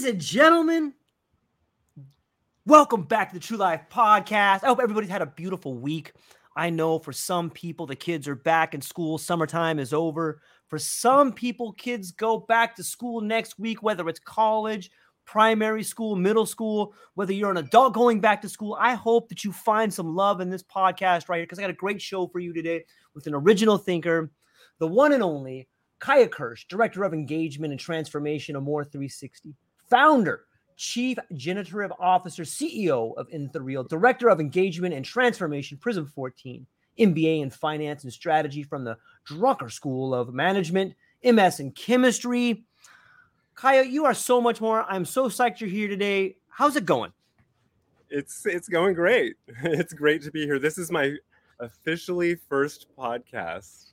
Ladies 0.00 0.12
and 0.14 0.22
gentlemen, 0.22 0.94
welcome 2.64 3.02
back 3.02 3.28
to 3.28 3.34
the 3.34 3.40
True 3.40 3.58
Life 3.58 3.82
Podcast. 3.92 4.64
I 4.64 4.68
hope 4.68 4.80
everybody's 4.80 5.10
had 5.10 5.20
a 5.20 5.26
beautiful 5.26 5.74
week. 5.74 6.14
I 6.56 6.70
know 6.70 6.98
for 6.98 7.12
some 7.12 7.50
people, 7.50 7.84
the 7.84 7.94
kids 7.94 8.26
are 8.26 8.34
back 8.34 8.72
in 8.72 8.80
school, 8.80 9.18
summertime 9.18 9.78
is 9.78 9.92
over. 9.92 10.40
For 10.68 10.78
some 10.78 11.34
people, 11.34 11.74
kids 11.74 12.12
go 12.12 12.38
back 12.38 12.76
to 12.76 12.82
school 12.82 13.20
next 13.20 13.58
week, 13.58 13.82
whether 13.82 14.08
it's 14.08 14.20
college, 14.20 14.90
primary 15.26 15.82
school, 15.82 16.16
middle 16.16 16.46
school, 16.46 16.94
whether 17.12 17.34
you're 17.34 17.50
an 17.50 17.58
adult 17.58 17.92
going 17.92 18.20
back 18.20 18.40
to 18.40 18.48
school. 18.48 18.78
I 18.80 18.94
hope 18.94 19.28
that 19.28 19.44
you 19.44 19.52
find 19.52 19.92
some 19.92 20.16
love 20.16 20.40
in 20.40 20.48
this 20.48 20.62
podcast 20.62 21.28
right 21.28 21.36
here 21.36 21.44
because 21.44 21.58
I 21.58 21.62
got 21.62 21.70
a 21.70 21.74
great 21.74 22.00
show 22.00 22.26
for 22.26 22.38
you 22.38 22.54
today 22.54 22.86
with 23.14 23.26
an 23.26 23.34
original 23.34 23.76
thinker, 23.76 24.32
the 24.78 24.88
one 24.88 25.12
and 25.12 25.22
only 25.22 25.68
Kiya 26.00 26.30
Kersh, 26.30 26.66
Director 26.68 27.04
of 27.04 27.12
Engagement 27.12 27.74
and 27.74 27.78
Transformation 27.78 28.56
of 28.56 28.62
Amore360, 28.62 29.52
founder, 29.90 30.44
Chief 30.76 31.18
Generative 31.34 31.92
Officer, 31.98 32.44
CEO 32.44 33.14
of 33.16 33.28
Enthereal, 33.28 33.86
Director 33.86 34.30
of 34.30 34.40
Engagement 34.40 34.94
and 34.94 35.04
Transformation, 35.04 35.76
Prism 35.76 36.06
14, 36.06 36.66
MBA 36.98 37.42
in 37.42 37.50
Finance 37.50 38.04
and 38.04 38.12
Strategy 38.12 38.62
from 38.62 38.84
the 38.84 38.96
Drucker 39.28 39.70
School 39.70 40.14
of 40.14 40.32
Management, 40.32 40.94
MS 41.22 41.60
in 41.60 41.72
Chemistry. 41.72 42.64
Kiya, 43.56 43.90
you 43.90 44.06
are 44.06 44.14
so 44.14 44.40
much 44.40 44.60
more. 44.60 44.84
I'm 44.88 45.04
so 45.04 45.28
psyched 45.28 45.60
you're 45.60 45.68
here 45.68 45.88
today. 45.88 46.36
How's 46.48 46.76
it 46.76 46.86
going? 46.86 47.12
It's 48.08 48.46
it's 48.46 48.68
going 48.68 48.94
great. 48.94 49.36
It's 49.62 49.92
great 49.92 50.22
to 50.22 50.30
be 50.30 50.46
here. 50.46 50.58
This 50.58 50.78
is 50.78 50.90
my 50.90 51.14
officially 51.60 52.36
first 52.48 52.86
podcast. 52.98 53.92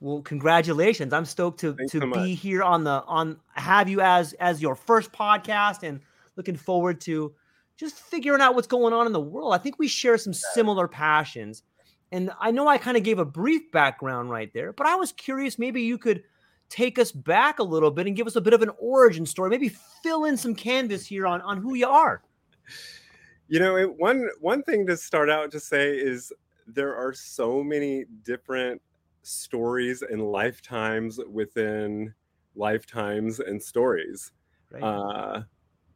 Well, 0.00 0.20
congratulations. 0.22 1.12
I'm 1.12 1.24
stoked 1.24 1.60
to 1.60 1.74
Thanks 1.74 1.92
to 1.92 2.00
so 2.00 2.12
be 2.12 2.34
here 2.34 2.62
on 2.62 2.84
the 2.84 3.02
on 3.06 3.38
have 3.52 3.88
you 3.88 4.00
as 4.00 4.32
as 4.34 4.60
your 4.60 4.74
first 4.74 5.12
podcast 5.12 5.82
and 5.82 6.00
looking 6.36 6.56
forward 6.56 7.00
to 7.02 7.34
just 7.76 7.96
figuring 7.96 8.40
out 8.40 8.54
what's 8.54 8.66
going 8.66 8.92
on 8.92 9.06
in 9.06 9.12
the 9.12 9.20
world. 9.20 9.54
I 9.54 9.58
think 9.58 9.78
we 9.78 9.88
share 9.88 10.18
some 10.18 10.32
similar 10.32 10.86
passions. 10.86 11.62
And 12.12 12.30
I 12.38 12.50
know 12.50 12.68
I 12.68 12.78
kind 12.78 12.96
of 12.96 13.02
gave 13.02 13.18
a 13.18 13.24
brief 13.24 13.72
background 13.72 14.30
right 14.30 14.52
there, 14.52 14.72
but 14.72 14.86
I 14.86 14.94
was 14.94 15.10
curious 15.10 15.58
maybe 15.58 15.82
you 15.82 15.98
could 15.98 16.22
take 16.68 16.98
us 16.98 17.10
back 17.10 17.58
a 17.58 17.62
little 17.62 17.90
bit 17.90 18.06
and 18.06 18.16
give 18.16 18.26
us 18.26 18.36
a 18.36 18.40
bit 18.40 18.52
of 18.52 18.62
an 18.62 18.70
origin 18.78 19.26
story, 19.26 19.50
maybe 19.50 19.70
fill 20.02 20.24
in 20.24 20.36
some 20.36 20.54
canvas 20.54 21.06
here 21.06 21.26
on 21.26 21.40
on 21.42 21.60
who 21.60 21.74
you 21.74 21.88
are. 21.88 22.22
You 23.48 23.60
know, 23.60 23.76
it, 23.76 23.98
one 23.98 24.28
one 24.40 24.62
thing 24.62 24.86
to 24.86 24.96
start 24.96 25.28
out 25.28 25.50
to 25.52 25.60
say 25.60 25.96
is 25.96 26.32
there 26.66 26.94
are 26.96 27.12
so 27.12 27.62
many 27.62 28.04
different 28.24 28.80
stories 29.24 30.02
and 30.02 30.22
lifetimes 30.22 31.18
within 31.30 32.14
lifetimes 32.54 33.40
and 33.40 33.62
stories. 33.62 34.32
Right? 34.70 34.82
Uh, 34.82 35.42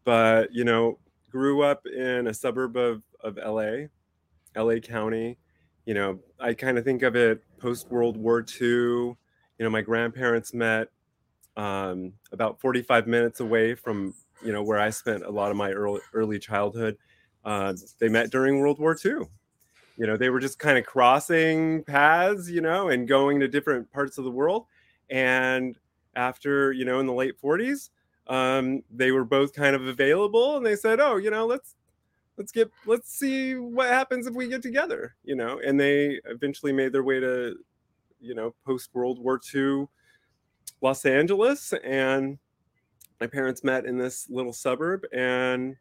but 0.04 0.52
you 0.52 0.64
know, 0.64 0.98
grew 1.30 1.62
up 1.62 1.86
in 1.86 2.26
a 2.26 2.34
suburb 2.34 2.76
of 2.76 3.02
of 3.22 3.36
LA, 3.36 3.86
LA 4.56 4.80
County. 4.80 5.38
You 5.84 5.94
know, 5.94 6.20
I 6.38 6.54
kind 6.54 6.78
of 6.78 6.84
think 6.84 7.02
of 7.02 7.16
it 7.16 7.42
post 7.58 7.90
World 7.90 8.16
War 8.16 8.44
II. 8.60 8.66
You 8.66 9.16
know, 9.58 9.70
my 9.70 9.82
grandparents 9.82 10.54
met 10.54 10.88
um, 11.56 12.12
about 12.32 12.60
45 12.60 13.06
minutes 13.06 13.40
away 13.40 13.74
from 13.74 14.14
you 14.44 14.52
know 14.52 14.62
where 14.62 14.78
I 14.78 14.90
spent 14.90 15.24
a 15.24 15.30
lot 15.30 15.50
of 15.50 15.56
my 15.56 15.72
early 15.72 16.00
early 16.14 16.38
childhood. 16.38 16.96
Uh, 17.44 17.74
they 17.98 18.08
met 18.08 18.30
during 18.30 18.60
World 18.60 18.78
War 18.78 18.96
II. 19.04 19.26
You 19.98 20.06
know, 20.06 20.16
they 20.16 20.30
were 20.30 20.38
just 20.38 20.60
kind 20.60 20.78
of 20.78 20.86
crossing 20.86 21.82
paths, 21.82 22.48
you 22.48 22.60
know, 22.60 22.88
and 22.88 23.08
going 23.08 23.40
to 23.40 23.48
different 23.48 23.90
parts 23.92 24.16
of 24.16 24.24
the 24.24 24.30
world. 24.30 24.66
And 25.10 25.76
after, 26.14 26.72
you 26.72 26.84
know, 26.84 27.00
in 27.00 27.06
the 27.06 27.12
late 27.12 27.34
40s, 27.42 27.90
um, 28.28 28.82
they 28.90 29.10
were 29.10 29.24
both 29.24 29.52
kind 29.52 29.74
of 29.74 29.86
available, 29.88 30.56
and 30.56 30.64
they 30.64 30.76
said, 30.76 31.00
"Oh, 31.00 31.16
you 31.16 31.30
know, 31.30 31.46
let's 31.46 31.74
let's 32.36 32.52
get 32.52 32.70
let's 32.86 33.10
see 33.10 33.54
what 33.56 33.88
happens 33.88 34.26
if 34.26 34.34
we 34.34 34.48
get 34.48 34.62
together," 34.62 35.16
you 35.24 35.34
know. 35.34 35.60
And 35.64 35.80
they 35.80 36.20
eventually 36.26 36.72
made 36.72 36.92
their 36.92 37.02
way 37.02 37.20
to, 37.20 37.56
you 38.20 38.34
know, 38.34 38.54
post 38.66 38.90
World 38.92 39.18
War 39.18 39.40
II 39.54 39.86
Los 40.82 41.04
Angeles, 41.06 41.72
and 41.82 42.38
my 43.20 43.26
parents 43.26 43.64
met 43.64 43.86
in 43.86 43.98
this 43.98 44.28
little 44.28 44.52
suburb, 44.52 45.04
and 45.12 45.76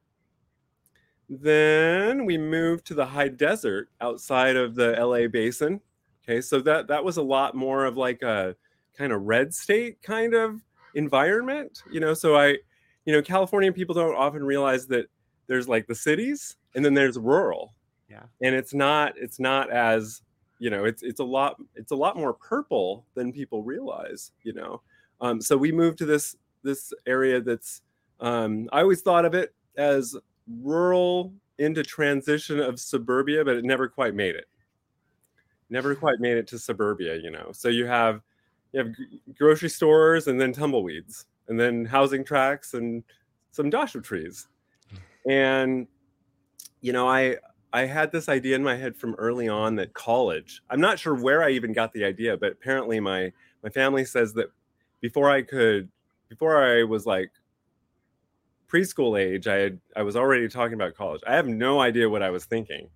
then 1.30 2.26
we 2.26 2.38
moved 2.38 2.86
to 2.88 2.94
the 2.94 3.06
high 3.06 3.28
desert 3.28 3.90
outside 4.02 4.56
of 4.56 4.76
the 4.76 4.92
LA 4.94 5.28
basin. 5.28 5.82
Okay, 6.24 6.42
so 6.42 6.60
that 6.62 6.88
that 6.88 7.04
was 7.04 7.18
a 7.18 7.22
lot 7.22 7.56
more 7.56 7.86
of 7.86 7.98
like 7.98 8.22
a 8.22 8.56
kind 8.98 9.12
of 9.12 9.24
red 9.24 9.54
state 9.54 10.02
kind 10.02 10.34
of 10.34 10.62
environment, 10.96 11.84
you 11.92 12.00
know. 12.00 12.14
So 12.14 12.36
I, 12.36 12.58
you 13.06 13.14
know, 13.14 13.22
Californian 13.22 13.74
people 13.74 13.96
don't 13.96 14.16
often 14.16 14.44
realize 14.44 14.88
that 14.88 15.08
there's 15.48 15.68
like 15.68 15.88
the 15.88 15.96
cities 15.96 16.58
and 16.76 16.84
then 16.84 16.94
there's 16.94 17.18
rural. 17.18 17.74
Yeah. 18.10 18.24
And 18.42 18.56
it's 18.56 18.74
not 18.74 19.14
it's 19.18 19.40
not 19.40 19.70
as, 19.70 20.22
you 20.60 20.70
know, 20.70 20.86
it's 20.86 21.04
it's 21.04 21.20
a 21.20 21.26
lot 21.26 21.58
it's 21.76 21.92
a 21.92 21.96
lot 21.96 22.18
more 22.18 22.34
purple 22.34 23.06
than 23.16 23.32
people 23.32 23.64
realize, 23.64 24.32
you 24.44 24.54
know. 24.54 24.82
Um, 25.22 25.42
so 25.42 25.58
we 25.58 25.72
moved 25.72 25.98
to 26.00 26.06
this 26.06 26.36
this 26.64 26.94
area 27.06 27.42
that's 27.42 27.82
um, 28.20 28.68
I 28.72 28.82
always 28.82 29.02
thought 29.02 29.26
of 29.26 29.34
it 29.34 29.54
as 29.78 30.16
rural 30.62 31.34
into 31.60 31.84
transition 31.84 32.60
of 32.60 32.80
suburbia, 32.80 33.44
but 33.44 33.56
it 33.56 33.66
never 33.66 33.88
quite 33.88 34.14
made 34.14 34.36
it. 34.36 34.46
Never 35.70 35.96
quite 36.04 36.20
made 36.20 36.38
it 36.38 36.48
to 36.48 36.60
suburbia, 36.60 37.16
you 37.16 37.32
know. 37.32 37.52
So 37.52 37.70
you 37.70 37.86
have 37.86 38.22
you 38.74 38.84
have 38.84 38.94
grocery 39.38 39.70
stores 39.70 40.28
and 40.28 40.40
then 40.40 40.54
tumbleweeds 40.54 41.26
and 41.48 41.60
then 41.60 41.86
housing 41.86 42.24
tracks 42.24 42.74
and 42.74 43.04
some 43.52 43.72
joshua 43.72 44.02
trees. 44.02 44.48
And 45.30 45.88
you 46.82 46.94
know, 46.94 47.08
I 47.08 47.38
I 47.74 47.86
had 47.86 48.12
this 48.12 48.30
idea 48.30 48.56
in 48.56 48.64
my 48.64 48.76
head 48.76 48.96
from 48.96 49.16
early 49.16 49.48
on 49.50 49.76
that 49.76 49.94
college. 49.94 50.62
I'm 50.70 50.82
not 50.82 51.00
sure 51.00 51.16
where 51.16 51.44
I 51.44 51.52
even 51.52 51.74
got 51.74 51.92
the 51.94 52.06
idea, 52.06 52.38
but 52.38 52.54
apparently 52.54 53.00
my 53.00 53.32
my 53.64 53.70
family 53.70 54.06
says 54.06 54.34
that 54.34 54.48
before 55.02 55.30
I 55.30 55.42
could 55.42 55.90
before 56.30 56.64
I 56.64 56.84
was 56.84 57.06
like 57.06 57.32
preschool 58.72 59.20
age, 59.20 59.48
I 59.48 59.56
had 59.56 59.80
I 59.96 60.04
was 60.04 60.16
already 60.16 60.48
talking 60.48 60.74
about 60.74 60.96
college. 60.96 61.22
I 61.28 61.36
have 61.36 61.48
no 61.48 61.80
idea 61.80 62.10
what 62.10 62.24
I 62.24 62.30
was 62.30 62.46
thinking. 62.46 62.90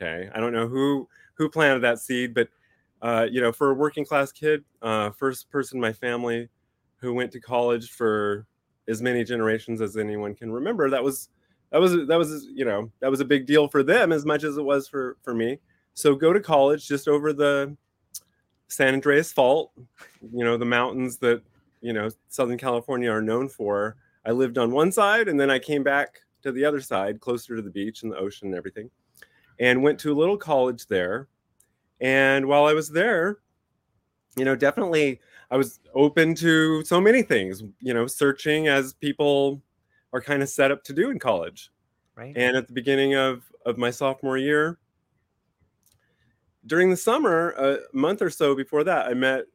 Okay, 0.00 0.28
I 0.34 0.40
don't 0.40 0.52
know 0.52 0.68
who 0.68 1.08
who 1.34 1.48
planted 1.48 1.80
that 1.80 1.98
seed, 1.98 2.34
but 2.34 2.48
uh, 3.02 3.26
you 3.30 3.40
know, 3.40 3.52
for 3.52 3.70
a 3.70 3.74
working 3.74 4.04
class 4.04 4.32
kid, 4.32 4.64
uh, 4.82 5.10
first 5.10 5.50
person 5.50 5.76
in 5.76 5.80
my 5.80 5.92
family 5.92 6.48
who 6.96 7.14
went 7.14 7.30
to 7.32 7.40
college 7.40 7.90
for 7.90 8.46
as 8.88 9.00
many 9.00 9.22
generations 9.22 9.80
as 9.80 9.96
anyone 9.96 10.34
can 10.34 10.50
remember, 10.50 10.90
that 10.90 11.02
was 11.02 11.28
that 11.70 11.80
was 11.80 11.92
that 12.06 12.18
was 12.18 12.46
you 12.52 12.64
know 12.64 12.90
that 13.00 13.10
was 13.10 13.20
a 13.20 13.24
big 13.24 13.46
deal 13.46 13.68
for 13.68 13.82
them 13.82 14.12
as 14.12 14.24
much 14.24 14.44
as 14.44 14.56
it 14.56 14.62
was 14.62 14.88
for 14.88 15.16
for 15.22 15.34
me. 15.34 15.58
So 15.94 16.14
go 16.14 16.32
to 16.32 16.40
college 16.40 16.86
just 16.86 17.08
over 17.08 17.32
the 17.32 17.76
San 18.68 18.94
Andreas 18.94 19.32
Fault, 19.32 19.72
you 20.20 20.44
know, 20.44 20.56
the 20.56 20.64
mountains 20.64 21.18
that 21.18 21.42
you 21.80 21.92
know 21.92 22.08
Southern 22.28 22.58
California 22.58 23.10
are 23.10 23.22
known 23.22 23.48
for. 23.48 23.96
I 24.28 24.32
lived 24.32 24.58
on 24.58 24.70
one 24.70 24.92
side, 24.92 25.26
and 25.26 25.40
then 25.40 25.50
I 25.50 25.58
came 25.58 25.82
back 25.82 26.20
to 26.42 26.52
the 26.52 26.64
other 26.64 26.82
side, 26.82 27.18
closer 27.18 27.56
to 27.56 27.62
the 27.62 27.70
beach 27.70 28.02
and 28.02 28.12
the 28.12 28.18
ocean 28.18 28.48
and 28.48 28.56
everything, 28.56 28.90
and 29.58 29.82
went 29.82 29.98
to 30.00 30.12
a 30.12 30.14
little 30.14 30.36
college 30.36 30.86
there. 30.86 31.28
And 32.00 32.46
while 32.46 32.66
I 32.66 32.74
was 32.74 32.90
there, 32.90 33.38
you 34.36 34.44
know, 34.44 34.54
definitely 34.54 35.20
I 35.50 35.56
was 35.56 35.80
open 35.94 36.34
to 36.36 36.84
so 36.84 37.00
many 37.00 37.22
things, 37.22 37.62
you 37.80 37.94
know, 37.94 38.06
searching 38.06 38.68
as 38.68 38.92
people 38.92 39.62
are 40.12 40.20
kind 40.20 40.42
of 40.42 40.50
set 40.50 40.70
up 40.70 40.84
to 40.84 40.92
do 40.92 41.10
in 41.10 41.18
college. 41.18 41.70
Right. 42.14 42.36
And 42.36 42.56
at 42.56 42.66
the 42.66 42.74
beginning 42.74 43.14
of 43.14 43.44
of 43.64 43.78
my 43.78 43.90
sophomore 43.90 44.38
year, 44.38 44.78
during 46.66 46.90
the 46.90 46.96
summer, 46.96 47.50
a 47.52 47.78
month 47.92 48.22
or 48.22 48.30
so 48.30 48.54
before 48.54 48.84
that, 48.84 49.06
I 49.06 49.14
met 49.14 49.46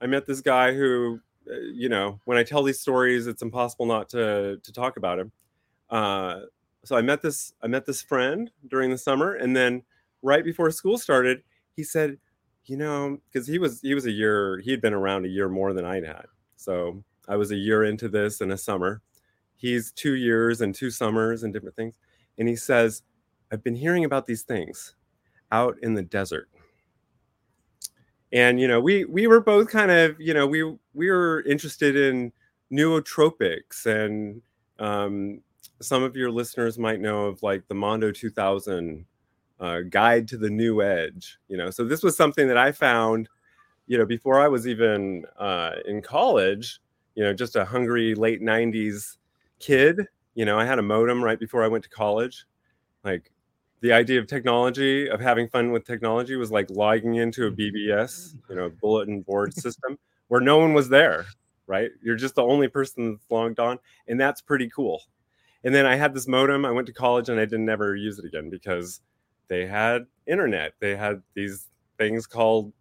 I 0.00 0.06
met 0.06 0.26
this 0.26 0.40
guy 0.40 0.74
who, 0.74 1.20
you 1.72 1.88
know, 1.88 2.20
when 2.24 2.38
I 2.38 2.42
tell 2.42 2.62
these 2.62 2.80
stories, 2.80 3.26
it's 3.26 3.42
impossible 3.42 3.86
not 3.86 4.08
to 4.10 4.58
to 4.62 4.72
talk 4.72 4.96
about 4.96 5.18
him. 5.18 5.32
Uh, 5.88 6.40
so 6.84 6.96
I 6.96 7.02
met 7.02 7.22
this 7.22 7.52
I 7.62 7.66
met 7.66 7.86
this 7.86 8.02
friend 8.02 8.50
during 8.68 8.90
the 8.90 8.98
summer, 8.98 9.34
and 9.34 9.54
then 9.56 9.82
right 10.22 10.44
before 10.44 10.70
school 10.70 10.98
started, 10.98 11.42
he 11.76 11.84
said, 11.84 12.18
you 12.66 12.76
know, 12.76 13.18
because 13.30 13.46
he 13.46 13.58
was 13.58 13.80
he 13.80 13.94
was 13.94 14.06
a 14.06 14.10
year 14.10 14.58
he 14.58 14.70
had 14.70 14.80
been 14.80 14.94
around 14.94 15.24
a 15.24 15.28
year 15.28 15.48
more 15.48 15.72
than 15.72 15.84
I'd 15.84 16.04
had. 16.04 16.26
So 16.56 17.02
I 17.28 17.36
was 17.36 17.50
a 17.50 17.56
year 17.56 17.84
into 17.84 18.08
this 18.08 18.40
in 18.40 18.50
a 18.50 18.58
summer. 18.58 19.02
He's 19.56 19.92
two 19.92 20.14
years 20.14 20.60
and 20.60 20.74
two 20.74 20.90
summers 20.90 21.42
and 21.42 21.52
different 21.52 21.76
things, 21.76 21.94
and 22.38 22.48
he 22.48 22.56
says, 22.56 23.02
I've 23.52 23.64
been 23.64 23.74
hearing 23.74 24.04
about 24.04 24.26
these 24.26 24.42
things 24.42 24.94
out 25.52 25.76
in 25.82 25.94
the 25.94 26.02
desert 26.02 26.48
and 28.32 28.60
you 28.60 28.68
know 28.68 28.80
we 28.80 29.04
we 29.04 29.26
were 29.26 29.40
both 29.40 29.68
kind 29.68 29.90
of 29.90 30.20
you 30.20 30.34
know 30.34 30.46
we 30.46 30.62
we 30.94 31.10
were 31.10 31.42
interested 31.42 31.96
in 31.96 32.32
nootropics 32.72 33.86
and 33.86 34.40
um, 34.78 35.40
some 35.80 36.02
of 36.02 36.16
your 36.16 36.30
listeners 36.30 36.78
might 36.78 37.00
know 37.00 37.26
of 37.26 37.42
like 37.42 37.66
the 37.68 37.74
mondo 37.74 38.12
2000 38.12 39.04
uh, 39.58 39.80
guide 39.90 40.26
to 40.28 40.36
the 40.36 40.48
new 40.48 40.82
edge 40.82 41.38
you 41.48 41.56
know? 41.56 41.70
So 41.70 41.84
this 41.84 42.02
was 42.02 42.16
something 42.16 42.48
that 42.48 42.56
i 42.56 42.72
found 42.72 43.28
you 43.86 43.98
know 43.98 44.06
before 44.06 44.40
i 44.40 44.48
was 44.48 44.66
even 44.66 45.24
uh, 45.38 45.72
in 45.86 46.00
college 46.00 46.80
you 47.14 47.24
know 47.24 47.34
just 47.34 47.56
a 47.56 47.64
hungry 47.64 48.14
late 48.14 48.40
90s 48.40 49.16
kid 49.58 50.06
you 50.34 50.44
know? 50.44 50.58
I 50.58 50.64
had 50.64 50.78
a 50.78 50.82
modem 50.82 51.22
right 51.22 51.38
before 51.38 51.64
i 51.64 51.68
went 51.68 51.84
to 51.84 51.90
college. 51.90 52.46
Like 53.04 53.32
the 53.80 53.92
idea 53.92 54.18
of 54.20 54.26
technology 54.26 55.08
of 55.08 55.20
having 55.20 55.48
fun 55.48 55.72
with 55.72 55.84
technology 55.86 56.36
was 56.36 56.50
like 56.50 56.68
logging 56.70 57.14
into 57.16 57.46
a 57.46 57.50
bbs 57.50 58.34
you 58.48 58.56
know 58.56 58.70
bulletin 58.80 59.22
board 59.22 59.54
system 59.54 59.98
where 60.28 60.40
no 60.40 60.58
one 60.58 60.74
was 60.74 60.88
there 60.88 61.26
right? 61.70 61.92
You're 62.02 62.16
just 62.16 62.34
the 62.34 62.42
only 62.42 62.66
person 62.66 63.12
that's 63.12 63.30
logged 63.30 63.60
on 63.60 63.78
and 64.08 64.20
that's 64.20 64.40
pretty 64.40 64.68
cool. 64.68 65.04
And 65.62 65.72
then 65.72 65.86
i 65.86 65.94
had 65.94 66.14
this 66.14 66.26
modem 66.26 66.64
i 66.64 66.70
went 66.70 66.86
to 66.86 66.92
college 66.92 67.28
and 67.28 67.38
i 67.38 67.44
didn't 67.44 67.68
ever 67.68 67.94
use 67.94 68.18
it 68.18 68.24
again 68.24 68.50
because 68.50 69.00
they 69.48 69.66
had 69.66 70.06
internet. 70.26 70.74
They 70.80 70.96
had 70.96 71.22
these 71.34 71.66
things 71.98 72.26
called 72.26 72.72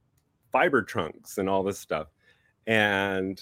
fiber 0.51 0.83
trunks 0.83 1.37
and 1.37 1.49
all 1.49 1.63
this 1.63 1.79
stuff. 1.79 2.07
And 2.67 3.41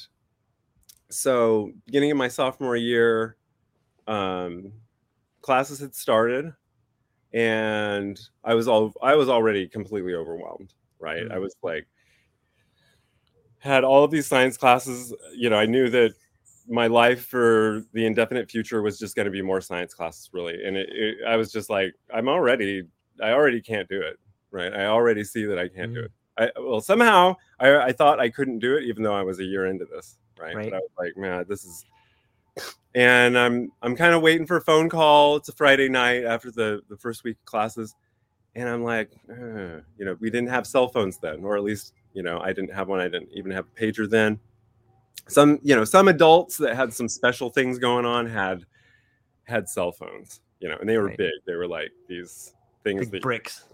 so 1.10 1.72
beginning 1.86 2.12
of 2.12 2.18
my 2.18 2.30
sophomore 2.30 2.78
year 2.78 3.36
um, 4.08 4.72
classes 5.42 5.80
had 5.80 5.94
started 5.94 6.54
and 7.34 8.20
I 8.44 8.54
was 8.54 8.68
all 8.68 8.94
I 9.02 9.16
was 9.16 9.30
already 9.30 9.68
completely 9.68 10.14
overwhelmed, 10.14 10.74
right? 11.00 11.24
Mm-hmm. 11.24 11.34
I 11.34 11.40
was 11.40 11.56
like 11.64 11.88
had 13.60 13.84
all 13.84 14.04
of 14.04 14.12
these 14.12 14.28
science 14.28 14.56
classes, 14.56 15.14
you 15.34 15.50
know, 15.50 15.58
I 15.58 15.66
knew 15.66 15.90
that 15.90 16.14
my 16.68 16.88
life 16.88 17.26
for 17.26 17.84
the 17.94 18.06
indefinite 18.06 18.50
future 18.50 18.82
was 18.82 19.00
just 19.00 19.16
going 19.16 19.26
to 19.26 19.32
be 19.32 19.42
more 19.42 19.62
science 19.62 19.94
classes 19.94 20.30
really 20.34 20.66
and 20.66 20.76
it, 20.76 20.90
it, 20.92 21.18
i 21.26 21.36
was 21.36 21.52
just 21.52 21.70
like 21.70 21.94
i'm 22.14 22.28
already 22.28 22.84
i 23.24 23.32
already 23.32 23.62
can't 23.62 23.88
do 23.88 24.02
it 24.02 24.18
right 24.52 24.74
i 24.74 24.86
already 24.86 25.24
see 25.24 25.46
that 25.46 25.58
i 25.58 25.68
can't 25.68 25.92
mm-hmm. 25.92 26.02
do 26.02 26.02
it 26.02 26.12
I, 26.38 26.60
well 26.60 26.82
somehow 26.82 27.36
I, 27.60 27.78
I 27.78 27.92
thought 27.94 28.20
i 28.20 28.30
couldn't 28.30 28.60
do 28.60 28.76
it 28.76 28.84
even 28.84 29.02
though 29.02 29.16
i 29.16 29.24
was 29.24 29.40
a 29.40 29.44
year 29.46 29.68
into 29.68 29.86
this 29.86 30.18
right, 30.40 30.56
right. 30.56 30.70
but 30.70 30.76
i 30.76 30.80
was 30.80 30.92
like 31.00 31.18
man 31.18 31.46
this 31.48 31.64
is 31.64 31.86
and 32.98 33.38
I'm 33.38 33.72
I'm 33.84 33.96
kind 33.96 34.16
of 34.16 34.24
waiting 34.24 34.48
for 34.48 34.58
a 34.58 34.62
phone 34.62 34.90
call. 34.90 35.36
It's 35.36 35.50
a 35.50 35.54
Friday 35.54 35.88
night 35.88 36.24
after 36.24 36.50
the 36.50 36.82
the 36.90 36.98
first 36.98 37.24
week 37.24 37.38
of 37.38 37.46
classes, 37.46 37.94
and 38.56 38.68
I'm 38.68 38.84
like, 38.84 39.12
uh, 39.30 39.82
you 40.00 40.06
know, 40.06 40.18
we 40.20 40.32
didn't 40.32 40.50
have 40.50 40.66
cell 40.66 40.88
phones 40.88 41.20
then, 41.20 41.44
or 41.44 41.56
at 41.56 41.64
least 41.64 41.94
you 42.14 42.24
know 42.24 42.40
I 42.40 42.54
didn't 42.54 42.74
have 42.74 42.88
one. 42.88 43.00
I 43.00 43.08
didn't 43.08 43.30
even 43.34 43.52
have 43.52 43.66
a 43.66 43.80
pager 43.80 44.10
then. 44.10 44.40
Some 45.28 45.60
you 45.62 45.76
know 45.76 45.84
some 45.84 46.08
adults 46.08 46.58
that 46.58 46.76
had 46.76 46.92
some 46.92 47.08
special 47.08 47.52
things 47.52 47.78
going 47.78 48.06
on 48.06 48.26
had 48.26 48.66
had 49.44 49.70
cell 49.70 49.92
phones, 49.92 50.42
you 50.60 50.68
know, 50.68 50.78
and 50.80 50.90
they 50.90 50.98
were 50.98 51.06
right. 51.06 51.18
big. 51.18 51.34
They 51.46 51.54
were 51.54 51.68
like 51.68 51.92
these 52.10 52.56
things 52.84 53.02
big 53.02 53.12
that 53.12 53.22
bricks. 53.22 53.66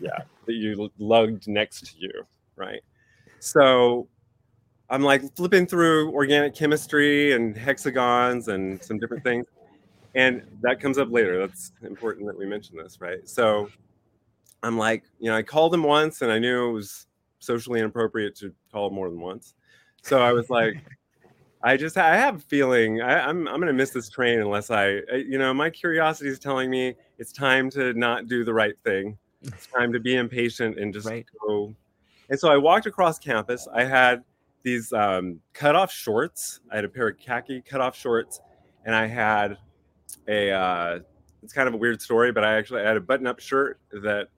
yeah, 0.00 0.20
that 0.46 0.54
you 0.54 0.90
lugged 0.98 1.46
next 1.46 1.92
to 1.92 1.98
you, 1.98 2.26
right? 2.56 2.80
So 3.38 4.08
I'm 4.90 5.02
like 5.02 5.22
flipping 5.36 5.66
through 5.66 6.12
organic 6.12 6.54
chemistry 6.54 7.32
and 7.32 7.56
hexagons 7.56 8.48
and 8.48 8.82
some 8.82 8.98
different 8.98 9.24
things. 9.24 9.46
And 10.14 10.42
that 10.60 10.80
comes 10.80 10.98
up 10.98 11.10
later. 11.10 11.38
That's 11.38 11.72
important 11.82 12.26
that 12.26 12.36
we 12.36 12.44
mention 12.44 12.76
this, 12.76 13.00
right? 13.00 13.26
So 13.28 13.70
I'm 14.62 14.76
like, 14.76 15.04
you 15.18 15.30
know, 15.30 15.36
I 15.36 15.42
called 15.42 15.72
him 15.72 15.82
once 15.82 16.22
and 16.22 16.30
I 16.30 16.38
knew 16.38 16.68
it 16.68 16.72
was 16.72 17.06
socially 17.38 17.80
inappropriate 17.80 18.36
to 18.36 18.52
call 18.70 18.90
more 18.90 19.08
than 19.08 19.20
once. 19.20 19.54
So 20.02 20.20
I 20.20 20.32
was 20.32 20.50
like, 20.50 20.76
I 21.64 21.76
just 21.76 21.96
I 21.96 22.16
have 22.16 22.36
a 22.36 22.40
feeling 22.40 23.00
I, 23.00 23.20
am 23.20 23.46
I'm, 23.46 23.54
I'm 23.54 23.60
gonna 23.60 23.72
miss 23.72 23.90
this 23.90 24.08
train 24.08 24.40
unless 24.40 24.70
I 24.70 25.00
you 25.14 25.38
know 25.38 25.54
my 25.54 25.70
curiosity 25.70 26.28
is 26.28 26.40
telling 26.40 26.68
me 26.68 26.96
it's 27.18 27.32
time 27.32 27.70
to 27.70 27.92
not 27.94 28.26
do 28.26 28.44
the 28.44 28.52
right 28.52 28.74
thing. 28.84 29.16
It's 29.42 29.68
time 29.68 29.92
to 29.92 30.00
be 30.00 30.16
impatient 30.16 30.78
and 30.78 30.92
just 30.92 31.06
right. 31.06 31.26
go. 31.46 31.74
And 32.30 32.38
so 32.38 32.50
I 32.50 32.56
walked 32.56 32.86
across 32.86 33.18
campus. 33.18 33.68
I 33.72 33.84
had 33.84 34.24
these 34.62 34.92
um, 34.92 35.40
cut 35.52 35.74
off 35.74 35.92
shorts. 35.92 36.60
I 36.70 36.76
had 36.76 36.84
a 36.84 36.88
pair 36.88 37.08
of 37.08 37.18
khaki 37.18 37.62
cut 37.62 37.80
off 37.80 37.96
shorts, 37.96 38.40
and 38.84 38.94
I 38.94 39.06
had 39.06 39.58
a. 40.28 40.50
Uh, 40.50 40.98
it's 41.42 41.52
kind 41.52 41.66
of 41.66 41.74
a 41.74 41.76
weird 41.76 42.00
story, 42.00 42.30
but 42.30 42.44
I 42.44 42.54
actually 42.54 42.84
had 42.84 42.96
a 42.96 43.00
button 43.00 43.26
up 43.26 43.40
shirt 43.40 43.80
that 43.90 44.28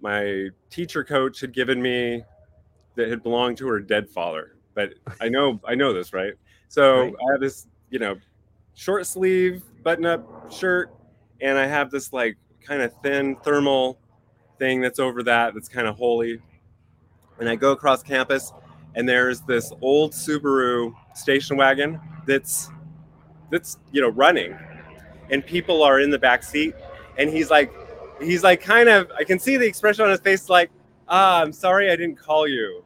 my 0.00 0.48
teacher 0.68 1.02
coach 1.02 1.40
had 1.40 1.52
given 1.52 1.80
me 1.80 2.22
that 2.96 3.08
had 3.08 3.22
belonged 3.22 3.56
to 3.58 3.68
her 3.68 3.80
dead 3.80 4.08
father. 4.08 4.56
But 4.74 4.94
I 5.20 5.28
know 5.28 5.60
I 5.66 5.74
know 5.74 5.92
this, 5.92 6.12
right? 6.12 6.34
So 6.68 7.02
right. 7.02 7.14
I 7.14 7.32
have 7.32 7.40
this, 7.40 7.66
you 7.90 7.98
know, 7.98 8.16
short 8.74 9.06
sleeve 9.06 9.62
button 9.82 10.06
up 10.06 10.52
shirt, 10.52 10.92
and 11.40 11.58
I 11.58 11.66
have 11.66 11.90
this 11.90 12.12
like 12.12 12.36
kind 12.62 12.82
of 12.82 12.92
thin 13.02 13.36
thermal 13.36 13.98
thing 14.58 14.80
that's 14.80 14.98
over 14.98 15.22
that 15.22 15.54
that's 15.54 15.68
kind 15.68 15.88
of 15.88 15.96
holy. 15.96 16.40
And 17.38 17.48
I 17.48 17.56
go 17.56 17.72
across 17.72 18.02
campus 18.02 18.52
and 18.94 19.08
there's 19.08 19.40
this 19.42 19.72
old 19.80 20.12
Subaru 20.12 20.94
station 21.14 21.56
wagon 21.56 22.00
that's 22.26 22.70
that's 23.50 23.78
you 23.92 24.00
know 24.00 24.08
running, 24.08 24.56
and 25.30 25.44
people 25.44 25.82
are 25.82 26.00
in 26.00 26.10
the 26.10 26.18
back 26.18 26.42
seat, 26.42 26.74
and 27.18 27.30
he's 27.30 27.50
like 27.50 27.72
he's 28.20 28.42
like 28.42 28.60
kind 28.60 28.88
of 28.88 29.10
I 29.16 29.24
can 29.24 29.38
see 29.38 29.56
the 29.56 29.66
expression 29.66 30.04
on 30.04 30.10
his 30.10 30.20
face 30.20 30.48
like 30.48 30.70
ah 31.08 31.40
I'm 31.40 31.52
sorry 31.52 31.90
I 31.90 31.96
didn't 31.96 32.16
call 32.16 32.46
you, 32.46 32.84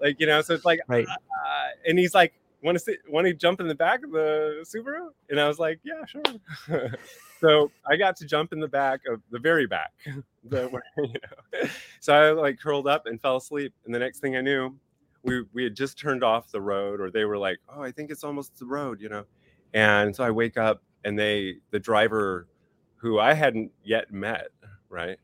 like 0.00 0.20
you 0.20 0.26
know 0.26 0.40
so 0.42 0.54
it's 0.54 0.64
like 0.64 0.80
right. 0.88 1.06
Uh, 1.08 1.68
and 1.86 1.98
he's 1.98 2.14
like 2.14 2.34
want 2.62 2.78
to 2.78 2.96
want 3.08 3.26
to 3.26 3.34
jump 3.34 3.60
in 3.60 3.68
the 3.68 3.74
back 3.74 4.04
of 4.04 4.12
the 4.12 4.64
Subaru, 4.64 5.08
and 5.30 5.40
I 5.40 5.48
was 5.48 5.58
like 5.58 5.80
yeah 5.84 6.04
sure. 6.04 6.22
so 7.42 7.70
I 7.86 7.96
got 7.96 8.16
to 8.16 8.26
jump 8.26 8.52
in 8.52 8.60
the 8.60 8.68
back 8.68 9.00
of 9.06 9.20
the 9.30 9.38
very 9.38 9.66
back, 9.66 9.92
the, 10.44 10.70
you 10.96 11.08
know. 11.08 11.68
So 12.00 12.14
I 12.14 12.30
like 12.30 12.58
curled 12.58 12.86
up 12.86 13.06
and 13.06 13.20
fell 13.20 13.36
asleep, 13.36 13.74
and 13.84 13.94
the 13.94 13.98
next 13.98 14.20
thing 14.20 14.36
I 14.36 14.40
knew, 14.40 14.74
we 15.22 15.44
we 15.52 15.64
had 15.64 15.74
just 15.74 15.98
turned 15.98 16.22
off 16.22 16.50
the 16.50 16.60
road, 16.60 17.00
or 17.00 17.10
they 17.10 17.24
were 17.24 17.38
like, 17.38 17.58
"Oh, 17.68 17.82
I 17.82 17.90
think 17.90 18.10
it's 18.10 18.24
almost 18.24 18.58
the 18.58 18.66
road," 18.66 19.00
you 19.00 19.08
know. 19.08 19.24
And 19.74 20.14
so 20.14 20.24
I 20.24 20.30
wake 20.30 20.56
up, 20.56 20.82
and 21.04 21.18
they 21.18 21.56
the 21.70 21.80
driver, 21.80 22.46
who 22.96 23.18
I 23.18 23.34
hadn't 23.34 23.72
yet 23.84 24.12
met, 24.12 24.48
right. 24.88 25.18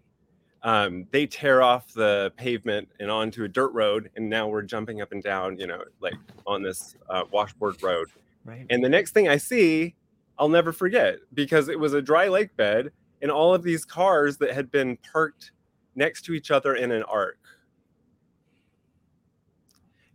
Um, 0.65 1.07
they 1.13 1.25
tear 1.25 1.63
off 1.63 1.93
the 1.93 2.33
pavement 2.37 2.89
and 2.99 3.13
onto 3.13 3.45
a 3.45 3.49
dirt 3.49 3.73
road, 3.73 4.11
and 4.17 4.29
now 4.29 4.49
we're 4.49 4.63
jumping 4.63 5.01
up 5.01 5.13
and 5.13 5.23
down, 5.23 5.57
you 5.57 5.69
know, 5.69 5.85
like 6.01 6.17
on 6.49 6.63
this 6.63 6.97
uh, 7.09 7.23
washboard 7.31 7.81
road. 7.81 8.09
Right. 8.45 8.67
And 8.69 8.83
the 8.83 8.89
next 8.89 9.13
thing 9.13 9.29
I 9.29 9.37
see 9.37 9.95
I'll 10.39 10.49
never 10.49 10.73
forget 10.73 11.19
because 11.35 11.69
it 11.69 11.79
was 11.79 11.95
a 11.95 12.03
dry 12.03 12.29
lake 12.29 12.57
bed 12.57 12.91
and 13.21 13.31
all 13.31 13.55
of 13.55 13.63
these 13.63 13.85
cars 13.85 14.37
that 14.39 14.53
had 14.53 14.71
been 14.71 14.97
parked 15.13 15.53
next 15.95 16.23
to 16.27 16.33
each 16.33 16.51
other 16.51 16.75
in 16.75 16.93
an 16.93 17.03
arc. 17.05 17.39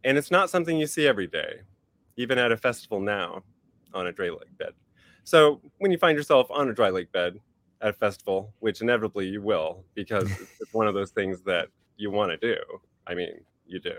And 0.06 0.18
it's 0.18 0.32
not 0.32 0.50
something 0.50 0.78
you 0.78 0.88
see 0.88 1.08
every 1.08 1.28
day, 1.28 1.62
even 2.18 2.38
at 2.38 2.52
a 2.52 2.58
festival 2.58 3.00
now 3.00 3.44
on 3.94 4.08
a 4.08 4.12
dry 4.12 4.30
lake 4.30 4.58
bed. 4.58 4.74
So 5.24 5.62
when 5.78 5.92
you 5.92 5.98
find 5.98 6.18
yourself 6.18 6.48
on 6.52 6.70
a 6.70 6.74
dry 6.74 6.90
lake 6.90 7.12
bed 7.12 7.40
at 7.82 7.90
a 7.90 7.94
festival, 7.94 8.54
which 8.60 8.82
inevitably 8.82 9.28
you 9.28 9.42
will, 9.42 9.84
because 9.94 10.30
it's 10.62 10.74
one 10.74 10.88
of 10.88 10.94
those 10.94 11.12
things 11.12 11.42
that 11.44 11.68
you 11.98 12.12
want 12.12 12.32
to 12.32 12.38
do. 12.38 12.62
I 13.08 13.14
mean, 13.14 13.34
you 13.66 13.80
do. 13.80 13.96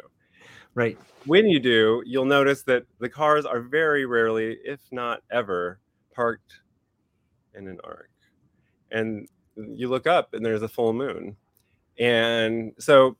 Right. 0.74 0.98
When 1.26 1.46
you 1.46 1.60
do, 1.60 2.02
you'll 2.04 2.24
notice 2.24 2.62
that 2.62 2.84
the 2.98 3.08
cars 3.08 3.46
are 3.46 3.60
very 3.60 4.06
rarely, 4.06 4.58
if 4.64 4.80
not 4.90 5.22
ever, 5.30 5.78
parked 6.14 6.60
in 7.54 7.68
an 7.68 7.78
arc. 7.84 8.10
And 8.90 9.28
you 9.56 9.88
look 9.88 10.06
up 10.06 10.34
and 10.34 10.44
there's 10.44 10.62
a 10.62 10.68
full 10.68 10.92
moon. 10.92 11.36
And 11.98 12.72
so, 12.78 13.16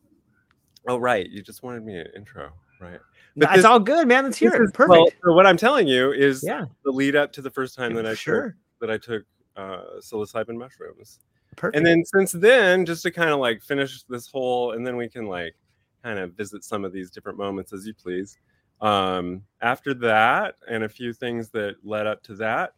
oh, 0.88 0.98
right. 0.98 1.28
You 1.28 1.42
just 1.42 1.62
wanted 1.62 1.84
me 1.84 1.98
an 1.98 2.06
intro, 2.16 2.50
right? 2.80 3.00
But 3.36 3.46
That's 3.46 3.56
this, 3.58 3.64
all 3.64 3.80
good, 3.80 4.06
man. 4.06 4.24
Let's 4.24 4.38
hear 4.38 4.54
it. 4.54 4.62
Is, 4.62 4.70
Perfect. 4.72 4.90
Well, 4.90 5.08
so 5.24 5.32
what 5.32 5.46
I'm 5.46 5.56
telling 5.56 5.88
you 5.88 6.12
is 6.12 6.44
yeah. 6.46 6.66
the 6.84 6.90
lead 6.90 7.16
up 7.16 7.32
to 7.32 7.42
the 7.42 7.50
first 7.50 7.76
time 7.76 7.94
that 7.94 8.06
I 8.06 8.14
sure. 8.14 8.50
took, 8.50 8.54
that 8.80 8.90
I 8.90 8.98
took 8.98 9.24
uh, 9.56 9.98
psilocybin 10.00 10.56
mushrooms. 10.56 11.18
Perfect. 11.56 11.76
And 11.76 11.86
then 11.86 12.04
since 12.04 12.32
then, 12.32 12.84
just 12.84 13.02
to 13.04 13.10
kind 13.10 13.30
of 13.30 13.38
like 13.40 13.62
finish 13.62 14.02
this 14.04 14.28
whole, 14.28 14.72
and 14.72 14.86
then 14.86 14.96
we 14.96 15.08
can 15.08 15.26
like 15.26 15.54
kind 16.02 16.18
of 16.18 16.34
visit 16.34 16.64
some 16.64 16.84
of 16.84 16.92
these 16.92 17.10
different 17.10 17.38
moments 17.38 17.72
as 17.72 17.86
you 17.86 17.94
please. 17.94 18.38
Um, 18.80 19.42
after 19.62 19.94
that, 19.94 20.56
and 20.68 20.84
a 20.84 20.88
few 20.88 21.12
things 21.12 21.50
that 21.50 21.76
led 21.84 22.06
up 22.06 22.22
to 22.24 22.34
that 22.36 22.74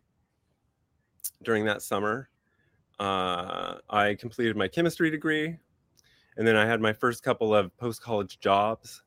during 1.42 1.64
that 1.66 1.82
summer, 1.82 2.28
uh, 2.98 3.76
I 3.90 4.14
completed 4.14 4.56
my 4.56 4.68
chemistry 4.68 5.10
degree. 5.10 5.56
And 6.36 6.46
then 6.46 6.56
I 6.56 6.66
had 6.66 6.80
my 6.80 6.92
first 6.92 7.22
couple 7.22 7.54
of 7.54 7.74
post 7.78 8.02
college 8.02 8.40
jobs. 8.40 9.02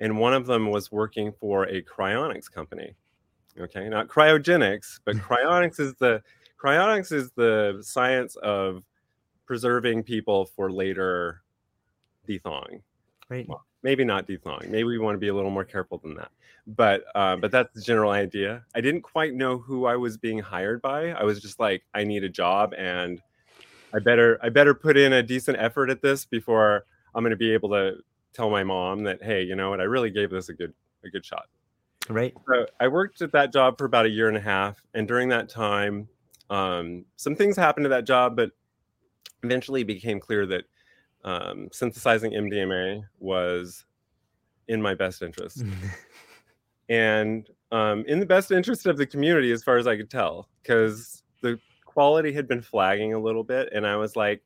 And 0.00 0.18
one 0.18 0.32
of 0.32 0.46
them 0.46 0.70
was 0.70 0.90
working 0.90 1.32
for 1.32 1.64
a 1.64 1.82
cryonics 1.82 2.50
company. 2.50 2.94
Okay, 3.58 3.88
not 3.88 4.08
cryogenics, 4.08 5.00
but 5.04 5.16
cryonics 5.16 5.80
is 5.80 5.94
the 5.94 6.22
cryonics 6.62 7.12
is 7.12 7.30
the 7.32 7.78
science 7.82 8.36
of 8.36 8.84
preserving 9.46 10.04
people 10.04 10.46
for 10.46 10.70
later 10.70 11.42
thethawing. 12.28 12.82
Right. 13.28 13.48
Well, 13.48 13.64
maybe 13.82 14.04
not 14.04 14.26
dethawing. 14.26 14.70
Maybe 14.70 14.84
we 14.84 14.98
want 14.98 15.14
to 15.14 15.20
be 15.20 15.28
a 15.28 15.34
little 15.34 15.50
more 15.50 15.64
careful 15.64 15.98
than 15.98 16.14
that. 16.14 16.30
But 16.66 17.04
uh, 17.14 17.36
but 17.36 17.50
that's 17.50 17.72
the 17.74 17.80
general 17.80 18.10
idea. 18.10 18.64
I 18.74 18.80
didn't 18.80 19.02
quite 19.02 19.34
know 19.34 19.58
who 19.58 19.86
I 19.86 19.96
was 19.96 20.16
being 20.16 20.38
hired 20.38 20.82
by. 20.82 21.10
I 21.10 21.24
was 21.24 21.40
just 21.40 21.58
like, 21.58 21.82
I 21.94 22.04
need 22.04 22.24
a 22.24 22.28
job, 22.28 22.74
and 22.76 23.22
I 23.94 24.00
better 24.00 24.38
I 24.42 24.50
better 24.50 24.74
put 24.74 24.96
in 24.96 25.12
a 25.12 25.22
decent 25.22 25.58
effort 25.58 25.88
at 25.90 26.02
this 26.02 26.24
before 26.24 26.84
I'm 27.14 27.22
going 27.22 27.30
to 27.30 27.36
be 27.36 27.52
able 27.52 27.70
to 27.70 27.96
tell 28.34 28.50
my 28.50 28.64
mom 28.64 29.04
that 29.04 29.22
hey, 29.22 29.42
you 29.42 29.56
know 29.56 29.70
what, 29.70 29.80
I 29.80 29.84
really 29.84 30.10
gave 30.10 30.30
this 30.30 30.50
a 30.50 30.54
good 30.54 30.74
a 31.04 31.08
good 31.08 31.24
shot. 31.24 31.46
Right. 32.10 32.34
So 32.46 32.66
I 32.80 32.88
worked 32.88 33.20
at 33.22 33.32
that 33.32 33.52
job 33.52 33.78
for 33.78 33.84
about 33.84 34.06
a 34.06 34.10
year 34.10 34.28
and 34.28 34.36
a 34.36 34.40
half, 34.40 34.82
and 34.94 35.08
during 35.08 35.30
that 35.30 35.48
time, 35.48 36.08
um, 36.50 37.04
some 37.16 37.34
things 37.34 37.56
happened 37.56 37.84
to 37.84 37.90
that 37.90 38.04
job, 38.04 38.36
but 38.36 38.50
eventually 39.42 39.82
it 39.82 39.86
became 39.86 40.20
clear 40.20 40.46
that 40.46 40.64
um, 41.24 41.68
synthesizing 41.72 42.32
MDMA 42.32 43.04
was 43.18 43.84
in 44.68 44.80
my 44.82 44.94
best 44.94 45.22
interest. 45.22 45.64
and 46.88 47.48
um, 47.72 48.04
in 48.06 48.20
the 48.20 48.26
best 48.26 48.50
interest 48.50 48.86
of 48.86 48.96
the 48.96 49.06
community, 49.06 49.52
as 49.52 49.62
far 49.62 49.76
as 49.76 49.86
I 49.86 49.96
could 49.96 50.10
tell, 50.10 50.48
because 50.62 51.22
the 51.42 51.60
quality 51.84 52.32
had 52.32 52.48
been 52.48 52.62
flagging 52.62 53.14
a 53.14 53.18
little 53.18 53.44
bit. 53.44 53.70
And 53.72 53.86
I 53.86 53.96
was 53.96 54.16
like, 54.16 54.42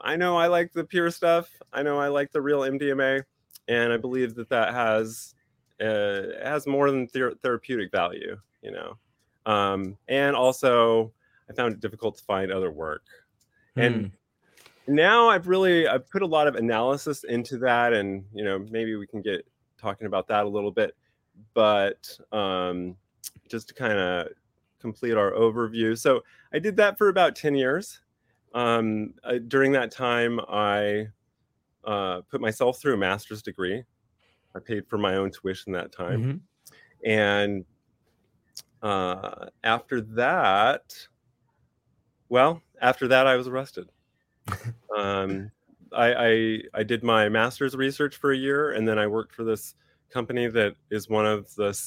I 0.00 0.16
know 0.16 0.36
I 0.36 0.46
like 0.46 0.72
the 0.72 0.84
pure 0.84 1.10
stuff. 1.10 1.50
I 1.72 1.82
know 1.82 1.98
I 1.98 2.08
like 2.08 2.32
the 2.32 2.40
real 2.40 2.60
MDMA. 2.60 3.24
And 3.68 3.92
I 3.92 3.96
believe 3.96 4.34
that 4.36 4.48
that 4.48 4.72
has 4.72 5.34
uh, 5.80 6.22
has 6.42 6.66
more 6.66 6.90
than 6.90 7.06
ther- 7.06 7.34
therapeutic 7.42 7.90
value, 7.92 8.36
you 8.62 8.72
know. 8.72 8.98
Um, 9.46 9.96
and 10.08 10.34
also, 10.34 11.12
I 11.48 11.52
found 11.52 11.74
it 11.74 11.80
difficult 11.80 12.16
to 12.18 12.24
find 12.24 12.50
other 12.50 12.70
work. 12.70 13.04
And 13.76 14.06
hmm 14.06 14.17
now 14.88 15.28
I've 15.28 15.46
really 15.46 15.86
I've 15.86 16.08
put 16.08 16.22
a 16.22 16.26
lot 16.26 16.46
of 16.46 16.56
analysis 16.56 17.24
into 17.24 17.58
that, 17.58 17.92
and 17.92 18.24
you 18.32 18.44
know 18.44 18.58
maybe 18.70 18.96
we 18.96 19.06
can 19.06 19.22
get 19.22 19.46
talking 19.80 20.06
about 20.06 20.26
that 20.28 20.44
a 20.44 20.48
little 20.48 20.70
bit. 20.70 20.96
But 21.54 22.18
um, 22.32 22.96
just 23.48 23.68
to 23.68 23.74
kind 23.74 23.98
of 23.98 24.28
complete 24.80 25.14
our 25.14 25.32
overview, 25.32 25.96
so 25.96 26.22
I 26.52 26.58
did 26.58 26.76
that 26.76 26.98
for 26.98 27.08
about 27.08 27.36
ten 27.36 27.54
years. 27.54 28.00
Um, 28.54 29.14
uh, 29.24 29.34
during 29.46 29.72
that 29.72 29.90
time, 29.90 30.40
I 30.48 31.08
uh, 31.84 32.22
put 32.30 32.40
myself 32.40 32.80
through 32.80 32.94
a 32.94 32.98
master's 32.98 33.42
degree. 33.42 33.84
I 34.56 34.58
paid 34.58 34.86
for 34.88 34.96
my 34.96 35.16
own 35.16 35.30
tuition 35.30 35.72
that 35.74 35.92
time, 35.92 36.22
mm-hmm. 36.22 37.08
and 37.08 37.64
uh, 38.82 39.46
after 39.62 40.00
that, 40.00 40.94
well, 42.28 42.62
after 42.80 43.06
that, 43.08 43.26
I 43.26 43.36
was 43.36 43.48
arrested 43.48 43.90
um, 44.96 45.50
I, 45.92 46.14
I, 46.14 46.58
I 46.74 46.82
did 46.82 47.02
my 47.02 47.28
master's 47.28 47.76
research 47.76 48.16
for 48.16 48.32
a 48.32 48.36
year, 48.36 48.72
and 48.72 48.86
then 48.86 48.98
I 48.98 49.06
worked 49.06 49.34
for 49.34 49.44
this 49.44 49.74
company 50.10 50.46
that 50.48 50.74
is 50.90 51.08
one 51.08 51.26
of 51.26 51.54
the 51.54 51.78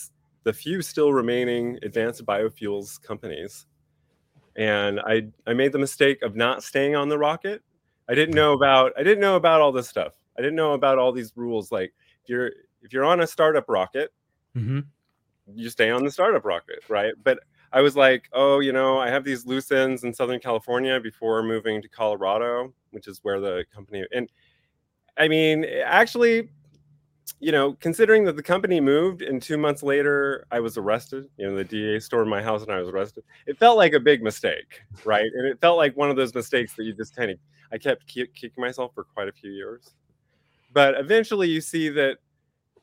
the 0.43 0.53
few 0.53 0.81
still 0.81 1.13
remaining 1.13 1.77
advanced 1.84 2.25
biofuels 2.25 3.01
companies. 3.01 3.67
And 4.55 5.00
I 5.00 5.27
I 5.48 5.53
made 5.53 5.72
the 5.72 5.79
mistake 5.79 6.22
of 6.24 6.36
not 6.36 6.63
staying 6.63 6.96
on 6.96 7.10
the 7.10 7.17
rocket. 7.17 7.62
I 8.10 8.15
didn't 8.15 8.36
know 8.36 8.53
about 8.53 8.93
I 8.98 9.03
didn't 9.03 9.22
know 9.22 9.36
about 9.36 9.62
all 9.62 9.72
this 9.72 9.88
stuff. 9.88 10.13
I 10.38 10.41
didn't 10.41 10.55
know 10.55 10.74
about 10.74 10.98
all 10.98 11.12
these 11.12 11.31
rules. 11.36 11.72
Like 11.72 11.93
if 12.24 12.29
you're 12.29 12.51
if 12.81 12.91
you're 12.91 13.05
on 13.05 13.22
a 13.22 13.27
startup 13.27 13.70
rocket, 13.70 14.12
mm-hmm. 14.55 14.79
you 15.53 15.70
stay 15.70 15.89
on 15.89 16.03
the 16.03 16.12
startup 16.12 16.43
rocket, 16.43 16.79
right? 16.89 17.13
But 17.24 17.39
I 17.73 17.81
was 17.81 17.95
like, 17.95 18.27
oh, 18.33 18.59
you 18.59 18.73
know, 18.73 18.99
I 18.99 19.09
have 19.09 19.23
these 19.23 19.45
loose 19.45 19.71
ends 19.71 20.03
in 20.03 20.13
Southern 20.13 20.39
California 20.39 20.99
before 20.99 21.41
moving 21.41 21.81
to 21.81 21.87
Colorado, 21.87 22.73
which 22.91 23.07
is 23.07 23.19
where 23.23 23.39
the 23.39 23.65
company. 23.73 24.05
And 24.13 24.29
I 25.17 25.27
mean, 25.27 25.65
actually, 25.85 26.49
you 27.39 27.51
know, 27.51 27.73
considering 27.79 28.25
that 28.25 28.35
the 28.35 28.43
company 28.43 28.79
moved 28.81 29.21
and 29.21 29.41
two 29.41 29.57
months 29.57 29.83
later 29.83 30.45
I 30.51 30.59
was 30.59 30.77
arrested, 30.77 31.27
you 31.37 31.47
know, 31.47 31.55
the 31.55 31.63
DA 31.63 31.99
stormed 31.99 32.29
my 32.29 32.41
house 32.41 32.61
and 32.61 32.71
I 32.71 32.79
was 32.79 32.89
arrested. 32.89 33.23
It 33.47 33.57
felt 33.57 33.77
like 33.77 33.93
a 33.93 33.99
big 33.99 34.21
mistake, 34.21 34.81
right? 35.05 35.29
And 35.33 35.47
it 35.47 35.59
felt 35.61 35.77
like 35.77 35.95
one 35.95 36.09
of 36.09 36.15
those 36.15 36.35
mistakes 36.35 36.73
that 36.75 36.83
you 36.83 36.93
just 36.93 37.15
kind 37.15 37.31
of, 37.31 37.37
I 37.71 37.77
kept 37.77 38.05
kicking 38.05 38.51
myself 38.57 38.93
for 38.93 39.05
quite 39.05 39.29
a 39.29 39.31
few 39.31 39.51
years. 39.51 39.93
But 40.73 40.95
eventually 40.95 41.47
you 41.47 41.61
see 41.61 41.89
that 41.89 42.17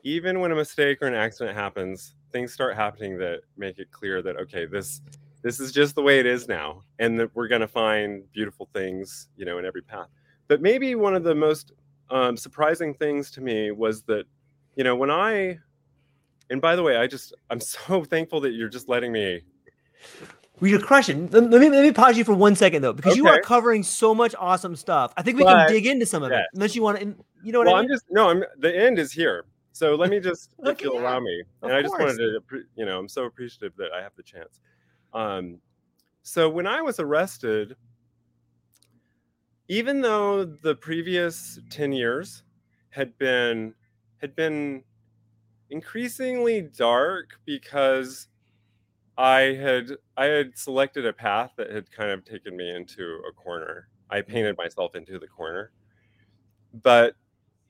even 0.03 0.41
when 0.41 0.53
a 0.53 0.55
mistake 0.55 0.99
or 1.03 1.07
an 1.07 1.15
accident 1.15 1.57
happens, 1.57 2.15
things 2.33 2.53
start 2.53 2.77
happening 2.77 3.19
that 3.19 3.41
make 3.57 3.79
it 3.79 3.91
clear 3.91 4.23
that 4.23 4.37
okay, 4.37 4.67
this 4.67 5.01
this 5.43 5.61
is 5.61 5.73
just 5.73 5.95
the 5.95 6.03
way 6.03 6.19
it 6.19 6.27
is 6.27 6.49
now, 6.49 6.83
and 6.99 7.19
that 7.21 7.35
we're 7.35 7.49
going 7.49 7.61
to 7.61 7.69
find 7.69 8.31
beautiful 8.33 8.69
things, 8.73 9.29
you 9.37 9.45
know, 9.45 9.59
in 9.59 9.65
every 9.65 9.83
path. 9.83 10.09
But 10.49 10.61
maybe 10.61 10.95
one 10.95 11.15
of 11.15 11.23
the 11.23 11.35
most 11.35 11.73
um, 12.11 12.37
surprising 12.37 12.95
things 12.95 13.31
to 13.33 13.41
me 13.41 13.71
was 13.71 14.03
that, 14.03 14.25
you 14.75 14.83
know, 14.83 14.97
when 14.97 15.11
I, 15.11 15.59
and 16.51 16.61
by 16.61 16.75
the 16.75 16.83
way, 16.83 16.97
I 16.97 17.07
just 17.07 17.35
I'm 17.51 17.61
so 17.61 18.05
thankful 18.05 18.41
that 18.41 18.53
you're 18.53 18.69
just 18.69 18.89
letting 18.89 19.13
me 19.13 19.43
well, 20.61 20.71
you're 20.71 20.81
crushing. 20.81 21.29
Let, 21.31 21.45
me 21.45 21.71
let 21.71 21.85
me 21.85 21.93
pause 21.93 22.19
you 22.19 22.25
for 22.25 22.35
one 22.35 22.57
second 22.57 22.83
though, 22.83 22.93
because 22.93 23.13
okay. 23.13 23.19
you 23.19 23.29
are 23.29 23.41
covering 23.41 23.83
so 23.83 24.15
much 24.15 24.35
awesome 24.39 24.75
stuff. 24.75 25.13
I 25.17 25.23
think 25.23 25.37
we 25.37 25.45
but, 25.45 25.67
can 25.67 25.73
dig 25.73 25.87
into 25.87 26.05
some 26.05 26.23
of 26.23 26.31
yes. 26.31 26.41
it, 26.41 26.47
unless 26.55 26.75
you 26.75 26.83
want 26.83 26.99
to. 26.99 27.15
You 27.45 27.53
know 27.53 27.61
what 27.61 27.67
well, 27.67 27.77
I 27.77 27.83
mean? 27.83 27.91
I'm 27.91 27.95
just 27.95 28.05
no. 28.11 28.29
I'm 28.29 28.43
the 28.59 28.77
end 28.77 28.99
is 28.99 29.13
here. 29.13 29.45
So 29.79 29.95
let 29.95 30.11
me 30.11 30.19
just, 30.29 30.51
if 30.65 30.83
you'll 30.83 30.99
allow 30.99 31.21
me, 31.21 31.45
and 31.63 31.73
I 31.73 31.83
just 31.83 31.97
wanted 31.97 32.17
to, 32.17 32.43
you 32.75 32.85
know, 32.85 32.99
I'm 32.99 33.09
so 33.09 33.27
appreciative 33.27 33.77
that 33.77 33.93
I 33.97 34.03
have 34.03 34.11
the 34.17 34.25
chance. 34.25 34.59
Um, 35.15 35.61
so 36.25 36.49
when 36.49 36.67
I 36.67 36.83
was 36.83 36.99
arrested, 36.99 37.77
even 39.69 40.01
though 40.01 40.45
the 40.45 40.75
previous 40.75 41.61
10 41.71 41.93
years 41.93 42.43
had 42.91 43.17
been 43.19 43.75
had 44.21 44.35
been 44.35 44.83
increasingly 45.71 46.63
dark 46.63 47.39
because 47.45 48.27
I 49.17 49.41
had 49.41 49.93
I 50.17 50.25
had 50.25 50.59
selected 50.59 51.07
a 51.07 51.13
path 51.13 51.53
that 51.57 51.71
had 51.71 51.89
kind 51.93 52.11
of 52.11 52.25
taken 52.25 52.57
me 52.57 52.75
into 52.75 53.21
a 53.29 53.33
corner. 53.33 53.89
I 54.11 54.23
mm-hmm. 54.23 54.33
painted 54.33 54.57
myself 54.57 54.97
into 54.97 55.21
the 55.21 55.29
corner. 55.29 55.71
But 56.83 57.15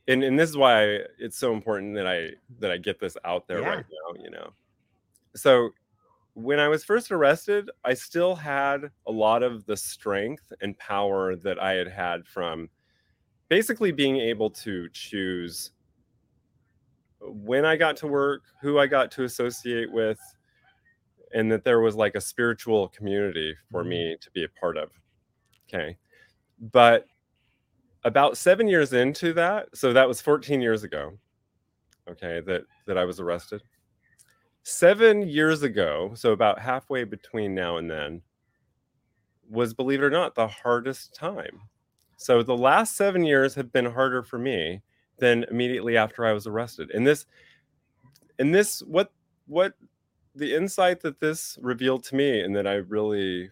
and 0.09 0.25
and 0.25 0.39
this 0.39 0.51
is 0.51 0.57
why 0.57 1.01
it's 1.19 1.39
so 1.39 1.53
important 1.53 1.95
that 1.95 2.07
I 2.07 2.31
that 2.59 2.73
I 2.73 2.79
get 2.79 2.99
this 2.99 3.17
out 3.25 3.47
there 3.47 3.61
yeah. 3.61 3.69
right 3.69 3.85
now, 3.85 4.23
you 4.25 4.31
know. 4.31 4.51
So 5.37 5.71
when 6.35 6.59
I 6.59 6.69
was 6.69 6.83
first 6.83 7.13
arrested, 7.13 7.71
I 7.85 7.95
still 7.95 8.35
had 8.35 8.91
a 9.07 9.13
lot 9.13 9.43
of 9.43 9.67
the 9.67 9.77
strength 9.77 10.53
and 10.61 10.77
power 10.79 11.37
that 11.37 11.61
I 11.63 11.73
had 11.75 11.89
had 11.89 12.27
from 12.27 12.71
basically 13.49 13.93
being 13.93 14.17
able 14.17 14.51
to 14.51 14.89
choose 14.91 15.73
when 17.21 17.65
I 17.65 17.77
got 17.77 17.97
to 17.99 18.07
work, 18.07 18.43
who 18.63 18.79
I 18.79 18.87
got 18.87 19.11
to 19.13 19.25
associate 19.25 19.91
with, 19.93 20.21
and 21.35 21.51
that 21.53 21.65
there 21.65 21.81
was 21.81 21.97
like 21.97 22.15
a 22.15 22.21
spiritual 22.21 22.89
community 22.89 23.55
for 23.71 23.83
mm-hmm. 23.83 23.91
me 23.91 24.17
to 24.21 24.31
be 24.31 24.45
a 24.45 24.61
part 24.61 24.79
of. 24.79 24.91
Okay. 25.69 25.97
But 26.73 27.07
about 28.09 28.39
seven 28.39 28.67
years 28.67 28.95
into 28.95 29.35
that, 29.35 29.69
so 29.75 29.93
that 29.93 30.09
was 30.09 30.21
14 30.23 30.63
years 30.63 30.83
ago, 30.83 31.13
okay, 32.09 32.41
that, 32.47 32.63
that 32.87 32.97
I 32.97 33.05
was 33.05 33.21
arrested. 33.21 33.63
Seven 34.63 35.29
years 35.29 35.63
ago, 35.63 36.13
so 36.15 36.33
about 36.33 36.59
halfway 36.59 37.05
between 37.05 37.55
now 37.55 37.77
and 37.77 37.91
then, 37.91 38.23
was, 39.49 39.75
believe 39.75 40.03
it 40.03 40.07
or 40.07 40.11
not, 40.11 40.35
the 40.35 40.49
hardest 40.49 41.15
time. 41.15 41.61
So 42.17 42.43
the 42.43 42.57
last 42.57 42.97
seven 42.97 43.25
years 43.25 43.55
have 43.55 43.71
been 43.73 43.85
harder 43.85 44.23
for 44.23 44.39
me 44.39 44.81
than 45.19 45.45
immediately 45.51 45.99
after 45.99 46.25
I 46.25 46.33
was 46.33 46.47
arrested. 46.47 46.91
And 46.93 47.07
this, 47.07 47.27
and 48.39 48.55
this, 48.55 48.81
what, 48.81 49.13
what 49.47 49.75
the 50.35 50.55
insight 50.55 51.01
that 51.01 51.21
this 51.21 51.59
revealed 51.61 52.05
to 52.05 52.17
me 52.17 52.41
and 52.41 52.57
that 52.57 52.67
I 52.67 52.77
really, 52.77 53.51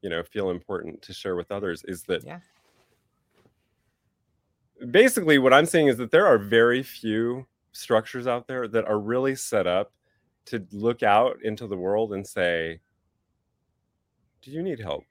you 0.00 0.08
know, 0.08 0.22
feel 0.22 0.48
important 0.48 1.02
to 1.02 1.12
share 1.12 1.36
with 1.36 1.52
others 1.52 1.84
is 1.86 2.04
that 2.04 2.24
Yeah. 2.24 2.40
Basically 4.90 5.38
what 5.38 5.52
I'm 5.52 5.66
saying 5.66 5.88
is 5.88 5.96
that 5.98 6.10
there 6.10 6.26
are 6.26 6.38
very 6.38 6.82
few 6.82 7.46
structures 7.72 8.26
out 8.26 8.46
there 8.46 8.68
that 8.68 8.84
are 8.86 8.98
really 8.98 9.34
set 9.34 9.66
up 9.66 9.92
to 10.46 10.66
look 10.72 11.02
out 11.02 11.38
into 11.42 11.66
the 11.66 11.76
world 11.76 12.12
and 12.12 12.26
say, 12.26 12.80
"Do 14.42 14.50
you 14.50 14.62
need 14.62 14.80
help? 14.80 15.04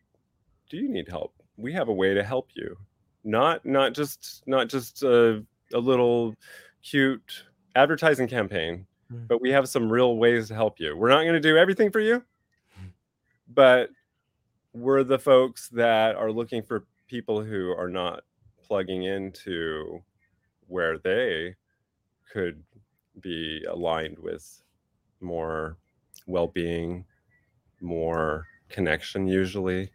Do 0.70 0.78
you 0.78 0.90
need 0.90 1.08
help? 1.08 1.34
We 1.58 1.74
have 1.74 1.88
a 1.90 1.94
way 1.94 2.14
to 2.14 2.24
help 2.24 2.50
you." 2.56 2.78
Not 3.24 3.66
not 3.66 3.94
just 3.94 4.44
not 4.48 4.70
just 4.70 5.04
a, 5.04 5.44
a 5.74 5.80
little 5.80 6.36
cute 6.82 7.44
advertising 7.76 8.28
campaign, 8.28 8.86
Mm. 9.12 9.26
but 9.28 9.42
we 9.42 9.52
have 9.52 9.70
some 9.70 9.90
real 9.90 10.18
ways 10.18 10.50
to 10.50 10.54
help 10.54 10.82
you. 10.82 10.98
We're 10.98 11.08
not 11.08 11.22
going 11.22 11.34
to 11.34 11.40
do 11.40 11.58
everything 11.58 11.92
for 11.92 12.02
you, 12.02 12.24
but 13.48 13.90
we're 14.74 15.04
the 15.04 15.18
folks 15.18 15.70
that 15.70 16.18
are 16.18 16.30
looking 16.30 16.62
for 16.62 16.86
people 17.08 17.42
who 17.42 17.72
are 17.72 17.88
not 17.88 18.24
plugging 18.68 19.04
into 19.04 20.04
where 20.68 20.98
they 20.98 21.56
could 22.32 22.64
be 23.22 23.64
aligned 23.70 24.18
with 24.20 24.62
more 25.22 25.78
well-being 26.28 27.06
more 27.82 28.46
connection 28.70 29.28
usually 29.28 29.90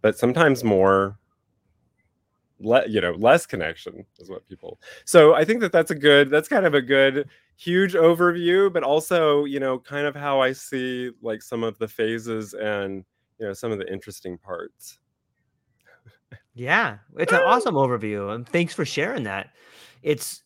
but 0.00 0.18
sometimes 0.18 0.64
more 0.64 1.18
le- 2.60 2.86
you 2.88 3.00
know 3.00 3.12
less 3.12 3.46
connection 3.46 4.04
is 4.18 4.30
what 4.30 4.46
people 4.48 4.80
so 5.04 5.34
i 5.34 5.44
think 5.44 5.60
that 5.60 5.72
that's 5.72 5.90
a 5.90 5.94
good 5.94 6.30
that's 6.30 6.48
kind 6.48 6.66
of 6.66 6.74
a 6.74 6.82
good 6.82 7.28
huge 7.56 7.94
overview 7.94 8.72
but 8.72 8.82
also 8.82 9.44
you 9.44 9.60
know 9.60 9.78
kind 9.78 10.06
of 10.06 10.14
how 10.14 10.40
i 10.40 10.52
see 10.52 11.10
like 11.22 11.42
some 11.42 11.62
of 11.62 11.78
the 11.78 11.86
phases 11.86 12.54
and 12.54 13.04
you 13.38 13.46
know 13.46 13.52
some 13.52 13.70
of 13.70 13.78
the 13.78 13.92
interesting 13.92 14.38
parts 14.38 14.98
Yeah, 16.54 16.98
it's 17.16 17.32
an 17.32 17.40
awesome 17.40 17.74
overview, 17.74 18.32
and 18.32 18.48
thanks 18.48 18.72
for 18.72 18.84
sharing 18.84 19.24
that. 19.24 19.50
It's 20.02 20.42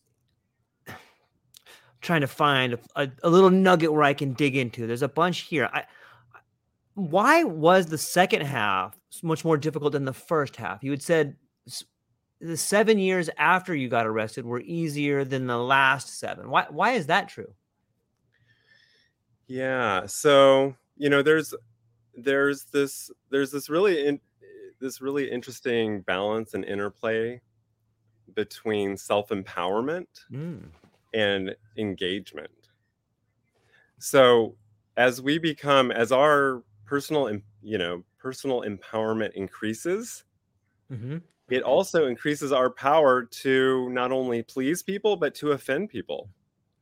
trying 2.01 2.21
to 2.21 2.27
find 2.27 2.77
a, 2.95 3.09
a, 3.23 3.29
little 3.29 3.51
nugget 3.51 3.93
where 3.93 4.03
I 4.03 4.13
can 4.13 4.33
dig 4.33 4.55
into. 4.55 4.87
There's 4.87 5.03
a 5.03 5.07
bunch 5.07 5.41
here. 5.41 5.69
I, 5.71 5.83
why 6.95 7.43
was 7.43 7.85
the 7.85 7.97
second 7.97 8.41
half 8.41 8.99
much 9.21 9.45
more 9.45 9.55
difficult 9.55 9.93
than 9.93 10.05
the 10.05 10.13
first 10.13 10.55
half? 10.55 10.83
You 10.83 10.91
had 10.91 11.03
said 11.03 11.35
the 12.41 12.57
seven 12.57 12.97
years 12.97 13.29
after 13.37 13.75
you 13.75 13.87
got 13.87 14.07
arrested 14.07 14.45
were 14.45 14.61
easier 14.61 15.23
than 15.23 15.45
the 15.45 15.57
last 15.57 16.19
seven. 16.19 16.49
Why? 16.49 16.65
Why 16.69 16.91
is 16.91 17.07
that 17.07 17.29
true? 17.29 17.53
Yeah. 19.47 20.05
So, 20.07 20.75
you 20.97 21.09
know, 21.09 21.21
there's 21.21 21.53
there's 22.15 22.65
this 22.65 23.11
there's 23.29 23.51
this 23.51 23.69
really 23.69 24.07
in, 24.07 24.19
this 24.79 25.01
really 25.01 25.29
interesting 25.31 26.01
balance 26.01 26.53
and 26.53 26.65
interplay 26.65 27.41
between 28.33 28.97
self-empowerment 28.97 30.07
Mm, 30.31 30.71
and 31.13 31.55
engagement. 31.77 32.51
So, 33.99 34.57
as 34.97 35.21
we 35.21 35.37
become 35.37 35.91
as 35.91 36.11
our 36.11 36.63
personal 36.85 37.39
you 37.61 37.77
know, 37.77 38.03
personal 38.17 38.61
empowerment 38.61 39.33
increases, 39.33 40.23
hmm 40.89 41.19
it 41.49 41.63
also 41.63 42.05
increases 42.07 42.51
our 42.51 42.69
power 42.69 43.25
to 43.25 43.89
not 43.89 44.11
only 44.11 44.41
please 44.43 44.83
people 44.83 45.17
but 45.17 45.35
to 45.35 45.51
offend 45.51 45.89
people, 45.89 46.29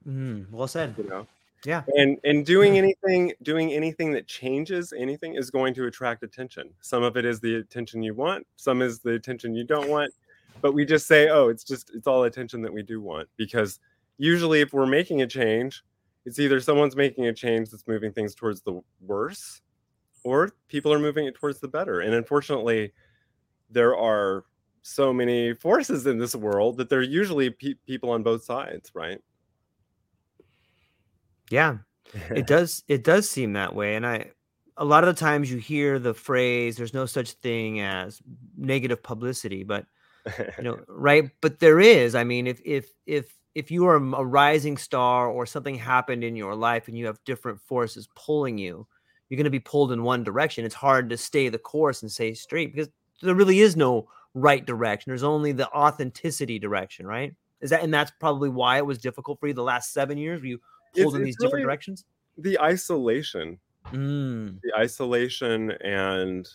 mm, 0.06 0.50
well 0.52 0.68
said. 0.68 0.96
you 0.98 1.04
know. 1.04 1.28
Yeah. 1.68 1.84
and 1.98 2.18
and 2.24 2.46
doing 2.46 2.78
anything 2.78 3.34
doing 3.42 3.74
anything 3.74 4.14
that 4.14 4.26
changes 4.26 4.94
anything 4.98 5.36
is 5.36 5.52
going 5.52 5.74
to 5.74 5.86
attract 5.88 6.24
attention. 6.24 6.70
Some 6.80 7.04
of 7.04 7.18
it 7.18 7.26
is 7.26 7.42
the 7.42 7.56
attention 7.56 8.02
you 8.02 8.14
want 8.14 8.48
some 8.56 8.82
is 8.82 9.00
the 9.00 9.12
attention 9.12 9.54
you 9.54 9.66
don't 9.66 9.90
want 9.90 10.14
but 10.62 10.74
we 10.74 10.86
just 10.86 11.08
say 11.08 11.28
oh 11.28 11.50
it's 11.50 11.66
just 11.66 11.92
it's 11.94 12.08
all 12.08 12.24
attention 12.24 12.62
that 12.62 12.72
we 12.74 12.84
do 12.84 13.02
want 13.02 13.28
because 13.36 13.80
usually 14.18 14.62
if 14.62 14.72
we're 14.72 14.86
making 14.86 15.24
a 15.24 15.28
change 15.28 15.84
it's 16.26 16.40
either 16.40 16.62
someone's 16.62 16.96
making 16.96 17.26
a 17.26 17.34
change 17.34 17.70
that's 17.70 17.86
moving 17.86 18.14
things 18.14 18.34
towards 18.34 18.62
the 18.62 18.82
worse 19.02 19.62
or 20.24 20.52
people 20.70 20.92
are 20.94 21.00
moving 21.00 21.26
it 21.26 21.36
towards 21.36 21.60
the 21.60 21.68
better. 21.68 22.02
And 22.02 22.14
unfortunately 22.14 22.94
there 23.70 23.96
are 23.98 24.46
so 24.84 25.12
many 25.14 25.54
forces 25.54 26.08
in 26.08 26.18
this 26.18 26.34
world 26.34 26.78
that 26.78 26.90
there 26.90 27.00
are 27.00 27.04
usually 27.04 27.50
pe- 27.50 27.76
people 27.86 28.10
on 28.10 28.24
both 28.24 28.44
sides 28.44 28.92
right 28.94 29.20
Yeah. 31.50 31.78
it 32.30 32.48
does 32.48 32.84
it 32.88 33.04
does 33.04 33.30
seem 33.30 33.54
that 33.54 33.76
way 33.76 33.96
and 33.96 34.06
i 34.06 34.32
a 34.78 34.86
lot 34.86 35.04
of 35.04 35.14
the 35.14 35.20
times 35.20 35.52
you 35.52 35.58
hear 35.58 36.00
the 36.00 36.14
phrase 36.14 36.78
there's 36.78 36.94
no 36.94 37.06
such 37.06 37.32
thing 37.32 37.82
as 37.82 38.22
negative 38.58 39.02
publicity 39.04 39.64
but 39.64 39.86
you 40.58 40.64
know 40.64 40.80
right 40.88 41.30
but 41.42 41.60
there 41.60 41.80
is 41.80 42.16
i 42.16 42.24
mean 42.24 42.48
if 42.48 42.62
if 42.64 42.92
if 43.06 43.34
if 43.56 43.72
you 43.72 43.88
are 43.88 43.96
a 43.96 44.24
rising 44.24 44.78
star 44.78 45.28
or 45.30 45.46
something 45.46 45.76
happened 45.76 46.24
in 46.24 46.36
your 46.36 46.56
life 46.56 46.88
and 46.88 46.98
you 46.98 47.08
have 47.08 47.20
different 47.26 47.60
forces 47.60 48.08
pulling 48.16 48.58
you 48.58 48.88
you're 49.30 49.38
going 49.38 49.46
to 49.46 49.50
be 49.50 49.60
pulled 49.60 49.92
in 49.92 50.04
one 50.04 50.24
direction. 50.24 50.66
It's 50.66 50.76
hard 50.76 51.10
to 51.10 51.18
stay 51.18 51.50
the 51.50 51.58
course 51.58 52.02
and 52.02 52.12
stay 52.12 52.34
straight 52.34 52.74
because 52.74 52.90
there 53.22 53.36
really 53.36 53.60
is 53.60 53.76
no 53.76 54.08
right 54.34 54.66
direction. 54.66 55.10
There's 55.10 55.24
only 55.24 55.52
the 55.52 55.70
authenticity 55.72 56.60
direction 56.60 57.06
right? 57.06 57.34
Is 57.60 57.72
that 57.72 57.84
and 57.84 57.94
that's 57.94 58.12
probably 58.20 58.50
why 58.50 58.78
it 58.78 58.86
was 58.86 59.00
difficult 59.00 59.40
for 59.40 59.48
you 59.48 59.54
the 59.54 59.64
last 59.64 59.92
seven 59.92 60.18
years 60.18 60.44
you 60.44 60.60
pulled 61.04 61.16
in 61.16 61.22
it's 61.22 61.28
these 61.28 61.36
different 61.38 61.54
really- 61.54 61.64
directions? 61.64 62.06
the 62.38 62.60
isolation. 62.60 63.60
Mm, 63.92 64.60
the 64.62 64.74
isolation 64.78 65.72
and 65.82 66.48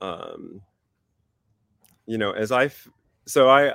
um 0.00 0.62
you 2.06 2.16
know 2.16 2.32
as 2.32 2.50
I 2.50 2.70
so 3.26 3.50
i 3.50 3.74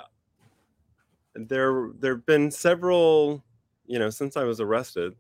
there 1.36 1.92
there 2.00 2.16
have 2.16 2.26
been 2.26 2.50
several 2.50 3.44
you 3.86 4.00
know 4.00 4.10
since 4.10 4.36
i 4.38 4.44
was 4.44 4.60
arrested 4.60 5.14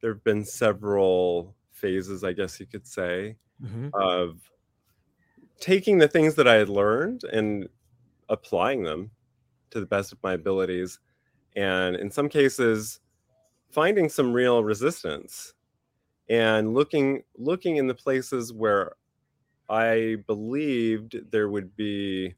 there 0.00 0.12
have 0.12 0.22
been 0.24 0.44
several 0.44 1.54
phases 1.72 2.24
i 2.24 2.32
guess 2.34 2.60
you 2.60 2.66
could 2.66 2.86
say 2.86 3.36
mhm, 3.62 3.90
of 3.94 4.38
taking 5.60 5.96
the 5.96 6.08
things 6.08 6.34
that 6.34 6.46
i 6.46 6.54
had 6.54 6.68
learned 6.68 7.24
and 7.24 7.68
applying 8.28 8.82
them 8.82 9.10
to 9.70 9.80
the 9.80 9.86
best 9.86 10.12
of 10.12 10.22
my 10.22 10.34
abilities. 10.34 10.98
And 11.56 11.96
in 11.96 12.10
some 12.10 12.28
cases 12.28 13.00
finding 13.74 14.08
some 14.10 14.32
real 14.32 14.64
resistance 14.64 15.54
and 16.28 16.74
looking 16.74 17.24
looking 17.36 17.76
in 17.76 17.88
the 17.88 17.94
places 17.94 18.52
where 18.52 18.94
i 19.70 20.16
believed 20.26 21.30
there 21.30 21.48
would 21.50 21.76
be 21.76 22.34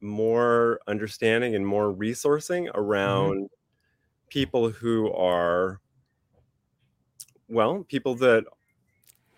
more 0.00 0.80
understanding 0.86 1.54
and 1.54 1.66
more 1.66 1.92
resourcing 1.94 2.70
around 2.74 3.50
people 4.30 4.70
who 4.70 5.12
are 5.12 5.80
well 7.48 7.84
people 7.84 8.14
that 8.14 8.44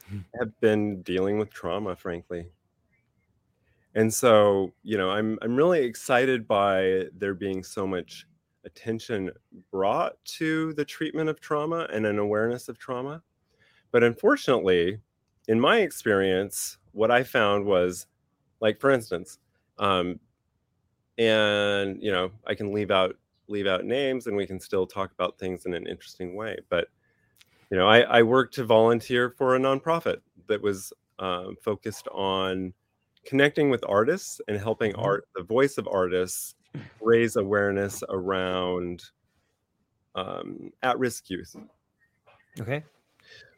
Mhm. 0.09 0.23
have 0.39 0.59
been 0.61 1.03
dealing 1.03 1.39
with 1.39 1.51
trauma 1.51 1.97
frankly 1.97 2.51
and 3.95 4.13
so 4.13 4.73
you 4.83 4.97
know 4.97 5.11
i'm 5.11 5.39
i'm 5.43 5.57
really 5.57 5.85
excited 5.85 6.47
by 6.47 7.07
there 7.15 7.35
being 7.35 7.63
so 7.63 7.87
much 7.87 8.27
attention 8.65 9.31
brought 9.71 10.23
to 10.25 10.73
the 10.75 10.85
treatment 10.85 11.29
of 11.29 11.41
trauma 11.41 11.87
and 11.93 12.07
an 12.07 12.19
awareness 12.19 12.69
of 12.69 12.79
trauma 12.79 13.23
but 13.93 14.05
unfortunately 14.05 14.99
in 15.49 15.61
my 15.61 15.79
experience 15.81 16.79
what 16.93 17.11
i 17.11 17.23
found 17.23 17.65
was 17.65 18.07
like 18.61 18.81
for 18.81 18.91
instance 18.91 19.39
um 19.79 20.21
and 21.19 22.03
you 22.03 22.11
know 22.11 22.31
i 22.47 22.55
can 22.55 22.73
leave 22.73 22.91
out 22.91 23.17
leave 23.49 23.67
out 23.67 23.85
names 23.85 24.27
and 24.27 24.37
we 24.37 24.47
can 24.47 24.59
still 24.59 24.87
talk 24.87 25.13
about 25.13 25.39
things 25.39 25.67
in 25.67 25.75
an 25.75 25.87
interesting 25.87 26.35
way 26.35 26.57
but 26.69 26.89
you 27.71 27.77
know 27.79 27.89
i, 27.89 28.01
I 28.03 28.23
worked 28.23 28.55
to 28.55 28.65
volunteer 28.65 29.31
for 29.31 29.57
a 29.57 29.59
nonprofit 29.59 30.19
that 30.49 30.63
was 30.63 30.93
um, 31.19 31.57
focused 31.63 32.09
on 32.09 32.75
connecting 33.27 33.71
with 33.71 33.85
artists 33.89 34.41
and 34.49 34.59
helping 34.59 34.93
Mhm. 34.95 35.03
art 35.05 35.29
the 35.37 35.43
voice 35.43 35.79
of 35.79 35.89
artists 35.89 36.57
raise 37.01 37.37
awareness 37.37 38.03
around 38.09 39.03
um, 40.15 40.71
at-risk 40.83 41.31
youth. 41.31 41.57
Okay. 42.61 42.85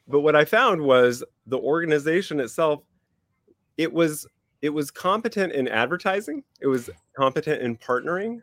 But 0.06 0.20
what 0.20 0.36
i 0.36 0.44
found 0.44 0.82
was 0.82 1.24
the 1.46 1.58
organization 1.58 2.38
itself 2.38 2.82
it 3.78 3.92
was 3.92 4.26
it 4.60 4.68
was 4.68 4.90
competent 4.90 5.52
in 5.52 5.66
advertising 5.66 6.44
it 6.60 6.66
was 6.66 6.90
competent 7.16 7.62
in 7.62 7.76
partnering 7.76 8.40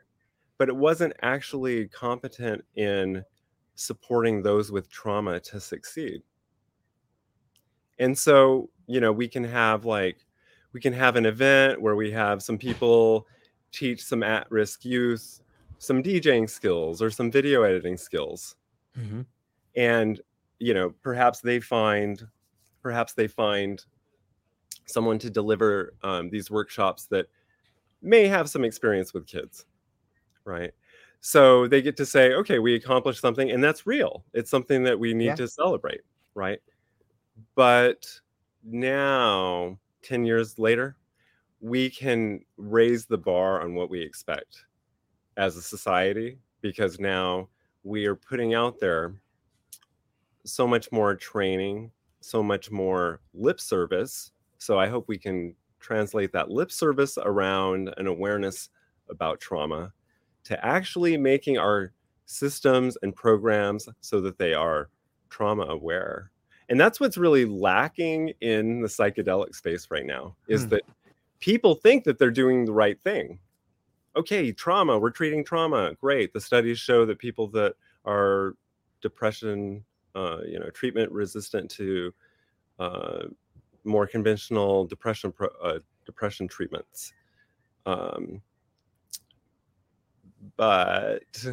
but 0.61 0.69
it 0.69 0.75
wasn't 0.75 1.11
actually 1.23 1.87
competent 1.87 2.63
in 2.75 3.23
supporting 3.73 4.43
those 4.43 4.71
with 4.71 4.91
trauma 4.91 5.39
to 5.39 5.59
succeed. 5.59 6.21
And 7.97 8.15
so 8.15 8.69
you 8.85 8.99
know 8.99 9.11
we 9.11 9.27
can 9.27 9.43
have 9.43 9.85
like 9.85 10.17
we 10.71 10.79
can 10.79 10.93
have 10.93 11.15
an 11.15 11.25
event 11.25 11.81
where 11.81 11.95
we 11.95 12.11
have 12.11 12.43
some 12.43 12.59
people 12.59 13.25
teach 13.71 14.03
some 14.03 14.23
at-risk 14.23 14.85
youth 14.85 15.41
some 15.77 16.03
djing 16.03 16.47
skills 16.47 17.01
or 17.01 17.09
some 17.09 17.31
video 17.31 17.63
editing 17.63 17.97
skills 17.97 18.55
mm-hmm. 18.97 19.21
and 19.75 20.21
you 20.59 20.73
know 20.73 20.93
perhaps 21.01 21.39
they 21.39 21.59
find 21.59 22.27
perhaps 22.83 23.13
they 23.13 23.27
find 23.27 23.85
someone 24.85 25.17
to 25.17 25.29
deliver 25.29 25.93
um, 26.03 26.29
these 26.29 26.51
workshops 26.51 27.05
that 27.07 27.27
may 28.01 28.27
have 28.27 28.49
some 28.49 28.63
experience 28.63 29.13
with 29.13 29.25
kids 29.25 29.65
right 30.45 30.71
so 31.19 31.67
they 31.67 31.81
get 31.81 31.97
to 31.97 32.05
say 32.05 32.33
okay 32.33 32.59
we 32.59 32.75
accomplished 32.75 33.21
something 33.21 33.49
and 33.51 33.63
that's 33.63 33.87
real 33.87 34.23
it's 34.33 34.51
something 34.51 34.83
that 34.83 34.99
we 34.99 35.13
need 35.13 35.25
yeah. 35.25 35.35
to 35.35 35.47
celebrate 35.47 36.01
right 36.35 36.59
but 37.55 38.05
now 38.63 39.77
10 40.03 40.25
years 40.25 40.59
later 40.59 40.95
we 41.61 41.89
can 41.89 42.41
raise 42.57 43.05
the 43.05 43.17
bar 43.17 43.61
on 43.61 43.75
what 43.75 43.89
we 43.89 44.01
expect 44.01 44.65
as 45.37 45.55
a 45.55 45.61
society 45.61 46.37
because 46.61 46.99
now 46.99 47.47
we 47.83 48.05
are 48.05 48.15
putting 48.15 48.53
out 48.53 48.79
there 48.79 49.13
so 50.43 50.67
much 50.67 50.91
more 50.91 51.15
training 51.15 51.91
so 52.19 52.43
much 52.43 52.69
more 52.69 53.21
lip 53.33 53.59
service 53.59 54.31
so 54.57 54.79
I 54.79 54.87
hope 54.87 55.07
we 55.07 55.17
can 55.17 55.55
translate 55.79 56.31
that 56.33 56.49
lip 56.49 56.71
service 56.71 57.17
around 57.17 57.93
an 57.97 58.07
awareness 58.07 58.69
about 59.09 59.39
trauma 59.39 59.91
to 60.43 60.65
actually 60.65 61.17
making 61.17 61.57
our 61.57 61.93
systems 62.25 62.97
and 63.01 63.15
programs 63.15 63.89
so 63.99 64.21
that 64.21 64.37
they 64.37 64.53
are 64.53 64.89
trauma 65.29 65.63
aware. 65.63 66.31
And 66.69 66.79
that's 66.79 66.99
what's 66.99 67.17
really 67.17 67.45
lacking 67.45 68.33
in 68.39 68.81
the 68.81 68.87
psychedelic 68.87 69.53
space 69.55 69.87
right 69.91 70.05
now 70.05 70.35
is 70.47 70.65
mm. 70.65 70.69
that 70.69 70.83
people 71.41 71.75
think 71.75 72.05
that 72.05 72.17
they're 72.17 72.31
doing 72.31 72.63
the 72.63 72.71
right 72.71 72.99
thing. 73.01 73.39
Okay, 74.15 74.51
trauma, 74.51 74.97
we're 74.97 75.09
treating 75.09 75.43
trauma. 75.43 75.93
Great. 75.99 76.31
The 76.33 76.41
studies 76.41 76.79
show 76.79 77.05
that 77.05 77.19
people 77.19 77.47
that 77.49 77.75
are 78.05 78.55
depression, 79.01 79.83
uh, 80.15 80.39
you 80.45 80.59
know, 80.59 80.69
treatment 80.69 81.11
resistant 81.11 81.69
to 81.71 82.13
uh, 82.79 83.23
more 83.83 84.07
conventional 84.07 84.85
depression 84.85 85.33
uh, 85.61 85.79
depression 86.05 86.47
treatments. 86.47 87.13
Um, 87.85 88.41
but 90.57 91.45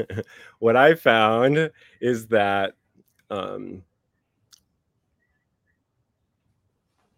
what 0.58 0.76
I 0.76 0.94
found 0.94 1.70
is 2.00 2.26
that 2.28 2.74
um, 3.30 3.82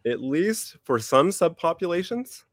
at 0.07 0.21
least 0.21 0.77
for 0.85 0.99
some 0.99 1.29
subpopulations 1.29 2.45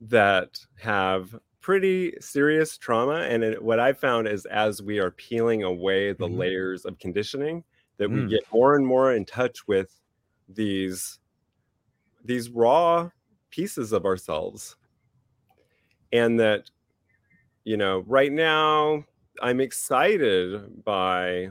that 0.00 0.58
have 0.78 1.38
pretty 1.60 2.12
serious 2.20 2.76
trauma 2.76 3.20
and 3.20 3.44
it, 3.44 3.62
what 3.62 3.78
i 3.78 3.92
found 3.92 4.26
is 4.26 4.44
as 4.46 4.82
we 4.82 4.98
are 4.98 5.12
peeling 5.12 5.62
away 5.62 6.12
the 6.12 6.26
mm-hmm. 6.26 6.38
layers 6.38 6.84
of 6.84 6.98
conditioning 6.98 7.62
that 7.98 8.10
mm. 8.10 8.24
we 8.24 8.30
get 8.30 8.42
more 8.52 8.74
and 8.74 8.84
more 8.84 9.14
in 9.14 9.24
touch 9.24 9.66
with 9.68 10.00
these 10.48 11.20
these 12.24 12.50
raw 12.50 13.08
pieces 13.50 13.92
of 13.92 14.04
ourselves 14.04 14.74
and 16.12 16.38
that 16.38 16.68
you 17.62 17.76
know 17.76 18.00
right 18.08 18.32
now 18.32 19.04
i'm 19.40 19.60
excited 19.60 20.84
by 20.84 21.48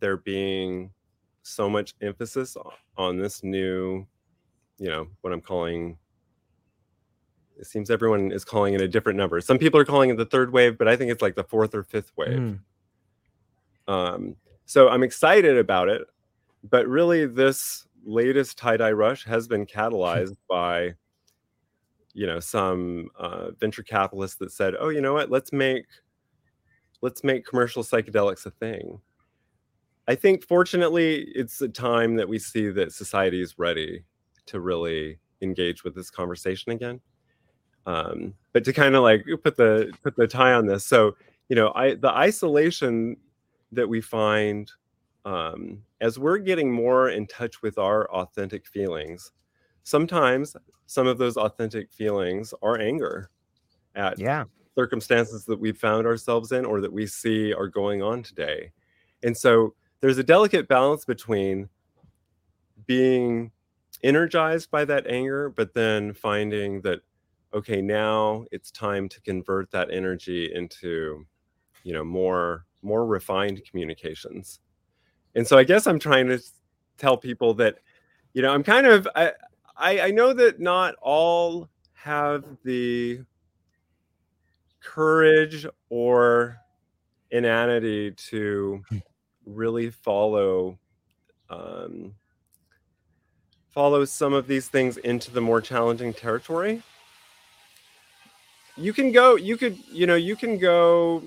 there 0.00 0.18
being 0.18 0.90
so 1.50 1.68
much 1.68 1.94
emphasis 2.00 2.56
on 2.96 3.18
this 3.18 3.42
new 3.42 4.06
you 4.78 4.88
know 4.88 5.06
what 5.20 5.32
i'm 5.32 5.40
calling 5.40 5.96
it 7.58 7.66
seems 7.66 7.90
everyone 7.90 8.32
is 8.32 8.42
calling 8.42 8.72
it 8.72 8.80
a 8.80 8.88
different 8.88 9.18
number. 9.18 9.38
Some 9.38 9.58
people 9.58 9.78
are 9.78 9.84
calling 9.84 10.08
it 10.08 10.16
the 10.16 10.24
third 10.24 10.52
wave 10.52 10.78
but 10.78 10.88
i 10.88 10.96
think 10.96 11.10
it's 11.10 11.22
like 11.22 11.34
the 11.34 11.44
fourth 11.44 11.74
or 11.74 11.82
fifth 11.82 12.12
wave. 12.16 12.38
Mm. 12.38 12.58
um 13.88 14.36
so 14.64 14.88
I'm 14.88 15.02
excited 15.02 15.58
about 15.58 15.88
it, 15.88 16.02
but 16.62 16.86
really 16.86 17.26
this 17.26 17.88
latest 18.04 18.56
tie-dye 18.56 18.92
rush 18.92 19.24
has 19.24 19.48
been 19.48 19.66
catalyzed 19.66 20.36
by 20.48 20.94
you 22.14 22.24
know 22.26 22.38
some 22.38 23.08
uh, 23.18 23.50
venture 23.58 23.82
capitalists 23.82 24.36
that 24.36 24.52
said 24.52 24.74
oh 24.78 24.88
you 24.88 25.00
know 25.00 25.12
what? 25.12 25.28
Let's 25.30 25.52
make 25.52 25.86
let's 27.02 27.24
make 27.24 27.44
commercial 27.44 27.82
psychedelics 27.82 28.46
a 28.46 28.50
thing 28.50 29.00
i 30.10 30.14
think 30.14 30.44
fortunately 30.44 31.30
it's 31.34 31.60
a 31.62 31.68
time 31.68 32.16
that 32.16 32.28
we 32.28 32.38
see 32.38 32.68
that 32.68 32.92
society 32.92 33.40
is 33.40 33.58
ready 33.58 34.04
to 34.46 34.60
really 34.60 35.18
engage 35.42 35.84
with 35.84 35.94
this 35.94 36.10
conversation 36.10 36.72
again. 36.72 37.00
Um, 37.86 38.34
but 38.52 38.64
to 38.64 38.72
kind 38.72 38.94
of 38.94 39.02
like 39.02 39.24
put 39.42 39.56
the 39.56 39.92
put 40.02 40.16
the 40.16 40.26
tie 40.26 40.52
on 40.52 40.66
this 40.66 40.84
so 40.84 41.16
you 41.48 41.56
know 41.56 41.72
i 41.74 41.94
the 41.94 42.10
isolation 42.10 43.16
that 43.72 43.88
we 43.88 44.00
find 44.02 44.70
um, 45.24 45.82
as 46.00 46.18
we're 46.18 46.38
getting 46.38 46.70
more 46.70 47.08
in 47.08 47.26
touch 47.26 47.62
with 47.62 47.78
our 47.78 48.10
authentic 48.10 48.66
feelings 48.66 49.32
sometimes 49.82 50.56
some 50.86 51.06
of 51.06 51.18
those 51.18 51.36
authentic 51.36 51.90
feelings 51.92 52.52
are 52.62 52.78
anger 52.78 53.30
at 53.94 54.18
yeah. 54.18 54.44
circumstances 54.76 55.44
that 55.44 55.58
we've 55.58 55.78
found 55.78 56.06
ourselves 56.06 56.52
in 56.52 56.64
or 56.64 56.80
that 56.80 56.92
we 56.92 57.06
see 57.06 57.52
are 57.52 57.68
going 57.68 58.02
on 58.02 58.22
today. 58.22 58.72
And 59.22 59.36
so 59.36 59.74
there's 60.00 60.18
a 60.18 60.24
delicate 60.24 60.68
balance 60.68 61.04
between 61.04 61.68
being 62.86 63.50
energized 64.02 64.70
by 64.70 64.84
that 64.84 65.06
anger 65.06 65.50
but 65.50 65.74
then 65.74 66.12
finding 66.14 66.80
that 66.80 67.00
okay 67.52 67.82
now 67.82 68.44
it's 68.50 68.70
time 68.70 69.08
to 69.08 69.20
convert 69.20 69.70
that 69.70 69.90
energy 69.90 70.50
into 70.54 71.26
you 71.84 71.92
know 71.92 72.04
more 72.04 72.64
more 72.82 73.06
refined 73.06 73.62
communications. 73.68 74.60
And 75.34 75.46
so 75.46 75.58
I 75.58 75.64
guess 75.64 75.86
I'm 75.86 75.98
trying 75.98 76.28
to 76.28 76.40
tell 76.98 77.16
people 77.16 77.54
that, 77.54 77.78
you 78.32 78.42
know, 78.42 78.52
I'm 78.52 78.62
kind 78.62 78.86
of 78.86 79.08
I 79.14 79.32
I, 79.76 80.00
I 80.00 80.10
know 80.10 80.32
that 80.32 80.60
not 80.60 80.94
all 81.00 81.68
have 81.94 82.44
the 82.64 83.20
courage 84.80 85.66
or 85.88 86.56
inanity 87.30 88.12
to 88.12 88.82
hmm. 88.88 88.98
Really 89.54 89.90
follow 89.90 90.78
um, 91.48 92.14
follow 93.70 94.04
some 94.04 94.32
of 94.32 94.46
these 94.46 94.68
things 94.68 94.96
into 94.98 95.30
the 95.30 95.40
more 95.40 95.60
challenging 95.60 96.12
territory 96.12 96.82
you 98.76 98.92
can 98.92 99.12
go 99.12 99.36
you 99.36 99.56
could 99.56 99.76
you 99.90 100.06
know 100.06 100.14
you 100.14 100.36
can 100.36 100.58
go 100.58 101.22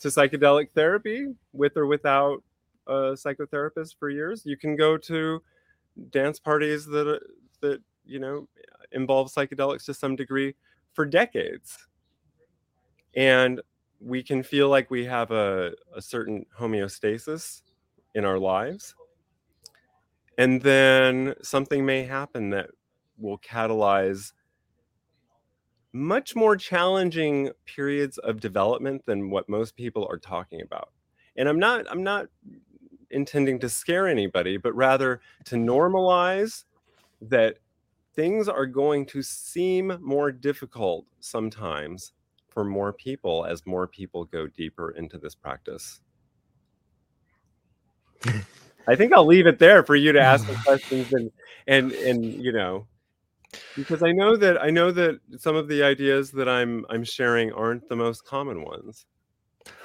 to 0.00 0.08
psychedelic 0.08 0.70
therapy 0.70 1.26
with 1.52 1.76
or 1.76 1.86
without 1.86 2.42
a 2.86 3.12
psychotherapist 3.12 3.96
for 3.98 4.10
years. 4.10 4.44
You 4.44 4.56
can 4.56 4.76
go 4.76 4.96
to 4.98 5.42
dance 6.10 6.38
parties 6.38 6.86
that 6.86 7.20
that 7.60 7.80
you 8.04 8.18
know 8.18 8.48
involve 8.92 9.32
psychedelics 9.32 9.84
to 9.86 9.94
some 9.94 10.16
degree 10.16 10.54
for 10.92 11.06
decades, 11.06 11.78
and 13.14 13.60
we 14.00 14.22
can 14.22 14.42
feel 14.42 14.68
like 14.68 14.90
we 14.90 15.04
have 15.04 15.30
a, 15.30 15.72
a 15.94 16.00
certain 16.00 16.46
homeostasis 16.58 17.62
in 18.14 18.24
our 18.24 18.38
lives. 18.38 18.94
And 20.38 20.62
then 20.62 21.34
something 21.42 21.84
may 21.84 22.04
happen 22.04 22.50
that 22.50 22.70
will 23.18 23.38
catalyze 23.38 24.32
much 25.92 26.34
more 26.34 26.56
challenging 26.56 27.50
periods 27.66 28.16
of 28.18 28.40
development 28.40 29.04
than 29.06 29.30
what 29.30 29.48
most 29.48 29.76
people 29.76 30.06
are 30.10 30.18
talking 30.18 30.62
about. 30.62 30.90
And 31.36 31.48
I'm 31.48 31.58
not 31.58 31.86
I'm 31.90 32.02
not 32.02 32.26
intending 33.10 33.58
to 33.58 33.68
scare 33.68 34.06
anybody, 34.06 34.56
but 34.56 34.74
rather 34.74 35.20
to 35.44 35.56
normalize 35.56 36.64
that 37.20 37.58
things 38.14 38.48
are 38.48 38.66
going 38.66 39.04
to 39.06 39.22
seem 39.22 39.98
more 40.00 40.32
difficult 40.32 41.06
sometimes 41.18 42.12
for 42.50 42.64
more 42.64 42.92
people 42.92 43.44
as 43.46 43.66
more 43.66 43.86
people 43.86 44.24
go 44.24 44.46
deeper 44.46 44.90
into 44.90 45.18
this 45.18 45.34
practice. 45.34 46.00
I 48.88 48.96
think 48.96 49.12
I'll 49.12 49.26
leave 49.26 49.46
it 49.46 49.58
there 49.58 49.82
for 49.82 49.94
you 49.94 50.12
to 50.12 50.20
ask 50.20 50.46
the 50.46 50.56
questions 50.64 51.08
and 51.12 51.30
and 51.66 51.92
and 51.92 52.42
you 52.42 52.52
know 52.52 52.86
because 53.76 54.02
I 54.02 54.12
know 54.12 54.36
that 54.36 54.62
I 54.62 54.70
know 54.70 54.90
that 54.92 55.20
some 55.38 55.56
of 55.56 55.68
the 55.68 55.82
ideas 55.82 56.30
that 56.32 56.48
I'm 56.48 56.84
I'm 56.90 57.04
sharing 57.04 57.52
aren't 57.52 57.88
the 57.88 57.96
most 57.96 58.24
common 58.24 58.64
ones. 58.64 59.06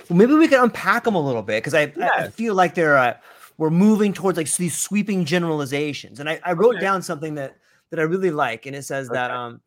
Well, 0.09 0.17
maybe 0.17 0.33
we 0.33 0.47
can 0.47 0.63
unpack 0.63 1.03
them 1.03 1.15
a 1.15 1.21
little 1.21 1.41
bit 1.41 1.63
because 1.63 1.73
I, 1.73 1.93
I 1.99 2.29
feel 2.29 2.53
like 2.53 2.75
they're 2.75 2.97
uh, 2.97 3.15
we're 3.57 3.69
moving 3.69 4.13
towards 4.13 4.37
like 4.37 4.51
these 4.55 4.77
sweeping 4.77 5.25
generalizations. 5.25 6.19
And 6.19 6.29
I, 6.29 6.39
I 6.43 6.53
wrote 6.53 6.75
Okay. 6.75 6.79
down 6.79 7.01
something 7.01 7.35
that 7.35 7.57
that 7.89 7.99
I 7.99 8.03
really 8.03 8.31
like, 8.31 8.65
and 8.65 8.75
it 8.75 8.83
says 8.83 9.09
that 9.09 9.31
um 9.31 9.61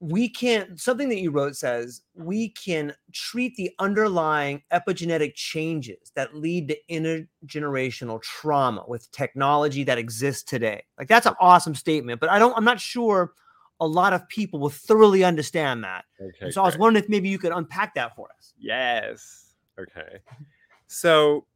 we 0.00 0.30
can't 0.30 0.80
something 0.80 1.10
that 1.10 1.18
you 1.18 1.30
wrote 1.30 1.54
says 1.54 2.00
we 2.14 2.48
can 2.48 2.94
treat 3.12 3.54
the 3.56 3.70
underlying 3.78 4.62
epigenetic 4.72 5.34
changes 5.34 6.10
that 6.14 6.34
lead 6.34 6.68
to 6.68 6.76
intergenerational 6.90 8.20
trauma 8.22 8.82
with 8.88 9.10
technology 9.12 9.84
that 9.84 9.98
exists 9.98 10.42
today. 10.42 10.82
Like 10.98 11.06
that's 11.06 11.26
an 11.26 11.34
awesome 11.38 11.74
statement, 11.74 12.18
but 12.18 12.30
I 12.30 12.38
don't 12.38 12.56
I'm 12.56 12.64
not 12.64 12.80
sure 12.80 13.32
a 13.80 13.86
lot 13.86 14.12
of 14.12 14.26
people 14.28 14.58
will 14.58 14.70
thoroughly 14.70 15.22
understand 15.22 15.84
that. 15.84 16.04
Okay. 16.20 16.50
So 16.50 16.62
I 16.62 16.64
was 16.64 16.74
great. 16.74 16.80
wondering 16.80 17.04
if 17.04 17.10
maybe 17.10 17.28
you 17.28 17.38
could 17.38 17.52
unpack 17.52 17.94
that 17.94 18.16
for 18.16 18.28
us. 18.38 18.54
Yes. 18.58 19.54
Okay. 19.78 20.18
So, 20.86 21.46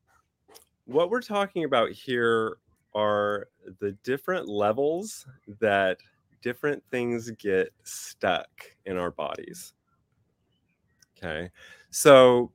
what 0.87 1.11
we're 1.11 1.23
talking 1.23 1.65
about 1.65 1.91
here 1.91 2.59
are 2.95 3.49
the 3.81 3.93
different 4.05 4.49
levels 4.49 5.27
that 5.61 5.99
different 6.45 6.83
things 6.91 7.31
get 7.33 7.73
stuck 7.85 8.49
in 8.85 8.99
our 8.99 9.11
bodies. 9.11 9.73
Okay. 11.17 11.51
So, 11.91 12.53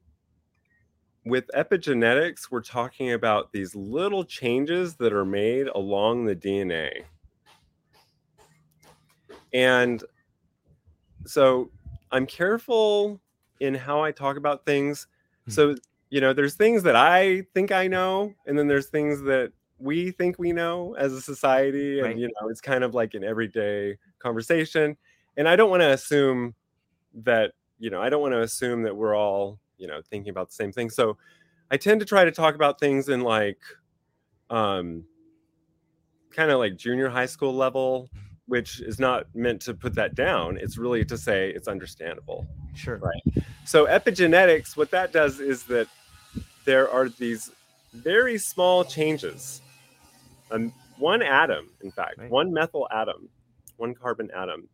with 1.26 1.50
epigenetics, 1.56 2.52
we're 2.52 2.62
talking 2.62 3.14
about 3.14 3.52
these 3.52 3.76
little 3.76 4.24
changes 4.24 4.96
that 4.98 5.12
are 5.12 5.26
made 5.26 5.68
along 5.70 6.26
the 6.26 6.36
DNA. 6.36 7.04
And 9.54 10.04
so, 11.26 11.72
I'm 12.12 12.28
careful 12.28 13.20
in 13.60 13.74
how 13.74 14.04
I 14.04 14.12
talk 14.12 14.38
about 14.38 14.66
things. 14.66 15.08
Hmm. 15.46 15.52
So, 15.52 15.76
you 16.12 16.22
know, 16.22 16.32
there's 16.32 16.54
things 16.54 16.84
that 16.84 16.96
I 16.96 17.42
think 17.56 17.72
I 17.72 17.88
know, 17.88 18.36
and 18.46 18.58
then 18.58 18.68
there's 18.68 18.88
things 18.88 19.22
that 19.24 19.52
we 19.80 20.12
think 20.12 20.38
we 20.38 20.52
know 20.52 20.96
as 20.96 21.14
a 21.14 21.22
society. 21.22 22.00
And, 22.00 22.08
Right. 22.08 22.18
you 22.18 22.28
know, 22.28 22.50
it's 22.50 22.62
kind 22.62 22.84
of 22.84 22.94
like 22.94 23.14
an 23.14 23.24
everyday 23.24 23.98
conversation. 24.20 24.98
And 25.38 25.48
I 25.48 25.56
don't 25.56 25.70
want 25.70 25.82
to 25.82 25.92
assume 25.92 26.54
that, 27.24 27.54
you 27.80 27.90
know, 27.90 28.02
I 28.02 28.10
don't 28.10 28.22
want 28.22 28.34
to 28.34 28.42
assume 28.42 28.84
that 28.84 28.96
we're 28.96 29.16
all, 29.16 29.60
you 29.78 29.88
know, 29.88 30.02
thinking 30.10 30.30
about 30.30 30.50
the 30.50 30.56
same 30.56 30.72
thing. 30.72 30.90
So 30.90 31.18
I 31.72 31.78
tend 31.78 32.02
to 32.02 32.06
try 32.06 32.26
to 32.26 32.32
talk 32.32 32.56
about 32.56 32.80
things 32.80 33.08
in 33.10 33.22
like, 33.22 33.60
um, 34.50 35.06
kind 36.32 36.52
of 36.52 36.60
like 36.60 36.76
junior 36.76 37.10
high 37.10 37.26
school 37.26 37.54
level, 37.54 38.10
which 38.48 38.82
is 38.82 39.00
not 39.00 39.28
meant 39.34 39.62
to 39.62 39.74
put 39.74 39.96
that 39.96 40.16
down. 40.16 40.58
It's 40.58 40.78
really 40.78 41.06
to 41.06 41.18
say 41.18 41.52
it's 41.52 41.68
understandable. 41.68 42.48
Sure. 42.76 42.98
Right. 42.98 43.44
So 43.66 43.86
epigenetics, 43.86 44.76
what 44.76 44.92
that 44.92 45.14
does 45.14 45.40
is 45.40 45.64
that 45.66 45.88
there 46.66 46.90
are 46.90 47.10
these 47.10 47.52
very 47.94 48.38
small 48.38 48.84
changes. 48.84 49.62
Um, 50.52 50.74
one 50.98 51.22
atom, 51.22 51.72
in 51.82 51.92
fact, 51.92 52.18
Right. 52.18 52.30
one 52.30 52.52
methyl 52.54 52.88
atom, 52.92 53.30
one 53.78 53.94
carbon 53.94 54.30
atom, 54.32 54.68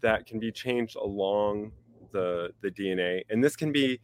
that 0.00 0.26
can 0.26 0.38
be 0.38 0.50
changed 0.52 0.96
along 0.96 1.72
the 2.12 2.52
the 2.62 2.70
DNA, 2.70 3.22
and 3.30 3.42
this 3.44 3.56
can 3.56 3.72
be 3.72 4.00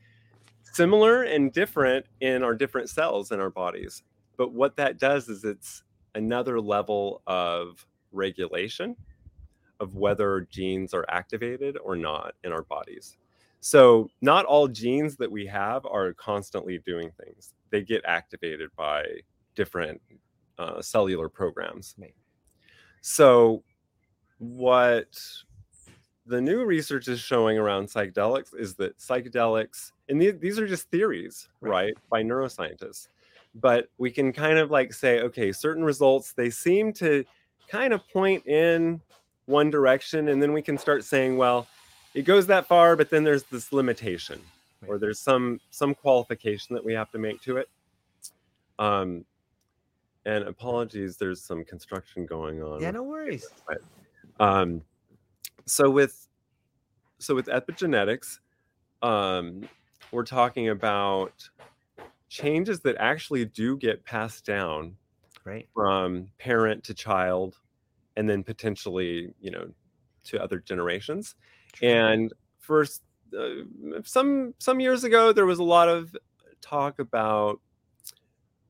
similar 0.63 1.23
and 1.23 1.53
different 1.53 2.07
in 2.21 2.43
our 2.43 2.55
different 2.55 2.89
cells 2.91 3.33
in 3.33 3.41
our 3.41 3.51
bodies. 3.51 4.03
But 4.37 4.53
what 4.53 4.77
that 4.77 4.99
does 4.99 5.29
is 5.29 5.45
it's 5.45 5.83
another 6.15 6.61
level 6.61 7.23
of 7.27 7.87
regulation 8.13 8.97
of 9.81 9.95
whether 9.97 10.43
genes 10.51 10.95
are 10.95 11.05
activated 11.09 11.77
or 11.79 11.97
not 11.97 12.35
in 12.45 12.53
our 12.53 12.63
bodies. 12.63 13.17
So, 13.61 14.09
not 14.21 14.45
all 14.45 14.69
genes 14.69 15.17
that 15.17 15.31
we 15.31 15.47
have 15.47 15.85
are 15.87 16.13
constantly 16.15 16.79
doing 16.79 17.11
things. 17.23 17.55
They 17.71 17.83
get 17.83 18.05
activated 18.05 18.71
by 18.77 19.05
different 19.55 20.01
uh, 20.59 20.81
cellular 20.83 21.29
programs. 21.29 21.95
Right. 21.99 22.15
So, 23.01 23.63
what 24.39 25.19
the 26.27 26.41
new 26.41 26.65
research 26.65 27.09
is 27.09 27.21
showing 27.21 27.57
around 27.57 27.87
psychedelics 27.87 28.55
is 28.59 28.75
that 28.75 28.99
psychedelics, 28.99 29.93
and 30.09 30.21
the- 30.21 30.33
these 30.33 30.59
are 30.59 30.67
just 30.67 30.91
theories, 30.91 31.49
Right. 31.61 31.71
right, 31.71 31.95
by 32.11 32.23
neuroscientists, 32.23 33.09
but 33.55 33.89
we 33.99 34.11
can 34.11 34.33
kind 34.33 34.59
of 34.59 34.71
like 34.71 34.93
say, 34.93 35.21
okay, 35.21 35.53
certain 35.53 35.85
results, 35.85 36.33
they 36.33 36.51
seem 36.51 36.93
to 36.95 37.25
kind 37.69 37.93
of 37.93 38.07
point 38.09 38.45
in 38.47 39.01
one 39.47 39.71
direction, 39.71 40.29
and 40.29 40.43
then 40.43 40.53
we 40.53 40.63
can 40.63 40.77
start 40.77 41.05
saying, 41.05 41.37
well, 41.37 41.69
it 42.15 42.23
goes 42.23 42.47
that 42.49 42.67
far, 42.67 42.97
but 42.97 43.09
then 43.11 43.23
there's 43.23 43.45
this 43.45 43.73
limitation, 43.73 44.43
or 44.89 44.99
there's 44.99 45.21
some 45.21 45.61
some 45.71 45.95
qualification 45.95 46.75
that 46.75 46.85
we 46.85 46.93
have 46.93 47.11
to 47.13 47.19
make 47.19 47.41
to 47.43 47.59
it. 47.59 47.69
Um, 48.79 49.25
and 50.27 50.45
apologies, 50.45 51.17
there's 51.17 51.41
some 51.41 51.65
construction 51.65 52.27
going 52.27 52.61
on. 52.61 52.83
Yeah, 52.83 52.91
no 52.91 53.05
worries. 53.05 53.47
Um, 54.41 54.83
so 55.67 55.89
with 55.89 56.27
so 57.19 57.35
with 57.35 57.47
epigenetics, 57.47 58.41
um, 59.03 59.63
we're 60.11 60.25
talking 60.25 60.69
about 60.69 61.49
changes 62.29 62.81
that 62.81 62.97
actually 62.99 63.45
do 63.45 63.79
get 63.79 64.05
passed 64.05 64.45
down 64.45 64.97
Great. 65.45 65.69
from 65.73 66.27
parent 66.39 66.83
to 66.85 66.95
child, 66.95 67.61
and 68.17 68.29
then 68.29 68.43
potentially, 68.43 69.33
you 69.41 69.53
know, 69.53 69.69
to 70.25 70.43
other 70.43 70.59
generations. 70.59 71.37
And 71.81 72.33
first, 72.59 73.03
uh, 73.39 73.63
some 74.05 74.55
some 74.59 74.81
years 74.81 75.05
ago, 75.05 75.33
there 75.33 75.47
was 75.47 75.61
a 75.61 75.65
lot 75.65 75.89
of 75.89 76.17
talk 76.61 76.99
about 76.99 77.61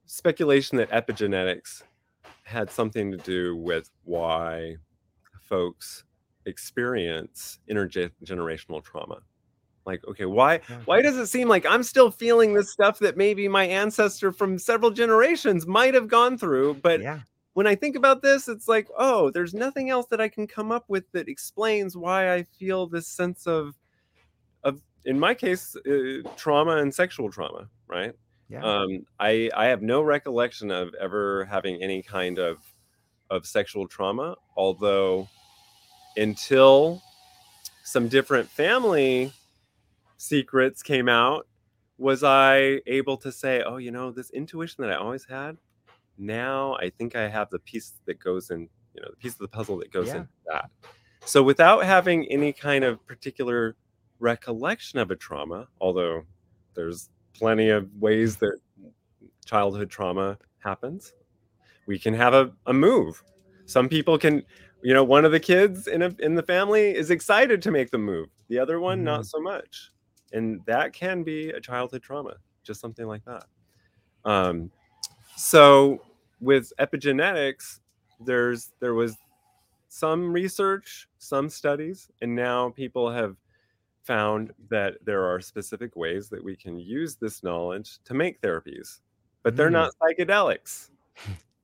speculation 0.06 0.78
that 0.78 0.90
epigenetics 0.90 1.82
had 2.44 2.70
something 2.70 3.10
to 3.10 3.16
do 3.18 3.56
with 3.56 3.90
why 4.04 4.76
folks 5.40 6.04
experience 6.46 7.58
intergenerational 7.68 8.82
trauma. 8.82 9.18
Like, 9.84 10.04
okay, 10.08 10.26
why 10.26 10.60
why 10.84 11.00
does 11.00 11.16
it 11.16 11.26
seem 11.26 11.48
like 11.48 11.64
I'm 11.64 11.82
still 11.82 12.10
feeling 12.10 12.54
this 12.54 12.70
stuff 12.70 12.98
that 13.00 13.16
maybe 13.16 13.46
my 13.48 13.64
ancestor 13.64 14.32
from 14.32 14.58
several 14.58 14.90
generations 14.90 15.66
might 15.66 15.94
have 15.94 16.08
gone 16.08 16.36
through, 16.38 16.74
but 16.74 17.00
Yeah. 17.00 17.20
when 17.54 17.66
I 17.66 17.74
think 17.74 17.96
about 17.96 18.20
this, 18.20 18.48
it's 18.48 18.68
like, 18.68 18.88
oh, 18.98 19.30
there's 19.30 19.54
nothing 19.54 19.90
else 19.90 20.06
that 20.10 20.20
I 20.20 20.28
can 20.28 20.46
come 20.46 20.72
up 20.72 20.84
with 20.88 21.10
that 21.12 21.28
explains 21.28 21.96
why 21.96 22.34
I 22.34 22.42
feel 22.42 22.86
this 22.86 23.06
sense 23.06 23.46
of, 23.46 23.76
of 24.64 24.82
in 25.04 25.18
my 25.18 25.34
case, 25.34 25.76
uh, 25.76 26.28
trauma 26.36 26.78
and 26.78 26.92
sexual 26.92 27.30
trauma, 27.30 27.68
right? 27.86 28.12
Yeah. 28.48 28.62
Um, 28.64 29.06
I 29.18 29.50
I 29.56 29.66
have 29.66 29.82
no 29.82 30.02
recollection 30.02 30.70
of 30.70 30.94
ever 30.94 31.44
having 31.46 31.82
any 31.82 32.02
kind 32.02 32.38
of 32.38 32.58
of 33.30 33.44
sexual 33.46 33.88
trauma, 33.88 34.36
although 34.56 35.28
until 36.16 37.02
some 37.82 38.08
different 38.08 38.48
family 38.48 39.32
secrets 40.16 40.82
came 40.82 41.08
out, 41.08 41.46
was 41.98 42.22
I 42.22 42.80
able 42.86 43.16
to 43.18 43.32
say, 43.32 43.62
oh, 43.62 43.76
you 43.78 43.90
know, 43.90 44.10
this 44.10 44.30
intuition 44.30 44.82
that 44.82 44.92
I 44.92 44.96
always 44.96 45.24
had, 45.24 45.56
now 46.18 46.74
I 46.76 46.90
think 46.90 47.16
I 47.16 47.28
have 47.28 47.50
the 47.50 47.58
piece 47.58 47.94
that 48.06 48.18
goes 48.20 48.50
in, 48.50 48.68
you 48.94 49.02
know, 49.02 49.08
the 49.10 49.16
piece 49.16 49.32
of 49.32 49.38
the 49.40 49.48
puzzle 49.48 49.76
that 49.78 49.92
goes 49.92 50.08
Yeah. 50.08 50.18
into 50.18 50.28
that. 50.46 50.70
So 51.24 51.42
without 51.42 51.84
having 51.84 52.26
any 52.26 52.52
kind 52.52 52.84
of 52.84 53.04
particular 53.06 53.76
recollection 54.20 54.98
of 54.98 55.10
a 55.10 55.16
trauma, 55.16 55.68
although 55.80 56.24
there's 56.74 57.10
plenty 57.38 57.68
of 57.70 57.88
ways 58.00 58.36
that 58.36 58.58
childhood 59.44 59.90
trauma 59.90 60.38
happens, 60.58 61.12
we 61.86 61.98
can 61.98 62.14
have 62.14 62.34
a, 62.34 62.52
a 62.66 62.72
move. 62.72 63.22
Some 63.66 63.88
people 63.88 64.18
can, 64.18 64.42
you 64.82 64.94
know, 64.94 65.04
one 65.04 65.24
of 65.24 65.32
the 65.32 65.40
kids 65.40 65.86
in 65.86 66.02
a, 66.02 66.14
in 66.18 66.34
the 66.34 66.42
family 66.42 66.94
is 66.94 67.10
excited 67.10 67.62
to 67.62 67.70
make 67.70 67.90
the 67.90 67.98
move. 67.98 68.28
The 68.48 68.58
other 68.58 68.80
one, 68.80 69.02
not 69.02 69.26
so 69.26 69.40
much. 69.40 69.90
And 70.32 70.60
that 70.66 70.92
can 70.92 71.22
be 71.22 71.50
a 71.50 71.60
childhood 71.60 72.02
trauma, 72.02 72.34
just 72.62 72.80
something 72.80 73.06
like 73.06 73.24
that. 73.24 73.44
Um, 74.24 74.70
so 75.36 76.02
with 76.40 76.72
epigenetics, 76.78 77.80
there's 78.20 78.72
there 78.80 78.94
was 78.94 79.16
some 79.88 80.32
research, 80.32 81.08
some 81.18 81.48
studies, 81.48 82.08
and 82.22 82.34
now 82.34 82.70
people 82.70 83.10
have 83.10 83.36
found 84.06 84.52
that 84.70 84.94
there 85.04 85.24
are 85.24 85.40
specific 85.40 85.96
ways 85.96 86.28
that 86.30 86.42
we 86.42 86.56
can 86.56 86.78
use 86.78 87.16
this 87.16 87.42
knowledge 87.42 87.98
to 88.04 88.14
make 88.14 88.40
therapies, 88.40 89.00
but 89.42 89.56
they're 89.56 89.68
Mm. 89.68 89.72
not 89.72 89.92
psychedelics. 90.00 90.90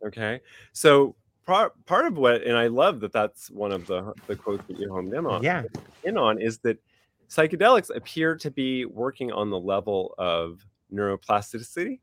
Okay, 0.05 0.41
so 0.73 1.15
part 1.47 1.73
part 1.87 2.07
of 2.07 2.17
what, 2.19 2.43
and 2.43 2.57
I 2.57 2.67
love 2.67 3.01
that 3.01 3.13
that's 3.13 3.51
one 3.51 3.73
of 3.73 3.87
the 3.87 4.13
the 4.27 4.35
quotes 4.37 4.67
that 4.67 4.79
you 4.79 4.91
homed 4.91 5.15
in 5.15 5.27
on 5.27 5.43
Yeah. 5.43 5.63
in 6.03 6.17
on 6.19 6.41
is 6.41 6.59
that 6.61 6.79
psychedelics 7.31 7.95
appear 7.95 8.35
to 8.37 8.51
be 8.51 8.85
working 8.85 9.31
on 9.33 9.49
the 9.51 9.59
level 9.59 10.15
of 10.19 10.67
neuroplasticity 10.93 12.01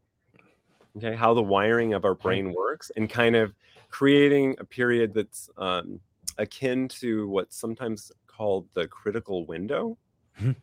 okay 0.97 1.15
how 1.15 1.34
the 1.36 1.43
wiring 1.43 1.93
of 1.93 2.04
our 2.06 2.15
brain 2.15 2.52
works 2.54 2.91
and 2.95 3.10
kind 3.10 3.36
of 3.36 3.54
creating 3.89 4.56
a 4.60 4.65
period 4.65 5.13
that's 5.13 5.47
um, 5.58 5.99
akin 6.39 6.88
to 6.88 7.28
what's 7.30 7.56
sometimes 7.58 8.12
called 8.25 8.67
the 8.73 8.88
critical 8.88 9.45
window 9.45 9.95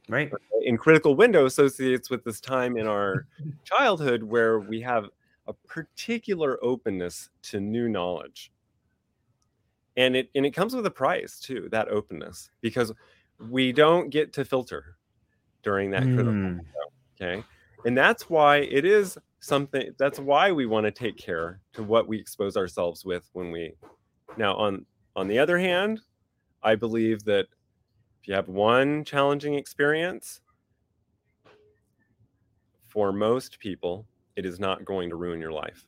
Right. 0.09 0.31
in 0.63 0.77
critical 0.77 1.17
window 1.17 1.47
associates 1.47 2.11
with 2.11 2.25
this 2.25 2.41
time 2.41 2.77
in 2.77 2.87
our 2.87 3.27
childhood 3.65 4.23
where 4.23 4.61
we 4.61 4.81
have 4.81 5.07
a 5.47 5.53
particular 5.53 6.59
openness 6.63 7.29
to 7.43 7.61
new 7.61 7.89
knowledge. 7.89 8.53
And 9.97 10.15
it 10.17 10.31
and 10.35 10.45
it 10.45 10.51
comes 10.53 10.75
with 10.75 10.87
a 10.87 10.91
price 10.91 11.41
too, 11.41 11.69
that 11.73 11.89
openness, 11.89 12.51
because 12.61 12.93
we 13.39 13.73
don't 13.73 14.11
get 14.11 14.33
to 14.35 14.45
filter 14.45 14.97
during 15.63 15.91
that 15.91 16.03
critical 16.05 16.33
Mm. 16.33 16.61
okay 17.21 17.45
and 17.85 17.97
that's 17.99 18.31
why 18.31 18.59
it 18.59 18.85
is 18.85 19.19
something 19.41 19.91
that's 19.99 20.19
why 20.19 20.53
we 20.53 20.65
want 20.65 20.85
to 20.85 20.91
take 20.93 21.17
care 21.17 21.61
to 21.73 21.83
what 21.83 22.07
we 22.09 22.19
expose 22.19 22.57
ourselves 22.57 23.05
with 23.05 23.29
when 23.33 23.51
we 23.51 23.75
now 24.37 24.55
on 24.55 24.87
on 25.17 25.27
the 25.29 25.39
other 25.39 25.59
hand 25.59 26.01
i 26.63 26.75
believe 26.75 27.25
that 27.25 27.47
if 28.27 28.31
you 28.31 28.35
have 28.35 28.49
one 28.49 29.05
challenging 29.05 29.55
experience 29.55 30.41
for 32.89 33.13
most 33.13 33.61
people 33.61 34.05
it 34.35 34.45
is 34.45 34.59
not 34.59 34.85
going 34.85 35.09
to 35.09 35.15
ruin 35.15 35.41
your 35.41 35.53
life. 35.53 35.87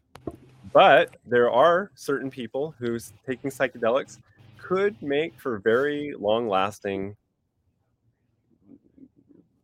But 0.73 1.17
there 1.27 1.51
are 1.51 1.91
certain 1.97 2.31
people 2.31 2.77
who 2.79 2.97
taking 3.27 3.51
psychedelics 3.51 4.21
could 4.57 5.03
make 5.03 5.35
for 5.41 5.59
very 5.59 6.15
long 6.17 6.49
lasting 6.49 7.17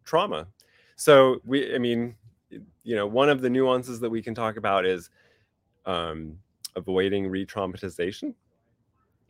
trauma. 0.05 0.49
So 0.97 1.41
we 1.47 1.77
i 1.77 1.79
mean 1.79 2.17
you 2.51 2.97
know 2.97 3.07
one 3.07 3.29
of 3.29 3.41
the 3.41 3.51
nuances 3.51 4.01
that 4.01 4.11
we 4.11 4.21
can 4.21 4.35
talk 4.35 4.57
about 4.57 4.85
is 4.85 5.11
um, 5.87 6.37
avoiding 6.75 7.29
re-traumatization. 7.29 8.35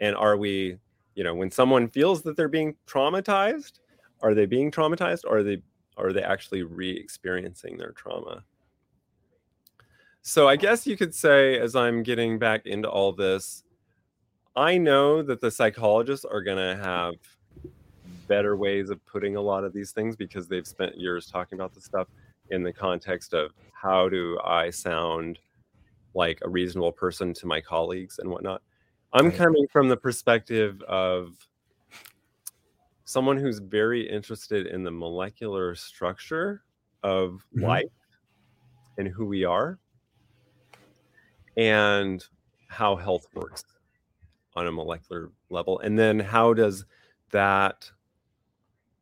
And 0.01 0.17
are 0.17 0.39
we 0.39 0.79
you 1.15 1.25
know 1.25 1.35
when 1.35 1.51
someone 1.51 1.89
feels 1.89 2.23
that 2.23 2.37
they're 2.37 2.49
being 2.49 2.75
traumatized 2.87 3.81
are 4.23 4.35
they 4.35 4.47
being 4.47 4.71
traumatized 4.71 5.23
or 5.27 5.39
are 5.39 5.43
they 5.43 5.63
are 5.97 6.13
they 6.13 6.23
actually 6.23 6.63
re-experiencing 6.63 7.77
their 7.77 7.93
trauma 7.93 8.45
so 10.23 10.49
i 10.49 10.57
guess 10.57 10.87
you 10.87 10.97
could 10.97 11.15
say 11.15 11.59
as 11.59 11.77
i'm 11.77 12.03
getting 12.03 12.39
back 12.39 12.67
into 12.67 12.89
all 12.89 13.13
this 13.13 13.65
i 14.57 14.77
know 14.77 15.23
that 15.23 15.41
the 15.41 15.51
psychologists 15.51 16.25
are 16.25 16.43
going 16.43 16.59
to 16.59 16.83
have 16.83 17.15
better 18.27 18.57
ways 18.57 18.91
of 18.91 19.05
putting 19.07 19.37
a 19.37 19.41
lot 19.41 19.65
of 19.65 19.73
these 19.73 19.93
things 19.93 20.17
because 20.17 20.49
they've 20.49 20.67
spent 20.67 20.97
years 20.99 21.27
talking 21.27 21.59
about 21.59 21.75
this 21.75 21.85
stuff 21.85 22.09
in 22.51 22.63
the 22.63 22.73
context 22.73 23.35
of 23.35 23.53
how 23.73 24.09
do 24.09 24.39
I 24.45 24.71
sound 24.71 25.39
like 26.15 26.39
a 26.43 26.49
reasonable 26.49 26.93
person 26.93 27.33
to 27.35 27.47
my 27.47 27.61
colleagues 27.61 28.19
and 28.19 28.31
whatnot. 28.31 28.63
I'm 29.15 29.31
Right. 29.31 29.33
coming 29.33 29.67
from 29.69 29.89
the 29.89 29.97
perspective 29.97 30.83
of 30.83 31.49
someone 33.05 33.37
who's 33.37 33.59
very 33.59 34.09
interested 34.09 34.67
in 34.67 34.83
the 34.83 34.91
molecular 34.91 35.75
structure 35.75 36.65
of 37.03 37.47
Mhm. 37.53 37.63
life 37.63 37.85
and 38.99 39.09
who 39.09 39.27
we 39.27 39.45
are 39.45 39.79
and 41.57 42.25
how 42.69 42.97
health 42.97 43.27
works 43.35 43.63
on 44.57 44.67
a 44.67 44.73
molecular 44.73 45.33
level. 45.51 45.79
And 45.81 45.99
then 45.99 46.21
how 46.21 46.55
does 46.55 46.87
that 47.33 47.91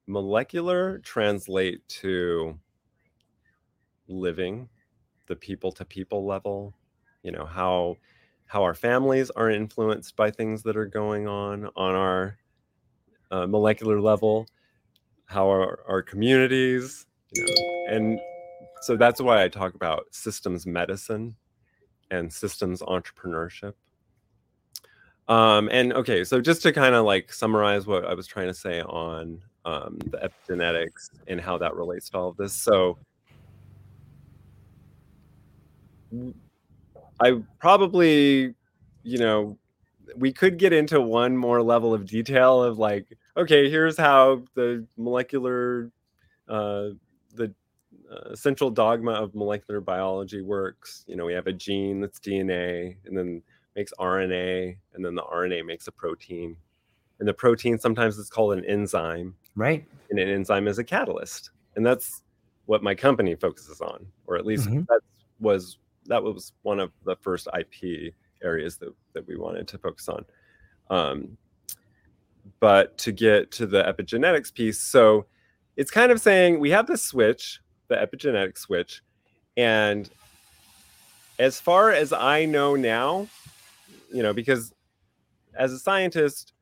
molecular 0.07 0.99
translate 0.99 1.87
to 1.89 2.59
living 4.09 4.69
the 5.27 5.37
people 5.37 5.71
to 5.73 5.85
people 5.85 6.27
level 6.27 6.75
you 7.23 7.31
know 7.31 7.47
how 7.47 7.97
how 8.53 8.63
our 8.63 8.75
families 8.75 9.31
are 9.31 9.49
influenced 9.49 10.15
by 10.15 10.31
things 10.31 10.63
that 10.63 10.77
are 10.77 10.85
going 10.85 11.27
on 11.27 11.71
on 11.75 11.95
our 11.95 12.37
uh, 13.31 13.47
molecular 13.47 13.99
level 13.99 14.47
how 15.25 15.49
our, 15.49 15.81
our 15.89 16.03
communities 16.03 17.07
you 17.35 17.47
know, 17.47 17.87
and 17.89 18.21
so 18.83 18.95
that's 18.95 19.23
why 19.23 19.43
i 19.43 19.49
talk 19.49 19.75
about 19.75 20.05
systems 20.11 20.67
medicine 20.67 21.35
and 22.11 22.31
systems 22.31 22.83
entrepreneurship. 22.83 23.73
Um, 25.29 25.71
and 25.73 25.95
okay 25.95 26.23
so 26.23 26.39
just 26.39 26.61
to 26.65 26.75
kind 26.75 26.95
of 26.95 27.07
like 27.07 27.33
summarize 27.33 27.87
what 27.87 28.05
i 28.05 28.13
was 28.13 28.27
trying 28.27 28.49
to 28.49 28.55
say 28.55 28.83
on 28.83 29.41
um, 29.65 29.97
the 30.11 30.19
epigenetics 30.19 31.09
and 31.27 31.41
how 31.41 31.57
that 31.57 31.75
relates 31.75 32.11
to 32.11 32.19
all 32.19 32.29
of 32.29 32.37
this 32.37 32.53
so 32.53 32.99
I 37.23 37.41
probably, 37.61 38.55
you 39.03 39.19
know, 39.19 39.59
we 40.17 40.33
could 40.33 40.59
get 40.59 40.73
into 40.73 41.01
one 41.01 41.37
more 41.37 41.63
level 41.63 41.95
of 41.95 42.07
detail 42.07 42.63
of 42.63 42.79
like, 42.79 43.07
okay, 43.37 43.71
here's 43.71 43.97
how 43.97 44.43
the 44.55 44.87
molecular, 44.97 45.91
uh, 46.49 46.91
the 47.35 47.55
uh, 48.11 48.35
central 48.35 48.71
dogma 48.71 49.13
of 49.13 49.35
molecular 49.35 49.81
biology 49.81 50.43
works. 50.43 51.05
You 51.07 51.17
know, 51.17 51.25
we 51.25 51.33
have 51.33 51.47
a 51.47 51.53
gene 51.53 52.01
that's 52.01 52.19
DNA 52.19 52.97
and 53.07 53.17
then 53.17 53.43
makes 53.75 53.93
RNA, 53.99 54.77
and 54.95 55.05
then 55.05 55.15
the 55.15 55.23
RNA 55.23 55.65
makes 55.65 55.87
a 55.89 55.93
protein. 55.93 56.57
And 57.21 57.29
the 57.29 57.33
protein 57.33 57.79
sometimes 57.79 58.19
is 58.19 58.29
called 58.29 58.53
an 58.55 58.65
enzyme, 58.67 59.35
Right. 59.55 59.87
and 60.11 60.19
an 60.19 60.29
enzyme 60.29 60.67
is 60.69 60.79
a 60.79 60.85
catalyst. 60.85 61.53
And 61.77 61.87
that's 61.87 62.23
what 62.67 62.83
my 62.83 62.95
company 62.95 63.35
focuses 63.35 63.81
on, 63.81 64.07
or 64.27 64.37
at 64.37 64.45
least 64.45 64.69
Mhm. 64.69 64.87
that 64.89 65.01
was 65.41 65.79
that 66.07 66.23
was 66.23 66.53
one 66.63 66.81
of 66.81 66.93
the 67.05 67.17
first 67.17 67.49
IP 67.59 68.15
areas 68.43 68.77
that, 68.79 68.95
that 69.13 69.27
we 69.27 69.37
wanted 69.37 69.69
to 69.69 69.79
focus 69.79 70.09
on. 70.09 70.25
Um, 70.91 71.37
but 72.61 72.99
to 72.99 73.13
get 73.13 73.51
to 73.53 73.67
the 73.67 73.83
epigenetics 73.83 74.53
piece, 74.53 74.81
so 74.81 75.27
it's 75.77 75.91
kind 75.91 76.13
of 76.13 76.21
saying 76.21 76.61
we 76.61 76.71
have 76.71 76.87
this 76.87 77.03
switch, 77.03 77.61
the 77.89 77.95
epigenetic 77.97 78.59
switch, 78.59 79.03
and 79.57 80.11
as 81.39 81.61
far 81.61 81.91
as 81.91 82.13
I 82.13 82.45
know 82.45 82.77
now, 82.77 83.29
you 84.13 84.23
know, 84.23 84.33
because 84.33 84.73
as 85.55 85.73
a 85.73 85.79
scientist, 85.79 86.53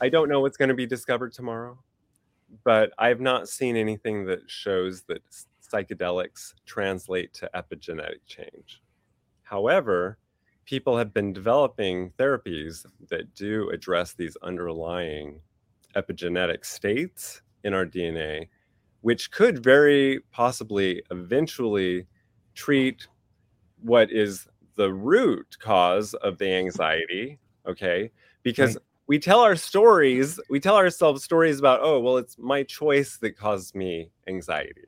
I 0.00 0.08
don't 0.08 0.28
know 0.28 0.40
what's 0.40 0.56
going 0.56 0.68
to 0.68 0.74
be 0.74 0.86
discovered 0.86 1.32
tomorrow, 1.32 1.78
but 2.64 2.92
I've 2.98 3.20
not 3.20 3.48
seen 3.48 3.76
anything 3.76 4.26
that 4.26 4.48
shows 4.48 5.02
that 5.02 5.22
psychedelics 5.72 6.54
translate 6.66 7.32
to 7.34 7.50
epigenetic 7.54 8.20
change. 8.26 8.82
However, 9.42 10.18
people 10.64 10.96
have 10.98 11.14
been 11.14 11.32
developing 11.32 12.10
therapies 12.18 12.84
that 13.08 13.34
do 13.34 13.70
address 13.70 14.14
these 14.14 14.36
underlying 14.42 15.40
epigenetic 15.96 16.64
states 16.64 17.42
in 17.64 17.72
our 17.74 17.86
DNA, 17.86 18.48
which 19.00 19.30
could 19.30 19.62
very 19.62 20.20
possibly 20.30 21.02
eventually 21.10 22.06
treat 22.54 23.06
what 23.80 24.10
is 24.10 24.46
the 24.76 24.92
root 24.92 25.56
cause 25.60 26.14
of 26.14 26.38
the 26.38 26.52
anxiety. 26.52 27.38
Okay. 27.66 28.10
Because 28.42 28.74
Right. 28.74 28.84
we 29.06 29.18
tell 29.18 29.40
our 29.40 29.56
stories, 29.56 30.38
we 30.50 30.60
tell 30.60 30.76
ourselves 30.76 31.24
stories 31.24 31.58
about, 31.58 31.80
oh, 31.82 32.00
well, 32.00 32.16
it's 32.18 32.38
my 32.38 32.62
choice 32.62 33.16
that 33.18 33.36
caused 33.36 33.74
me 33.74 34.10
anxiety, 34.26 34.86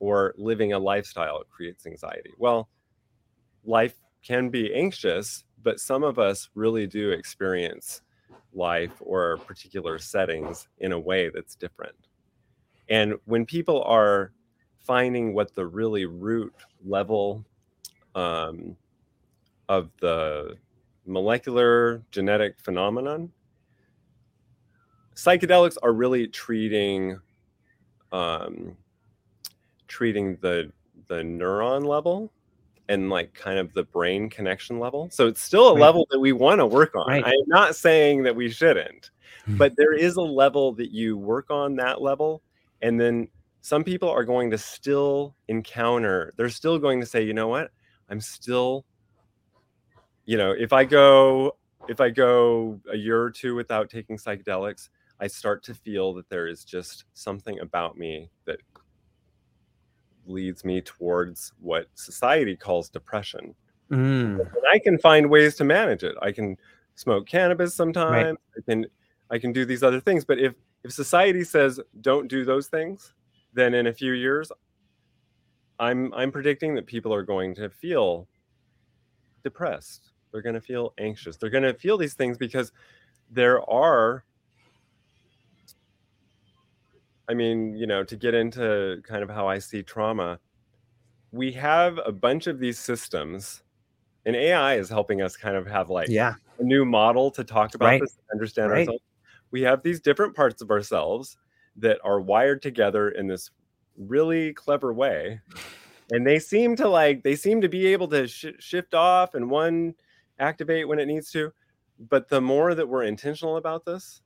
or 0.00 0.34
living 0.36 0.72
a 0.72 0.78
lifestyle 0.78 1.42
creates 1.50 1.86
anxiety. 1.86 2.32
Well, 2.38 2.68
life 3.64 3.94
can 4.22 4.48
be 4.48 4.74
anxious, 4.74 5.44
but 5.62 5.80
some 5.80 6.02
of 6.02 6.18
us 6.18 6.48
really 6.54 6.86
do 6.86 7.10
experience 7.10 8.02
life 8.52 8.92
or 9.00 9.38
particular 9.38 9.98
settings 9.98 10.68
in 10.78 10.92
a 10.92 10.98
way 10.98 11.30
that's 11.30 11.54
different. 11.54 11.94
And 12.88 13.14
when 13.26 13.44
people 13.44 13.82
are 13.84 14.32
finding 14.78 15.34
what 15.34 15.54
the 15.54 15.66
really 15.66 16.06
root 16.06 16.54
level 16.84 17.44
um, 18.14 18.76
of 19.68 19.90
the 20.00 20.56
molecular 21.06 22.02
genetic 22.10 22.58
phenomenon, 22.58 23.30
psychedelics 25.14 25.76
are 25.82 25.92
really 25.92 26.26
treating 26.26 27.18
um, 28.12 28.76
treating 29.88 30.36
the 30.36 30.72
the 31.08 31.16
neuron 31.22 31.84
level 31.86 32.32
and 32.88 33.10
like 33.10 33.32
kind 33.34 33.58
of 33.58 33.72
the 33.74 33.82
brain 33.84 34.28
connection 34.30 34.78
level. 34.78 35.08
So 35.10 35.26
it's 35.26 35.40
still 35.40 35.68
a 35.68 35.74
Right. 35.74 35.80
level 35.80 36.06
that 36.10 36.18
we 36.18 36.32
want 36.32 36.58
to 36.60 36.66
work 36.66 36.94
on. 36.94 37.06
Right. 37.06 37.24
I 37.24 37.30
am 37.30 37.44
not 37.46 37.76
saying 37.76 38.22
that 38.24 38.34
we 38.34 38.50
shouldn't, 38.50 39.10
Hmm. 39.44 39.56
but 39.58 39.74
there 39.76 39.92
is 39.92 40.16
a 40.16 40.22
level 40.22 40.72
that 40.74 40.90
you 40.90 41.16
work 41.16 41.50
on 41.50 41.76
that 41.76 42.00
level. 42.00 42.42
And 42.82 42.98
then 43.00 43.28
some 43.60 43.84
people 43.84 44.08
are 44.08 44.24
going 44.24 44.50
to 44.50 44.58
still 44.58 45.34
encounter, 45.48 46.32
they're 46.36 46.48
still 46.48 46.78
going 46.78 47.00
to 47.00 47.06
say, 47.06 47.22
you 47.22 47.34
know 47.34 47.48
what? 47.48 47.70
I'm 48.08 48.20
still, 48.20 48.86
you 50.24 50.38
know, 50.38 50.52
if 50.52 50.72
I 50.72 50.84
go, 50.84 51.56
if 51.88 52.00
I 52.00 52.10
go 52.10 52.80
a 52.90 52.96
year 52.96 53.20
or 53.20 53.30
two 53.30 53.54
without 53.54 53.90
taking 53.90 54.16
psychedelics, 54.16 54.88
I 55.20 55.26
start 55.26 55.62
to 55.64 55.74
feel 55.74 56.14
that 56.14 56.28
there 56.30 56.46
is 56.46 56.64
just 56.64 57.04
something 57.12 57.58
about 57.60 57.98
me 57.98 58.30
that 58.46 58.60
leads 60.28 60.64
me 60.64 60.80
towards 60.80 61.52
what 61.60 61.86
society 61.94 62.56
calls 62.56 62.88
depression. 62.88 63.54
Mm. 63.90 64.40
And 64.40 64.64
I 64.70 64.78
can 64.78 64.98
find 64.98 65.30
ways 65.30 65.56
to 65.56 65.64
manage 65.64 66.02
it. 66.04 66.14
I 66.20 66.32
can 66.32 66.56
smoke 66.94 67.26
cannabis 67.26 67.74
sometimes. 67.74 68.38
I 68.56 68.60
can 68.70 68.86
I 69.30 69.38
can 69.38 69.52
do 69.52 69.64
these 69.64 69.82
other 69.82 70.00
things. 70.00 70.24
But 70.24 70.38
if 70.38 70.54
if 70.84 70.92
society 70.92 71.44
says 71.44 71.80
don't 72.00 72.28
do 72.28 72.44
those 72.44 72.68
things, 72.68 73.14
then 73.54 73.74
in 73.74 73.86
a 73.86 73.92
few 73.92 74.12
years, 74.12 74.52
I'm 75.78 76.12
I'm 76.14 76.30
predicting 76.30 76.74
that 76.74 76.86
people 76.86 77.12
are 77.14 77.22
going 77.22 77.54
to 77.56 77.70
feel 77.70 78.28
depressed 79.42 80.10
they're 80.32 80.42
going 80.42 80.54
to 80.54 80.60
feel 80.60 80.92
anxious 80.98 81.36
they're 81.36 81.50
going 81.50 81.62
to 81.62 81.74
feel 81.74 81.96
these 81.96 82.14
things 82.14 82.36
because 82.36 82.72
there 83.30 83.68
are 83.70 84.24
i 87.28 87.34
mean 87.34 87.74
you 87.76 87.86
know 87.86 88.02
to 88.04 88.16
get 88.16 88.34
into 88.34 89.00
kind 89.04 89.22
of 89.22 89.30
how 89.30 89.46
i 89.48 89.58
see 89.58 89.82
trauma 89.82 90.38
we 91.32 91.52
have 91.52 91.98
a 92.06 92.12
bunch 92.12 92.46
of 92.46 92.58
these 92.58 92.78
systems 92.78 93.62
and 94.26 94.34
ai 94.36 94.74
is 94.74 94.88
helping 94.88 95.22
us 95.22 95.36
kind 95.36 95.56
of 95.56 95.66
have 95.66 95.90
like 95.90 96.08
Yeah. 96.08 96.34
a 96.58 96.62
new 96.62 96.84
model 96.84 97.30
to 97.32 97.44
talk 97.44 97.74
about 97.74 97.86
Right. 97.86 98.00
this 98.00 98.18
understand 98.32 98.70
Right. 98.72 98.80
ourselves 98.88 99.02
we 99.50 99.62
have 99.62 99.82
these 99.82 100.00
different 100.00 100.34
parts 100.36 100.60
of 100.62 100.70
ourselves 100.70 101.36
that 101.76 101.98
are 102.04 102.20
wired 102.20 102.60
together 102.62 103.10
in 103.10 103.26
this 103.28 103.50
really 103.96 104.52
clever 104.52 104.92
way 104.92 105.40
and 106.12 106.26
they 106.26 106.38
seem 106.38 106.76
to 106.76 106.88
like 106.88 107.22
they 107.22 107.34
seem 107.36 107.60
to 107.60 107.68
be 107.68 107.86
able 107.88 108.08
to 108.08 108.26
sh- 108.26 108.46
shift 108.58 108.94
off 108.94 109.34
and 109.34 109.50
one 109.50 109.94
activate 110.38 110.86
when 110.88 110.98
it 110.98 111.06
needs 111.06 111.30
to 111.32 111.52
but 112.08 112.28
the 112.28 112.40
more 112.40 112.74
that 112.74 112.88
we're 112.88 113.02
intentional 113.04 113.56
about 113.56 113.84
this 113.84 114.22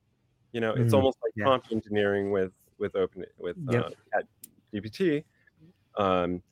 you 0.52 0.60
know 0.60 0.72
it's 0.74 0.92
Mhm. 0.92 0.98
almost 0.98 1.18
like 1.22 1.32
Yeah. 1.36 1.44
prompt 1.44 1.72
engineering 1.72 2.30
with 2.30 2.52
with 2.82 2.96
open 2.96 3.24
with 3.38 3.58
Yep. 3.68 3.84
uh, 3.84 3.90
gpt 4.74 5.24
um, 5.98 6.42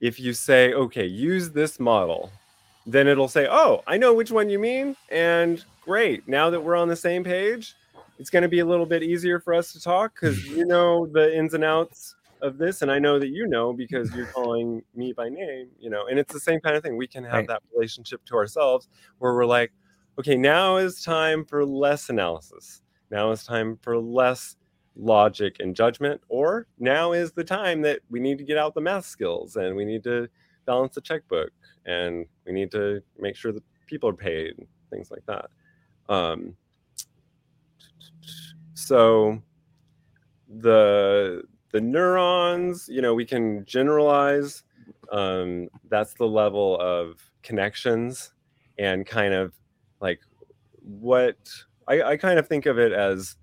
if 0.00 0.20
you 0.20 0.32
say 0.32 0.72
okay 0.74 1.06
use 1.06 1.52
this 1.52 1.80
model 1.80 2.32
then 2.86 3.08
it'll 3.08 3.28
say 3.28 3.46
oh 3.50 3.82
i 3.86 3.96
know 3.96 4.14
which 4.14 4.30
one 4.32 4.48
you 4.50 4.58
mean 4.58 4.96
and 5.10 5.64
great 5.80 6.28
now 6.28 6.50
that 6.50 6.60
we're 6.60 6.76
on 6.76 6.88
the 6.88 6.96
same 6.96 7.24
page 7.24 7.76
it's 8.18 8.30
going 8.30 8.42
to 8.42 8.48
be 8.48 8.60
a 8.60 8.66
little 8.66 8.86
bit 8.86 9.02
easier 9.02 9.40
for 9.40 9.54
us 9.54 9.72
to 9.72 9.80
talk 9.80 10.14
because 10.14 10.44
you 10.50 10.66
know 10.66 11.06
the 11.12 11.36
ins 11.36 11.54
and 11.54 11.64
outs 11.64 12.16
of 12.42 12.58
this 12.58 12.82
and 12.82 12.92
i 12.92 12.98
know 12.98 13.18
that 13.18 13.28
you 13.30 13.46
know 13.48 13.72
because 13.72 14.14
you're 14.14 14.26
calling 14.26 14.82
me 14.94 15.12
by 15.12 15.28
name 15.28 15.68
you 15.78 15.90
know 15.90 16.06
and 16.08 16.18
it's 16.18 16.32
the 16.32 16.40
same 16.40 16.60
kind 16.60 16.76
of 16.76 16.82
thing 16.82 16.96
we 16.96 17.06
can 17.08 17.24
have 17.24 17.46
Right. 17.46 17.48
that 17.48 17.62
relationship 17.74 18.24
to 18.26 18.34
ourselves 18.36 18.88
where 19.18 19.34
we're 19.34 19.46
like 19.46 19.72
okay 20.18 20.36
now 20.36 20.76
is 20.76 21.02
time 21.02 21.44
for 21.44 21.64
less 21.64 22.10
analysis 22.10 22.82
now 23.10 23.30
is 23.30 23.44
time 23.44 23.78
for 23.82 23.98
less 23.98 24.56
logic 24.96 25.56
and 25.60 25.74
judgment 25.74 26.20
or 26.28 26.66
now 26.78 27.12
is 27.12 27.32
the 27.32 27.44
time 27.44 27.82
that 27.82 28.00
we 28.10 28.20
need 28.20 28.38
to 28.38 28.44
get 28.44 28.56
out 28.56 28.74
the 28.74 28.80
math 28.80 29.04
skills 29.04 29.56
and 29.56 29.74
we 29.74 29.84
need 29.84 30.04
to 30.04 30.28
balance 30.66 30.94
the 30.94 31.00
checkbook 31.00 31.50
and 31.86 32.26
we 32.46 32.52
need 32.52 32.70
to 32.70 33.02
make 33.18 33.36
sure 33.36 33.52
that 33.52 33.62
people 33.86 34.08
are 34.08 34.14
paid 34.14 34.54
things 34.90 35.10
like 35.10 35.24
that. 35.26 35.46
Um, 36.08 36.56
so 38.74 39.42
the 40.60 41.42
the 41.72 41.80
neurons 41.80 42.88
you 42.88 43.02
know 43.02 43.14
we 43.14 43.24
can 43.24 43.64
generalize 43.64 44.62
um, 45.10 45.68
that's 45.88 46.14
the 46.14 46.26
level 46.26 46.78
of 46.80 47.18
connections 47.42 48.32
and 48.78 49.06
kind 49.06 49.34
of 49.34 49.52
like 50.00 50.20
what 50.82 51.36
I, 51.88 52.02
I 52.02 52.16
kind 52.16 52.38
of 52.38 52.48
think 52.48 52.66
of 52.66 52.78
it 52.78 52.92
as 52.92 53.36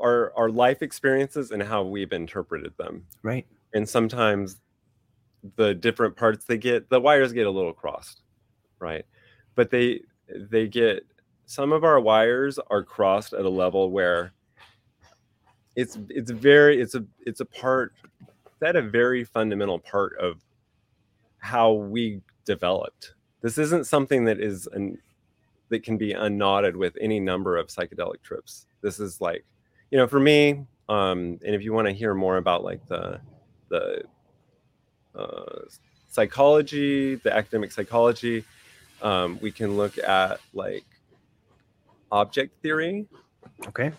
our 0.00 0.32
our 0.36 0.50
life 0.50 0.82
experiences 0.82 1.50
and 1.50 1.62
how 1.62 1.82
we've 1.82 2.12
interpreted 2.12 2.72
them. 2.78 3.04
Right. 3.22 3.46
and 3.74 3.88
sometimes 3.88 4.60
the 5.56 5.74
different 5.74 6.16
parts 6.16 6.44
they 6.44 6.58
get 6.58 6.90
the 6.90 7.00
wires 7.00 7.32
get 7.32 7.46
a 7.46 7.50
little 7.50 7.72
crossed 7.72 8.22
right? 8.78 9.04
But 9.54 9.70
they 9.70 10.00
they 10.28 10.68
get 10.68 11.04
some 11.46 11.72
of 11.72 11.84
our 11.84 12.00
wires 12.00 12.58
are 12.70 12.82
crossed 12.82 13.32
at 13.32 13.44
a 13.44 13.48
level 13.48 13.90
where 13.90 14.32
it's 15.76 15.98
it's 16.08 16.30
very 16.30 16.80
it's 16.80 16.94
a 16.94 17.04
it's 17.24 17.40
a 17.40 17.44
part 17.44 17.92
that 18.60 18.76
a 18.76 18.82
very 18.82 19.24
fundamental 19.24 19.78
part 19.78 20.16
of 20.18 20.40
how 21.38 21.72
we 21.72 22.20
developed. 22.44 23.14
This 23.42 23.58
isn't 23.58 23.86
something 23.86 24.24
that 24.24 24.40
is 24.40 24.66
an 24.72 24.98
that 25.68 25.82
can 25.82 25.96
be 25.96 26.12
unknotted 26.12 26.76
with 26.76 26.96
any 27.00 27.18
number 27.20 27.56
of 27.56 27.68
psychedelic 27.68 28.22
trips. 28.22 28.66
This 28.82 29.00
is 29.00 29.20
like 29.20 29.44
you 29.90 29.98
know 29.98 30.06
for 30.06 30.20
me 30.20 30.66
um 30.88 31.38
and 31.44 31.54
if 31.54 31.62
you 31.62 31.72
want 31.72 31.86
to 31.86 31.92
hear 31.94 32.14
more 32.14 32.36
about 32.36 32.64
like 32.64 32.86
the 32.88 33.20
the 33.68 34.02
uh, 35.14 35.60
psychology 36.10 37.16
the 37.16 37.34
academic 37.34 37.72
psychology 37.72 38.44
um, 39.02 39.38
we 39.40 39.50
can 39.52 39.76
look 39.76 39.98
at 39.98 40.40
like 40.54 40.84
object 42.10 42.54
theory 42.62 43.06
Okay. 43.68 43.92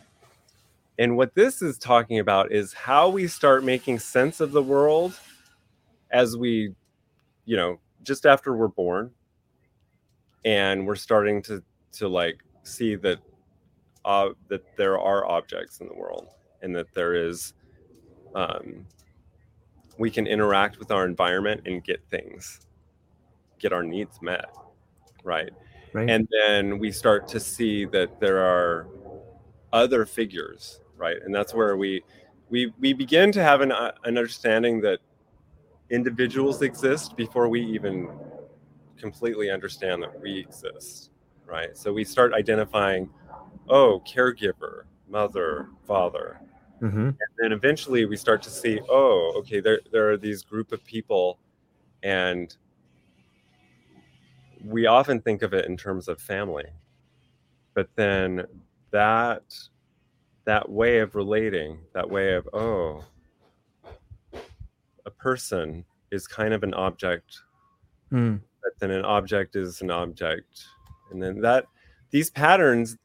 and 0.97 1.17
what 1.17 1.35
this 1.35 1.61
is 1.61 1.77
talking 1.77 2.19
about 2.19 2.51
is 2.51 2.73
how 2.73 3.09
we 3.09 3.27
start 3.27 3.63
making 3.63 3.99
sense 3.99 4.39
of 4.39 4.51
the 4.51 4.63
world 4.63 5.13
as 6.11 6.37
we, 6.37 6.73
you 7.45 7.57
know, 7.57 7.79
just 8.03 8.25
after 8.25 8.55
we're 8.55 8.67
born. 8.67 9.11
And 10.45 10.87
we're 10.87 10.95
starting 10.95 11.41
to 11.43 11.63
to 11.93 12.07
like 12.07 12.39
see 12.63 12.95
that 12.95 13.19
uh, 14.07 14.29
that 14.47 14.63
there 14.77 14.97
are 14.97 15.27
objects 15.27 15.81
in 15.81 15.87
the 15.87 15.93
world 15.93 16.29
and 16.61 16.75
that 16.75 16.87
there 16.95 17.13
is 17.13 17.53
um, 18.33 18.87
we 19.99 20.09
can 20.09 20.25
interact 20.25 20.79
with 20.79 20.91
our 20.91 21.05
environment 21.05 21.61
and 21.65 21.83
get 21.83 22.01
things, 22.09 22.61
get 23.59 23.73
our 23.73 23.83
needs 23.83 24.21
met, 24.21 24.45
right? 25.23 25.51
Right. 25.93 26.09
and 26.09 26.27
then 26.29 26.79
we 26.79 26.91
start 26.91 27.27
to 27.29 27.39
see 27.39 27.85
that 27.85 28.19
there 28.19 28.39
are 28.39 28.87
other 29.73 30.05
figures 30.05 30.81
right 30.97 31.17
and 31.23 31.33
that's 31.33 31.53
where 31.53 31.77
we 31.77 32.03
we 32.49 32.73
we 32.79 32.93
begin 32.93 33.31
to 33.31 33.41
have 33.41 33.61
an, 33.61 33.71
uh, 33.71 33.93
an 34.03 34.17
understanding 34.17 34.81
that 34.81 34.99
individuals 35.89 36.61
exist 36.61 37.15
before 37.15 37.47
we 37.47 37.61
even 37.61 38.09
completely 38.97 39.49
understand 39.49 40.03
that 40.03 40.21
we 40.21 40.37
exist 40.37 41.11
right 41.45 41.77
so 41.77 41.93
we 41.93 42.03
start 42.03 42.33
identifying 42.33 43.09
oh 43.69 44.01
caregiver 44.07 44.83
mother 45.09 45.69
father 45.87 46.39
mm-hmm. 46.81 47.07
and 47.07 47.15
then 47.37 47.51
eventually 47.51 48.05
we 48.05 48.17
start 48.17 48.41
to 48.41 48.49
see 48.49 48.79
oh 48.89 49.33
okay 49.35 49.59
there 49.59 49.79
there 49.91 50.09
are 50.09 50.17
these 50.17 50.43
group 50.43 50.71
of 50.71 50.83
people 50.85 51.39
and 52.03 52.57
we 54.65 54.85
often 54.85 55.21
think 55.21 55.41
of 55.41 55.53
it 55.53 55.65
in 55.65 55.77
terms 55.77 56.07
of 56.07 56.19
family 56.19 56.65
but 57.73 57.89
then 57.95 58.45
that 58.91 59.43
that 60.45 60.69
way 60.69 60.99
of 60.99 61.15
relating 61.15 61.77
that 61.93 62.09
way 62.09 62.33
of 62.33 62.47
oh 62.53 63.03
a 65.05 65.11
person 65.11 65.85
is 66.11 66.27
kind 66.27 66.53
of 66.53 66.63
an 66.63 66.73
object 66.73 67.41
Mm. 68.11 68.39
but 68.63 68.71
then 68.79 68.89
an 68.91 69.03
object 69.03 69.57
is 69.57 69.81
an 69.81 69.91
object 69.91 70.63
and 71.11 71.21
then 71.21 71.41
that 71.41 71.65
these 72.09 72.29
patterns 72.29 72.95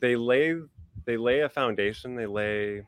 they 0.00 0.16
lay 0.16 0.54
they 1.04 1.16
lay 1.16 1.40
a 1.40 1.48
foundation 1.48 2.14
they 2.14 2.26
lay 2.26 2.82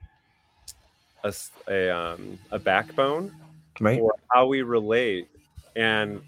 a, 1.24 1.34
a, 1.68 1.90
um, 1.90 2.38
a 2.50 2.58
backbone 2.58 3.32
Right. 3.80 3.98
for 3.98 4.14
how 4.32 4.46
we 4.46 4.62
relate. 4.62 5.28
And 5.76 6.22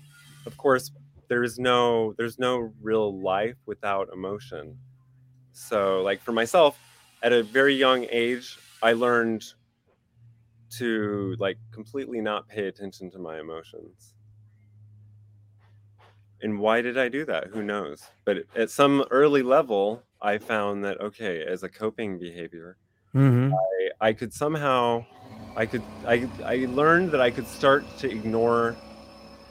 of 0.46 0.56
course 0.56 0.90
there's 1.28 1.58
no 1.58 2.14
there's 2.18 2.38
no 2.38 2.72
real 2.82 3.20
life 3.20 3.56
without 3.66 4.08
emotion. 4.12 4.78
So 5.52 6.02
like 6.02 6.20
for 6.20 6.32
myself 6.32 6.78
at 7.22 7.32
a 7.32 7.42
very 7.42 7.74
young 7.74 8.06
age 8.10 8.58
i 8.82 8.92
learned 8.92 9.42
to 10.70 11.34
like 11.38 11.58
completely 11.72 12.20
not 12.20 12.48
pay 12.48 12.66
attention 12.66 13.10
to 13.12 13.18
my 13.18 13.40
emotions. 13.40 14.14
And 16.42 16.58
why 16.58 16.82
did 16.82 16.98
i 16.98 17.08
do 17.08 17.24
that? 17.26 17.48
Who 17.48 17.62
knows? 17.62 18.10
But 18.24 18.38
at 18.54 18.70
some 18.70 19.04
early 19.10 19.42
level 19.42 20.02
i 20.26 20.38
found 20.38 20.84
that 20.84 21.00
okay 21.00 21.44
as 21.44 21.62
a 21.62 21.68
coping 21.68 22.18
behavior 22.18 22.76
Mm-hmm. 23.16 23.54
I, 23.54 24.08
I 24.08 24.12
could 24.12 24.32
somehow 24.32 25.04
I 25.56 25.64
could 25.64 25.82
I 26.06 26.28
I 26.44 26.66
learned 26.68 27.10
that 27.12 27.20
I 27.20 27.30
could 27.30 27.46
start 27.46 27.84
to 27.98 28.10
ignore 28.10 28.76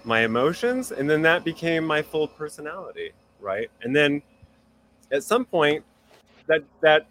my 0.04 0.22
emotions 0.22 0.92
and 0.92 1.10
then 1.10 1.24
that 1.24 1.44
became 1.44 1.84
my 1.84 2.04
full 2.04 2.28
personality, 2.28 3.12
right? 3.40 3.72
And 3.82 3.96
then 3.96 4.22
at 5.12 5.24
some 5.24 5.46
point 5.46 5.84
that 6.48 6.62
that 6.82 7.08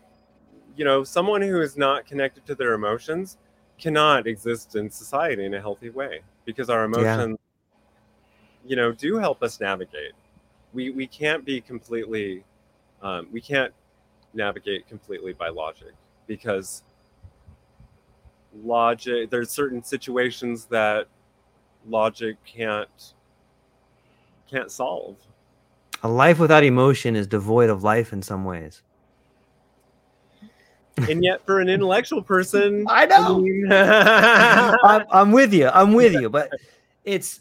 you 0.76 0.84
know, 0.84 1.02
someone 1.02 1.42
who 1.42 1.60
is 1.60 1.76
not 1.76 2.06
connected 2.06 2.46
to 2.46 2.54
their 2.54 2.74
emotions 2.74 3.36
cannot 3.78 4.26
exist 4.26 4.76
in 4.76 4.90
society 4.90 5.44
in 5.44 5.54
a 5.54 5.60
healthy 5.60 5.90
way 5.90 6.20
because 6.44 6.70
our 6.70 6.84
emotions 6.84 7.36
you 8.64 8.76
know 8.76 8.92
do 8.92 9.16
help 9.16 9.42
us 9.42 9.60
navigate. 9.60 10.12
We 10.72 10.90
we 10.90 11.08
can't 11.08 11.44
be 11.44 11.60
completely 11.60 12.44
um, 13.05 13.28
we 13.30 13.40
can't 13.40 13.72
navigate 14.32 14.88
completely 14.88 15.32
by 15.32 15.48
logic 15.48 15.92
because 16.26 16.82
logic 18.64 19.30
there's 19.30 19.50
certain 19.50 19.82
situations 19.84 20.64
that 20.66 21.07
logic 21.86 22.36
can't 22.44 23.14
can't 24.50 24.70
solve 24.70 25.16
A 26.02 26.09
life 26.09 26.38
without 26.38 26.64
emotion 26.64 27.14
is 27.16 27.26
devoid 27.26 27.68
of 27.70 27.82
life 27.84 28.12
in 28.12 28.22
some 28.22 28.44
ways. 28.44 28.82
and 31.09 31.22
yet 31.24 31.44
for 31.44 31.61
an 31.61 31.68
intellectual 31.68 32.22
person 32.22 32.86
I 32.88 33.07
know. 33.07 33.38
mean- 33.40 33.66
I'm, 33.72 35.05
I'm 35.11 35.32
with 35.32 35.52
you. 35.52 35.68
I'm 35.68 35.92
with 35.94 36.12
you. 36.14 36.30
But 36.30 36.50
it's 37.05 37.40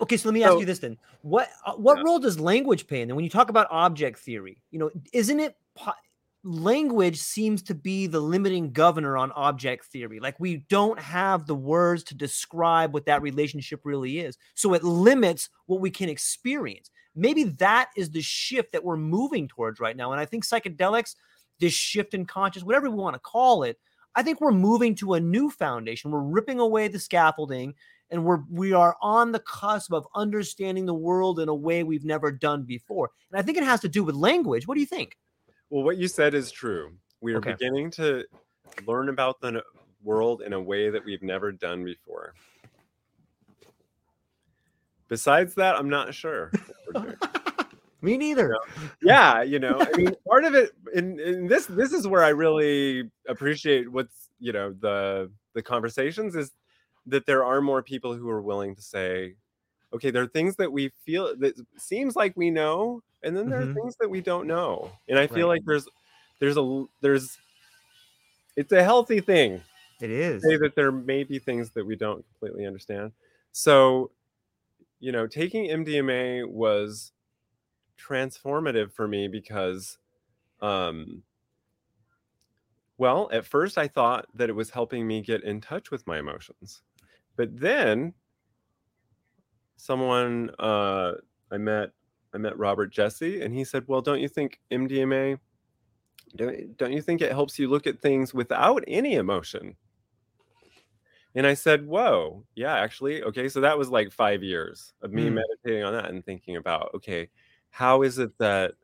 okay, 0.00 0.16
so 0.16 0.28
let 0.28 0.34
me 0.34 0.42
ask 0.42 0.52
So- 0.52 0.60
you 0.60 0.66
this 0.66 0.78
then: 0.78 0.96
what 1.22 1.50
uh, 1.66 1.74
what 1.74 1.98
Yeah. 1.98 2.04
role 2.04 2.18
does 2.18 2.38
language 2.40 2.86
play 2.86 3.02
in? 3.02 3.10
And 3.10 3.16
when 3.16 3.24
you 3.24 3.30
talk 3.30 3.50
about 3.50 3.66
object 3.70 4.18
theory, 4.20 4.62
you 4.70 4.78
know, 4.78 4.90
isn't 5.12 5.40
it 5.40 5.56
po- 5.74 5.92
language 6.44 7.18
seems 7.18 7.62
to 7.62 7.74
be 7.74 8.06
the 8.06 8.20
limiting 8.20 8.72
governor 8.72 9.16
on 9.16 9.32
object 9.32 9.86
theory? 9.86 10.20
Like 10.20 10.38
we 10.38 10.58
don't 10.68 10.98
have 10.98 11.46
the 11.46 11.54
words 11.54 12.04
to 12.04 12.14
describe 12.14 12.94
what 12.94 13.06
that 13.06 13.22
relationship 13.22 13.80
really 13.84 14.20
is, 14.20 14.38
so 14.54 14.74
it 14.74 14.84
limits 14.84 15.48
what 15.66 15.80
we 15.80 15.90
can 15.90 16.08
experience. 16.08 16.90
Maybe 17.14 17.44
that 17.44 17.90
is 17.96 18.10
the 18.10 18.22
shift 18.22 18.72
that 18.72 18.84
we're 18.84 18.96
moving 18.96 19.48
towards 19.48 19.80
right 19.80 19.96
now, 19.96 20.12
and 20.12 20.20
I 20.20 20.24
think 20.24 20.44
psychedelics, 20.44 21.16
this 21.58 21.72
shift 21.72 22.14
in 22.14 22.24
conscious, 22.24 22.62
whatever 22.62 22.88
we 22.88 22.96
want 22.96 23.14
to 23.14 23.20
call 23.20 23.64
it. 23.64 23.78
I 24.14 24.22
think 24.22 24.40
we're 24.40 24.50
moving 24.52 24.94
to 24.96 25.14
a 25.14 25.20
new 25.20 25.48
foundation. 25.50 26.10
We're 26.10 26.20
ripping 26.22 26.58
away 26.58 26.88
the 26.88 26.98
scaffolding 26.98 27.74
and 28.10 28.24
we're 28.24 28.40
we 28.50 28.72
are 28.72 28.96
on 29.02 29.32
the 29.32 29.40
cusp 29.40 29.92
of 29.92 30.06
understanding 30.14 30.86
the 30.86 30.94
world 30.94 31.40
in 31.40 31.48
a 31.48 31.54
way 31.54 31.82
we've 31.82 32.04
never 32.04 32.30
done 32.32 32.62
before. 32.64 33.10
And 33.30 33.38
I 33.38 33.42
think 33.42 33.58
it 33.58 33.64
has 33.64 33.80
to 33.80 33.88
do 33.88 34.02
with 34.04 34.14
language. 34.14 34.66
What 34.66 34.74
do 34.74 34.80
you 34.80 34.86
think? 34.86 35.16
Well, 35.70 35.84
what 35.84 35.98
you 35.98 36.08
said 36.08 36.34
is 36.34 36.50
true. 36.50 36.92
We 37.20 37.34
are 37.34 37.38
Okay. 37.38 37.52
beginning 37.52 37.90
to 37.92 38.24
learn 38.86 39.08
about 39.08 39.40
the 39.40 39.62
world 40.02 40.42
in 40.42 40.52
a 40.52 40.60
way 40.60 40.88
that 40.90 41.04
we've 41.04 41.22
never 41.22 41.52
done 41.52 41.84
before. 41.84 42.34
Besides 45.08 45.54
that, 45.54 45.76
I'm 45.76 45.88
not 45.88 46.14
sure. 46.14 46.50
what 46.92 46.94
we're 46.94 47.02
doing. 47.02 47.16
Me 48.00 48.16
neither. 48.16 48.56
yeah, 49.02 49.42
you 49.42 49.58
know, 49.58 49.80
I 49.80 49.96
mean, 49.96 50.14
part 50.28 50.44
of 50.44 50.54
it, 50.54 50.70
and, 50.94 51.18
and 51.18 51.48
this 51.48 51.66
this 51.66 51.92
is 51.92 52.06
where 52.06 52.22
I 52.22 52.28
really 52.28 53.10
appreciate 53.26 53.90
what's 53.90 54.28
you 54.38 54.52
know 54.52 54.72
the 54.72 55.32
the 55.54 55.62
conversations 55.62 56.36
is 56.36 56.52
that 57.10 57.26
there 57.26 57.44
are 57.44 57.60
more 57.62 57.82
people 57.82 58.14
who 58.16 58.28
are 58.30 58.42
willing 58.42 58.74
to 58.76 58.82
say, 58.82 59.36
okay, 59.94 60.10
there 60.10 60.22
are 60.24 60.28
things 60.28 60.56
that 60.56 60.72
we 60.72 60.90
feel 61.04 61.36
that 61.38 61.54
seems 61.78 62.16
like 62.16 62.36
we 62.36 62.50
know, 62.50 63.02
and 63.22 63.36
then 63.36 63.48
there 63.50 63.60
Mhm. 63.60 63.62
are 63.62 63.82
things 63.82 63.96
that 64.00 64.10
we 64.10 64.20
don't 64.22 64.46
know, 64.48 64.92
and 65.08 65.18
I 65.18 65.28
feel 65.28 65.46
Right. 65.46 65.48
like 65.48 65.62
there's 65.66 65.88
there's 66.40 66.58
a 66.58 66.86
there's 67.02 67.38
it's 68.56 68.72
a 68.72 68.82
healthy 68.82 69.20
thing 69.20 69.62
It 70.00 70.10
is. 70.10 70.52
say 70.52 70.58
that 70.58 70.74
there 70.76 70.92
may 70.92 71.24
be 71.24 71.38
things 71.38 71.72
that 71.72 71.86
we 71.86 71.96
don't 71.96 72.24
completely 72.26 72.66
understand. 72.66 73.12
So, 73.52 74.12
you 75.00 75.12
know, 75.12 75.26
taking 75.26 75.70
MDMA 75.70 76.44
was 76.44 77.12
transformative 77.98 78.92
for 78.92 79.08
me 79.08 79.28
because, 79.28 79.98
um, 80.60 81.24
well, 82.96 83.28
at 83.32 83.46
first 83.46 83.78
I 83.78 83.88
thought 83.88 84.26
that 84.34 84.50
it 84.50 84.54
was 84.54 84.70
helping 84.70 85.06
me 85.06 85.22
get 85.22 85.44
in 85.44 85.60
touch 85.60 85.90
with 85.90 86.06
my 86.06 86.18
emotions, 86.18 86.82
but 87.38 87.58
then 87.58 88.12
someone 89.76 90.50
uh, 90.58 91.12
I 91.50 91.56
met, 91.56 91.92
I 92.34 92.38
met 92.38 92.58
Robert 92.58 92.92
Jesse, 92.92 93.40
and 93.40 93.54
he 93.54 93.64
said, 93.64 93.84
"Well, 93.86 94.02
don't 94.02 94.20
you 94.20 94.28
think 94.28 94.60
MDMA?" 94.70 95.38
Don't, 96.36 96.76
don't 96.76 96.92
you 96.92 97.00
think 97.00 97.22
it 97.22 97.32
helps 97.32 97.58
you 97.58 97.68
look 97.68 97.86
at 97.86 98.00
things 98.00 98.34
without 98.34 98.84
any 98.86 99.14
emotion? 99.14 99.76
And 101.34 101.46
I 101.46 101.54
said, 101.54 101.86
Whoa, 101.86 102.44
yeah, 102.54 102.74
actually. 102.74 103.22
Okay. 103.22 103.48
So 103.48 103.60
that 103.60 103.78
was 103.78 103.88
like 103.90 104.10
five 104.12 104.42
years 104.42 104.92
of 105.02 105.12
me 105.12 105.28
Hmm. 105.28 105.36
meditating 105.36 105.84
on 105.84 105.92
that 105.94 106.10
and 106.10 106.24
thinking 106.24 106.56
about, 106.56 106.90
okay, 106.94 107.30
how 107.70 108.02
is 108.02 108.18
it 108.18 108.36
that, 108.38 108.74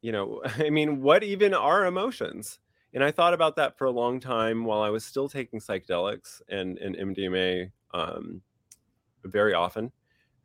you 0.00 0.12
know, 0.12 0.42
I 0.58 0.70
mean, 0.70 1.02
what 1.02 1.22
even 1.22 1.52
are 1.54 1.86
emotions? 1.86 2.58
And 2.96 3.04
I 3.04 3.10
thought 3.10 3.34
about 3.34 3.56
that 3.56 3.76
for 3.76 3.84
a 3.84 3.90
long 3.90 4.20
time 4.20 4.64
while 4.64 4.80
I 4.80 4.88
was 4.88 5.04
still 5.04 5.28
taking 5.28 5.60
psychedelics 5.60 6.40
and, 6.48 6.78
and 6.78 6.96
MDMA 6.96 7.70
um, 7.92 8.40
very 9.22 9.52
often. 9.52 9.92